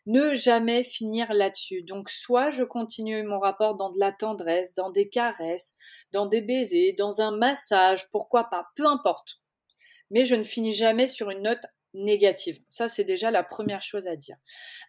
Ne 0.06 0.34
jamais 0.34 0.84
finir 0.84 1.32
là-dessus. 1.34 1.84
Donc, 1.84 2.10
soit 2.10 2.52
je 2.52 2.64
continue 2.64 3.22
mon 3.24 3.38
rapport 3.38 3.76
dans 3.76 3.92
de 3.92 4.00
la 4.00 4.14
tendresse, 4.14 4.74
dans 4.74 4.90
des 4.90 5.10
caresses, 5.10 5.76
dans 6.14 6.26
des 6.26 6.42
baisers, 6.42 6.96
dans 6.98 7.20
un 7.20 7.36
massage, 7.36 8.10
pourquoi 8.10 8.46
pas, 8.46 8.68
peu 8.76 8.86
importe. 8.88 9.42
Mais 10.10 10.24
je 10.24 10.36
ne 10.36 10.44
finis 10.44 10.74
jamais 10.74 11.08
sur 11.08 11.30
une 11.30 11.44
note 11.44 11.66
négative. 11.94 12.62
Ça, 12.70 12.88
c'est 12.88 13.04
déjà 13.04 13.30
la 13.30 13.44
première 13.44 13.82
chose 13.82 14.08
à 14.08 14.16
dire. 14.16 14.38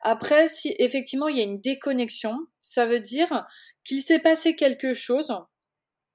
Après, 0.03 0.49
si 0.49 0.77
effectivement 0.79 1.27
il 1.27 1.39
y 1.39 1.41
a 1.41 1.45
une 1.45 1.61
déconnexion, 1.61 2.39
ça 2.61 2.87
veut 2.87 3.01
dire 3.01 3.47
qu'il 3.85 4.01
s'est 4.01 4.21
passé 4.21 4.55
quelque 4.55 4.95
chose 4.95 5.33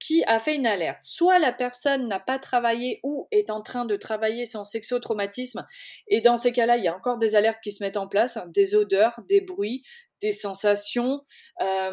qui 0.05 0.23
a 0.25 0.39
fait 0.39 0.55
une 0.55 0.67
alerte. 0.67 0.99
Soit 1.01 1.39
la 1.39 1.53
personne 1.53 2.07
n'a 2.07 2.19
pas 2.19 2.37
travaillé 2.37 2.99
ou 3.03 3.27
est 3.31 3.49
en 3.49 3.61
train 3.61 3.85
de 3.85 3.95
travailler 3.95 4.45
son 4.45 4.63
sexotraumatisme, 4.63 5.65
et 6.07 6.19
dans 6.19 6.35
ces 6.35 6.51
cas-là, 6.51 6.77
il 6.77 6.83
y 6.83 6.87
a 6.87 6.95
encore 6.95 7.17
des 7.17 7.35
alertes 7.35 7.61
qui 7.63 7.71
se 7.71 7.83
mettent 7.83 7.97
en 7.97 8.07
place, 8.07 8.37
des 8.47 8.75
odeurs, 8.75 9.21
des 9.29 9.39
bruits, 9.39 9.83
des 10.23 10.31
sensations, 10.31 11.21
euh, 11.61 11.91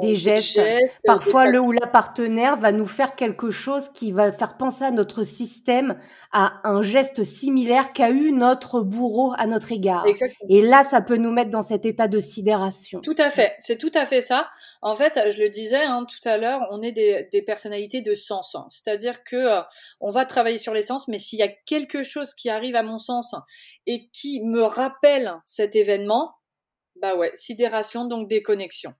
des 0.00 0.16
gestes. 0.16 0.60
Parfois, 1.04 1.46
le 1.46 1.60
ou 1.60 1.72
la 1.72 1.86
partenaire 1.86 2.56
va 2.56 2.72
nous 2.72 2.86
faire 2.86 3.14
quelque 3.14 3.50
chose 3.50 3.90
qui 3.92 4.12
va 4.12 4.32
faire 4.32 4.56
penser 4.56 4.82
à 4.82 4.90
notre 4.90 5.24
système 5.24 6.00
à 6.32 6.54
un 6.64 6.82
geste 6.82 7.22
similaire 7.22 7.92
qu'a 7.92 8.10
eu 8.10 8.32
notre 8.32 8.80
bourreau 8.80 9.34
à 9.36 9.46
notre 9.46 9.72
égard. 9.72 10.06
Et 10.48 10.62
là, 10.62 10.82
ça 10.82 11.02
peut 11.02 11.16
nous 11.16 11.30
mettre 11.30 11.50
dans 11.50 11.62
cet 11.62 11.84
état 11.84 12.08
de 12.08 12.18
sidération. 12.18 13.00
Tout 13.02 13.14
à 13.18 13.28
fait, 13.28 13.54
c'est 13.58 13.76
tout 13.76 13.92
à 13.94 14.06
fait 14.06 14.22
ça. 14.22 14.48
En 14.80 14.96
fait, 14.96 15.20
je 15.30 15.42
le 15.42 15.50
disais 15.50 15.84
hein, 15.84 16.06
tout 16.08 16.28
à 16.28 16.38
l'heure, 16.38 16.66
on 16.70 16.80
est 16.80 16.92
des, 16.92 17.28
des, 17.30 17.42
personnalités 17.42 18.00
de 18.00 18.14
sens, 18.14 18.54
hein. 18.54 18.66
c'est-à-dire 18.70 19.22
que 19.22 19.36
euh, 19.36 19.60
on 20.00 20.10
va 20.10 20.24
travailler 20.24 20.58
sur 20.58 20.72
les 20.72 20.82
sens, 20.82 21.08
mais 21.08 21.18
s'il 21.18 21.38
y 21.38 21.42
a 21.42 21.48
quelque 21.66 22.02
chose 22.02 22.34
qui 22.34 22.48
arrive 22.48 22.74
à 22.74 22.82
mon 22.82 22.98
sens 22.98 23.34
et 23.86 24.08
qui 24.08 24.42
me 24.42 24.62
rappelle 24.62 25.34
cet 25.44 25.76
événement, 25.76 26.34
bah 27.04 27.16
ouais, 27.16 27.30
sidération, 27.34 28.06
donc 28.06 28.30
déconnexion. 28.30 28.94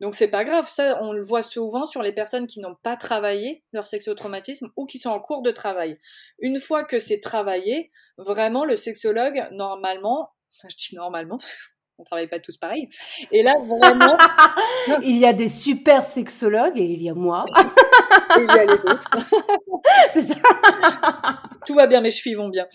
Donc 0.00 0.14
c'est 0.14 0.30
pas 0.30 0.42
grave, 0.42 0.66
ça 0.66 0.98
on 1.02 1.12
le 1.12 1.22
voit 1.22 1.42
souvent 1.42 1.84
sur 1.84 2.00
les 2.00 2.12
personnes 2.12 2.46
qui 2.46 2.60
n'ont 2.60 2.76
pas 2.82 2.96
travaillé 2.96 3.62
leur 3.74 3.84
sexotraumatisme 3.84 4.70
ou 4.74 4.86
qui 4.86 4.96
sont 4.96 5.10
en 5.10 5.20
cours 5.20 5.42
de 5.42 5.50
travail. 5.50 5.98
Une 6.38 6.58
fois 6.58 6.82
que 6.82 6.98
c'est 6.98 7.20
travaillé, 7.20 7.92
vraiment 8.16 8.64
le 8.64 8.74
sexologue 8.74 9.46
normalement, 9.52 10.30
je 10.66 10.74
dis 10.74 10.96
normalement, 10.96 11.36
on 12.02 12.04
travaille 12.04 12.26
pas 12.26 12.40
tous 12.40 12.56
pareil. 12.56 12.88
Et 13.30 13.42
là 13.42 13.54
vraiment, 13.64 14.18
il 15.02 15.16
y 15.16 15.24
a 15.24 15.32
des 15.32 15.46
super 15.46 16.04
sexologues 16.04 16.78
et 16.78 16.84
il 16.84 17.02
y 17.02 17.08
a 17.08 17.14
moi. 17.14 17.44
et 18.36 18.40
il 18.40 18.46
y 18.46 18.58
a 18.58 18.64
les 18.64 18.86
autres. 18.86 19.08
c'est 20.12 20.22
ça. 20.22 20.34
Tout 21.64 21.74
va 21.74 21.86
bien, 21.86 22.00
mes 22.00 22.10
chevilles 22.10 22.34
vont 22.34 22.48
bien. 22.48 22.66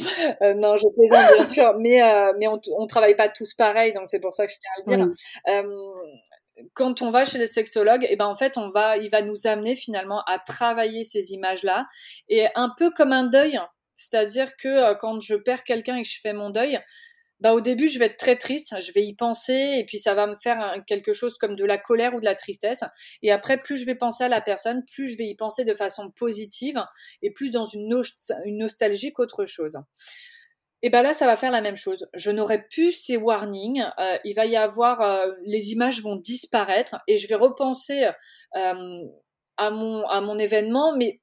Euh, 0.41 0.53
non, 0.53 0.77
je 0.77 0.87
plaisante 0.95 1.33
bien 1.35 1.45
sûr, 1.45 1.75
mais 1.77 2.01
euh, 2.01 2.31
mais 2.39 2.47
on, 2.47 2.59
on 2.77 2.87
travaille 2.87 3.15
pas 3.15 3.27
tous 3.27 3.53
pareil, 3.53 3.91
donc 3.91 4.07
c'est 4.07 4.21
pour 4.21 4.33
ça 4.33 4.47
que 4.47 4.53
je 4.53 4.57
tiens 4.59 4.71
à 4.77 4.79
le 4.79 4.97
dire. 4.97 5.15
Euh, 5.49 6.63
quand 6.73 7.01
on 7.01 7.11
va 7.11 7.25
chez 7.25 7.37
les 7.37 7.45
sexologues, 7.45 8.05
et 8.05 8.09
eh 8.11 8.15
ben 8.15 8.25
en 8.25 8.35
fait 8.35 8.57
on 8.57 8.69
va, 8.69 8.97
il 8.97 9.09
va 9.09 9.21
nous 9.21 9.45
amener 9.45 9.75
finalement 9.75 10.23
à 10.25 10.39
travailler 10.39 11.03
ces 11.03 11.33
images-là 11.33 11.85
et 12.29 12.47
un 12.55 12.71
peu 12.75 12.91
comme 12.91 13.11
un 13.11 13.25
deuil, 13.25 13.59
c'est-à-dire 13.93 14.55
que 14.55 14.95
quand 14.95 15.19
je 15.19 15.35
perds 15.35 15.63
quelqu'un 15.63 15.97
et 15.97 16.03
que 16.03 16.09
je 16.09 16.19
fais 16.19 16.33
mon 16.33 16.49
deuil, 16.49 16.79
bah 17.39 17.53
au 17.53 17.61
début 17.61 17.87
je 17.87 17.99
vais 17.99 18.05
être 18.05 18.17
très 18.17 18.35
triste, 18.35 18.75
je 18.81 18.91
vais 18.91 19.03
y 19.03 19.15
penser 19.15 19.75
et 19.77 19.85
puis 19.85 19.99
ça 19.99 20.13
va 20.13 20.27
me 20.27 20.35
faire 20.41 20.83
quelque 20.87 21.13
chose 21.13 21.37
comme 21.37 21.55
de 21.55 21.65
la 21.65 21.77
colère 21.77 22.15
ou 22.15 22.19
de 22.19 22.25
la 22.25 22.35
tristesse. 22.35 22.83
Et 23.21 23.31
après 23.31 23.57
plus 23.57 23.77
je 23.77 23.85
vais 23.85 23.95
penser 23.95 24.23
à 24.23 24.29
la 24.29 24.41
personne, 24.41 24.83
plus 24.91 25.07
je 25.07 25.17
vais 25.17 25.25
y 25.25 25.35
penser 25.35 25.63
de 25.63 25.73
façon 25.73 26.09
positive 26.11 26.81
et 27.21 27.31
plus 27.31 27.51
dans 27.51 27.65
une, 27.65 27.87
nostalgie 28.47 29.13
qu'autre 29.13 29.45
chose. 29.45 29.77
Et 30.83 30.89
ben 30.89 31.01
là, 31.01 31.13
ça 31.13 31.25
va 31.25 31.35
faire 31.35 31.51
la 31.51 31.61
même 31.61 31.75
chose. 31.75 32.07
Je 32.13 32.29
n'aurai 32.29 32.63
plus 32.67 32.91
ces 32.91 33.17
warnings. 33.17 33.83
Euh, 33.99 34.17
il 34.23 34.35
va 34.35 34.45
y 34.45 34.55
avoir, 34.55 35.01
euh, 35.01 35.31
les 35.43 35.71
images 35.71 36.03
vont 36.03 36.15
disparaître 36.15 36.97
et 37.07 37.17
je 37.17 37.27
vais 37.27 37.35
repenser 37.35 38.05
euh, 38.55 39.03
à 39.57 39.71
mon 39.71 40.05
à 40.07 40.21
mon 40.21 40.37
événement, 40.37 40.95
mais 40.95 41.19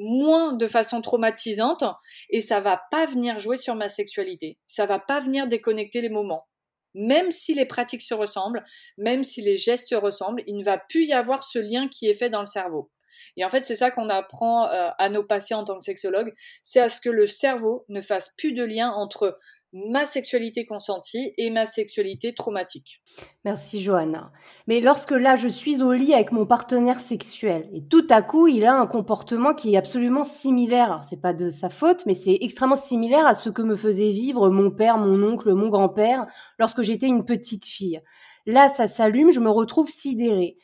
moins 0.00 0.54
de 0.54 0.66
façon 0.66 1.02
traumatisante 1.02 1.84
et 2.30 2.40
ça 2.40 2.60
va 2.60 2.80
pas 2.90 3.04
venir 3.04 3.38
jouer 3.38 3.56
sur 3.56 3.74
ma 3.74 3.88
sexualité. 3.88 4.58
Ça 4.66 4.86
va 4.86 4.98
pas 4.98 5.20
venir 5.20 5.46
déconnecter 5.46 6.00
les 6.00 6.08
moments. 6.08 6.48
Même 6.94 7.30
si 7.30 7.54
les 7.54 7.66
pratiques 7.66 8.02
se 8.02 8.14
ressemblent, 8.14 8.64
même 8.96 9.22
si 9.22 9.42
les 9.42 9.58
gestes 9.58 9.88
se 9.88 9.94
ressemblent, 9.94 10.42
il 10.46 10.56
ne 10.56 10.64
va 10.64 10.78
plus 10.78 11.04
y 11.04 11.12
avoir 11.12 11.44
ce 11.44 11.58
lien 11.58 11.86
qui 11.86 12.08
est 12.08 12.14
fait 12.14 12.30
dans 12.30 12.40
le 12.40 12.46
cerveau. 12.46 12.90
Et 13.36 13.44
en 13.44 13.48
fait, 13.48 13.64
c'est 13.64 13.76
ça 13.76 13.90
qu'on 13.90 14.08
apprend 14.08 14.68
euh, 14.68 14.88
à 14.98 15.08
nos 15.10 15.22
patients 15.22 15.60
en 15.60 15.64
tant 15.64 15.78
que 15.78 15.84
sexologue, 15.84 16.32
c'est 16.62 16.80
à 16.80 16.88
ce 16.88 17.00
que 17.00 17.10
le 17.10 17.26
cerveau 17.26 17.84
ne 17.88 18.00
fasse 18.00 18.30
plus 18.36 18.52
de 18.52 18.64
lien 18.64 18.90
entre 18.90 19.38
ma 19.72 20.04
sexualité 20.04 20.66
consentie 20.66 21.32
et 21.38 21.50
ma 21.50 21.64
sexualité 21.64 22.34
traumatique. 22.34 23.00
Merci 23.44 23.80
Johanna. 23.80 24.32
Mais 24.66 24.80
lorsque 24.80 25.12
là 25.12 25.36
je 25.36 25.48
suis 25.48 25.82
au 25.82 25.92
lit 25.92 26.12
avec 26.12 26.32
mon 26.32 26.44
partenaire 26.44 27.00
sexuel 27.00 27.68
et 27.72 27.82
tout 27.84 28.06
à 28.10 28.22
coup 28.22 28.48
il 28.48 28.64
a 28.64 28.74
un 28.74 28.86
comportement 28.86 29.54
qui 29.54 29.74
est 29.74 29.78
absolument 29.78 30.24
similaire, 30.24 31.00
c'est 31.08 31.20
pas 31.20 31.32
de 31.32 31.50
sa 31.50 31.68
faute, 31.68 32.04
mais 32.06 32.14
c'est 32.14 32.38
extrêmement 32.40 32.74
similaire 32.74 33.26
à 33.26 33.34
ce 33.34 33.48
que 33.48 33.62
me 33.62 33.76
faisait 33.76 34.10
vivre 34.10 34.50
mon 34.50 34.70
père, 34.70 34.98
mon 34.98 35.22
oncle, 35.22 35.52
mon 35.54 35.68
grand-père 35.68 36.26
lorsque 36.58 36.82
j'étais 36.82 37.06
une 37.06 37.24
petite 37.24 37.64
fille. 37.64 38.00
Là 38.46 38.68
ça 38.68 38.88
s'allume, 38.88 39.30
je 39.30 39.40
me 39.40 39.50
retrouve 39.50 39.88
sidérée. 39.88 40.56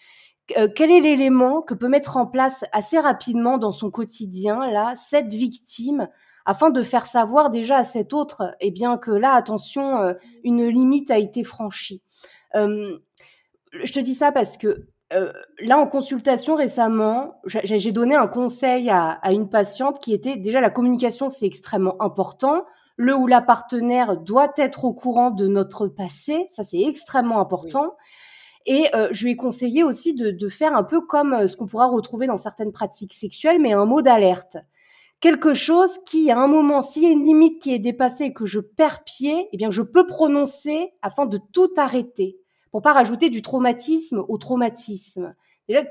Euh, 0.57 0.69
quel 0.73 0.91
est 0.91 1.01
l'élément 1.01 1.63
que 1.63 1.75
peut 1.75 1.89
mettre 1.89 2.17
en 2.17 2.27
place 2.27 2.65
assez 2.73 2.99
rapidement 2.99 3.59
dans 3.59 3.73
son 3.73 3.91
quotidien 3.91 4.71
là 4.71 4.95
cette 4.95 5.33
victime 5.33 6.09
afin 6.47 6.71
de 6.71 6.81
faire 6.81 7.05
savoir 7.05 7.51
déjà 7.51 7.77
à 7.77 7.85
cet 7.85 8.15
autre, 8.15 8.55
eh 8.61 8.71
bien 8.71 8.97
que 8.97 9.11
là, 9.11 9.33
attention, 9.33 9.99
euh, 9.99 10.15
une 10.45 10.67
limite 10.67 11.11
a 11.11 11.19
été 11.19 11.43
franchie. 11.43 12.01
Euh, 12.55 12.97
je 13.73 13.93
te 13.93 13.99
dis 13.99 14.15
ça 14.15 14.31
parce 14.31 14.57
que 14.57 14.87
euh, 15.13 15.33
là, 15.61 15.77
en 15.79 15.87
consultation 15.87 16.55
récemment, 16.55 17.41
j'ai 17.45 17.93
donné 17.93 18.15
un 18.15 18.29
conseil 18.29 18.89
à, 18.91 19.21
une 19.31 19.49
patiente 19.49 20.01
qui 20.01 20.15
était 20.15 20.37
déjà 20.37 20.61
la 20.61 20.71
communication, 20.71 21.29
c'est 21.29 21.47
extrêmement 21.47 22.01
important. 22.01 22.65
Le 22.97 23.15
ou 23.15 23.27
la 23.27 23.43
partenaire 23.43 24.17
doit 24.17 24.53
être 24.57 24.85
au 24.85 24.95
courant 24.95 25.31
de 25.31 25.47
notre 25.47 25.87
passé, 25.89 26.47
ça 26.49 26.63
c'est 26.63 26.81
extrêmement 26.81 27.41
important. 27.41 27.95
Et 28.69 28.89
je 29.13 29.25
lui 29.25 29.33
ai 29.33 29.37
conseillé 29.37 29.85
aussi 29.85 30.13
de, 30.13 30.33
de 30.33 30.49
faire 30.49 30.75
un 30.75 30.83
peu 30.83 31.01
comme 31.01 31.47
ce 31.47 31.57
qu'on 31.57 31.67
pourra 31.67 31.87
retrouver 31.87 32.27
dans 32.27 32.37
certaines 32.37 32.73
pratiques 32.73 33.15
sexuelles, 33.15 33.61
mais 33.61 33.75
un 33.75 33.85
mot 33.85 34.03
d'alerte 34.03 34.57
quelque 35.21 35.55
chose 35.55 35.91
qui, 36.07 36.31
à 36.31 36.39
un 36.39 36.49
moment, 36.49 36.83
s'il 36.83 37.03
y 37.03 37.07
a 37.07 37.11
une 37.11 37.25
limite 37.25 37.61
qui 37.61 37.73
est 37.73 37.79
dépassée, 37.79 38.33
que 38.33 38.47
je 38.47 38.61
perds 38.61 39.05
pied, 39.05 39.49
eh 39.53 39.57
bien, 39.57 39.71
je 39.71 39.83
peux 39.83 40.07
prononcer 40.07 40.93
afin 41.03 41.27
de 41.27 41.39
tout 41.53 41.73
arrêter, 41.77 42.39
pour 42.71 42.83
pas 42.83 42.93
rajouter 42.93 43.31
du 43.31 43.43
traumatisme 43.43 44.25
au 44.29 44.39
traumatisme. 44.39 45.35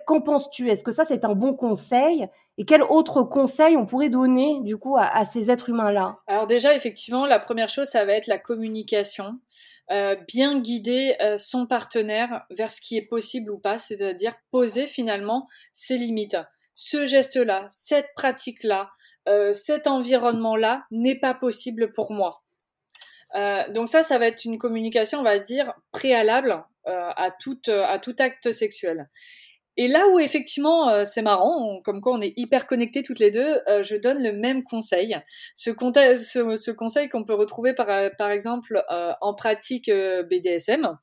Qu'en 0.06 0.22
penses-tu? 0.22 0.70
Est-ce 0.70 0.84
que 0.84 0.92
ça, 0.92 1.04
c'est 1.04 1.26
un 1.26 1.36
bon 1.36 1.54
conseil? 1.54 2.28
Et 2.58 2.64
quel 2.64 2.82
autre 2.84 3.24
conseil 3.24 3.76
on 3.76 3.86
pourrait 3.86 4.10
donner, 4.10 4.60
du 4.62 4.78
coup, 4.78 4.96
à, 4.98 5.26
ces 5.26 5.52
êtres 5.52 5.70
humains-là? 5.70 6.18
Alors 6.28 6.48
déjà, 6.48 6.74
effectivement, 6.74 7.26
la 7.26 7.40
première 7.40 7.68
chose, 7.68 7.88
ça 7.88 8.06
va 8.06 8.14
être 8.14 8.28
la 8.28 8.38
communication. 8.38 9.40
Euh, 9.92 10.16
bien 10.28 10.60
guider 10.60 11.16
euh, 11.22 11.38
son 11.38 11.68
partenaire 11.68 12.46
vers 12.50 12.72
ce 12.72 12.82
qui 12.82 12.98
est 12.98 13.06
possible 13.06 13.52
ou 13.52 13.60
pas, 13.60 13.78
c'est-à-dire 13.78 14.34
poser 14.50 14.88
finalement 14.88 15.48
ses 15.74 15.98
limites. 15.98 16.38
Ce 16.74 17.06
geste-là, 17.06 17.68
cette 17.70 18.10
pratique-là, 18.16 18.90
euh, 19.28 19.54
cet 19.54 19.88
environnement-là 19.88 20.86
n'est 20.92 21.20
pas 21.20 21.34
possible 21.34 21.92
pour 21.94 22.12
moi. 22.12 22.44
Euh, 23.36 23.64
donc 23.72 23.90
ça, 23.90 24.04
ça 24.04 24.18
va 24.18 24.28
être 24.28 24.46
une 24.46 24.58
communication, 24.58 25.20
on 25.20 25.24
va 25.24 25.40
dire, 25.40 25.74
préalable 25.92 26.64
euh, 26.88 27.10
à, 27.16 27.32
tout, 27.32 27.60
à 27.68 28.00
tout 28.00 28.16
acte 28.20 28.52
sexuel. 28.52 29.10
Et 29.78 29.90
là 29.90 30.08
où 30.08 30.20
effectivement 30.20 31.04
c'est 31.04 31.22
marrant, 31.22 31.82
comme 31.84 32.00
quoi 32.00 32.14
on 32.14 32.22
est 32.22 32.32
hyper 32.38 32.66
connectés 32.66 33.02
toutes 33.02 33.20
les 33.20 33.30
deux, 33.30 33.60
je 33.82 33.98
donne 33.98 34.24
le 34.24 34.32
même 34.32 34.64
conseil. 34.64 35.18
Ce, 35.54 35.72
ce, 35.72 36.72
conseil 36.72 37.10
qu'on 37.10 37.26
peut 37.26 37.34
retrouver 37.34 37.74
par, 37.74 37.88
par 38.18 38.30
exemple 38.30 38.82
en 38.88 39.34
pratique 39.34 39.92
BDSM, 39.92 40.98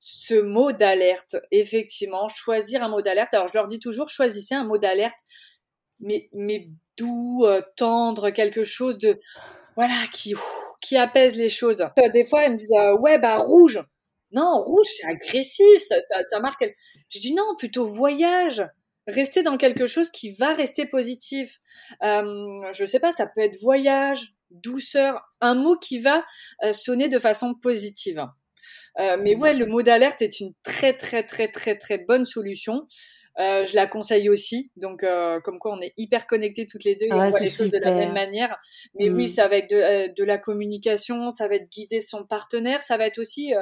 ce 0.00 0.40
mot 0.40 0.72
d'alerte, 0.72 1.36
effectivement, 1.50 2.28
choisir 2.28 2.82
un 2.82 2.88
mot 2.88 3.02
d'alerte. 3.02 3.34
Alors 3.34 3.48
je 3.48 3.54
leur 3.54 3.66
dis 3.66 3.80
toujours, 3.80 4.08
choisissez 4.08 4.54
un 4.54 4.64
mot 4.64 4.78
d'alerte 4.78 5.18
mais, 6.00 6.28
mais 6.32 6.68
doux, 6.96 7.44
euh, 7.44 7.62
tendre, 7.76 8.30
quelque 8.30 8.64
chose 8.64 8.98
de 8.98 9.20
voilà 9.76 9.94
qui 10.12 10.34
qui 10.80 10.96
apaise 10.96 11.36
les 11.36 11.48
choses. 11.48 11.82
Euh, 11.82 12.08
des 12.08 12.24
fois, 12.24 12.44
elles 12.44 12.52
me 12.52 12.56
disent 12.56 12.72
euh, 12.72 12.96
ouais 12.98 13.18
bah 13.18 13.36
rouge. 13.36 13.80
Non, 14.32 14.60
rouge 14.60 14.86
c'est 14.90 15.06
agressif, 15.06 15.82
ça, 15.86 16.00
ça, 16.00 16.16
ça 16.24 16.40
marque. 16.40 16.64
Je 17.10 17.18
dis 17.20 17.34
non, 17.34 17.54
plutôt 17.58 17.86
voyage. 17.86 18.66
Rester 19.06 19.44
dans 19.44 19.56
quelque 19.56 19.86
chose 19.86 20.10
qui 20.10 20.32
va 20.32 20.52
rester 20.54 20.84
positif. 20.84 21.58
Euh, 22.02 22.60
je 22.72 22.84
sais 22.84 22.98
pas, 22.98 23.12
ça 23.12 23.26
peut 23.26 23.40
être 23.40 23.56
voyage, 23.62 24.34
douceur, 24.50 25.22
un 25.40 25.54
mot 25.54 25.76
qui 25.76 26.00
va 26.00 26.24
sonner 26.72 27.08
de 27.08 27.20
façon 27.20 27.54
positive. 27.54 28.26
Mais 28.98 29.36
ouais, 29.36 29.54
le 29.54 29.66
mot 29.66 29.82
d'alerte 29.82 30.22
est 30.22 30.40
une 30.40 30.54
très 30.64 30.92
très 30.92 31.22
très 31.22 31.48
très 31.48 31.76
très 31.76 31.98
bonne 31.98 32.24
solution. 32.24 32.84
Euh, 33.38 33.66
je 33.66 33.74
la 33.74 33.86
conseille 33.86 34.28
aussi. 34.28 34.70
Donc, 34.76 35.04
euh, 35.04 35.40
comme 35.40 35.58
quoi, 35.58 35.76
on 35.76 35.80
est 35.82 35.92
hyper 35.96 36.26
connectés 36.26 36.66
toutes 36.66 36.84
les 36.84 36.96
deux 36.96 37.06
et 37.06 37.12
on 37.12 37.28
voit 37.28 37.40
les 37.40 37.50
choses 37.50 37.70
de 37.70 37.78
la 37.78 37.92
même 37.92 38.14
manière. 38.14 38.58
Mais 38.98 39.10
oui, 39.10 39.24
mm. 39.24 39.28
ça 39.28 39.48
va 39.48 39.56
être 39.56 39.70
de, 39.70 39.76
euh, 39.76 40.08
de, 40.08 40.24
la 40.24 40.38
communication, 40.38 41.30
ça 41.30 41.46
va 41.46 41.56
être 41.56 41.70
guider 41.70 42.00
son 42.00 42.24
partenaire, 42.24 42.82
ça 42.82 42.96
va 42.96 43.06
être 43.06 43.18
aussi 43.18 43.52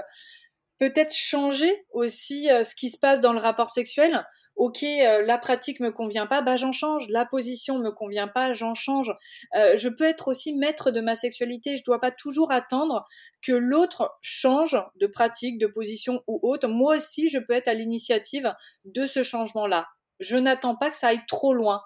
peut-être 0.79 1.15
changer 1.15 1.87
aussi 1.93 2.49
ce 2.49 2.75
qui 2.75 2.91
se 2.91 2.99
passe 2.99 3.21
dans 3.21 3.33
le 3.33 3.39
rapport 3.39 3.71
sexuel 3.71 4.25
ok, 4.57 4.83
euh, 4.83 5.23
la 5.23 5.39
pratique 5.39 5.81
me 5.81 5.91
convient 5.91 6.27
pas, 6.27 6.43
bah 6.43 6.57
j'en 6.57 6.73
change. 6.73 7.09
La 7.09 7.25
position 7.25 7.79
me 7.79 7.91
convient 7.91 8.29
pas, 8.29 8.53
j'en 8.53 8.75
change. 8.75 9.13
Euh, 9.55 9.77
je 9.77 9.89
peux 9.89 10.05
être 10.05 10.29
aussi 10.29 10.55
maître 10.55 10.91
de 10.91 11.01
ma 11.01 11.15
sexualité. 11.15 11.77
Je 11.77 11.85
dois 11.85 12.01
pas 12.01 12.11
toujours 12.11 12.53
attendre 12.53 13.07
que 13.43 13.53
l'autre 13.53 14.17
change 14.21 14.77
de 14.97 15.07
pratique, 15.07 15.59
de 15.59 15.67
position 15.67 16.23
ou 16.27 16.39
autre. 16.43 16.69
Moi 16.69 16.97
aussi, 16.97 17.29
je 17.31 17.39
peux 17.39 17.55
être 17.55 17.69
à 17.69 17.75
l'initiative 17.75 18.53
de 18.85 19.07
ce 19.07 19.23
changement-là. 19.23 19.87
Je 20.21 20.37
n'attends 20.37 20.77
pas 20.77 20.91
que 20.91 20.97
ça 20.97 21.09
aille 21.09 21.27
trop 21.27 21.55
loin. 21.55 21.83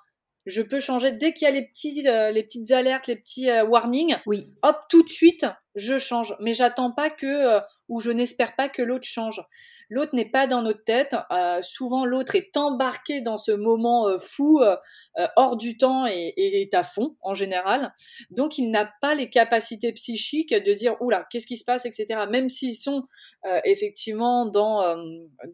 Je 0.47 0.63
peux 0.63 0.81
changer 0.81 1.13
dès 1.13 1.35
qu'il 1.35 1.47
y 1.47 1.49
a 1.49 1.55
les 1.55 1.67
petits, 1.67 2.07
euh, 2.07 2.31
les 2.31 2.43
petites 2.43 2.71
alertes, 2.71 3.07
les 3.07 3.17
petits 3.17 3.51
warnings. 3.69 4.17
Oui. 4.27 4.51
Hop, 4.63 4.79
tout 4.89 5.03
de 5.03 5.09
suite, 5.09 5.47
je 5.75 5.99
change. 5.99 6.37
Mais 6.41 6.55
j'attends 6.55 6.93
pas 6.93 7.11
que, 7.11 7.61
ou 7.89 8.01
je 8.01 8.11
n'espère 8.11 8.55
pas 8.57 8.69
que 8.69 8.83
l'autre 8.83 9.07
change. 9.07 9.41
L'autre 9.89 10.15
n'est 10.15 10.29
pas 10.29 10.47
dans 10.47 10.63
notre 10.63 10.85
tête. 10.85 11.17
Euh, 11.31 11.61
souvent, 11.63 12.05
l'autre 12.05 12.35
est 12.35 12.57
embarqué 12.57 13.21
dans 13.21 13.37
ce 13.37 13.53
moment 13.53 14.09
euh, 14.09 14.19
fou, 14.19 14.61
euh, 14.61 14.77
hors 15.37 15.57
du 15.57 15.77
temps 15.77 16.07
et, 16.07 16.35
est 16.37 16.75
à 16.75 16.83
fond 16.83 17.17
en 17.23 17.35
général. 17.35 17.93
Donc, 18.31 18.59
il 18.59 18.71
n'a 18.71 18.91
pas 19.01 19.15
les 19.15 19.31
capacités 19.31 19.93
psychiques 19.93 20.55
de 20.55 20.73
dire 20.75 20.97
oula, 21.01 21.27
qu'est-ce 21.31 21.47
qui 21.47 21.57
se 21.57 21.65
passe, 21.65 21.87
etc. 21.87 22.27
Même 22.31 22.49
s'ils 22.49 22.77
sont 22.77 23.05
effectivement 23.65 24.47
dans 24.47 24.97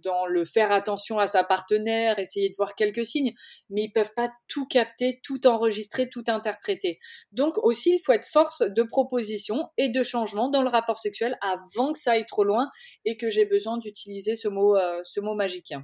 dans 0.02 0.26
le 0.26 0.44
faire 0.44 0.72
attention 0.72 1.18
à 1.18 1.26
sa 1.26 1.44
partenaire, 1.44 2.18
essayer 2.18 2.48
de 2.48 2.56
voir 2.56 2.74
quelques 2.74 3.04
signes, 3.04 3.34
mais 3.68 3.82
ils 3.82 3.92
peuvent 3.92 4.14
pas 4.16 4.32
tout 4.48 4.66
capter, 4.66 5.20
tout 5.22 5.46
enregistrer, 5.46 6.08
tout 6.08 6.24
interpréter. 6.26 6.98
Donc 7.32 7.58
aussi, 7.58 7.94
il 7.94 7.98
faut 7.98 8.12
être 8.12 8.26
force 8.26 8.62
de 8.62 8.82
proposition 8.82 9.68
et 9.76 9.90
de 9.90 10.02
changement 10.02 10.48
dans 10.48 10.62
le 10.62 10.70
rapport 10.70 10.98
sexuel 10.98 11.38
avant 11.42 11.92
que 11.92 11.98
ça 11.98 12.12
aille 12.12 12.26
trop 12.26 12.42
loin 12.42 12.70
et 13.04 13.16
que 13.16 13.30
j'ai 13.30 13.44
besoin 13.44 13.76
d'utiliser 13.76 14.23
ce 14.34 14.48
mot, 14.48 14.76
euh, 14.76 15.00
ce 15.04 15.20
mot 15.20 15.34
magique. 15.34 15.74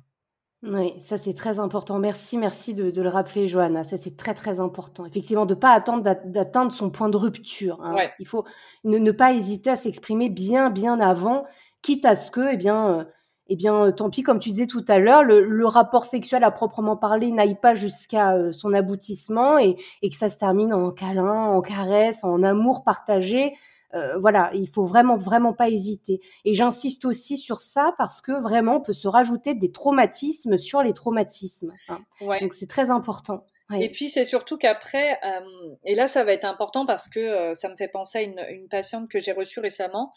Oui, 0.62 0.93
ça 1.01 1.16
c'est 1.16 1.32
très 1.32 1.59
important. 1.59 1.99
Merci, 1.99 2.36
merci 2.36 2.74
de, 2.74 3.01
le 3.01 3.09
rappeler, 3.09 3.49
Johanna. 3.49 3.82
Ça 3.82 3.97
c'est 3.99 4.16
très 4.16 4.34
très 4.34 4.61
important. 4.61 5.07
Effectivement, 5.07 5.47
de 5.47 5.55
ne 5.55 5.61
pas 5.61 5.72
attendre 5.72 6.03
d'atteindre 6.03 6.70
son 6.70 6.91
point 6.91 7.09
de 7.09 7.16
rupture. 7.16 7.80
Hein. 7.82 7.97
Il 8.18 8.26
faut 8.26 8.45
ne, 8.84 9.11
pas 9.11 9.32
hésiter 9.32 9.70
à 9.70 9.76
s'exprimer 9.76 10.28
bien 10.28 10.68
bien 10.68 11.01
avant, 11.01 11.45
quitte 11.82 12.05
à 12.05 12.14
ce 12.14 12.30
que, 12.30 12.53
eh 12.53 12.57
bien, 12.59 13.01
euh, 13.01 13.05
eh 13.49 13.57
bien, 13.57 13.86
euh, 13.86 13.91
tant 13.91 14.11
pis, 14.11 14.22
comme 14.22 14.38
tu 14.38 14.51
disais 14.51 14.66
tout 14.66 14.84
à 14.88 14.99
l'heure, 14.99 15.24
le, 15.24 15.66
rapport 15.66 16.05
sexuel 16.05 16.45
à 16.45 16.51
proprement 16.51 16.97
parler 16.97 17.30
n'aille 17.30 17.59
pas 17.59 17.74
jusqu'à 17.74 18.53
son 18.53 18.74
aboutissement 18.74 19.59
et, 19.59 19.76
et, 20.03 20.11
que 20.11 20.16
ça 20.16 20.28
se 20.28 20.36
termine 20.36 20.74
en 20.74 20.91
câlin, 20.91 21.47
en 21.47 21.62
caresse, 21.62 22.22
en 22.22 22.43
amour 22.43 22.84
partagé. 22.84 23.55
Euh, 23.95 24.18
voilà, 24.18 24.51
il 24.55 24.68
faut 24.68 24.84
vraiment, 24.84 25.16
vraiment 25.16 25.53
pas 25.53 25.68
hésiter. 25.68 26.20
Et 26.45 26.55
j'insiste 26.55 27.05
aussi 27.05 27.36
sur 27.36 27.59
ça 27.59 27.95
parce 27.99 28.20
que 28.20 28.32
vraiment, 28.32 28.76
on 28.76 28.80
peut 28.80 28.93
se 28.93 29.09
rajouter 29.09 29.55
des 29.55 29.72
traumatismes 29.72 30.57
sur 30.57 30.82
les 30.82 30.93
traumatismes. 30.93 31.72
Hein. 31.88 32.01
Donc, 32.41 32.55
c'est 32.55 32.68
très 32.68 32.91
important. 32.91 33.45
Et 33.78 33.88
puis 33.88 34.09
c'est 34.09 34.24
surtout 34.24 34.59
qu'après, 34.59 35.20
euh, 35.24 35.76
et 35.84 35.95
là 35.95 36.09
ça 36.09 36.24
va 36.24 36.32
être 36.32 36.45
important 36.45 36.86
parce 36.86 37.09
que 37.09 37.20
euh, 37.20 37.55
ça 37.55 37.68
me 37.68 37.76
fait 37.76 37.86
penser 37.86 38.18
à 38.18 38.22
une, 38.22 38.45
une 38.51 38.66
patiente 38.66 39.09
que 39.09 39.20
j'ai 39.20 39.30
reçue 39.30 39.61
récemment. 39.61 40.11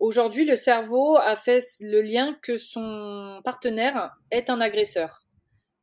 Aujourd'hui, 0.00 0.44
le 0.44 0.54
cerveau 0.54 1.16
a 1.16 1.34
fait 1.34 1.60
le 1.80 2.02
lien 2.02 2.36
que 2.42 2.58
son 2.58 3.40
partenaire 3.42 4.14
est 4.30 4.50
un 4.50 4.60
agresseur. 4.60 5.22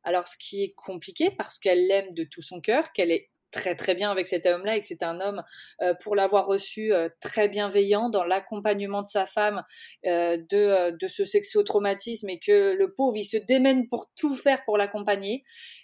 Alors 0.04 0.26
ce 0.28 0.36
qui 0.38 0.62
est 0.62 0.74
compliqué 0.76 1.30
parce 1.30 1.58
qu'elle 1.58 1.88
l'aime 1.88 2.14
de 2.14 2.22
tout 2.22 2.40
son 2.40 2.60
cœur, 2.60 2.92
qu'elle 2.92 3.10
est 3.10 3.30
très 3.50 3.74
très 3.74 3.94
bien 3.94 4.10
avec 4.10 4.26
cet 4.26 4.46
homme-là 4.46 4.76
et 4.76 4.80
que 4.80 4.86
c'est 4.86 5.02
un 5.02 5.20
homme 5.20 5.42
euh, 5.82 5.94
pour 6.02 6.16
l'avoir 6.16 6.46
reçu 6.46 6.92
euh, 6.92 7.08
très 7.20 7.48
bienveillant 7.48 8.08
dans 8.10 8.24
l'accompagnement 8.24 9.02
de 9.02 9.06
sa 9.06 9.26
femme 9.26 9.62
euh, 10.06 10.36
de, 10.36 10.96
de 10.96 11.08
ce 11.08 11.24
sexo-traumatisme 11.24 12.28
et 12.28 12.38
que 12.38 12.74
le 12.74 12.92
pauvre 12.92 13.16
il 13.16 13.24
se 13.24 13.36
démène 13.36 13.88
pour 13.88 14.06
tout 14.16 14.34
faire 14.34 14.64
pour 14.64 14.78
l'accompagner. 14.78 15.42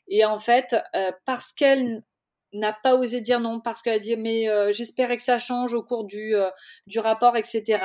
Et 0.08 0.24
en 0.24 0.38
fait 0.38 0.76
parce 1.24 1.52
qu'elle 1.52 2.02
n'a 2.54 2.72
pas 2.72 2.94
osé 2.94 3.20
dire 3.20 3.40
non 3.40 3.60
parce 3.60 3.82
qu'elle 3.82 3.94
a 3.94 3.98
dit 3.98 4.16
mais 4.16 4.48
euh, 4.48 4.72
j'espérais 4.72 5.16
que 5.16 5.22
ça 5.22 5.38
change 5.38 5.74
au 5.74 5.82
cours 5.82 6.04
du, 6.04 6.34
euh, 6.34 6.50
du 6.86 6.98
rapport, 6.98 7.36
etc. 7.36 7.84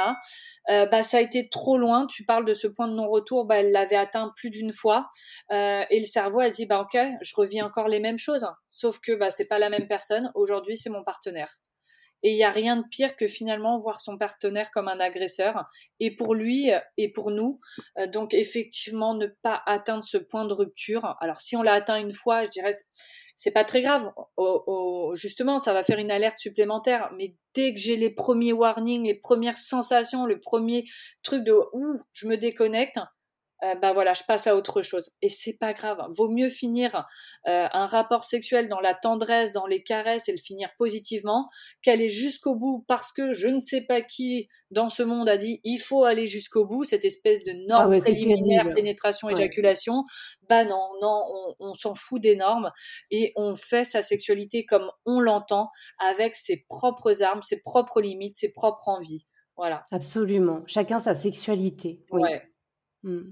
Euh, 0.69 0.85
bah 0.85 1.03
ça 1.03 1.17
a 1.17 1.21
été 1.21 1.49
trop 1.49 1.77
loin. 1.77 2.07
Tu 2.07 2.23
parles 2.23 2.45
de 2.45 2.53
ce 2.53 2.67
point 2.67 2.87
de 2.87 2.93
non-retour, 2.93 3.45
bah 3.45 3.57
elle 3.57 3.71
l'avait 3.71 3.95
atteint 3.95 4.31
plus 4.35 4.49
d'une 4.49 4.71
fois 4.71 5.09
et 5.51 5.99
le 5.99 6.05
cerveau 6.05 6.39
a 6.39 6.49
dit 6.49 6.65
bah 6.65 6.81
ok, 6.81 6.99
je 7.21 7.33
revis 7.35 7.61
encore 7.61 7.87
les 7.87 7.99
mêmes 7.99 8.17
choses, 8.17 8.47
sauf 8.67 8.99
que 8.99 9.13
bah 9.13 9.31
c'est 9.31 9.47
pas 9.47 9.59
la 9.59 9.69
même 9.69 9.87
personne. 9.87 10.31
Aujourd'hui 10.35 10.77
c'est 10.77 10.89
mon 10.89 11.03
partenaire. 11.03 11.59
Et 12.23 12.31
il 12.31 12.35
n'y 12.35 12.43
a 12.43 12.51
rien 12.51 12.77
de 12.77 12.83
pire 12.89 13.15
que 13.15 13.27
finalement 13.27 13.77
voir 13.77 13.99
son 13.99 14.17
partenaire 14.17 14.71
comme 14.71 14.87
un 14.87 14.99
agresseur. 14.99 15.65
Et 15.99 16.15
pour 16.15 16.35
lui 16.35 16.71
et 16.97 17.11
pour 17.11 17.31
nous, 17.31 17.59
euh, 17.97 18.07
donc 18.07 18.33
effectivement 18.33 19.13
ne 19.13 19.27
pas 19.27 19.61
atteindre 19.65 20.03
ce 20.03 20.17
point 20.17 20.45
de 20.45 20.53
rupture. 20.53 21.15
Alors 21.21 21.39
si 21.39 21.55
on 21.55 21.61
l'a 21.61 21.73
atteint 21.73 21.99
une 21.99 22.13
fois, 22.13 22.45
je 22.45 22.49
dirais 22.49 22.71
c'est 23.39 23.51
pas 23.51 23.63
très 23.63 23.81
grave. 23.81 24.11
justement, 25.13 25.59
ça 25.59 25.71
va 25.71 25.81
faire 25.81 25.97
une 25.97 26.11
alerte 26.11 26.37
supplémentaire. 26.37 27.09
Mais 27.17 27.37
dès 27.53 27.73
que 27.73 27.79
j'ai 27.79 27.95
les 27.95 28.09
premiers 28.09 28.51
warnings, 28.51 29.05
les 29.05 29.13
premières 29.13 29.57
sensations, 29.57 30.25
le 30.25 30.41
premier 30.41 30.83
truc 31.23 31.45
de 31.45 31.53
ouh, 31.71 31.97
je 32.11 32.27
me 32.27 32.35
déconnecte, 32.35 32.99
euh, 33.63 33.75
bah 33.75 33.93
voilà, 33.93 34.13
je 34.13 34.23
passe 34.23 34.47
à 34.47 34.55
autre 34.55 34.81
chose. 34.81 35.11
Et 35.21 35.29
c'est 35.29 35.53
pas 35.53 35.73
grave. 35.73 35.97
Vaut 36.09 36.29
mieux 36.29 36.49
finir 36.49 37.05
euh, 37.47 37.67
un 37.71 37.87
rapport 37.87 38.23
sexuel 38.23 38.69
dans 38.69 38.79
la 38.79 38.93
tendresse, 38.93 39.53
dans 39.53 39.67
les 39.67 39.83
caresses 39.83 40.29
et 40.29 40.31
le 40.31 40.37
finir 40.37 40.69
positivement, 40.77 41.49
qu'aller 41.81 42.09
jusqu'au 42.09 42.55
bout 42.55 42.85
parce 42.87 43.11
que 43.11 43.33
je 43.33 43.47
ne 43.47 43.59
sais 43.59 43.81
pas 43.81 44.01
qui 44.01 44.47
dans 44.71 44.89
ce 44.89 45.01
monde 45.01 45.27
a 45.27 45.37
dit 45.37 45.59
il 45.63 45.79
faut 45.79 46.03
aller 46.03 46.27
jusqu'au 46.27 46.65
bout, 46.65 46.83
cette 46.83 47.03
espèce 47.03 47.43
de 47.43 47.53
norme 47.67 47.93
ah 47.93 47.99
préliminaire, 47.99 48.71
pénétration, 48.73 49.29
éjaculation. 49.29 50.03
Bah 50.47 50.63
non, 50.63 50.89
non, 51.01 51.23
on, 51.27 51.55
on 51.59 51.73
s'en 51.73 51.93
fout 51.93 52.21
des 52.21 52.35
normes 52.35 52.71
et 53.11 53.33
on 53.35 53.55
fait 53.55 53.83
sa 53.83 54.01
sexualité 54.01 54.65
comme 54.65 54.89
on 55.05 55.19
l'entend, 55.19 55.69
avec 55.97 56.35
ses 56.35 56.65
propres 56.69 57.23
armes, 57.23 57.41
ses 57.41 57.61
propres 57.61 58.01
limites, 58.01 58.35
ses 58.35 58.51
propres 58.51 58.87
envies. 58.87 59.25
Voilà. 59.57 59.83
Absolument. 59.91 60.63
Chacun 60.67 60.99
sa 60.99 61.13
sexualité. 61.13 62.01
Ouais. 62.11 62.41
Hmm. 63.03 63.31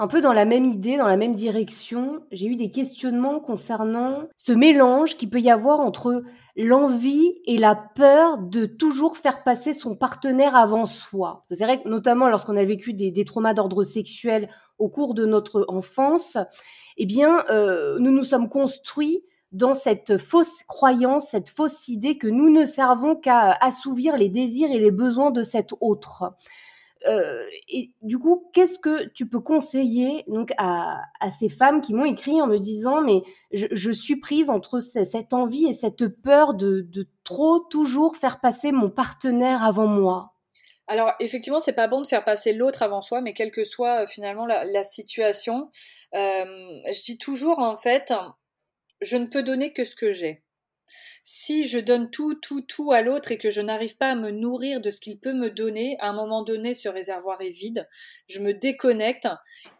Un 0.00 0.06
peu 0.06 0.20
dans 0.20 0.32
la 0.32 0.44
même 0.44 0.64
idée, 0.64 0.96
dans 0.96 1.08
la 1.08 1.16
même 1.16 1.34
direction, 1.34 2.20
j'ai 2.30 2.46
eu 2.46 2.54
des 2.54 2.70
questionnements 2.70 3.40
concernant 3.40 4.28
ce 4.36 4.52
mélange 4.52 5.16
qui 5.16 5.26
peut 5.26 5.40
y 5.40 5.50
avoir 5.50 5.80
entre 5.80 6.22
l'envie 6.56 7.34
et 7.46 7.58
la 7.58 7.74
peur 7.74 8.38
de 8.38 8.64
toujours 8.64 9.16
faire 9.16 9.42
passer 9.42 9.72
son 9.72 9.96
partenaire 9.96 10.54
avant 10.54 10.86
soi. 10.86 11.44
C'est 11.50 11.64
vrai 11.64 11.82
que 11.82 11.88
notamment 11.88 12.28
lorsqu'on 12.28 12.56
a 12.56 12.64
vécu 12.64 12.94
des, 12.94 13.24
traumas 13.24 13.54
d'ordre 13.54 13.82
sexuel 13.82 14.48
au 14.78 14.88
cours 14.88 15.14
de 15.14 15.26
notre 15.26 15.64
enfance, 15.66 16.36
eh 16.96 17.04
bien, 17.04 17.44
euh, 17.50 17.98
nous 17.98 18.12
nous 18.12 18.24
sommes 18.24 18.48
construits 18.48 19.24
dans 19.50 19.74
cette 19.74 20.16
fausse 20.16 20.62
croyance, 20.68 21.30
cette 21.30 21.48
fausse 21.48 21.88
idée 21.88 22.18
que 22.18 22.28
nous 22.28 22.50
ne 22.50 22.62
servons 22.64 23.16
qu'à 23.16 23.50
assouvir 23.60 24.16
les 24.16 24.28
désirs 24.28 24.70
et 24.70 24.78
les 24.78 24.92
besoins 24.92 25.32
de 25.32 25.42
cet 25.42 25.72
autre. 25.80 26.34
Euh, 27.06 27.44
et 27.68 27.92
du 28.02 28.18
coup, 28.18 28.50
qu'est-ce 28.52 28.78
que 28.78 29.08
tu 29.08 29.28
peux 29.28 29.40
conseiller 29.40 30.24
donc 30.26 30.52
à, 30.58 31.00
ces 31.38 31.48
femmes 31.48 31.80
qui 31.80 31.94
m'ont 31.94 32.04
écrit 32.04 32.40
en 32.42 32.46
me 32.46 32.58
disant 32.58 33.02
mais 33.02 33.22
je, 33.52 33.92
suis 33.92 34.16
prise 34.16 34.50
entre 34.50 34.80
cette 34.80 35.32
envie 35.32 35.66
et 35.66 35.74
cette 35.74 36.08
peur 36.08 36.54
de, 36.54 36.86
trop 37.24 37.60
toujours 37.60 38.16
faire 38.16 38.40
passer 38.40 38.72
mon 38.72 38.90
partenaire 38.90 39.62
avant 39.62 39.86
moi? 39.86 40.34
Alors 40.88 41.12
effectivement, 41.20 41.60
c'est 41.60 41.74
pas 41.74 41.86
bon 41.86 42.00
de 42.00 42.06
faire 42.06 42.24
passer 42.24 42.52
l'autre 42.52 42.82
avant 42.82 43.02
soi, 43.02 43.20
mais 43.20 43.34
quelle 43.34 43.50
que 43.50 43.64
soit 43.64 44.02
euh, 44.02 44.06
finalement 44.06 44.46
la, 44.46 44.84
situation, 44.84 45.68
euh, 46.14 46.44
je 46.90 47.02
dis 47.04 47.18
toujours 47.18 47.58
en 47.58 47.76
fait, 47.76 48.12
je 49.02 49.18
ne 49.18 49.26
peux 49.26 49.42
donner 49.42 49.72
que 49.72 49.84
ce 49.84 49.94
que 49.94 50.12
j'ai 50.12 50.42
si 51.22 51.66
je 51.66 51.78
donne 51.78 52.10
tout, 52.10 52.34
tout, 52.34 52.60
tout 52.62 52.92
à 52.92 53.02
l'autre 53.02 53.32
et 53.32 53.38
que 53.38 53.50
je 53.50 53.60
n'arrive 53.60 53.96
pas 53.96 54.10
à 54.10 54.14
me 54.14 54.30
nourrir 54.30 54.80
de 54.80 54.90
ce 54.90 55.00
qu'il 55.00 55.18
peut 55.18 55.32
me 55.32 55.50
donner, 55.50 55.96
à 56.00 56.08
un 56.08 56.12
moment 56.12 56.42
donné, 56.42 56.74
ce 56.74 56.88
réservoir 56.88 57.40
est 57.40 57.50
vide, 57.50 57.88
je 58.28 58.40
me 58.40 58.52
déconnecte 58.52 59.28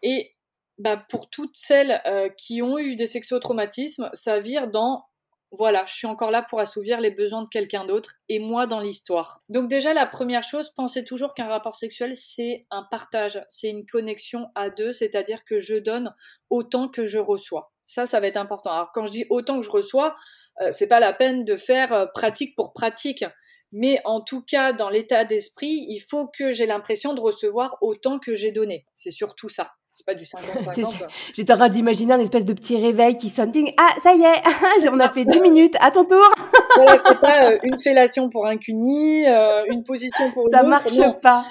et 0.03 0.35
bah, 0.77 0.97
pour 1.09 1.29
toutes 1.29 1.55
celles 1.55 2.01
euh, 2.05 2.29
qui 2.29 2.61
ont 2.61 2.79
eu 2.79 2.95
des 2.95 3.07
sexotraumatismes, 3.07 4.09
ça 4.13 4.39
vire 4.39 4.69
dans 4.69 5.05
voilà, 5.51 5.83
je 5.87 5.93
suis 5.95 6.07
encore 6.07 6.29
là 6.29 6.43
pour 6.43 6.59
assouvir 6.59 6.99
les 6.99 7.09
besoins 7.09 7.41
de 7.41 7.49
quelqu'un 7.49 7.85
d'autre 7.85 8.13
et 8.29 8.39
moi 8.39 8.67
dans 8.67 8.79
l'histoire. 8.79 9.41
Donc 9.49 9.67
déjà 9.67 9.93
la 9.93 10.05
première 10.05 10.43
chose, 10.43 10.69
pensez 10.69 11.03
toujours 11.03 11.33
qu'un 11.33 11.47
rapport 11.47 11.75
sexuel 11.75 12.15
c'est 12.15 12.67
un 12.69 12.83
partage, 12.83 13.43
c'est 13.49 13.69
une 13.69 13.85
connexion 13.85 14.49
à 14.53 14.69
deux, 14.69 14.91
c'est-à-dire 14.91 15.43
que 15.45 15.57
je 15.57 15.75
donne 15.75 16.13
autant 16.49 16.87
que 16.87 17.07
je 17.07 17.17
reçois. 17.17 17.71
Ça, 17.89 18.05
ça 18.05 18.19
va 18.19 18.27
être 18.27 18.37
important. 18.37 18.71
Alors 18.71 18.91
quand 18.93 19.07
je 19.07 19.11
dis 19.11 19.25
autant 19.31 19.59
que 19.59 19.65
je 19.65 19.71
reçois, 19.71 20.15
euh, 20.61 20.67
c'est 20.69 20.85
pas 20.85 20.99
la 20.99 21.11
peine 21.11 21.41
de 21.41 21.55
faire 21.55 21.91
euh, 21.91 22.05
pratique 22.05 22.55
pour 22.55 22.71
pratique. 22.71 23.25
Mais 23.71 23.99
en 24.05 24.21
tout 24.21 24.43
cas, 24.43 24.73
dans 24.73 24.89
l'état 24.89 25.25
d'esprit, 25.25 25.87
il 25.89 25.99
faut 25.99 26.27
que 26.27 26.51
j'ai 26.51 26.67
l'impression 26.67 27.15
de 27.15 27.19
recevoir 27.19 27.77
autant 27.81 28.19
que 28.19 28.35
j'ai 28.35 28.51
donné. 28.51 28.85
C'est 28.93 29.09
surtout 29.09 29.49
ça. 29.49 29.71
C'est 29.91 30.05
pas 30.05 30.13
du 30.13 30.23
50-50. 30.25 31.07
J'étais 31.33 31.51
en 31.51 31.55
train 31.55 31.69
d'imaginer 31.69 32.13
un 32.13 32.19
espèce 32.19 32.45
de 32.45 32.53
petit 32.53 32.77
réveil 32.77 33.15
qui 33.15 33.31
sonne. 33.31 33.51
Ah, 33.77 33.95
ça 34.03 34.13
y 34.13 34.21
est, 34.21 34.87
on 34.91 34.99
a 34.99 35.09
fait 35.09 35.25
10 35.25 35.41
minutes, 35.41 35.75
à 35.79 35.89
ton 35.89 36.05
tour. 36.05 36.31
voilà, 36.75 36.99
c'est 36.99 37.19
pas 37.19 37.53
euh, 37.53 37.57
une 37.63 37.79
fellation 37.79 38.29
pour 38.29 38.45
un 38.45 38.57
cuni, 38.57 39.25
une 39.25 39.83
position 39.83 40.31
pour 40.33 40.45
une 40.45 40.51
Ça 40.51 40.61
marche 40.61 40.99
pas. 41.23 41.43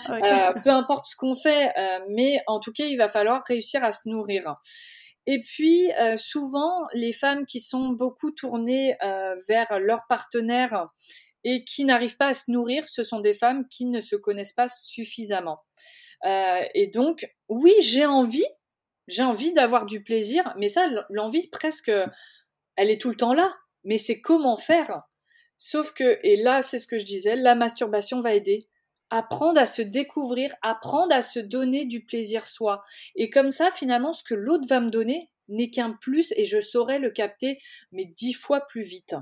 peu 0.63 0.71
importe 0.71 1.07
ce 1.07 1.17
qu'on 1.17 1.35
fait, 1.35 1.73
mais 2.11 2.41
en 2.47 2.61
tout 2.61 2.71
cas, 2.73 2.85
il 2.85 2.97
va 2.97 3.09
falloir 3.09 3.43
réussir 3.45 3.83
à 3.83 3.91
se 3.91 4.09
nourrir. 4.09 4.55
Et 5.31 5.43
puis, 5.43 5.93
euh, 6.01 6.17
souvent, 6.17 6.87
les 6.95 7.13
femmes 7.13 7.45
qui 7.45 7.61
sont 7.61 7.91
beaucoup 7.91 8.31
tournées 8.31 8.97
euh, 9.03 9.37
vers 9.47 9.79
leur 9.79 10.07
partenaire 10.09 10.89
et 11.45 11.65
qui 11.65 11.85
n'arrivent 11.85 12.17
pas 12.17 12.29
à 12.29 12.33
se 12.33 12.51
nourrir, 12.51 12.89
ce 12.89 13.03
sont 13.03 13.21
des 13.21 13.35
femmes 13.35 13.69
qui 13.69 13.85
ne 13.85 14.01
se 14.01 14.17
connaissent 14.17 14.55
pas 14.55 14.71
suffisamment. 14.71 15.61
Euh, 16.25 16.63
et 16.75 16.87
donc, 16.87 17.31
oui, 17.51 17.75
j'ai 17.83 18.07
envie, 18.07 18.47
j'ai 19.07 19.23
envie 19.23 19.53
d'avoir 19.53 19.85
du 19.85 20.03
plaisir, 20.03 20.55
mais 20.57 20.71
ça, 20.71 20.89
l'envie 21.11 21.47
presque, 21.49 21.93
elle 22.77 22.91
est 22.91 22.99
tout 22.99 23.11
le 23.11 23.17
temps 23.17 23.35
là. 23.35 23.55
Mais 23.85 23.99
c'est 23.99 24.23
comment 24.23 24.57
faire? 24.57 25.03
Sauf 25.59 25.93
que, 25.93 26.19
et 26.23 26.37
là, 26.37 26.63
c'est 26.63 26.79
ce 26.79 26.87
que 26.87 26.97
je 26.97 27.05
disais, 27.05 27.37
la 27.37 27.55
masturbation 27.55 28.21
va 28.23 28.33
aider 28.33 28.67
apprendre 29.11 29.61
à 29.61 29.67
se 29.67 29.83
découvrir, 29.83 30.55
apprendre 30.63 31.15
à 31.15 31.23
se 31.23 31.39
donner 31.39 31.85
du 31.85 32.05
plaisir 32.05 32.47
soi. 32.47 32.83
Et 33.17 33.31
comme 33.31 33.51
ça, 33.51 33.71
finalement, 33.71 34.13
ce 34.13 34.23
que 34.23 34.35
l'autre 34.35 34.69
va 34.69 34.81
me 34.81 34.91
donner 34.91 35.31
n'est 35.49 35.71
qu'un 35.71 35.93
plus 35.93 36.33
et 36.37 36.45
je 36.45 36.61
saurai 36.61 36.99
le 36.99 37.11
capter, 37.11 37.59
mais 37.93 38.05
dix 38.05 38.35
fois 38.35 38.61
plus 38.61 38.83
vite. 38.83 39.15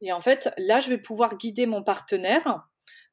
Et 0.00 0.12
en 0.12 0.20
fait, 0.20 0.50
là, 0.58 0.80
je 0.80 0.90
vais 0.90 0.98
pouvoir 0.98 1.36
guider 1.36 1.66
mon 1.66 1.82
partenaire 1.82 2.66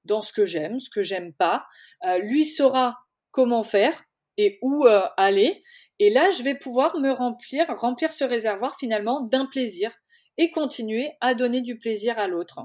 dans 0.06 0.22
ce 0.22 0.34
que 0.34 0.46
j'aime, 0.46 0.80
ce 0.80 0.90
que 0.90 1.04
j'aime 1.04 1.34
pas. 1.34 1.66
Euh, 2.06 2.18
lui 2.18 2.46
saura 2.46 2.98
comment 3.32 3.64
faire 3.64 4.04
et 4.38 4.60
où 4.62 4.86
euh, 4.86 5.04
aller. 5.18 5.64
Et 6.00 6.10
là, 6.10 6.32
je 6.32 6.44
vais 6.44 6.56
pouvoir 6.56 6.98
me 6.98 7.12
remplir, 7.12 7.66
remplir 7.78 8.12
ce 8.12 8.24
réservoir 8.24 8.78
finalement 8.78 9.22
d'un 9.22 9.46
plaisir 9.46 9.92
et 10.38 10.52
continuer 10.52 11.12
à 11.22 11.36
donner 11.36 11.62
du 11.62 11.78
plaisir 11.78 12.18
à 12.18 12.28
l'autre. 12.28 12.60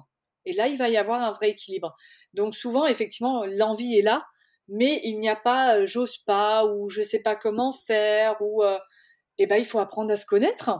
Et 0.47 0.53
là, 0.53 0.69
il 0.69 0.79
va 0.79 0.89
y 0.89 0.97
avoir 0.97 1.21
un 1.23 1.33
vrai 1.33 1.51
équilibre. 1.51 1.97
Donc 2.33 2.55
souvent, 2.55 2.87
effectivement, 2.87 3.45
l'envie 3.45 3.99
est 3.99 4.03
là, 4.03 4.25
mais 4.69 5.01
il 5.05 5.19
n'y 5.19 5.29
a 5.29 5.37
pas 5.37 5.77
euh, 5.77 5.87
j'ose 5.87 6.19
pas 6.19 6.65
ou 6.65 6.89
je 6.89 7.03
sais 7.03 7.23
pas 7.23 7.37
comment 7.37 7.73
faire 7.73 8.37
ou 8.41 8.63
euh, 8.63 8.79
eh 9.39 9.47
ben 9.47 9.57
il 9.57 9.65
faut 9.65 9.79
apprendre 9.79 10.11
à 10.13 10.17
se 10.17 10.27
connaître. 10.27 10.71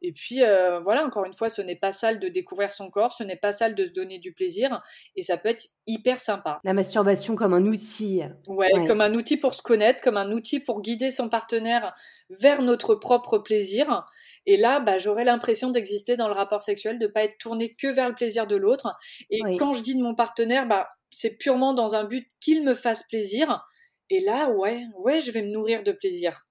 Et 0.00 0.12
puis 0.12 0.44
euh, 0.44 0.78
voilà, 0.80 1.04
encore 1.04 1.24
une 1.24 1.32
fois, 1.32 1.48
ce 1.48 1.60
n'est 1.60 1.76
pas 1.76 1.92
sale 1.92 2.20
de 2.20 2.28
découvrir 2.28 2.70
son 2.70 2.88
corps, 2.88 3.12
ce 3.12 3.24
n'est 3.24 3.36
pas 3.36 3.50
sale 3.50 3.74
de 3.74 3.84
se 3.84 3.90
donner 3.90 4.18
du 4.18 4.32
plaisir, 4.32 4.80
et 5.16 5.24
ça 5.24 5.36
peut 5.36 5.48
être 5.48 5.66
hyper 5.88 6.20
sympa. 6.20 6.60
La 6.62 6.72
masturbation 6.72 7.34
comme 7.34 7.52
un 7.52 7.66
outil. 7.66 8.22
Ouais, 8.46 8.70
comme 8.86 9.00
un 9.00 9.14
outil 9.14 9.36
pour 9.36 9.54
se 9.54 9.62
connaître, 9.62 10.00
comme 10.00 10.16
un 10.16 10.30
outil 10.30 10.60
pour 10.60 10.82
guider 10.82 11.10
son 11.10 11.28
partenaire 11.28 11.92
vers 12.30 12.62
notre 12.62 12.94
propre 12.94 13.38
plaisir. 13.38 14.06
Et 14.50 14.56
là, 14.56 14.80
bah, 14.80 14.96
j'aurais 14.96 15.24
l'impression 15.24 15.70
d'exister 15.70 16.16
dans 16.16 16.26
le 16.26 16.32
rapport 16.32 16.62
sexuel, 16.62 16.98
de 16.98 17.06
pas 17.06 17.22
être 17.22 17.36
tourné 17.36 17.74
que 17.74 17.86
vers 17.86 18.08
le 18.08 18.14
plaisir 18.14 18.46
de 18.46 18.56
l'autre. 18.56 18.96
Et 19.28 19.40
quand 19.58 19.74
je 19.74 19.82
guide 19.82 19.98
mon 19.98 20.14
partenaire, 20.14 20.66
bah, 20.66 20.88
c'est 21.10 21.36
purement 21.36 21.74
dans 21.74 21.94
un 21.94 22.04
but 22.04 22.26
qu'il 22.40 22.64
me 22.64 22.72
fasse 22.72 23.02
plaisir. 23.10 23.62
Et 24.08 24.20
là, 24.20 24.48
ouais, 24.48 24.86
ouais, 25.00 25.20
je 25.20 25.32
vais 25.32 25.42
me 25.42 25.50
nourrir 25.50 25.82
de 25.82 25.92
plaisir. 25.92 26.46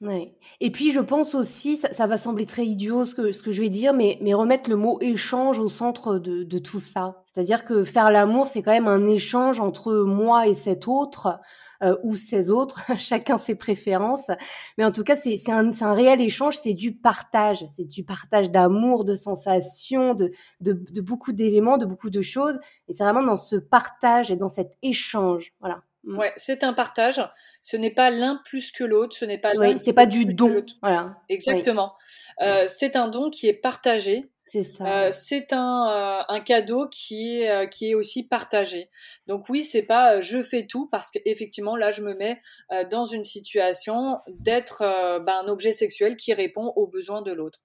Ouais. 0.00 0.34
Et 0.60 0.72
puis 0.72 0.90
je 0.90 1.00
pense 1.00 1.34
aussi, 1.34 1.76
ça, 1.76 2.06
va 2.06 2.16
sembler 2.16 2.46
très 2.46 2.64
idiot 2.64 3.04
ce 3.04 3.14
que, 3.14 3.30
ce 3.30 3.42
que 3.42 3.52
je 3.52 3.60
vais 3.60 3.68
dire, 3.68 3.92
mais, 3.92 4.16
mais 4.22 4.32
remettre 4.32 4.70
le 4.70 4.76
mot 4.76 4.98
échange 5.02 5.58
au 5.58 5.68
centre 5.68 6.18
de, 6.18 6.44
de 6.44 6.58
tout 6.58 6.80
ça. 6.80 7.24
C'est-à-dire 7.26 7.66
que 7.66 7.84
faire 7.84 8.10
l'amour, 8.10 8.46
c'est 8.46 8.62
quand 8.62 8.72
même 8.72 8.88
un 8.88 9.06
échange 9.06 9.60
entre 9.60 9.92
moi 9.92 10.46
et 10.46 10.54
cet 10.54 10.88
autre, 10.88 11.40
euh, 11.82 11.96
ou 12.02 12.16
ces 12.16 12.50
autres, 12.50 12.80
chacun 12.96 13.36
ses 13.36 13.54
préférences. 13.54 14.30
Mais 14.78 14.84
en 14.84 14.92
tout 14.92 15.04
cas, 15.04 15.16
c'est 15.16 15.38
un, 15.50 15.70
un 15.80 15.94
réel 15.94 16.20
échange, 16.20 16.56
c'est 16.56 16.74
du 16.74 16.94
partage. 16.94 17.64
C'est 17.70 17.88
du 17.88 18.04
partage 18.04 18.50
d'amour, 18.50 19.04
de 19.04 19.14
sensations, 19.14 20.14
de, 20.14 20.32
de, 20.60 20.72
de 20.72 21.00
beaucoup 21.00 21.32
d'éléments, 21.32 21.78
de 21.78 21.86
beaucoup 21.86 22.10
de 22.10 22.22
choses. 22.22 22.58
Et 22.88 22.92
c'est 22.92 23.04
vraiment 23.04 23.22
dans 23.22 23.36
ce 23.36 23.56
partage 23.56 24.30
et 24.30 24.36
dans 24.36 24.48
cet 24.48 24.74
échange. 24.82 25.52
Voilà. 25.60 25.82
Mm. 26.04 26.18
Ouais, 26.18 26.32
c'est 26.36 26.64
un 26.64 26.72
partage. 26.72 27.20
Ce 27.62 27.76
n'est 27.76 27.92
pas 27.92 28.10
l'un 28.10 28.40
plus 28.44 28.70
que 28.70 28.84
l'autre. 28.84 29.16
Ce 29.16 29.24
n'est 29.24 29.38
pas 29.38 29.52
oui, 29.56 29.76
c'est 29.82 29.92
pas 29.92 30.06
du 30.06 30.26
don. 30.26 30.64
Voilà. 30.82 31.16
Exactement. 31.28 31.94
Euh, 32.42 32.64
c'est 32.66 32.96
un 32.96 33.08
don 33.08 33.30
qui 33.30 33.48
est 33.48 33.54
partagé. 33.54 34.30
C'est 34.46 34.62
ça. 34.62 35.06
Euh, 35.06 35.10
c'est 35.12 35.52
un, 35.52 35.88
euh, 35.90 36.22
un 36.28 36.40
cadeau 36.40 36.86
qui 36.88 37.40
est 37.40 37.50
euh, 37.50 37.66
qui 37.66 37.90
est 37.90 37.94
aussi 37.94 38.22
partagé. 38.26 38.90
Donc 39.26 39.48
oui, 39.48 39.64
c'est 39.64 39.82
pas 39.82 40.20
je 40.20 40.42
fais 40.42 40.66
tout 40.66 40.86
parce 40.88 41.10
qu'effectivement 41.10 41.76
là 41.76 41.90
je 41.90 42.02
me 42.02 42.14
mets 42.14 42.40
dans 42.90 43.04
une 43.04 43.24
situation 43.24 44.18
d'être 44.28 44.80
ben, 45.24 45.40
un 45.44 45.48
objet 45.48 45.72
sexuel 45.72 46.16
qui 46.16 46.34
répond 46.34 46.72
aux 46.76 46.86
besoins 46.86 47.22
de 47.22 47.32
l'autre. 47.32 47.63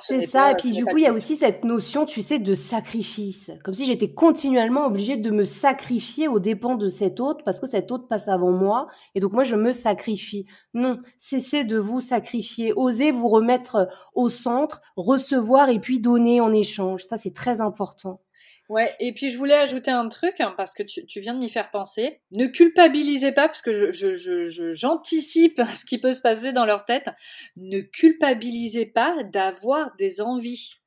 C'est 0.00 0.26
ça, 0.26 0.50
et 0.52 0.56
puis 0.56 0.70
du 0.70 0.84
coup, 0.84 0.96
il 0.98 1.04
y 1.04 1.06
a 1.06 1.12
aussi 1.12 1.36
cette 1.36 1.64
notion, 1.64 2.06
tu 2.06 2.20
sais, 2.22 2.38
de 2.38 2.54
sacrifice. 2.54 3.50
Comme 3.64 3.74
si 3.74 3.84
j'étais 3.84 4.12
continuellement 4.12 4.86
obligée 4.86 5.16
de 5.16 5.30
me 5.30 5.44
sacrifier 5.44 6.26
aux 6.26 6.40
dépens 6.40 6.74
de 6.74 6.88
cet 6.88 7.20
autre, 7.20 7.44
parce 7.44 7.60
que 7.60 7.66
cet 7.66 7.92
autre 7.92 8.08
passe 8.08 8.28
avant 8.28 8.50
moi, 8.50 8.88
et 9.14 9.20
donc 9.20 9.32
moi, 9.32 9.44
je 9.44 9.54
me 9.56 9.72
sacrifie. 9.72 10.46
Non, 10.74 10.98
cessez 11.18 11.64
de 11.64 11.78
vous 11.78 12.00
sacrifier. 12.00 12.72
Osez 12.74 13.12
vous 13.12 13.28
remettre 13.28 13.88
au 14.14 14.28
centre, 14.28 14.80
recevoir 14.96 15.68
et 15.68 15.78
puis 15.78 16.00
donner 16.00 16.40
en 16.40 16.52
échange. 16.52 17.04
Ça, 17.04 17.16
c'est 17.16 17.32
très 17.32 17.60
important. 17.60 18.20
Ouais, 18.68 18.96
et 18.98 19.12
puis 19.12 19.30
je 19.30 19.38
voulais 19.38 19.54
ajouter 19.54 19.92
un 19.92 20.08
truc, 20.08 20.40
hein, 20.40 20.52
parce 20.56 20.74
que 20.74 20.82
tu, 20.82 21.20
viens 21.20 21.34
de 21.34 21.38
m'y 21.38 21.48
faire 21.48 21.70
penser. 21.70 22.20
Ne 22.36 22.46
culpabilisez 22.46 23.30
pas, 23.30 23.46
parce 23.46 23.62
que 23.62 23.72
je, 23.72 23.92
je, 23.92 24.44
je, 24.44 24.72
j'anticipe 24.72 25.60
ce 25.76 25.84
qui 25.84 25.98
peut 25.98 26.12
se 26.12 26.20
passer 26.20 26.52
dans 26.52 26.64
leur 26.64 26.84
tête. 26.84 27.08
Ne 27.56 27.80
culpabilisez 27.80 28.86
pas 28.86 29.22
d'avoir 29.22 29.94
des 29.96 30.20
envies. 30.20 30.80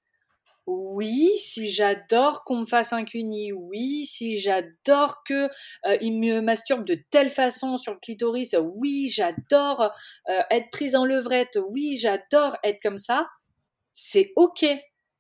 Oui, 0.71 1.31
si 1.39 1.71
j'adore 1.71 2.43
qu'on 2.43 2.57
me 2.57 2.65
fasse 2.65 2.93
un 2.93 3.03
cuni, 3.03 3.51
oui, 3.51 4.05
si 4.05 4.37
j'adore 4.37 5.23
que 5.23 5.49
euh, 5.87 5.97
me 6.01 6.41
masturbe 6.41 6.85
de 6.85 6.99
telle 7.09 7.31
façon 7.31 7.77
sur 7.77 7.93
le 7.93 7.99
clitoris, 7.99 8.55
oui, 8.61 9.09
j'adore 9.09 9.91
euh, 10.29 10.41
être 10.51 10.69
prise 10.69 10.95
en 10.95 11.05
levrette, 11.05 11.57
oui, 11.69 11.97
j'adore 11.97 12.55
être 12.63 12.79
comme 12.83 12.99
ça, 12.99 13.25
c'est 13.93 14.31
ok 14.35 14.65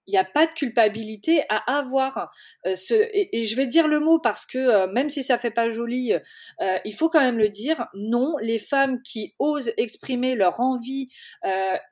il 0.09 0.13
n'y 0.13 0.17
a 0.17 0.25
pas 0.25 0.47
de 0.47 0.53
culpabilité 0.53 1.43
à 1.49 1.77
avoir. 1.77 2.31
Euh, 2.65 2.73
ce, 2.73 2.95
et, 3.13 3.45
je 3.45 3.55
vais 3.55 3.67
dire 3.67 3.87
le 3.87 3.99
mot 3.99 4.19
parce 4.19 4.43
que 4.43 4.57
euh, 4.57 4.87
même 4.87 5.09
si 5.09 5.21
ça 5.23 5.37
fait 5.37 5.51
pas 5.51 5.69
joli, 5.69 6.13
euh, 6.13 6.77
il 6.83 6.95
faut 6.95 7.09
quand 7.09 7.21
même 7.21 7.37
le 7.37 7.49
dire. 7.49 7.85
Non, 7.93 8.35
les 8.41 8.57
femmes 8.57 9.03
qui 9.03 9.35
osent 9.37 9.71
exprimer 9.77 10.33
leur 10.33 10.59
envie, 10.59 11.09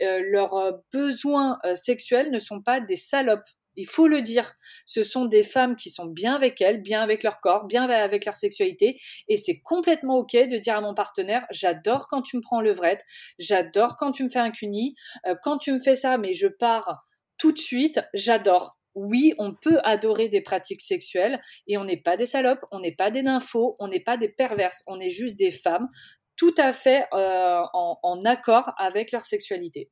leurs 0.01 0.81
besoins 0.91 1.59
sexuels 1.75 2.31
ne 2.31 2.39
sont 2.39 2.61
pas 2.61 2.79
des 2.79 2.95
salopes. 2.95 3.47
Il 3.75 3.85
faut 3.85 4.07
le 4.07 4.23
dire. 4.23 4.55
Ce 4.85 5.03
sont 5.03 5.25
des 5.25 5.43
femmes 5.43 5.75
qui 5.75 5.91
sont 5.91 6.07
bien 6.07 6.33
avec 6.33 6.59
elles, 6.61 6.81
bien 6.81 7.01
avec 7.01 7.21
leur 7.21 7.39
corps, 7.39 7.65
bien 7.65 7.87
avec 7.87 8.25
leur 8.25 8.35
sexualité. 8.35 8.99
Et 9.27 9.37
c'est 9.37 9.59
complètement 9.59 10.17
OK 10.17 10.33
de 10.33 10.57
dire 10.57 10.75
à 10.75 10.81
mon 10.81 10.95
partenaire, 10.95 11.45
j'adore 11.51 12.07
quand 12.07 12.23
tu 12.23 12.37
me 12.37 12.41
prends 12.41 12.61
le 12.61 12.71
vrai, 12.71 12.97
j'adore 13.37 13.95
quand 13.95 14.11
tu 14.11 14.23
me 14.23 14.29
fais 14.29 14.39
un 14.39 14.51
cuni, 14.51 14.95
quand 15.43 15.59
tu 15.59 15.71
me 15.71 15.79
fais 15.79 15.95
ça, 15.95 16.17
mais 16.17 16.33
je 16.33 16.47
pars 16.47 17.03
tout 17.37 17.51
de 17.51 17.57
suite, 17.57 18.01
j'adore. 18.13 18.77
Oui, 18.95 19.33
on 19.37 19.53
peut 19.53 19.79
adorer 19.83 20.27
des 20.27 20.41
pratiques 20.41 20.81
sexuelles 20.81 21.39
et 21.67 21.77
on 21.77 21.85
n'est 21.85 22.01
pas 22.01 22.17
des 22.17 22.25
salopes, 22.25 22.65
on 22.71 22.79
n'est 22.79 22.95
pas 22.95 23.11
des 23.11 23.21
nymphos, 23.21 23.75
on 23.77 23.87
n'est 23.87 23.99
pas 23.99 24.17
des 24.17 24.27
perverses, 24.27 24.83
on 24.87 24.99
est 24.99 25.11
juste 25.11 25.37
des 25.37 25.51
femmes 25.51 25.87
tout 26.35 26.53
à 26.57 26.71
fait 26.71 27.05
euh, 27.13 27.61
en, 27.73 28.21
accord 28.23 28.71
avec 28.77 29.11
leur 29.11 29.25
sexualité. 29.25 29.89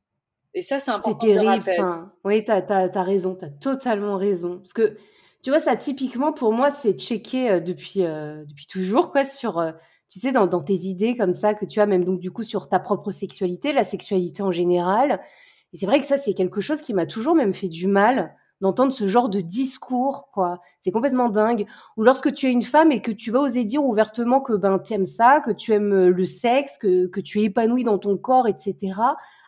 Et 0.54 0.62
ça, 0.62 0.80
c'est 0.80 0.92
important. 0.92 1.28
C'est 1.28 1.36
terrible, 1.36 1.64
ça. 1.64 2.12
Oui, 2.24 2.44
tu 2.44 2.52
as, 2.52 3.04
raison, 3.04 3.36
tu 3.36 3.46
as 3.46 3.50
totalement 3.50 4.18
raison. 4.18 4.58
Parce 4.58 4.74
que, 4.74 4.98
tu 5.44 5.50
vois, 5.50 5.60
ça, 5.60 5.76
typiquement, 5.76 6.32
pour 6.32 6.54
moi, 6.54 6.70
c'est 6.70 6.94
checké 6.94 7.50
euh, 7.50 7.60
depuis, 7.60 8.04
euh, 8.04 8.44
depuis 8.46 8.68
toujours, 8.68 9.12
quoi, 9.12 9.26
sur, 9.26 9.74
tu 10.10 10.20
sais, 10.20 10.32
dans, 10.32 10.48
dans, 10.48 10.62
tes 10.62 10.74
idées 10.74 11.18
comme 11.18 11.34
ça, 11.34 11.54
que 11.54 11.66
tu 11.66 11.82
as 11.82 11.86
même, 11.86 12.06
donc, 12.06 12.20
du 12.20 12.32
coup, 12.32 12.44
sur 12.44 12.70
ta 12.70 12.80
propre 12.80 13.12
sexualité, 13.12 13.74
la 13.74 13.84
sexualité 13.84 14.42
en 14.44 14.52
général. 14.52 15.20
Et 15.74 15.78
c'est 15.78 15.86
vrai 15.86 16.00
que 16.00 16.06
ça, 16.06 16.18
c'est 16.18 16.34
quelque 16.34 16.62
chose 16.62 16.82
qui 16.82 16.94
m'a 16.94 17.06
toujours 17.06 17.36
même 17.36 17.54
fait 17.54 17.70
du 17.70 17.88
mal 17.88 18.36
d'entendre 18.62 18.94
ce 18.94 19.08
genre 19.08 19.30
de 19.30 19.42
discours, 19.42 20.30
quoi. 20.32 20.62
C'est 20.80 20.92
complètement 20.92 21.30
dingue. 21.30 21.66
Ou 21.98 22.04
lorsque 22.04 22.34
tu 22.34 22.48
es 22.48 22.52
une 22.52 22.62
femme 22.62 22.92
et 22.92 23.02
que 23.02 23.12
tu 23.12 23.32
vas 23.32 23.40
oser 23.42 23.66
dire 23.66 23.84
ouvertement 23.84 24.40
que 24.40 24.54
ben 24.54 24.82
aimes 24.92 25.06
ça, 25.06 25.42
que 25.42 25.52
tu 25.52 25.74
aimes 25.74 25.94
euh, 25.94 26.10
le 26.10 26.26
sexe, 26.26 26.78
que, 26.78 27.08
que 27.08 27.20
tu 27.20 27.42
es 27.42 27.44
épanouie 27.46 27.84
dans 27.84 27.98
ton 27.98 28.18
corps, 28.18 28.48
etc. 28.48 28.94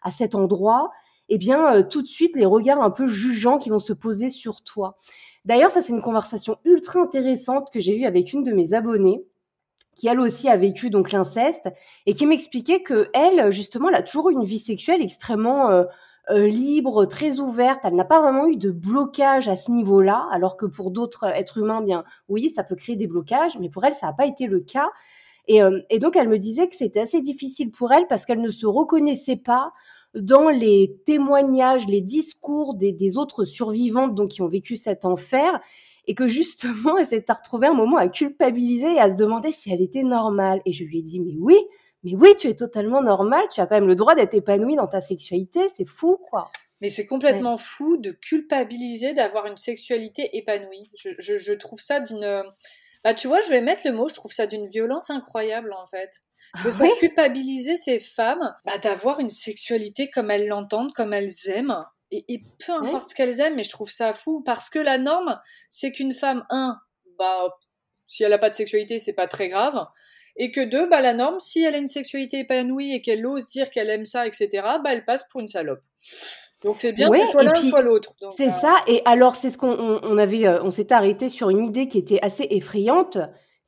à 0.03 0.11
cet 0.11 0.36
endroit, 0.36 0.91
eh 1.30 1.38
bien 1.38 1.74
euh, 1.74 1.84
tout 1.84 2.01
de 2.01 2.07
suite 2.07 2.36
les 2.36 2.45
regards 2.45 2.82
un 2.82 2.91
peu 2.91 3.07
jugeants 3.07 3.57
qui 3.57 3.70
vont 3.70 3.80
se 3.80 3.93
poser 3.93 4.30
sur 4.30 4.61
toi. 4.61 4.97
D'ailleurs, 5.45 5.72
ça 5.72 5.82
c'est 5.82 5.93
une 5.93 6.01
conversation 6.01 6.57
ultra 6.65 6.99
intéressante 6.99 7.72
que 7.72 7.80
j'ai 7.80 7.97
eue 7.97 8.05
avec 8.05 8.34
une 8.34 8.43
de 8.43 8.51
mes 8.51 8.74
abonnées 8.74 9.24
qui 9.95 10.07
elle 10.07 10.20
aussi 10.20 10.47
a 10.47 10.57
vécu 10.57 10.91
donc 10.91 11.11
l'inceste 11.11 11.70
et 12.05 12.13
qui 12.13 12.28
m'expliquait 12.28 12.84
que 12.84 13.09
elle 13.13 13.51
justement 13.51 13.89
elle 13.89 13.95
a 13.95 14.03
toujours 14.03 14.30
eu 14.30 14.34
une 14.34 14.43
vie 14.43 14.59
sexuelle 14.59 15.01
extrêmement 15.01 15.72
euh, 15.72 15.86
libre, 16.36 17.05
très 17.05 17.39
ouverte. 17.39 17.82
Elle 17.84 17.95
n'a 17.95 18.05
pas 18.05 18.21
vraiment 18.21 18.47
eu 18.47 18.57
de 18.57 18.71
blocage 18.71 19.47
à 19.47 19.55
ce 19.55 19.71
niveau-là, 19.71 20.28
alors 20.32 20.57
que 20.57 20.65
pour 20.65 20.91
d'autres 20.91 21.25
êtres 21.25 21.59
humains, 21.59 21.82
bien 21.82 22.03
oui, 22.28 22.49
ça 22.49 22.63
peut 22.63 22.75
créer 22.75 22.95
des 22.95 23.07
blocages, 23.07 23.57
mais 23.59 23.69
pour 23.69 23.86
elle, 23.86 23.93
ça 23.93 24.07
n'a 24.07 24.13
pas 24.13 24.25
été 24.25 24.47
le 24.47 24.59
cas. 24.59 24.89
Et, 25.47 25.63
euh, 25.63 25.80
et 25.89 25.99
donc, 25.99 26.15
elle 26.15 26.28
me 26.28 26.39
disait 26.39 26.67
que 26.67 26.75
c'était 26.75 26.99
assez 26.99 27.21
difficile 27.21 27.71
pour 27.71 27.91
elle 27.93 28.07
parce 28.07 28.25
qu'elle 28.25 28.41
ne 28.41 28.49
se 28.49 28.65
reconnaissait 28.65 29.38
pas 29.38 29.71
dans 30.13 30.49
les 30.49 30.97
témoignages, 31.05 31.88
les 31.88 32.01
discours 32.01 32.73
des, 32.75 32.91
des 32.91 33.17
autres 33.17 33.45
survivantes 33.45 34.15
donc 34.15 34.30
qui 34.30 34.41
ont 34.41 34.47
vécu 34.47 34.75
cet 34.75 35.05
enfer 35.05 35.59
et 36.07 36.15
que 36.15 36.28
justement, 36.28 36.97
elle 36.97 37.07
s'est 37.07 37.23
retrouvée 37.28 37.67
un 37.67 37.73
moment 37.73 37.97
à 37.97 38.07
culpabiliser 38.07 38.93
et 38.93 38.99
à 38.99 39.09
se 39.09 39.15
demander 39.15 39.51
si 39.51 39.71
elle 39.71 39.82
était 39.82 40.03
normale. 40.03 40.61
Et 40.65 40.73
je 40.73 40.84
lui 40.84 40.99
ai 40.99 41.01
dit, 41.01 41.19
mais 41.19 41.36
oui, 41.39 41.57
mais 42.08 42.16
oui, 42.16 42.36
tu 42.38 42.47
es 42.47 42.55
totalement 42.55 43.01
normal, 43.01 43.45
tu 43.53 43.60
as 43.60 43.68
quand 43.68 43.76
même 43.76 43.88
le 43.88 43.95
droit 43.95 44.16
d'être 44.16 44.34
épanoui 44.34 44.76
dans 44.76 44.88
ta 44.88 45.01
sexualité, 45.01 45.68
c'est 45.76 45.86
fou, 45.86 46.18
quoi. 46.30 46.49
Mais 46.80 46.89
c'est 46.89 47.05
complètement 47.05 47.58
fou 47.58 47.97
de 47.97 48.12
culpabiliser 48.12 49.14
d'avoir 49.14 49.47
une 49.47 49.58
sexualité 49.58 50.38
épanouie. 50.38 50.91
Je, 50.95 51.53
trouve 51.53 51.80
ça 51.80 51.99
d'une... 51.99 52.43
Bah, 53.03 53.14
tu 53.14 53.28
vois, 53.28 53.41
je 53.41 53.49
vais 53.49 53.62
mettre 53.62 53.82
le 53.86 53.93
mot, 53.93 54.08
je 54.08 54.14
trouve 54.14 54.32
ça 54.32 54.47
d'une 54.47 54.68
violence 54.68 55.10
incroyable, 55.10 55.74
en 55.74 55.88
fait. 55.88 56.24
De 56.64 56.72
ah 56.80 56.99
culpabiliser 56.99 57.76
ces 57.76 57.99
femmes 57.99 58.55
bah, 58.66 58.78
d'avoir 58.78 59.20
une 59.20 59.30
sexualité 59.30 60.10
comme 60.10 60.32
elles 60.32 60.47
l'entendent, 60.47 60.93
comme 60.93 61.14
elles 61.14 61.49
aiment. 61.49 61.84
Et, 62.12 62.43
peu 62.66 62.72
importe 62.72 63.10
ce 63.10 63.16
qu'elles 63.16 63.41
aiment, 63.41 63.55
mais 63.55 63.66
je 63.66 63.72
trouve 63.72 63.89
ça 63.89 64.14
fou 64.14 64.41
parce 64.41 64.70
que 64.70 64.80
la 64.80 64.97
norme, 64.97 65.41
c'est 65.70 65.91
qu'une 65.91 66.14
femme, 66.14 66.45
un, 66.49 66.80
bah, 67.20 67.49
si 68.05 68.24
elle 68.24 68.30
n'a 68.30 68.38
pas 68.38 68.49
de 68.49 68.55
sexualité, 68.55 68.99
c'est 68.99 69.14
pas 69.14 69.28
très 69.28 69.49
grave 69.49 69.88
et 70.38 70.51
que 70.51 70.61
deux, 70.61 70.88
bah, 70.88 71.01
la 71.01 71.13
norme, 71.13 71.39
si 71.39 71.63
elle 71.63 71.75
a 71.75 71.77
une 71.77 71.88
sexualité 71.88 72.39
épanouie 72.39 72.93
et 72.93 73.01
qu'elle 73.01 73.25
ose 73.25 73.47
dire 73.47 73.69
qu'elle 73.69 73.89
aime 73.89 74.05
ça, 74.05 74.25
etc., 74.27 74.49
bah, 74.83 74.91
elle 74.91 75.03
passe 75.03 75.23
pour 75.27 75.41
une 75.41 75.47
salope. 75.47 75.81
Donc 76.63 76.77
c'est 76.77 76.91
bien, 76.91 77.09
c'est 77.11 77.25
soit 77.27 77.43
l'un, 77.43 77.55
soit 77.55 77.81
l'autre. 77.81 78.13
C'est 78.35 78.47
euh, 78.47 78.49
ça. 78.49 78.75
Et 78.88 79.01
alors, 79.05 79.35
c'est 79.35 79.49
ce 79.49 79.57
qu'on 79.57 79.69
on, 79.69 80.17
avait, 80.17 80.47
euh, 80.47 80.61
on 80.63 80.71
s'était 80.71 80.95
arrêté 80.95 81.29
sur 81.29 81.49
une 81.49 81.65
idée 81.65 81.88
qui 81.88 81.97
était 81.97 82.19
assez 82.21 82.47
effrayante 82.49 83.17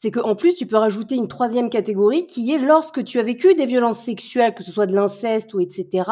c'est 0.02 0.12
qu'en 0.12 0.34
plus, 0.34 0.56
tu 0.56 0.66
peux 0.66 0.78
rajouter 0.78 1.16
une 1.16 1.28
troisième 1.28 1.70
catégorie 1.70 2.26
qui 2.26 2.54
est 2.54 2.58
lorsque 2.58 3.04
tu 3.04 3.20
as 3.20 3.24
vécu 3.24 3.54
des 3.54 3.66
violences 3.66 4.02
sexuelles, 4.02 4.56
que 4.56 4.64
ce 4.64 4.72
soit 4.72 4.86
de 4.86 4.96
l'inceste 4.96 5.54
ou 5.54 5.60
etc. 5.60 6.10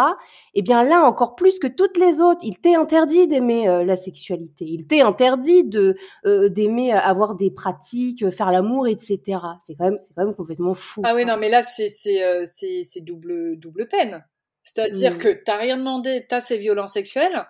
Eh 0.54 0.62
bien 0.62 0.84
là, 0.84 1.04
encore 1.04 1.36
plus 1.36 1.58
que 1.58 1.68
toutes 1.68 1.96
les 1.98 2.20
autres, 2.20 2.42
il 2.44 2.58
t'est 2.60 2.76
interdit 2.76 3.28
d'aimer 3.28 3.70
euh, 3.70 3.86
la 3.86 3.96
sexualité. 3.96 4.66
Il 4.66 4.88
t'est 4.88 5.00
interdit 5.00 5.64
de 5.64 5.96
euh, 6.26 6.50
d'aimer 6.50 6.92
avoir 6.92 7.36
des 7.36 7.50
pratiques, 7.50 8.30
faire 8.30 8.52
l'amour, 8.52 8.88
etc. 8.88 9.40
C'est 9.66 9.76
quand 9.76 9.86
même 9.86 10.00
c'est 10.00 10.14
quand 10.14 10.26
même 10.26 10.36
complètement 10.36 10.74
fou. 10.74 11.02
Ah 11.06 11.16
oui, 11.16 11.24
non, 11.24 11.38
mais 11.38 11.48
là 11.48 11.64
c'est 11.64 11.88
c'est 11.88 12.22
euh, 12.22 12.44
c'est 12.46 13.02
double 13.02 13.58
double 13.58 13.88
peine. 13.88 14.26
C'est-à-dire 14.64 15.14
mmh. 15.14 15.18
que 15.20 15.30
t'as 15.46 15.56
rien 15.56 15.78
demandé, 15.78 16.26
t'as 16.28 16.42
ces 16.42 16.58
violences 16.58 16.92
sexuelles, 16.92 17.48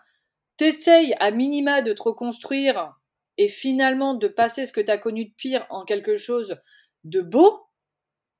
t'essayes 0.58 1.16
à 1.20 1.32
minima 1.32 1.82
de 1.82 1.94
te 1.94 2.04
reconstruire 2.04 2.96
et 3.38 3.48
finalement 3.48 4.14
de 4.14 4.28
passer 4.28 4.66
ce 4.66 4.74
que 4.74 4.82
tu 4.82 4.92
as 4.92 4.98
connu 4.98 5.26
de 5.26 5.34
pire 5.34 5.66
en 5.70 5.86
quelque 5.86 6.16
chose 6.16 6.58
de 7.04 7.22
beau. 7.22 7.64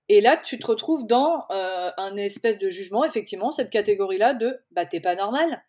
Et 0.10 0.22
là, 0.22 0.38
tu 0.38 0.58
te 0.58 0.68
retrouves 0.68 1.06
dans 1.06 1.46
euh, 1.52 1.92
un 1.98 2.16
espèce 2.16 2.58
de 2.58 2.70
jugement, 2.70 3.04
effectivement, 3.04 3.52
cette 3.52 3.70
catégorie-là 3.70 4.34
de 4.34 4.60
bah 4.72 4.86
t'es 4.86 5.02
pas 5.02 5.16
normal. 5.16 5.64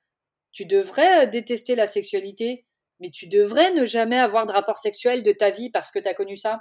Tu 0.52 0.64
devrais 0.64 1.24
euh, 1.24 1.26
détester 1.26 1.74
la 1.74 1.86
sexualité, 1.86 2.64
mais 3.00 3.10
tu 3.10 3.26
devrais 3.26 3.72
ne 3.72 3.84
jamais 3.84 4.18
avoir 4.18 4.46
de 4.46 4.52
rapport 4.52 4.78
sexuel 4.78 5.22
de 5.22 5.32
ta 5.32 5.50
vie 5.50 5.70
parce 5.70 5.90
que 5.90 5.98
tu 5.98 6.08
as 6.08 6.14
connu 6.14 6.36
ça. 6.36 6.60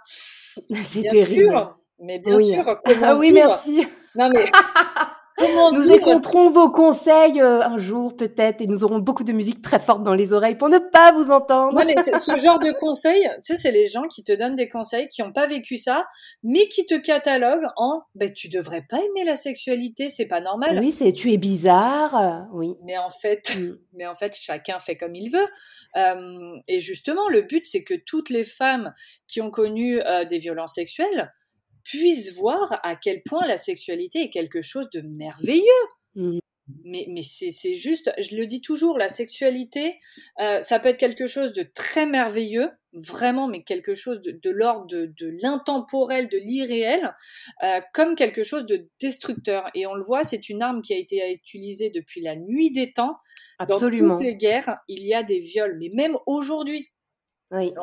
C'est 0.84 1.04
terrible. 1.04 1.52
Sûr, 1.52 1.80
mais 2.00 2.20
bien 2.20 2.40
sûr. 2.40 2.82
Ah 3.04 3.16
oui, 3.16 3.32
merci. 3.32 3.86
Non 4.16 4.30
mais 4.30 4.46
nous 5.74 5.92
écouterons 5.92 6.50
vos 6.50 6.72
conseils 6.72 7.40
euh, 7.42 7.62
un 7.62 7.78
jour 7.78 8.16
peut-être 8.16 8.62
et 8.62 8.66
nous 8.66 8.84
aurons 8.84 9.00
beaucoup 9.00 9.24
de 9.24 9.32
musique 9.32 9.62
très 9.62 9.80
forte 9.80 10.04
dans 10.04 10.14
les 10.14 10.34
oreilles 10.34 10.56
pour 10.56 10.70
ne 10.70 10.80
pas 10.80 11.12
vous 11.12 11.32
entendre. 11.32 11.74
Non 11.74 11.86
mais 11.86 11.96
ce 12.02 12.38
genre 12.40 12.60
de 12.60 12.72
conseils, 12.72 13.24
tu 13.44 13.54
sais, 13.54 13.56
c'est 13.56 13.72
les 13.72 13.88
gens 13.88 14.04
qui 14.04 14.24
te 14.24 14.32
donnent 14.32 14.56
des 14.56 14.70
conseils 14.70 15.08
qui 15.10 15.22
n'ont 15.22 15.32
pas 15.32 15.46
vécu 15.46 15.78
ça, 15.78 16.08
mais 16.44 16.68
qui 16.70 16.86
te 16.86 16.96
cataloguent 16.96 17.70
en 17.76 18.02
ben 18.16 18.32
tu 18.32 18.50
devrais 18.50 18.84
pas 18.90 18.98
aimer 18.98 19.26
la 19.26 19.36
sexualité, 19.36 20.10
c'est 20.10 20.26
pas 20.26 20.42
normal. 20.42 20.80
Oui, 20.80 20.92
c'est 20.92 21.14
tu 21.14 21.32
es 21.32 21.38
bizarre, 21.38 22.16
euh, 22.16 22.40
oui. 22.54 22.76
Mais 22.84 22.98
en 22.98 23.10
fait, 23.10 23.56
mm. 23.58 23.78
mais 23.94 24.08
en 24.08 24.16
fait 24.16 24.36
chacun 24.36 24.80
fait 24.80 24.98
comme 24.98 25.16
il 25.16 25.30
veut. 25.30 25.48
Euh, 25.98 26.58
et 26.68 26.80
justement, 26.80 27.30
le 27.30 27.42
but 27.42 27.66
c'est 27.66 27.84
que 27.84 27.94
toutes 27.94 28.30
les 28.30 28.44
femmes 28.44 28.94
qui 29.28 29.42
ont 29.42 29.52
connu 29.52 30.00
des 30.30 30.38
violences 30.38 30.76
sexuelles 30.76 31.32
puissent 31.88 32.34
voir 32.34 32.80
à 32.84 32.96
quel 32.96 33.24
point 33.24 33.48
la 33.48 33.58
sexualité 33.58 34.24
est 34.24 34.30
quelque 34.30 34.62
chose 34.62 34.90
de 34.90 35.02
merveilleux. 35.02 35.64
Mmh. 36.16 36.40
Mais, 36.84 37.06
mais 37.10 37.22
c'est 37.22 37.76
juste, 37.76 38.12
je 38.20 38.36
le 38.36 38.46
dis 38.46 38.60
toujours, 38.60 38.98
la 38.98 39.08
sexualité, 39.08 40.00
euh, 40.42 40.62
ça 40.62 40.80
peut 40.80 40.90
être 40.90 40.98
quelque 40.98 41.26
chose 41.26 41.54
de 41.54 41.64
très 41.64 42.06
merveilleux, 42.06 42.70
vraiment, 42.92 43.48
mais 43.48 43.64
quelque 43.64 43.96
chose 43.96 44.20
de, 44.22 44.50
l'ordre 44.50 44.86
de, 44.88 45.38
l'intemporel, 45.42 46.28
de 46.28 46.38
l'irréel, 46.38 47.16
euh, 47.64 47.80
comme 47.94 48.16
quelque 48.16 48.44
chose 48.44 48.66
de 48.66 48.90
destructeur. 49.00 49.70
Et 49.76 49.88
on 49.88 49.96
le 49.96 50.04
voit, 50.04 50.26
c'est 50.26 50.50
une 50.50 50.62
arme 50.62 50.82
qui 50.82 50.94
a 50.94 50.98
été 50.98 51.32
utilisée 51.32 51.90
depuis 51.90 52.20
la 52.20 52.36
nuit 52.36 52.72
des 52.72 52.92
temps. 52.92 53.16
Absolument. 53.60 54.10
Dans 54.10 54.14
toutes 54.16 54.26
les 54.26 54.36
guerres, 54.36 54.78
il 54.90 55.06
y 55.06 55.14
a 55.14 55.24
des 55.24 55.40
viols, 55.40 55.78
mais 55.80 55.90
même 55.94 56.18
aujourd'hui. 56.26 56.90
Oui. 57.52 57.74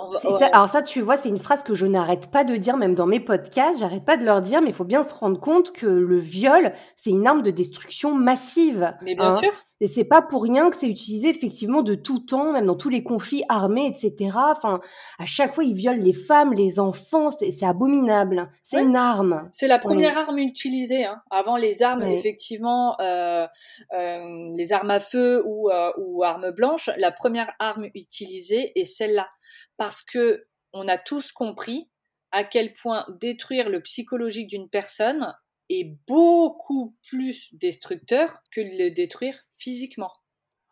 Alors, 0.52 0.68
ça, 0.68 0.82
tu 0.82 1.00
vois, 1.00 1.16
c'est 1.16 1.30
une 1.30 1.38
phrase 1.38 1.62
que 1.62 1.74
je 1.74 1.86
n'arrête 1.86 2.30
pas 2.30 2.44
de 2.44 2.56
dire, 2.56 2.76
même 2.76 2.94
dans 2.94 3.06
mes 3.06 3.20
podcasts, 3.20 3.80
j'arrête 3.80 4.04
pas 4.04 4.18
de 4.18 4.24
leur 4.24 4.42
dire, 4.42 4.60
mais 4.60 4.68
il 4.68 4.74
faut 4.74 4.84
bien 4.84 5.02
se 5.02 5.14
rendre 5.14 5.40
compte 5.40 5.72
que 5.72 5.86
le 5.86 6.18
viol, 6.18 6.74
c'est 6.96 7.10
une 7.10 7.26
arme 7.26 7.42
de 7.42 7.50
destruction 7.50 8.14
massive. 8.14 8.94
Mais 9.02 9.14
bien 9.14 9.28
hein. 9.28 9.32
sûr. 9.32 9.52
Et 9.84 9.86
c'est 9.86 10.04
pas 10.04 10.22
pour 10.22 10.44
rien 10.44 10.70
que 10.70 10.78
c'est 10.78 10.88
utilisé 10.88 11.28
effectivement 11.28 11.82
de 11.82 11.94
tout 11.94 12.18
temps, 12.18 12.52
même 12.52 12.64
dans 12.64 12.74
tous 12.74 12.88
les 12.88 13.02
conflits 13.02 13.44
armés, 13.50 13.86
etc. 13.86 14.30
Enfin, 14.34 14.80
à 15.18 15.26
chaque 15.26 15.54
fois, 15.54 15.62
ils 15.62 15.74
violent 15.74 16.02
les 16.02 16.14
femmes, 16.14 16.54
les 16.54 16.80
enfants, 16.80 17.30
c'est 17.30 17.66
abominable. 17.66 18.48
C'est 18.62 18.80
une 18.80 18.96
arme. 18.96 19.46
C'est 19.52 19.68
la 19.68 19.78
première 19.78 20.16
arme 20.16 20.38
utilisée. 20.38 21.04
Hein. 21.04 21.20
Avant 21.30 21.56
les 21.56 21.82
armes, 21.82 22.02
effectivement, 22.02 22.98
euh, 23.02 23.46
euh, 23.92 24.50
les 24.54 24.72
armes 24.72 24.90
à 24.90 25.00
feu 25.00 25.42
ou, 25.44 25.68
euh, 25.68 25.92
ou 25.98 26.24
armes 26.24 26.50
blanches, 26.52 26.88
la 26.96 27.12
première 27.12 27.52
arme 27.58 27.84
utilisée 27.94 28.72
est 28.80 28.84
celle-là, 28.84 29.28
parce 29.76 30.02
que 30.02 30.46
on 30.72 30.88
a 30.88 30.96
tous 30.96 31.30
compris 31.30 31.90
à 32.32 32.42
quel 32.42 32.72
point 32.72 33.04
détruire 33.20 33.68
le 33.68 33.82
psychologique 33.82 34.48
d'une 34.48 34.70
personne 34.70 35.34
est 35.70 35.96
beaucoup 36.06 36.96
plus 37.02 37.54
destructeur 37.54 38.42
que 38.50 38.60
de 38.60 38.84
le 38.84 38.90
détruire 38.90 39.46
physiquement. 39.64 40.12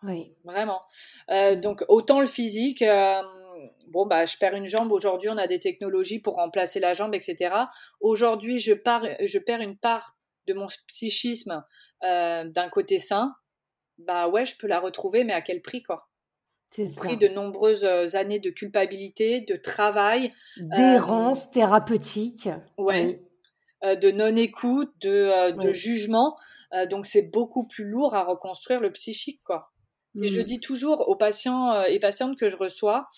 Oui. 0.03 0.35
Vraiment. 0.45 0.81
Euh, 1.31 1.57
donc 1.57 1.85
autant 1.89 2.21
le 2.21 2.27
physique, 2.27 2.83
euh, 2.83 3.23
bon 3.89 4.05
bah 4.07 4.27
je 4.27 4.37
perds 4.37 4.55
une 4.55 4.67
jambe 4.67 4.93
aujourd'hui, 4.93 5.31
on 5.31 5.39
a 5.39 5.47
des 5.47 5.61
technologies 5.61 6.19
pour 6.19 6.35
remplacer 6.35 6.81
la 6.81 6.93
jambe, 6.93 7.15
etc. 7.15 7.55
Aujourd'hui 8.01 8.59
je, 8.59 8.73
je 8.73 9.39
perds 9.39 9.61
une 9.61 9.79
part 9.79 10.17
de 10.49 10.55
mon 10.55 10.67
psychisme 10.89 11.65
euh, 12.03 12.45
d'un 12.45 12.69
côté 12.69 12.99
sain, 12.99 13.35
bah 13.99 14.29
ouais 14.29 14.45
je 14.45 14.57
peux 14.57 14.67
la 14.67 14.81
retrouver, 14.81 15.25
mais 15.25 15.33
à 15.33 15.41
quel 15.41 15.63
prix 15.63 15.83
quoi? 15.83 16.09
C'est 16.71 16.89
au 16.89 16.95
prix 16.95 17.17
de 17.19 17.29
nombreuses 17.29 17.85
années 18.17 18.41
de 18.41 18.49
culpabilité, 18.49 19.43
de 19.43 19.57
travail, 19.57 20.33
d'errance 20.57 21.51
thérapeutique. 21.51 22.49
Ouais. 22.79 23.21
Euh, 23.21 23.32
de 23.83 24.11
non-écoute, 24.11 24.93
de, 25.01 25.09
euh, 25.11 25.73
jugement. 25.73 26.37
Euh, 26.73 26.87
donc 26.87 27.07
c'est 27.07 27.23
beaucoup 27.23 27.67
plus 27.67 27.85
lourd 27.85 28.15
à 28.15 28.25
reconstruire 28.25 28.81
le 28.81 28.93
psychique, 28.93 29.43
quoi. 29.45 29.71
Et 30.23 30.29
je 30.29 30.37
le 30.37 30.43
mmh. 30.43 30.47
dis 30.47 30.61
toujours 30.61 31.09
aux 31.09 31.17
patients 31.17 31.85
et 31.85 31.99
patientes 31.99 32.39
que 32.39 32.51
je 32.51 32.57
reçois, 32.59 33.09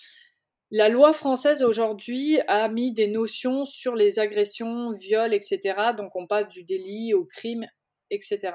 la 0.71 0.87
loi 0.87 1.11
française 1.11 1.61
aujourd'hui 1.61 2.39
a 2.47 2.69
mis 2.69 2.93
des 2.93 3.07
notions 3.07 3.65
sur 3.65 3.95
les 3.95 4.17
agressions, 4.17 4.91
viols, 4.93 5.33
etc. 5.33 5.59
Donc 5.97 6.15
on 6.15 6.25
passe 6.25 6.47
du 6.47 6.63
délit 6.63 7.13
au 7.13 7.25
crime, 7.25 7.65
etc. 8.11 8.53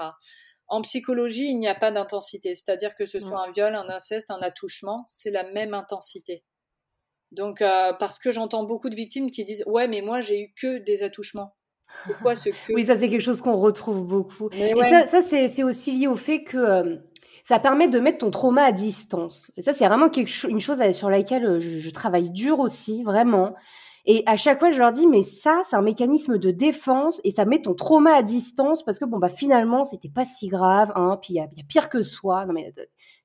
En 0.68 0.80
psychologie, 0.80 1.50
il 1.50 1.58
n'y 1.58 1.68
a 1.68 1.74
pas 1.74 1.90
d'intensité. 1.90 2.54
C'est-à-dire 2.54 2.94
que 2.94 3.04
ce 3.04 3.20
soit 3.20 3.46
un 3.46 3.52
viol, 3.52 3.74
un 3.74 3.90
inceste, 3.90 4.30
un 4.30 4.40
attouchement, 4.40 5.04
c'est 5.06 5.30
la 5.30 5.44
même 5.44 5.74
intensité. 5.74 6.42
Donc, 7.32 7.58
parce 7.58 8.18
que 8.18 8.30
j'entends 8.30 8.64
beaucoup 8.64 8.88
de 8.88 8.96
victimes 8.96 9.30
qui 9.30 9.44
disent 9.44 9.64
Ouais, 9.66 9.86
mais 9.86 10.00
moi, 10.00 10.22
j'ai 10.22 10.40
eu 10.40 10.54
que 10.54 10.78
des 10.78 11.02
attouchements. 11.02 11.54
Oui, 12.74 12.84
ça 12.84 12.94
c'est 12.94 13.08
quelque 13.08 13.20
chose 13.20 13.42
qu'on 13.42 13.56
retrouve 13.56 14.04
beaucoup. 14.04 14.48
et 14.52 14.74
ça, 14.82 15.06
ça 15.06 15.20
c'est 15.20 15.62
aussi 15.62 15.92
lié 15.92 16.06
au 16.06 16.16
fait 16.16 16.42
que 16.42 16.56
euh, 16.56 16.96
ça 17.44 17.58
permet 17.58 17.88
de 17.88 17.98
mettre 17.98 18.18
ton 18.18 18.30
trauma 18.30 18.62
à 18.62 18.72
distance. 18.72 19.50
Et 19.56 19.62
ça 19.62 19.72
c'est 19.72 19.86
vraiment 19.86 20.08
quelque 20.08 20.48
une 20.48 20.60
chose 20.60 20.80
sur 20.92 21.10
laquelle 21.10 21.44
euh, 21.44 21.58
je, 21.58 21.90
travaille 21.90 22.30
dur 22.30 22.60
aussi, 22.60 23.02
vraiment. 23.02 23.54
Et 24.06 24.22
à 24.24 24.36
chaque 24.36 24.58
fois, 24.58 24.70
je 24.70 24.78
leur 24.78 24.92
dis, 24.92 25.06
mais 25.06 25.20
ça, 25.20 25.60
c'est 25.68 25.76
un 25.76 25.82
mécanisme 25.82 26.38
de 26.38 26.50
défense 26.50 27.20
et 27.22 27.30
ça 27.30 27.44
met 27.44 27.60
ton 27.60 27.74
trauma 27.74 28.14
à 28.14 28.22
distance 28.22 28.82
parce 28.82 28.98
que 28.98 29.04
bon 29.04 29.18
bah 29.18 29.28
finalement, 29.28 29.84
c'était 29.84 30.08
pas 30.08 30.24
si 30.24 30.48
grave. 30.48 30.90
Hein, 30.94 31.18
puis 31.20 31.34
il 31.34 31.36
y, 31.36 31.40
a 31.40 31.48
pire 31.68 31.88
que 31.88 32.00
soi. 32.00 32.46
Non 32.46 32.54
mais 32.54 32.72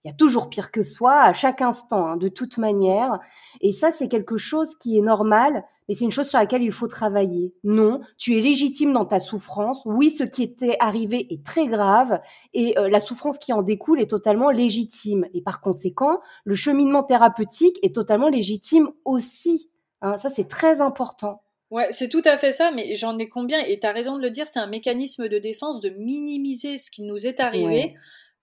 il 0.05 0.09
y 0.09 0.11
a 0.11 0.15
toujours 0.15 0.49
pire 0.49 0.69
que 0.69 0.83
soi 0.83 1.19
à 1.19 1.33
chaque 1.33 1.63
instant, 1.63 2.05
hein, 2.05 2.15
de 2.15 2.27
toute 2.27 2.59
manière. 2.59 3.19
Et 3.61 3.71
ça, 3.71 3.89
c'est 3.89 4.07
quelque 4.07 4.37
chose 4.37 4.75
qui 4.77 4.99
est 4.99 5.01
normal, 5.01 5.65
mais 5.89 5.95
c'est 5.95 6.05
une 6.05 6.11
chose 6.11 6.27
sur 6.27 6.37
laquelle 6.37 6.61
il 6.61 6.71
faut 6.71 6.87
travailler. 6.87 7.55
Non, 7.63 8.01
tu 8.19 8.37
es 8.37 8.39
légitime 8.39 8.93
dans 8.93 9.05
ta 9.05 9.17
souffrance. 9.17 9.81
Oui, 9.85 10.11
ce 10.11 10.23
qui 10.23 10.43
était 10.43 10.77
arrivé 10.79 11.33
est 11.33 11.43
très 11.43 11.65
grave 11.65 12.21
et 12.53 12.77
euh, 12.77 12.87
la 12.87 12.99
souffrance 12.99 13.39
qui 13.39 13.51
en 13.51 13.63
découle 13.63 13.99
est 13.99 14.09
totalement 14.09 14.51
légitime. 14.51 15.25
Et 15.33 15.41
par 15.41 15.59
conséquent, 15.59 16.19
le 16.43 16.53
cheminement 16.53 17.01
thérapeutique 17.01 17.79
est 17.81 17.95
totalement 17.95 18.29
légitime 18.29 18.91
aussi. 19.05 19.71
Hein, 20.03 20.19
ça, 20.19 20.29
c'est 20.29 20.47
très 20.47 20.81
important. 20.81 21.41
Ouais, 21.71 21.87
c'est 21.89 22.09
tout 22.09 22.21
à 22.25 22.37
fait 22.37 22.51
ça, 22.51 22.71
mais 22.71 22.95
j'en 22.95 23.17
ai 23.17 23.27
combien? 23.27 23.59
Et 23.65 23.79
tu 23.79 23.87
as 23.87 23.91
raison 23.91 24.17
de 24.17 24.21
le 24.21 24.29
dire, 24.29 24.45
c'est 24.45 24.59
un 24.59 24.67
mécanisme 24.67 25.27
de 25.27 25.39
défense 25.39 25.79
de 25.79 25.89
minimiser 25.89 26.77
ce 26.77 26.91
qui 26.91 27.01
nous 27.01 27.25
est 27.25 27.39
arrivé. 27.39 27.95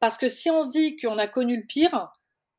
Parce 0.02 0.18
que 0.18 0.26
si 0.26 0.50
on 0.50 0.64
se 0.64 0.68
dit 0.68 0.96
qu'on 0.96 1.16
a 1.16 1.28
connu 1.28 1.58
le 1.58 1.64
pire, 1.64 2.08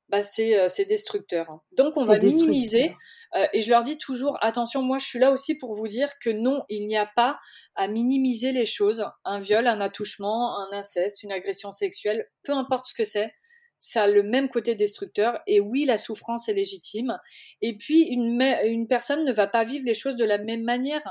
bah 0.07 0.21
c'est 0.21 0.57
euh, 0.57 0.85
destructeur. 0.87 1.49
Hein. 1.49 1.61
Donc 1.75 1.97
on 1.97 2.05
va 2.05 2.17
minimiser. 2.17 2.95
Euh, 3.35 3.45
et 3.51 3.61
je 3.61 3.69
leur 3.69 3.83
dis 3.83 3.97
toujours, 3.97 4.37
attention, 4.39 4.81
moi 4.81 4.97
je 4.97 5.05
suis 5.05 5.19
là 5.19 5.29
aussi 5.29 5.55
pour 5.55 5.73
vous 5.73 5.89
dire 5.89 6.07
que 6.19 6.29
non, 6.29 6.63
il 6.69 6.87
n'y 6.87 6.95
a 6.95 7.05
pas 7.05 7.41
à 7.75 7.89
minimiser 7.89 8.53
les 8.53 8.65
choses. 8.65 9.03
Un 9.25 9.41
viol, 9.41 9.67
un 9.67 9.81
attouchement, 9.81 10.57
un 10.57 10.69
inceste, 10.71 11.21
une 11.21 11.33
agression 11.33 11.73
sexuelle, 11.73 12.29
peu 12.43 12.53
importe 12.53 12.85
ce 12.85 12.93
que 12.93 13.03
c'est, 13.03 13.33
ça 13.77 14.03
a 14.03 14.07
le 14.07 14.23
même 14.23 14.47
côté 14.47 14.73
destructeur. 14.75 15.41
Et 15.45 15.59
oui, 15.59 15.83
la 15.83 15.97
souffrance 15.97 16.47
est 16.47 16.53
légitime. 16.53 17.19
Et 17.61 17.75
puis, 17.77 18.03
une, 18.03 18.41
une 18.63 18.87
personne 18.87 19.25
ne 19.25 19.33
va 19.33 19.47
pas 19.47 19.65
vivre 19.65 19.83
les 19.85 19.95
choses 19.95 20.15
de 20.15 20.23
la 20.23 20.37
même 20.37 20.63
manière. 20.63 21.03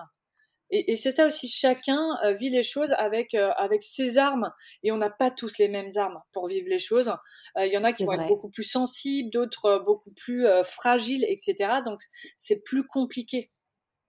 Et, 0.74 0.96
c'est 0.96 1.12
ça 1.12 1.26
aussi, 1.26 1.48
chacun 1.48 2.16
euh, 2.24 2.32
vit 2.32 2.48
les 2.48 2.62
choses 2.62 2.94
avec 2.96 3.34
euh, 3.34 3.50
avec 3.58 3.82
ses 3.82 4.16
armes, 4.16 4.50
et 4.82 4.90
on 4.90 4.96
n'a 4.96 5.10
pas 5.10 5.30
tous 5.30 5.58
les 5.58 5.68
mêmes 5.68 5.90
armes 5.96 6.18
pour 6.32 6.46
vivre 6.48 6.66
les 6.68 6.78
choses. 6.78 7.10
Euh, 7.58 7.66
il 7.66 7.72
y 7.72 7.76
en 7.76 7.84
a 7.84 7.92
qui 7.92 8.06
vont 8.06 8.12
être 8.12 8.26
beaucoup 8.26 8.48
plus 8.48 8.64
sensibles, 8.64 9.30
d'autres 9.30 9.82
beaucoup 9.84 10.12
plus 10.12 10.46
fragiles, 10.64 11.26
etc. 11.28 11.80
Donc 11.84 12.00
c'est 12.38 12.64
plus 12.64 12.86
compliqué. 12.86 13.50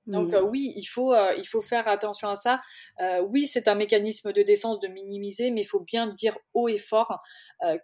Donc 0.06 0.34
mmh. 0.34 0.50
oui, 0.50 0.74
il 0.76 0.86
faut 0.86 1.16
il 1.38 1.48
faut 1.48 1.62
faire 1.62 1.88
attention 1.88 2.28
à 2.28 2.36
ça. 2.36 2.60
oui, 3.30 3.48
c'est 3.48 3.68
un 3.68 3.76
mécanisme 3.76 4.34
de 4.34 4.42
défense 4.42 4.80
de 4.80 4.88
minimiser, 4.88 5.52
mais 5.52 5.62
il 5.62 5.66
faut 5.66 5.80
bien 5.80 6.08
dire 6.08 6.38
haut 6.54 6.68
et 6.68 6.78
fort 6.78 7.22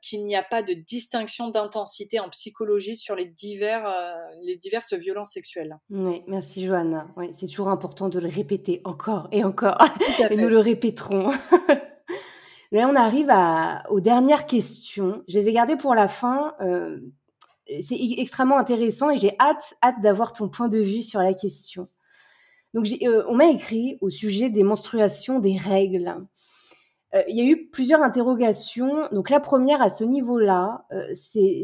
qu'il 0.02 0.26
n'y 0.26 0.36
a 0.36 0.44
pas 0.44 0.62
de 0.62 0.74
distinction 0.74 1.50
d'intensité 1.50 2.20
en 2.20 2.30
psychologie 2.30 2.98
sur 2.98 3.16
les 3.16 3.26
divers 3.26 3.94
les 4.44 4.58
diverses 4.58 4.94
violences 4.94 5.32
sexuelles. 5.32 5.78
Oui, 5.90 6.24
merci 6.28 6.66
Johanna. 6.66 7.08
Oui, 7.16 7.30
c'est 7.34 7.48
toujours 7.48 7.70
important 7.70 8.10
de 8.10 8.20
le 8.20 8.28
répéter 8.28 8.82
encore 8.84 9.28
et 9.32 9.44
encore, 9.44 9.78
et 10.30 10.36
nous 10.36 10.50
le 10.50 10.60
répéterons. 10.60 11.30
Mais 12.72 12.86
on 12.86 12.96
arrive 12.96 13.30
à, 13.30 13.84
aux 13.90 14.00
dernières 14.00 14.46
questions. 14.46 15.24
Je 15.28 15.40
les 15.40 15.50
ai 15.50 15.54
gardées 15.54 15.76
pour 15.76 15.96
la 15.96 16.08
fin. 16.08 16.54
c'est 17.82 17.98
extrêmement 18.18 18.58
intéressant 18.58 19.10
et 19.10 19.18
j'ai 19.18 19.36
hâte, 19.40 19.74
hâte 19.84 20.02
d'avoir 20.02 20.34
ton 20.34 20.50
point 20.50 20.70
de 20.70 20.80
vue 20.80 21.02
sur 21.02 21.20
la 21.20 21.34
question. 21.34 21.88
Donc, 22.74 22.88
euh, 23.02 23.24
on 23.28 23.36
m'a 23.36 23.48
écrit 23.48 23.98
au 24.02 24.10
sujet 24.10 24.50
des 24.50 24.64
menstruations, 24.64 25.40
des 25.40 25.58
règles. 25.58 26.16
Euh, 27.16 27.24
il 27.28 27.36
y 27.36 27.42
a 27.42 27.44
eu 27.44 27.68
plusieurs 27.70 28.04
interrogations. 28.04 29.08
Donc, 29.12 29.32
la 29.32 29.40
première 29.40 29.82
à 29.82 29.90
ce 29.90 30.04
niveau-là, 30.04 30.86
euh, 30.92 31.14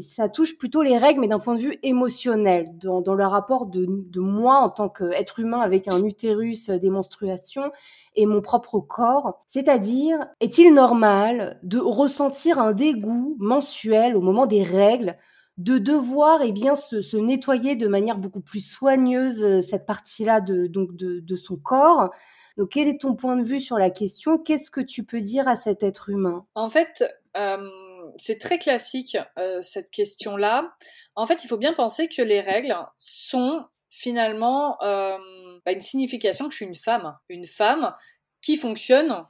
ça 0.01 0.28
touche 0.30 0.58
plutôt 0.58 0.82
les 0.82 0.97
règles, 0.97 1.22
mais 1.22 1.28
d'un 1.28 1.38
point 1.38 1.53
de 1.53 1.62
vue 1.62 1.78
émotionnel, 1.84 2.70
dans, 2.82 3.01
dans 3.01 3.14
le 3.14 3.26
rapport 3.26 3.68
de, 3.68 3.86
de 3.88 4.20
moi 4.20 4.58
en 4.58 4.70
tant 4.70 4.89
qu'être 4.89 5.39
humain 5.39 5.60
avec 5.60 5.88
un 5.88 6.03
utérus, 6.03 6.72
des 6.72 6.89
menstruations 6.89 7.72
et 8.16 8.26
mon 8.26 8.41
propre 8.41 8.80
corps. 8.80 9.43
C'est-à-dire, 9.45 10.18
est-il 10.39 10.74
normal 10.74 11.60
de 11.62 11.78
ressentir 11.78 12.58
un 12.58 12.72
dégoût 12.72 13.36
mensuel 13.39 14.16
au 14.16 14.22
moment 14.22 14.47
des 14.47 14.64
règles 14.64 15.16
de 15.58 15.78
devoir 15.78 16.41
eh 16.41 16.51
bien 16.51 16.76
se, 16.76 17.16
nettoyer 17.16 17.76
de 17.76 17.88
manière 17.88 18.18
beaucoup 18.18 18.41
plus 18.41 18.60
soigneuse 18.60 19.43
euh, 19.43 19.62
cette 19.62 19.86
partie-là 19.86 20.41
de, 20.41 20.68
donc 20.68 20.95
de, 20.95 21.36
son 21.36 21.56
corps. 21.56 22.12
Donc, 22.58 22.70
quel 22.70 22.88
est 22.88 23.01
ton 23.01 23.16
point 23.16 23.38
de 23.38 23.43
vue 23.43 23.62
sur 23.62 23.78
la 23.78 23.89
question? 23.89 24.38
Qu'est-ce 24.38 24.72
que 24.72 24.82
tu 24.82 25.03
peux 25.03 25.22
dire 25.22 25.47
à 25.47 25.56
cet 25.56 25.84
être 25.84 26.10
humain? 26.10 26.45
En 26.56 26.70
fait, 26.70 27.03
euh, 27.38 27.70
c'est 28.18 28.39
très 28.39 28.60
classique 28.60 29.18
euh, 29.38 29.60
cette 29.62 29.91
question-là. 29.91 30.74
En 31.16 31.26
fait, 31.26 31.43
il 31.43 31.47
faut 31.47 31.58
bien 31.58 31.74
penser 31.74 32.08
que 32.08 32.22
les 32.22 32.41
règles 32.41 32.76
sont 32.97 33.66
finalement 33.89 34.78
bah, 34.82 35.72
une 35.72 35.80
signification 35.80 36.45
que 36.45 36.51
je 36.51 36.58
suis 36.58 36.66
une 36.66 36.76
femme, 36.76 37.16
une 37.30 37.45
femme 37.45 37.93
qui 38.41 38.58
fonctionne 38.58 39.26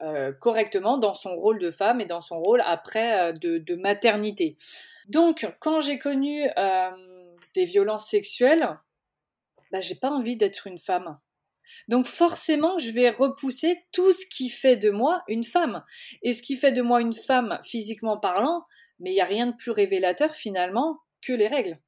euh, 0.00 0.32
correctement 0.32 0.96
dans 0.96 1.14
son 1.14 1.34
rôle 1.34 1.58
de 1.58 1.72
femme 1.72 2.00
et 2.00 2.06
dans 2.06 2.20
son 2.20 2.40
rôle 2.40 2.62
après 2.64 3.30
euh, 3.30 3.32
de, 3.32 3.74
maternité. 3.74 4.56
Donc, 5.08 5.46
quand 5.58 5.80
j'ai 5.80 5.98
connu 5.98 6.48
euh, 6.56 6.90
des 7.54 7.64
violences 7.64 8.08
sexuelles, 8.08 8.78
bah, 9.72 9.80
j'ai 9.80 9.96
pas 9.96 10.10
envie 10.10 10.36
d'être 10.36 10.68
une 10.68 10.78
femme. 10.78 11.18
Donc 11.88 12.06
forcément, 12.06 12.78
je 12.78 12.92
vais 12.92 13.10
repousser 13.10 13.84
tout 13.92 14.12
ce 14.12 14.24
qui 14.26 14.48
fait 14.48 14.76
de 14.76 14.90
moi 14.90 15.22
une 15.28 15.44
femme. 15.44 15.84
Et 16.22 16.32
ce 16.32 16.42
qui 16.42 16.56
fait 16.56 16.72
de 16.72 16.80
moi 16.80 17.00
une 17.00 17.12
femme 17.12 17.58
physiquement 17.62 18.18
parlant, 18.18 18.64
mais 19.00 19.10
il 19.10 19.14
n'y 19.14 19.20
a 19.20 19.26
rien 19.26 19.48
de 19.48 19.56
plus 19.56 19.70
révélateur 19.70 20.32
finalement 20.32 21.00
que 21.20 21.32
les 21.32 21.48
règles. 21.48 21.78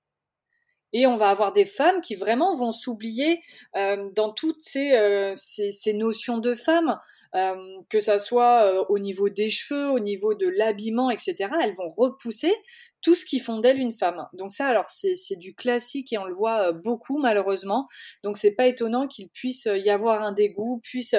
Et 0.93 1.07
on 1.07 1.17
va 1.17 1.31
avoir 1.31 1.53
des 1.53 1.65
femmes 1.65 2.01
qui 2.01 2.15
vraiment 2.15 2.55
vont 2.55 2.73
s'oublier 2.73 3.41
euh, 3.77 4.09
dans 4.15 4.33
toutes 4.33 4.61
ces, 4.61 4.93
euh, 4.93 5.33
ces, 5.35 5.71
ces, 5.71 5.93
notions 5.93 6.39
de 6.39 6.55
femmes, 6.55 6.99
euh, 7.35 7.55
que 7.89 8.01
ça 8.01 8.19
soit 8.19 8.65
euh, 8.65 8.85
au 8.89 8.99
niveau 8.99 9.29
des 9.29 9.51
cheveux, 9.51 9.91
au 9.91 10.01
niveau 10.01 10.35
de 10.35 10.49
l'habillement, 10.49 11.11
etc. 11.11 11.51
Elles 11.63 11.75
vont 11.75 11.89
repousser 11.89 12.55
tout 13.03 13.15
ce 13.15 13.25
qui 13.25 13.39
font 13.39 13.59
d'elle 13.59 13.79
une 13.79 13.93
femme. 13.93 14.27
Donc 14.33 14.53
ça, 14.53 14.67
alors 14.67 14.91
c'est 14.91 15.37
du 15.37 15.55
classique 15.55 16.13
et 16.13 16.19
on 16.19 16.25
le 16.25 16.35
voit 16.35 16.69
euh, 16.69 16.73
beaucoup 16.73 17.19
malheureusement. 17.19 17.87
Donc 18.23 18.37
c'est 18.37 18.53
pas 18.53 18.67
étonnant 18.67 19.07
qu'il 19.07 19.29
puisse 19.31 19.69
y 19.73 19.91
avoir 19.91 20.23
un 20.23 20.33
dégoût, 20.33 20.81
puisse 20.83 21.15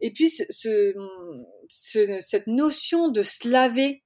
et 0.00 0.10
puis 0.10 0.28
ce, 0.28 0.42
ce, 1.68 2.18
cette 2.20 2.46
notion 2.48 3.08
de 3.08 3.22
se 3.22 3.48
laver 3.48 4.02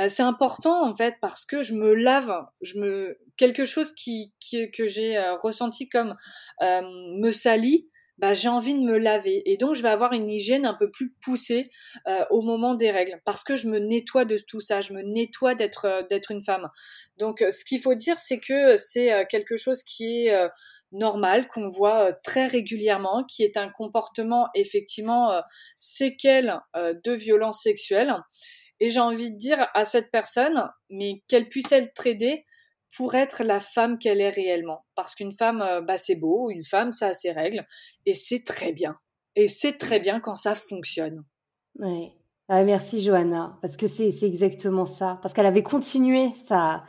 euh, 0.00 0.08
c'est 0.08 0.22
important 0.22 0.86
en 0.88 0.94
fait 0.94 1.16
parce 1.20 1.44
que 1.44 1.62
je 1.62 1.74
me 1.74 1.94
lave, 1.94 2.32
je 2.62 2.78
me 2.78 3.18
quelque 3.36 3.64
chose 3.64 3.92
qui, 3.94 4.32
que 4.50 4.86
j'ai 4.86 5.16
euh, 5.16 5.36
ressenti 5.36 5.88
comme 5.88 6.16
euh, 6.62 6.80
me 7.18 7.30
salit, 7.32 7.88
bah, 8.18 8.34
j'ai 8.34 8.48
envie 8.48 8.74
de 8.74 8.80
me 8.80 8.98
laver 8.98 9.42
et 9.46 9.56
donc 9.56 9.74
je 9.74 9.82
vais 9.82 9.88
avoir 9.88 10.12
une 10.12 10.28
hygiène 10.28 10.66
un 10.66 10.74
peu 10.74 10.90
plus 10.90 11.14
poussée 11.24 11.70
au 12.30 12.42
moment 12.42 12.74
des 12.74 12.90
règles 12.90 13.18
parce 13.24 13.42
que 13.42 13.56
je 13.56 13.66
me 13.66 13.78
nettoie 13.78 14.26
de 14.26 14.36
tout 14.36 14.60
ça, 14.60 14.82
je 14.82 14.92
me 14.92 15.00
nettoie 15.02 15.54
d'être 15.54 16.06
d'être 16.10 16.30
une 16.30 16.42
femme. 16.42 16.68
Donc 17.16 17.38
ce 17.38 17.64
qu'il 17.64 17.80
faut 17.80 17.94
dire 17.94 18.18
c'est 18.18 18.38
que 18.38 18.76
c'est 18.76 19.26
quelque 19.30 19.56
chose 19.56 19.82
qui 19.82 20.26
est 20.26 20.48
normal 20.92 21.48
qu'on 21.48 21.66
voit 21.66 22.12
très 22.22 22.46
régulièrement, 22.46 23.24
qui 23.24 23.42
est 23.42 23.56
un 23.56 23.70
comportement 23.70 24.48
effectivement 24.54 25.40
séquel 25.78 26.60
de 26.74 27.12
violence 27.12 27.62
sexuelle 27.62 28.14
et 28.80 28.90
j'ai 28.90 29.00
envie 29.00 29.30
de 29.30 29.36
dire 29.36 29.68
à 29.74 29.84
cette 29.84 30.10
personne, 30.10 30.68
mais 30.88 31.22
qu'elle 31.28 31.48
puisse 31.48 31.72
être 31.72 32.06
aidée 32.06 32.44
pour 32.96 33.14
être 33.14 33.44
la 33.44 33.60
femme 33.60 33.98
qu'elle 33.98 34.20
est 34.20 34.30
réellement. 34.30 34.84
Parce 34.94 35.14
qu'une 35.14 35.32
femme, 35.32 35.62
euh, 35.62 35.80
bah, 35.80 35.96
c'est 35.96 36.16
beau, 36.16 36.50
une 36.50 36.64
femme, 36.64 36.92
ça 36.92 37.08
a 37.08 37.12
ses 37.12 37.30
règles, 37.30 37.64
et 38.06 38.14
c'est 38.14 38.44
très 38.44 38.72
bien. 38.72 38.96
Et 39.36 39.48
c'est 39.48 39.78
très 39.78 40.00
bien 40.00 40.18
quand 40.18 40.34
ça 40.34 40.54
fonctionne. 40.54 41.24
Oui. 41.78 42.10
Ah, 42.48 42.64
merci 42.64 43.00
Johanna, 43.00 43.58
parce 43.62 43.76
que 43.76 43.86
c'est 43.86 44.10
exactement 44.22 44.84
ça. 44.84 45.20
Parce 45.22 45.32
qu'elle 45.32 45.46
avait 45.46 45.62
continué 45.62 46.32
ça 46.48 46.82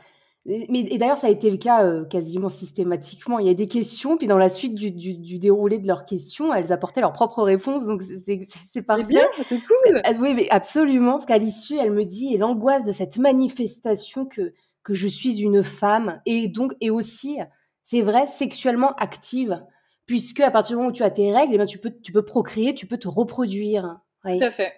mais, 0.44 0.80
et 0.80 0.98
d'ailleurs, 0.98 1.18
ça 1.18 1.28
a 1.28 1.30
été 1.30 1.50
le 1.50 1.56
cas 1.56 1.84
euh, 1.84 2.04
quasiment 2.04 2.48
systématiquement. 2.48 3.38
Il 3.38 3.46
y 3.46 3.50
a 3.50 3.54
des 3.54 3.68
questions, 3.68 4.16
puis 4.16 4.26
dans 4.26 4.38
la 4.38 4.48
suite 4.48 4.74
du, 4.74 4.90
du, 4.90 5.14
du, 5.14 5.38
déroulé 5.38 5.78
de 5.78 5.86
leurs 5.86 6.04
questions, 6.04 6.52
elles 6.52 6.72
apportaient 6.72 7.00
leurs 7.00 7.12
propres 7.12 7.42
réponses. 7.42 7.86
Donc 7.86 8.02
c'est 8.02 8.82
parfait. 8.82 9.02
C'est 9.02 9.08
bien, 9.08 9.22
c'est 9.44 9.60
cool. 9.60 10.20
oui, 10.20 10.34
mais 10.34 10.48
absolument. 10.50 11.12
Parce 11.12 11.26
qu'à 11.26 11.38
l'issue, 11.38 11.76
elle 11.78 11.92
me 11.92 12.04
dit, 12.04 12.34
et 12.34 12.38
l'angoisse 12.38 12.84
de 12.84 12.90
cette 12.90 13.18
manifestation 13.18 14.26
que, 14.26 14.52
que 14.82 14.94
je 14.94 15.06
suis 15.06 15.40
une 15.40 15.62
femme, 15.62 16.20
et 16.26 16.48
donc, 16.48 16.74
et 16.80 16.90
aussi, 16.90 17.38
c'est 17.84 18.02
vrai, 18.02 18.26
sexuellement 18.26 18.96
active, 18.96 19.64
puisque 20.06 20.40
à 20.40 20.50
partir 20.50 20.74
du 20.74 20.78
moment 20.78 20.88
où 20.88 20.92
tu 20.92 21.04
as 21.04 21.10
tes 21.10 21.32
règles, 21.32 21.54
eh 21.54 21.56
bien, 21.56 21.66
tu, 21.66 21.78
peux, 21.78 21.92
tu 22.02 22.10
peux 22.10 22.24
procréer, 22.24 22.74
tu 22.74 22.86
peux 22.86 22.98
te 22.98 23.08
reproduire. 23.08 24.00
Oui. 24.24 24.38
Tout 24.38 24.44
à 24.46 24.50
fait. 24.50 24.72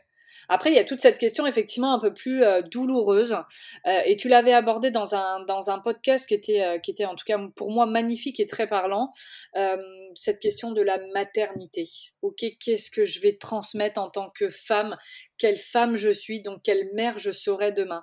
Après, 0.48 0.70
il 0.70 0.76
y 0.76 0.78
a 0.78 0.84
toute 0.84 1.00
cette 1.00 1.18
question 1.18 1.46
effectivement 1.46 1.94
un 1.94 1.98
peu 1.98 2.12
plus 2.12 2.42
euh, 2.42 2.62
douloureuse, 2.62 3.36
euh, 3.86 4.00
et 4.04 4.16
tu 4.16 4.28
l'avais 4.28 4.52
abordé 4.52 4.90
dans 4.90 5.14
un 5.14 5.44
dans 5.44 5.70
un 5.70 5.78
podcast 5.78 6.26
qui 6.26 6.34
était 6.34 6.62
euh, 6.62 6.78
qui 6.78 6.90
était 6.90 7.04
en 7.04 7.14
tout 7.14 7.24
cas 7.26 7.38
pour 7.56 7.70
moi 7.70 7.86
magnifique 7.86 8.40
et 8.40 8.46
très 8.46 8.66
parlant. 8.66 9.10
cette 10.14 10.38
question 10.38 10.72
de 10.72 10.80
la 10.80 10.98
maternité. 11.12 11.84
Ok, 12.22 12.44
qu'est-ce 12.60 12.90
que 12.90 13.04
je 13.04 13.20
vais 13.20 13.36
transmettre 13.36 14.00
en 14.00 14.10
tant 14.10 14.30
que 14.30 14.48
femme? 14.48 14.96
Quelle 15.38 15.56
femme 15.56 15.96
je 15.96 16.10
suis? 16.10 16.40
Donc 16.40 16.60
quelle 16.62 16.90
mère 16.94 17.18
je 17.18 17.32
serai 17.32 17.72
demain? 17.72 18.02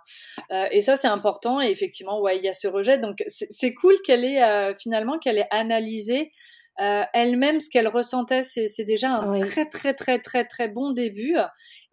Et 0.71 0.81
ça 0.81 0.95
c'est 0.95 1.07
important. 1.07 1.61
Et 1.61 1.69
effectivement, 1.69 2.19
ouais, 2.21 2.37
il 2.37 2.43
y 2.43 2.49
a 2.49 2.53
ce 2.53 2.67
rejet. 2.67 2.97
Donc 2.97 3.23
c'est 3.27 3.73
cool 3.73 3.95
qu'elle 4.03 4.25
ait 4.25 4.73
finalement 4.75 5.17
qu'elle 5.19 5.37
ait 5.37 5.47
analysé 5.51 6.31
euh, 6.79 7.03
elle-même 7.13 7.59
ce 7.59 7.69
qu'elle 7.69 7.87
ressentait, 7.87 8.43
c'est 8.43 8.85
déjà 8.85 9.11
un 9.11 9.37
très 9.37 9.65
très 9.65 9.93
très 9.93 10.19
très 10.19 10.45
très 10.45 10.67
bon 10.67 10.91
début. 10.91 11.35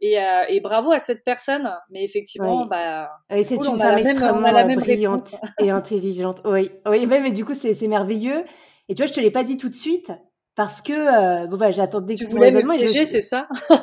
Et, 0.01 0.19
euh, 0.19 0.43
et 0.49 0.61
bravo 0.61 0.93
à 0.93 0.99
cette 0.99 1.25
personne. 1.25 1.71
Mais 1.91 2.05
effectivement, 2.05 2.67
bah, 2.67 3.11
c'est 3.31 3.51
une 3.51 3.79
femme 3.79 3.99
extrêmement 3.99 4.47
euh, 4.47 4.77
brillante 4.77 5.27
et 5.61 5.71
intelligente. 5.71 6.41
Oui, 6.45 6.71
oui, 6.87 7.07
mais 7.07 7.33
du 7.33 7.45
coup 7.45 7.55
c'est 7.55 7.89
merveilleux. 7.89 8.45
Et 8.89 8.95
tu 8.95 9.03
vois, 9.03 9.07
je 9.07 9.13
te 9.13 9.21
l'ai 9.21 9.31
pas 9.31 9.45
dit 9.45 9.57
tout 9.57 9.69
de 9.69 9.75
suite 9.75 10.13
parce 10.55 10.81
que 10.81 10.93
euh, 10.93 11.47
bon 11.47 11.57
bah 11.57 11.71
j'attendais 11.71 12.15
que 12.15 12.21
tu 12.21 12.27
voulais 12.27 12.51
me 12.51 12.69
piéger, 12.69 13.07
c'est 13.07 13.21
ça? 13.21 13.49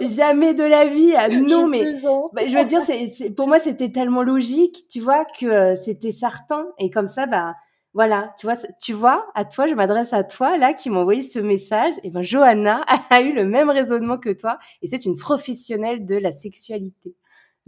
Jamais 0.00 0.54
de 0.54 0.64
la 0.64 0.86
vie. 0.86 1.14
Non, 1.42 1.66
mais 1.66 1.84
bah, 2.32 2.42
je 2.48 2.56
veux 2.56 2.64
dire, 2.64 2.80
c'est 2.82 3.30
pour 3.30 3.46
moi 3.46 3.58
c'était 3.58 3.90
tellement 3.90 4.22
logique, 4.22 4.86
tu 4.90 5.00
vois, 5.00 5.24
que 5.38 5.74
c'était 5.76 6.12
certain. 6.12 6.66
Et 6.78 6.90
comme 6.90 7.08
ça, 7.08 7.26
bah 7.26 7.54
voilà, 7.98 8.32
tu 8.38 8.46
vois, 8.46 8.54
tu 8.80 8.92
vois, 8.92 9.28
à 9.34 9.44
toi, 9.44 9.66
je 9.66 9.74
m'adresse 9.74 10.12
à 10.12 10.22
toi, 10.22 10.56
là, 10.56 10.72
qui 10.72 10.88
m'a 10.88 11.00
envoyé 11.00 11.24
ce 11.24 11.40
message. 11.40 11.94
Et 12.04 12.10
ben, 12.10 12.22
Johanna 12.22 12.84
a 13.10 13.20
eu 13.22 13.32
le 13.32 13.44
même 13.44 13.70
raisonnement 13.70 14.18
que 14.18 14.28
toi, 14.30 14.60
et 14.82 14.86
c'est 14.86 15.04
une 15.04 15.16
professionnelle 15.16 16.06
de 16.06 16.14
la 16.14 16.30
sexualité. 16.30 17.16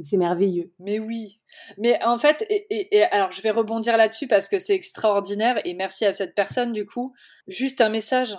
C'est 0.04 0.16
merveilleux. 0.16 0.70
Mais 0.78 1.00
oui. 1.00 1.40
Mais 1.78 2.00
en 2.04 2.16
fait, 2.16 2.46
et 2.48 3.02
alors 3.10 3.32
je 3.32 3.42
vais 3.42 3.50
rebondir 3.50 3.96
là-dessus 3.96 4.28
parce 4.28 4.48
que 4.48 4.56
c'est 4.56 4.74
extraordinaire 4.74 5.60
et 5.66 5.74
merci 5.74 6.06
à 6.06 6.12
cette 6.12 6.34
personne 6.34 6.72
du 6.72 6.86
coup. 6.86 7.12
Juste 7.48 7.80
un 7.80 7.90
message 7.90 8.38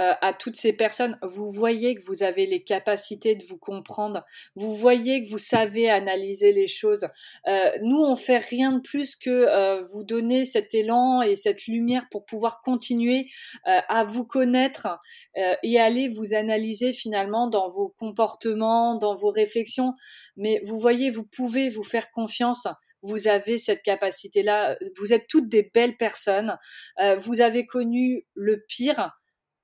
euh, 0.00 0.14
à 0.22 0.32
toutes 0.32 0.56
ces 0.56 0.72
personnes, 0.72 1.18
vous 1.22 1.50
voyez 1.50 1.94
que 1.94 2.02
vous 2.04 2.22
avez 2.22 2.46
les 2.46 2.62
capacités 2.62 3.34
de 3.34 3.44
vous 3.44 3.58
comprendre, 3.58 4.24
vous 4.54 4.74
voyez 4.74 5.22
que 5.22 5.28
vous 5.28 5.38
savez 5.38 5.90
analyser 5.90 6.52
les 6.52 6.66
choses. 6.66 7.06
Euh, 7.46 7.70
nous, 7.82 8.02
on 8.02 8.16
fait 8.16 8.38
rien 8.38 8.72
de 8.72 8.80
plus 8.80 9.14
que 9.14 9.30
euh, 9.30 9.82
vous 9.92 10.02
donner 10.02 10.46
cet 10.46 10.74
élan 10.74 11.20
et 11.20 11.36
cette 11.36 11.66
lumière 11.66 12.06
pour 12.10 12.24
pouvoir 12.24 12.62
continuer 12.62 13.26
à 13.64 14.04
vous 14.04 14.24
connaître 14.24 14.88
et 15.34 15.78
aller 15.78 16.08
vous 16.08 16.34
analyser 16.34 16.92
finalement 16.92 17.48
dans 17.48 17.68
vos 17.68 17.88
comportements, 17.88 18.96
dans 18.96 19.14
vos 19.14 19.30
réflexions. 19.30 19.94
Mais 20.36 20.60
vous 20.64 20.78
voyez, 20.78 21.10
vous 21.10 21.24
pouvez 21.24 21.68
vous 21.68 21.82
faire 21.82 22.10
confiance 22.10 22.66
vous 23.02 23.28
avez 23.28 23.56
cette 23.56 23.82
capacité-là. 23.82 24.76
Vous 24.98 25.14
êtes 25.14 25.26
toutes 25.26 25.48
des 25.48 25.62
belles 25.62 25.96
personnes. 25.96 26.58
vous 27.18 27.40
avez 27.40 27.66
connu 27.66 28.26
le 28.34 28.62
pire 28.68 29.19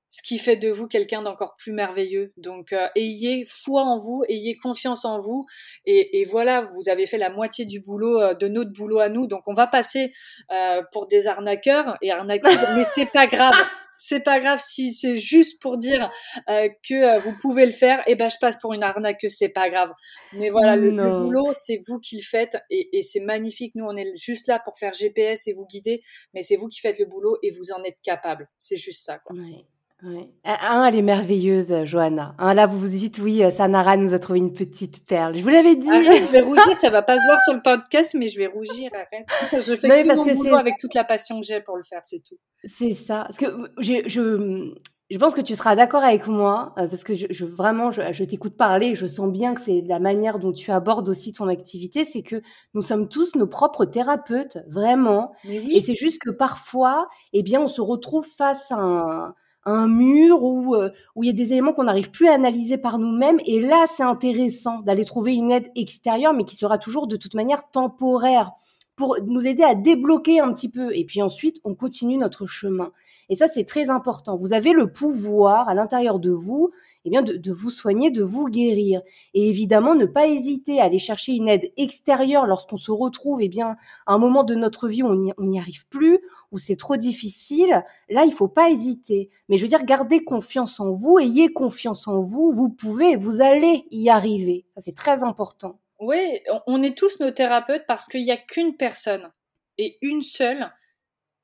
ce 0.09 0.21
qui 0.21 0.37
fait 0.37 0.55
de 0.55 0.69
vous 0.69 0.87
quelqu'un 0.87 1.21
d'encore 1.21 1.55
plus 1.55 1.71
merveilleux. 1.71 2.31
Donc, 2.37 2.73
euh, 2.73 2.87
ayez 2.95 3.45
foi 3.45 3.83
en 3.83 3.97
vous, 3.97 4.23
ayez 4.29 4.55
confiance 4.57 5.05
en 5.05 5.19
vous, 5.19 5.45
et, 5.85 6.19
et, 6.19 6.25
voilà, 6.25 6.61
vous 6.61 6.89
avez 6.89 7.05
fait 7.05 7.17
la 7.17 7.29
moitié 7.29 7.65
du 7.65 7.79
boulot, 7.79 8.21
euh, 8.21 8.33
de 8.33 8.47
notre 8.47 8.71
boulot 8.71 8.99
à 8.99 9.09
nous. 9.09 9.27
Donc, 9.27 9.43
on 9.47 9.53
va 9.53 9.67
passer 9.67 10.11
euh, 10.51 10.81
pour 10.91 11.07
des 11.07 11.27
arnaqueurs 11.27 11.97
et 12.01 12.11
arnaqueurs, 12.11 12.51
mais 12.77 12.85
c'est 12.85 13.11
pas 13.11 13.27
grave. 13.27 13.55
C'est 13.99 14.23
pas 14.23 14.39
grave 14.39 14.61
si 14.63 14.93
c'est 14.93 15.17
juste 15.17 15.59
pour 15.59 15.79
dire 15.79 16.11
que 16.45 17.19
vous 17.19 17.35
pouvez 17.41 17.65
le 17.65 17.71
faire. 17.71 18.01
Et 18.01 18.11
eh 18.11 18.15
ben, 18.15 18.29
je 18.29 18.37
passe 18.39 18.59
pour 18.59 18.73
une 18.73 18.83
arnaque, 18.83 19.25
c'est 19.27 19.49
pas 19.49 19.71
grave. 19.71 19.91
Mais 20.33 20.51
voilà, 20.51 20.75
le, 20.75 20.91
boulot, 21.17 21.51
c'est 21.55 21.79
vous 21.87 21.99
qui 21.99 22.17
le 22.17 22.21
faites, 22.21 22.57
et, 22.69 22.95
et 22.95 23.01
c'est 23.01 23.21
magnifique. 23.21 23.73
Nous, 23.73 23.85
on 23.85 23.95
est 23.95 24.15
juste 24.15 24.45
là 24.45 24.59
pour 24.63 24.77
faire 24.77 24.93
GPS 24.93 25.47
et 25.47 25.53
vous 25.53 25.65
guider, 25.65 26.03
mais 26.35 26.43
c'est 26.43 26.57
vous 26.57 26.67
qui 26.67 26.79
faites 26.79 26.99
le 26.99 27.05
boulot 27.05 27.39
et 27.41 27.49
vous 27.49 27.71
en 27.71 27.83
êtes 27.83 27.99
capable. 28.03 28.47
C'est 28.59 28.77
juste 28.77 29.03
ça, 29.03 29.17
quoi. 29.17 29.35
Ouais. 29.35 29.65
Un, 30.03 30.85
elle 30.85 30.95
est 30.95 31.01
merveilleuse, 31.01 31.85
Johanna. 31.85 32.35
Un, 32.37 32.53
là, 32.53 32.67
vous 32.67 32.77
vous 32.77 32.89
dites, 32.89 33.17
oui, 33.17 33.43
euh, 33.43 33.49
Sanara 33.49 33.97
nous 33.97 34.13
a 34.13 34.19
trouvé 34.19 34.37
une 34.37 34.53
petite 34.53 35.03
perle. 35.07 35.35
Je 35.35 35.41
vous 35.41 35.49
l'avais 35.49 35.75
dit. 35.75 35.87
je 35.87 36.31
vais 36.31 36.41
rougir, 36.41 36.77
ça 36.77 36.91
va 36.91 37.01
pas 37.01 37.17
se 37.17 37.23
voir 37.27 37.41
sur 37.41 37.53
le 37.53 37.61
podcast, 37.61 38.13
mais 38.13 38.29
je 38.29 38.37
vais 38.37 38.45
rougir, 38.45 38.91
arrête. 38.93 39.27
Je 39.65 39.75
fais 39.75 40.03
tout 40.03 40.07
parce 40.07 40.19
mon 40.19 40.25
que 40.25 40.33
boulot 40.35 40.55
avec 40.55 40.75
toute 40.79 40.93
la 40.93 41.03
passion 41.03 41.41
que 41.41 41.47
j'ai 41.47 41.61
pour 41.61 41.77
le 41.77 41.83
faire, 41.83 42.01
c'est 42.03 42.21
tout. 42.23 42.37
C'est 42.63 42.93
ça. 42.93 43.23
Parce 43.23 43.37
que 43.37 43.45
je, 43.79 44.03
je, 44.05 44.71
je 45.09 45.17
pense 45.17 45.33
que 45.33 45.41
tu 45.41 45.55
seras 45.55 45.75
d'accord 45.75 46.03
avec 46.03 46.27
moi, 46.27 46.75
euh, 46.77 46.87
parce 46.87 47.03
que 47.03 47.15
je, 47.15 47.25
je 47.31 47.45
vraiment, 47.45 47.91
je, 47.91 48.01
je 48.11 48.23
t'écoute 48.23 48.55
parler, 48.55 48.93
je 48.93 49.07
sens 49.07 49.31
bien 49.31 49.55
que 49.55 49.61
c'est 49.61 49.81
la 49.87 49.97
manière 49.97 50.37
dont 50.37 50.53
tu 50.53 50.69
abordes 50.71 51.09
aussi 51.09 51.33
ton 51.33 51.47
activité, 51.47 52.03
c'est 52.03 52.21
que 52.21 52.43
nous 52.75 52.83
sommes 52.83 53.09
tous 53.09 53.33
nos 53.35 53.47
propres 53.47 53.85
thérapeutes, 53.85 54.59
vraiment. 54.67 55.31
Oui. 55.43 55.75
Et 55.75 55.81
c'est 55.81 55.95
juste 55.95 56.21
que 56.21 56.29
parfois, 56.29 57.07
eh 57.33 57.41
bien, 57.41 57.61
on 57.61 57.67
se 57.67 57.81
retrouve 57.81 58.27
face 58.27 58.71
à 58.71 58.75
un 58.75 59.33
un 59.67 59.87
mur 59.87 60.43
où 60.43 60.75
euh, 60.75 60.89
où 61.15 61.23
il 61.23 61.27
y 61.27 61.29
a 61.29 61.33
des 61.33 61.51
éléments 61.51 61.73
qu'on 61.73 61.83
n'arrive 61.83 62.09
plus 62.09 62.27
à 62.27 62.33
analyser 62.33 62.77
par 62.77 62.97
nous-mêmes. 62.97 63.39
Et 63.45 63.59
là 63.59 63.85
c'est 63.95 64.03
intéressant 64.03 64.79
d'aller 64.79 65.05
trouver 65.05 65.35
une 65.35 65.51
aide 65.51 65.69
extérieure 65.75 66.33
mais 66.33 66.45
qui 66.45 66.55
sera 66.55 66.77
toujours 66.77 67.05
de 67.05 67.17
toute 67.17 67.33
manière 67.33 67.69
temporaire 67.69 68.53
pour 68.95 69.17
nous 69.25 69.45
aider 69.45 69.63
à 69.63 69.75
débloquer 69.75 70.39
un 70.39 70.53
petit 70.53 70.71
peu. 70.71 70.95
Et 70.95 71.05
puis 71.05 71.21
ensuite 71.21 71.57
on 71.65 71.75
continue 71.75 72.17
notre 72.17 72.45
chemin. 72.45 72.91
Et 73.29 73.35
ça 73.35 73.47
c'est 73.47 73.65
très 73.65 73.89
important. 73.89 74.37
Vous 74.37 74.53
avez 74.53 74.71
le 74.71 74.91
pouvoir 74.91 75.67
à 75.67 75.73
l'intérieur 75.73 76.19
de 76.19 76.31
vous 76.31 76.71
eh 77.07 77.09
bien 77.09 77.21
de, 77.21 77.51
vous 77.53 77.71
soigner, 77.71 78.11
de 78.11 78.21
vous 78.21 78.49
guérir. 78.49 79.01
Et 79.33 79.47
évidemment, 79.47 79.95
ne 79.95 80.05
pas 80.05 80.27
hésiter 80.27 80.81
à 80.81 80.83
aller 80.83 80.99
chercher 80.99 81.31
une 81.31 81.47
aide 81.47 81.71
extérieure 81.77 82.45
lorsqu'on 82.45 82.75
se 82.75 82.91
retrouve 82.91 83.41
eh 83.41 83.47
bien, 83.47 83.77
à 84.05 84.13
un 84.13 84.17
moment 84.17 84.43
de 84.43 84.55
notre 84.55 84.89
vie 84.89 85.03
où 85.03 85.07
on 85.07 85.43
n'y 85.45 85.59
arrive 85.59 85.87
plus, 85.87 86.19
où 86.51 86.59
c'est 86.59 86.75
trop 86.75 86.97
difficile. 86.97 87.81
Là, 88.09 88.25
il 88.25 88.33
faut 88.33 88.49
pas 88.49 88.69
hésiter. 88.69 89.29
Mais 89.47 89.57
je 89.57 89.63
veux 89.63 89.69
dire, 89.69 89.85
gardez 89.85 90.25
confiance 90.25 90.81
en 90.81 90.91
vous, 90.91 91.17
ayez 91.17 91.53
confiance 91.53 92.09
en 92.09 92.21
vous. 92.21 92.51
Vous 92.51 92.69
pouvez, 92.69 93.15
vous 93.15 93.39
allez 93.39 93.85
y 93.89 94.09
arriver. 94.09 94.65
C'est 94.77 94.95
très 94.95 95.23
important. 95.23 95.79
Oui, 95.99 96.41
on 96.67 96.83
est 96.83 96.95
tous 96.95 97.21
nos 97.21 97.31
thérapeutes 97.31 97.85
parce 97.87 98.07
qu'il 98.07 98.23
n'y 98.23 98.31
a 98.31 98.37
qu'une 98.37 98.75
personne 98.75 99.31
et 99.77 99.97
une 100.01 100.23
seule 100.23 100.71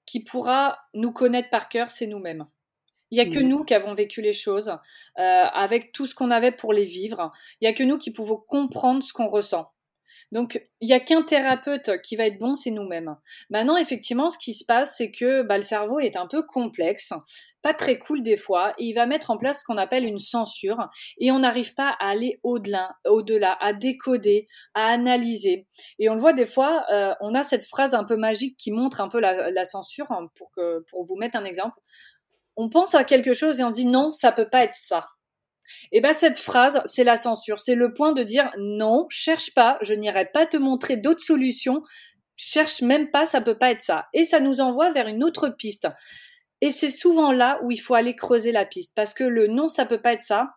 qui 0.05 0.19
pourra 0.19 0.77
nous 0.93 1.13
connaître 1.13 1.49
par 1.49 1.69
cœur, 1.69 1.89
c'est 1.89 2.07
nous-mêmes. 2.07 2.45
Il 3.13 3.17
n'y 3.17 3.29
a 3.29 3.31
que 3.31 3.43
mmh. 3.43 3.47
nous 3.47 3.63
qui 3.63 3.75
avons 3.75 3.93
vécu 3.93 4.23
les 4.23 4.33
choses 4.33 4.69
euh, 5.19 5.43
avec 5.53 5.91
tout 5.91 6.07
ce 6.07 6.15
qu'on 6.15 6.31
avait 6.31 6.51
pour 6.51 6.73
les 6.73 6.83
vivre. 6.83 7.31
Il 7.61 7.65
n'y 7.65 7.71
a 7.71 7.73
que 7.73 7.83
nous 7.83 7.99
qui 7.99 8.11
pouvons 8.11 8.37
comprendre 8.37 9.03
ce 9.03 9.13
qu'on 9.13 9.27
ressent. 9.27 9.69
Donc, 10.31 10.67
il 10.81 10.87
n'y 10.87 10.95
a 10.95 10.99
qu'un 10.99 11.21
thérapeute 11.21 12.01
qui 12.01 12.15
va 12.15 12.25
être 12.25 12.39
bon, 12.39 12.55
c'est 12.55 12.71
nous-mêmes. 12.71 13.15
Maintenant, 13.51 13.77
effectivement, 13.77 14.31
ce 14.31 14.39
qui 14.39 14.55
se 14.55 14.65
passe, 14.65 14.97
c'est 14.97 15.11
que 15.11 15.43
bah, 15.43 15.57
le 15.57 15.61
cerveau 15.61 15.99
est 15.99 16.15
un 16.15 16.25
peu 16.25 16.41
complexe, 16.41 17.13
pas 17.61 17.75
très 17.75 17.99
cool 17.99 18.23
des 18.23 18.35
fois, 18.35 18.73
et 18.79 18.85
il 18.85 18.93
va 18.93 19.05
mettre 19.05 19.29
en 19.29 19.37
place 19.37 19.59
ce 19.59 19.63
qu'on 19.63 19.77
appelle 19.77 20.05
une 20.05 20.17
censure, 20.17 20.89
et 21.19 21.31
on 21.31 21.37
n'arrive 21.37 21.75
pas 21.75 21.95
à 21.99 22.09
aller 22.09 22.39
au-delà, 22.41 22.95
au-delà, 23.05 23.55
à 23.61 23.73
décoder, 23.73 24.47
à 24.73 24.87
analyser. 24.87 25.67
Et 25.99 26.09
on 26.09 26.15
le 26.15 26.19
voit 26.19 26.33
des 26.33 26.47
fois, 26.47 26.83
euh, 26.91 27.13
on 27.21 27.35
a 27.35 27.43
cette 27.43 27.65
phrase 27.65 27.93
un 27.93 28.03
peu 28.03 28.17
magique 28.17 28.57
qui 28.57 28.71
montre 28.71 29.01
un 29.01 29.09
peu 29.09 29.19
la, 29.19 29.65
censure, 29.65 30.11
hein, 30.11 30.31
pour, 30.33 30.49
que, 30.49 30.83
pour 30.89 31.05
vous 31.05 31.15
mettre 31.15 31.37
un 31.37 31.45
exemple. 31.45 31.79
On 32.55 32.69
pense 32.69 32.95
à 32.95 33.03
quelque 33.03 33.33
chose 33.33 33.59
et 33.59 33.63
on 33.63 33.71
dit 33.71 33.85
non, 33.85 34.11
ça 34.11 34.31
peut 34.31 34.49
pas 34.49 34.63
être 34.63 34.73
ça. 34.73 35.07
Et 35.91 35.97
eh 35.97 36.01
ben 36.01 36.13
cette 36.13 36.37
phrase, 36.37 36.81
c'est 36.85 37.03
la 37.03 37.15
censure, 37.15 37.59
c'est 37.59 37.75
le 37.75 37.93
point 37.93 38.11
de 38.13 38.23
dire 38.23 38.51
non, 38.57 39.05
cherche 39.09 39.53
pas, 39.53 39.77
je 39.81 39.93
n'irai 39.93 40.25
pas 40.25 40.45
te 40.45 40.57
montrer 40.57 40.97
d'autres 40.97 41.23
solutions, 41.23 41.83
cherche 42.35 42.81
même 42.81 43.09
pas, 43.11 43.25
ça 43.25 43.41
peut 43.41 43.57
pas 43.57 43.71
être 43.71 43.81
ça. 43.81 44.07
Et 44.13 44.25
ça 44.25 44.39
nous 44.39 44.61
envoie 44.61 44.91
vers 44.91 45.07
une 45.07 45.23
autre 45.23 45.49
piste. 45.49 45.87
Et 46.61 46.71
c'est 46.71 46.91
souvent 46.91 47.31
là 47.31 47.59
où 47.63 47.71
il 47.71 47.77
faut 47.77 47.93
aller 47.93 48.15
creuser 48.15 48.51
la 48.51 48.65
piste, 48.65 48.93
parce 48.95 49.13
que 49.13 49.23
le 49.23 49.47
non, 49.47 49.67
ça 49.67 49.85
peut 49.85 50.01
pas 50.01 50.13
être 50.13 50.21
ça. 50.21 50.49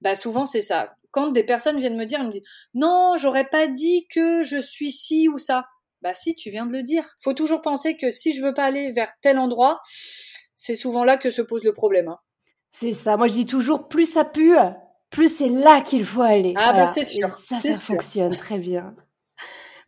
Bah 0.00 0.14
souvent 0.14 0.46
c'est 0.46 0.62
ça. 0.62 0.94
Quand 1.10 1.28
des 1.30 1.44
personnes 1.44 1.78
viennent 1.78 1.96
me 1.96 2.06
dire, 2.06 2.20
ils 2.20 2.26
me 2.26 2.32
disent 2.32 2.48
non, 2.74 3.14
j'aurais 3.18 3.48
pas 3.48 3.66
dit 3.66 4.06
que 4.08 4.42
je 4.44 4.60
suis 4.60 4.92
ci 4.92 5.28
ou 5.28 5.38
ça. 5.38 5.66
Bah 6.02 6.14
si, 6.14 6.34
tu 6.34 6.50
viens 6.50 6.66
de 6.66 6.72
le 6.72 6.82
dire. 6.82 7.14
Faut 7.20 7.32
toujours 7.32 7.60
penser 7.60 7.96
que 7.96 8.10
si 8.10 8.32
je 8.32 8.42
veux 8.42 8.54
pas 8.54 8.64
aller 8.64 8.90
vers 8.92 9.12
tel 9.20 9.38
endroit, 9.38 9.80
c'est 10.62 10.76
souvent 10.76 11.02
là 11.02 11.16
que 11.16 11.30
se 11.30 11.42
pose 11.42 11.64
le 11.64 11.72
problème. 11.72 12.06
Hein. 12.06 12.18
C'est 12.70 12.92
ça. 12.92 13.16
Moi, 13.16 13.26
je 13.26 13.32
dis 13.32 13.46
toujours, 13.46 13.88
plus 13.88 14.06
ça 14.06 14.24
pue, 14.24 14.54
plus 15.10 15.28
c'est 15.28 15.48
là 15.48 15.80
qu'il 15.80 16.04
faut 16.04 16.22
aller. 16.22 16.54
Ah, 16.56 16.72
ben 16.72 16.86
c'est 16.86 17.02
sûr. 17.02 17.36
ça, 17.48 17.58
ça 17.58 17.74
fonctionne 17.74 18.36
très 18.36 18.58
bien. 18.58 18.94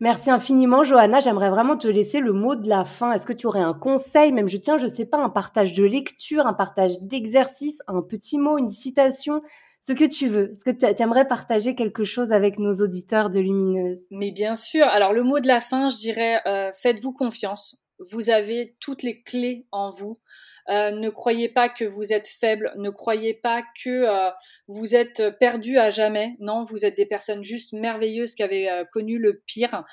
Merci 0.01 0.29
infiniment, 0.29 0.83
Johanna. 0.83 1.21
J'aimerais 1.21 1.49
vraiment 1.49 1.77
te 1.77 1.87
laisser 1.87 2.19
le 2.19 2.33
mot 2.33 2.55
de 2.55 2.67
la 2.67 2.83
fin. 2.83 3.13
Est-ce 3.13 3.25
que 3.25 3.31
tu 3.31 3.47
aurais 3.47 3.61
un 3.61 3.73
conseil, 3.73 4.33
même 4.33 4.49
je 4.49 4.57
tiens, 4.57 4.77
je 4.77 4.87
sais 4.87 5.05
pas, 5.05 5.17
un 5.17 5.29
partage 5.29 5.73
de 5.73 5.85
lecture, 5.85 6.45
un 6.45 6.53
partage 6.53 6.99
d'exercice, 6.99 7.81
un 7.87 8.01
petit 8.01 8.37
mot, 8.37 8.57
une 8.57 8.69
citation, 8.69 9.41
ce 9.81 9.93
que 9.93 10.03
tu 10.03 10.27
veux. 10.27 10.51
Est-ce 10.51 10.65
que 10.65 10.71
tu 10.71 11.01
aimerais 11.01 11.25
partager 11.25 11.75
quelque 11.75 12.03
chose 12.03 12.33
avec 12.33 12.59
nos 12.59 12.73
auditeurs 12.81 13.29
de 13.29 13.39
Lumineuse? 13.39 14.01
Mais 14.11 14.31
bien 14.31 14.55
sûr. 14.55 14.85
Alors 14.87 15.13
le 15.13 15.23
mot 15.23 15.39
de 15.39 15.47
la 15.47 15.61
fin, 15.61 15.89
je 15.89 15.95
dirais, 15.95 16.41
euh, 16.45 16.71
faites-vous 16.73 17.13
confiance. 17.13 17.81
Vous 18.11 18.29
avez 18.29 18.75
toutes 18.81 19.03
les 19.03 19.21
clés 19.21 19.67
en 19.71 19.89
vous. 19.89 20.17
Euh, 20.69 20.91
ne 20.91 21.09
croyez 21.09 21.49
pas 21.49 21.69
que 21.69 21.85
vous 21.85 22.11
êtes 22.11 22.27
faible, 22.27 22.71
ne 22.77 22.89
croyez 22.89 23.33
pas 23.33 23.63
que 23.83 23.89
euh, 23.89 24.31
vous 24.67 24.95
êtes 24.95 25.37
perdu 25.39 25.77
à 25.77 25.89
jamais. 25.89 26.35
Non, 26.39 26.63
vous 26.63 26.85
êtes 26.85 26.97
des 26.97 27.05
personnes 27.05 27.43
juste 27.43 27.73
merveilleuses 27.73 28.35
qui 28.35 28.43
avaient 28.43 28.69
euh, 28.69 28.83
connu 28.91 29.19
le 29.19 29.41
pire. 29.45 29.83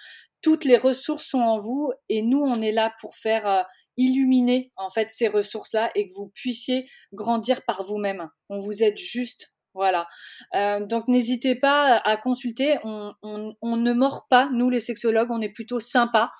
Toutes 0.40 0.64
les 0.64 0.76
ressources 0.76 1.24
sont 1.26 1.40
en 1.40 1.58
vous 1.58 1.92
et 2.08 2.22
nous, 2.22 2.40
on 2.40 2.60
est 2.62 2.72
là 2.72 2.92
pour 3.00 3.14
faire 3.14 3.66
illuminer 3.96 4.72
en 4.76 4.90
fait 4.90 5.10
ces 5.10 5.28
ressources-là 5.28 5.90
et 5.94 6.06
que 6.06 6.12
vous 6.14 6.32
puissiez 6.34 6.88
grandir 7.12 7.62
par 7.64 7.84
vous-même. 7.84 8.28
On 8.48 8.58
vous 8.58 8.82
aide 8.82 8.96
juste 8.96 9.52
voilà. 9.74 10.06
Euh, 10.54 10.80
donc 10.84 11.08
n'hésitez 11.08 11.54
pas 11.54 11.96
à 12.04 12.16
consulter. 12.16 12.78
On, 12.84 13.12
on, 13.22 13.54
on, 13.62 13.76
ne 13.76 13.92
mord 13.92 14.26
pas, 14.28 14.48
nous 14.52 14.70
les 14.70 14.80
sexologues, 14.80 15.30
on 15.30 15.40
est 15.40 15.48
plutôt 15.48 15.80
sympa. 15.80 16.30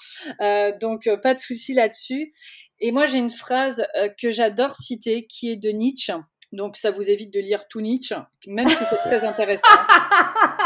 Euh, 0.41 0.73
donc 0.81 1.09
pas 1.23 1.35
de 1.35 1.41
souci 1.41 1.75
là-dessus. 1.75 2.33
Et 2.85 2.91
moi, 2.91 3.07
j'ai 3.07 3.19
une 3.19 3.31
phrase 3.31 3.87
euh, 3.97 4.09
que 4.21 4.31
j'adore 4.31 4.75
citer 4.75 5.27
qui 5.27 5.51
est 5.51 5.57
de 5.57 5.71
Nietzsche. 5.71 6.13
Donc, 6.51 6.77
ça 6.77 6.91
vous 6.91 7.09
évite 7.09 7.33
de 7.33 7.41
lire 7.41 7.67
tout 7.69 7.81
Nietzsche, 7.81 8.15
même 8.47 8.69
si 8.69 8.85
c'est 8.85 8.99
très 8.99 9.25
intéressant. 9.25 9.69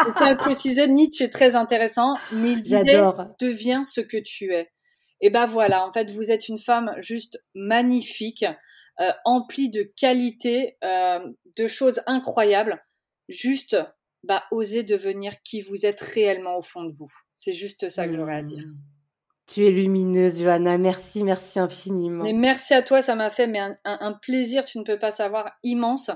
Je 0.06 0.12
tiens 0.16 0.28
à 0.28 0.34
préciser, 0.34 0.88
Nietzsche 0.88 1.24
est 1.24 1.32
très 1.32 1.54
intéressant, 1.54 2.16
mais 2.32 2.52
il 2.52 2.62
disait 2.62 3.00
«deviens 3.40 3.84
ce 3.84 4.00
que 4.00 4.16
tu 4.16 4.52
es». 4.52 4.72
Et 5.20 5.30
ben 5.30 5.44
voilà, 5.46 5.86
en 5.86 5.92
fait, 5.92 6.10
vous 6.10 6.32
êtes 6.32 6.48
une 6.48 6.58
femme 6.58 6.92
juste 6.98 7.40
magnifique, 7.54 8.44
euh, 9.00 9.12
emplie 9.24 9.70
de 9.70 9.82
qualités, 9.82 10.76
euh, 10.84 11.20
de 11.56 11.66
choses 11.66 12.02
incroyables. 12.06 12.82
Juste, 13.28 13.76
bah, 14.22 14.44
osez 14.50 14.84
devenir 14.84 15.42
qui 15.42 15.60
vous 15.60 15.86
êtes 15.86 16.00
réellement 16.00 16.56
au 16.56 16.62
fond 16.62 16.84
de 16.84 16.92
vous. 16.92 17.10
C'est 17.34 17.52
juste 17.52 17.88
ça 17.88 18.06
que 18.06 18.14
j'aurais 18.14 18.36
à 18.36 18.42
dire. 18.42 18.64
Mmh. 18.64 18.74
Tu 19.46 19.64
es 19.64 19.70
lumineuse, 19.70 20.42
Johanna. 20.42 20.76
Merci, 20.76 21.22
merci 21.22 21.60
infiniment. 21.60 22.24
Mais 22.24 22.32
merci 22.32 22.74
à 22.74 22.82
toi, 22.82 23.00
ça 23.00 23.14
m'a 23.14 23.30
fait 23.30 23.46
mais 23.46 23.60
un, 23.84 24.12
plaisir, 24.14 24.64
tu 24.64 24.78
ne 24.78 24.82
peux 24.82 24.98
pas 24.98 25.12
savoir, 25.12 25.52
immense. 25.62 26.10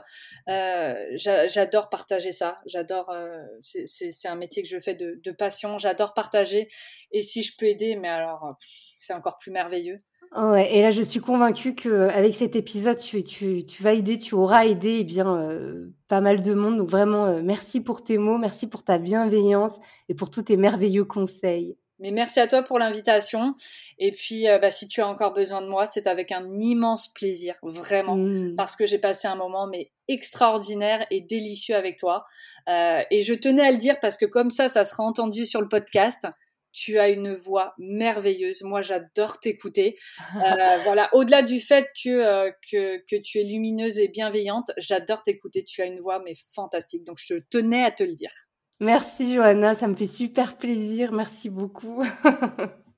Euh, 0.49 0.97
j'adore 1.15 1.91
partager 1.91 2.33
ça. 2.33 2.57
J'adore. 2.67 3.09
Euh, 3.11 3.45
c'est 3.61 4.29
un 4.29 4.35
métier 4.35 4.65
que 4.65 4.69
je 4.69 4.81
fais 4.81 4.95
de, 4.95 5.31
passion. 5.31 5.79
J'adore 5.79 6.13
partager. 6.13 6.67
Et 7.13 7.23
si 7.23 7.45
je 7.45 7.57
peux 7.57 7.67
aider, 7.67 7.95
mais 7.95 8.09
alors, 8.09 8.57
c'est 8.97 9.15
encore 9.15 9.39
plus 9.39 9.53
merveilleux. 9.53 10.03
Ouais, 10.37 10.77
et 10.77 10.83
là, 10.83 10.91
je 10.91 11.03
suis 11.03 11.21
convaincue 11.21 11.75
qu'avec 11.75 12.35
cet 12.35 12.55
épisode, 12.55 12.99
tu, 12.99 13.25
tu, 13.25 13.67
tu, 13.67 13.83
vas 13.83 13.95
aider, 13.95 14.19
tu 14.19 14.37
auras 14.37 14.65
aidé 14.65 14.99
eh 15.01 15.05
bien, 15.05 15.37
euh, 15.37 15.93
pas 16.07 16.21
mal 16.21 16.41
de 16.41 16.55
monde. 16.55 16.77
Donc 16.77 16.89
vraiment, 16.89 17.43
merci 17.43 17.81
pour 17.81 18.05
tes 18.05 18.17
mots, 18.17 18.39
merci 18.39 18.69
pour 18.69 18.85
ta 18.85 18.99
bienveillance 18.99 19.79
et 20.09 20.15
pour 20.15 20.31
tous 20.31 20.43
tes 20.43 20.57
merveilleux 20.57 21.05
conseils. 21.05 21.77
Mais 22.01 22.13
merci 22.13 22.41
à 22.41 22.47
toi 22.47 22.63
pour 22.63 22.79
l'invitation. 22.79 23.55
Et 23.99 24.11
puis, 24.11 24.49
euh, 24.49 24.59
bah, 24.59 24.71
si 24.71 24.89
tu 24.89 25.03
as 25.03 25.07
encore 25.07 25.35
besoin 25.35 25.61
de 25.61 25.67
moi, 25.67 25.87
c'est 25.87 26.07
avec 26.07 26.33
un 26.33 26.59
immense 26.59 27.09
plaisir, 27.09 27.55
vraiment, 27.63 28.17
mmh. 28.17 28.57
parce 28.57 28.75
que 28.75 28.87
j'ai 28.87 28.99
passé 28.99 29.29
un 29.29 29.37
moment 29.37 29.67
mais 29.67 29.93
extraordinaire 30.09 31.07
et 31.11 31.21
délicieux 31.21 31.77
avec 31.77 31.99
toi. 31.99 32.25
Euh, 32.69 33.03
et 33.11 33.23
je 33.23 33.35
tenais 33.35 33.63
à 33.63 33.71
le 33.71 33.77
dire 33.77 34.01
parce 34.01 34.17
que 34.17 34.25
comme 34.25 34.51
ça, 34.51 34.69
ça 34.69 34.85
sera 34.85 35.05
entendu 35.05 35.45
sur 35.45 35.61
le 35.61 35.69
podcast. 35.69 36.27
Tu 36.73 36.99
as 36.99 37.09
une 37.09 37.35
voix 37.35 37.75
merveilleuse. 37.79 38.63
Moi, 38.63 38.83
j'adore 38.83 39.39
t'écouter. 39.39 39.97
Euh, 40.37 40.77
voilà. 40.85 41.09
Au-delà 41.13 41.43
du 41.43 41.61
fait 41.61 41.87
que, 42.03 42.51
que, 42.71 42.99
que 43.07 43.17
tu 43.17 43.41
es 43.41 43.45
lumineuse 43.45 43.99
et 43.99 44.09
bienveillante, 44.09 44.71
j'adore 44.79 45.23
t'écouter. 45.23 45.65
Tu 45.65 45.83
as 45.83 45.87
une 45.87 46.01
voix 46.01 46.21
mais 46.25 46.35
fantastique. 46.55 47.05
Donc, 47.05 47.19
je 47.23 47.35
tenais 47.51 47.85
à 47.85 47.91
te 47.91 48.03
le 48.03 48.15
dire. 48.15 48.33
Merci 48.81 49.35
Johanna, 49.35 49.75
ça 49.75 49.87
me 49.89 49.95
fait 49.95 50.07
super 50.07 50.57
plaisir. 50.57 51.13
Merci 51.13 51.51
beaucoup. 51.51 52.03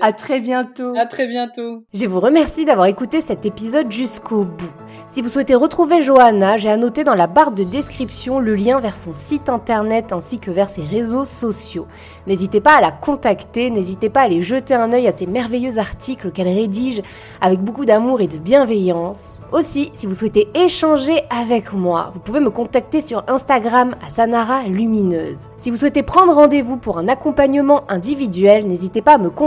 À 0.00 0.12
très 0.12 0.40
bientôt. 0.40 0.94
À 0.96 1.06
très 1.06 1.26
bientôt. 1.26 1.84
Je 1.94 2.06
vous 2.06 2.20
remercie 2.20 2.64
d'avoir 2.64 2.86
écouté 2.86 3.20
cet 3.20 3.46
épisode 3.46 3.90
jusqu'au 3.92 4.44
bout. 4.44 4.72
Si 5.06 5.20
vous 5.20 5.28
souhaitez 5.28 5.54
retrouver 5.54 6.00
Johanna, 6.00 6.56
j'ai 6.56 6.70
annoté 6.70 7.04
dans 7.04 7.14
la 7.14 7.26
barre 7.26 7.52
de 7.52 7.64
description 7.64 8.40
le 8.40 8.54
lien 8.54 8.80
vers 8.80 8.96
son 8.96 9.12
site 9.12 9.48
internet 9.48 10.12
ainsi 10.12 10.38
que 10.38 10.50
vers 10.50 10.70
ses 10.70 10.82
réseaux 10.82 11.24
sociaux. 11.24 11.86
N'hésitez 12.26 12.60
pas 12.60 12.76
à 12.76 12.80
la 12.80 12.90
contacter, 12.90 13.70
n'hésitez 13.70 14.10
pas 14.10 14.20
à 14.20 14.24
aller 14.24 14.42
jeter 14.42 14.74
un 14.74 14.92
œil 14.92 15.06
à 15.06 15.16
ses 15.16 15.26
merveilleux 15.26 15.78
articles 15.78 16.30
qu'elle 16.30 16.48
rédige 16.48 17.02
avec 17.40 17.60
beaucoup 17.60 17.84
d'amour 17.84 18.20
et 18.20 18.26
de 18.26 18.38
bienveillance. 18.38 19.42
Aussi, 19.52 19.90
si 19.92 20.06
vous 20.06 20.14
souhaitez 20.14 20.48
échanger 20.54 21.22
avec 21.30 21.72
moi, 21.72 22.10
vous 22.14 22.20
pouvez 22.20 22.40
me 22.40 22.50
contacter 22.50 23.00
sur 23.00 23.24
Instagram 23.28 23.94
à 24.06 24.10
Sanara 24.10 24.64
Lumineuse. 24.64 25.48
Si 25.58 25.70
vous 25.70 25.76
souhaitez 25.76 26.02
prendre 26.02 26.32
rendez-vous 26.32 26.76
pour 26.76 26.98
un 26.98 27.08
accompagnement 27.08 27.84
individuel, 27.88 28.66
n'hésitez 28.66 29.02
pas 29.02 29.14
à 29.14 29.18
me 29.18 29.30
contacter 29.30 29.41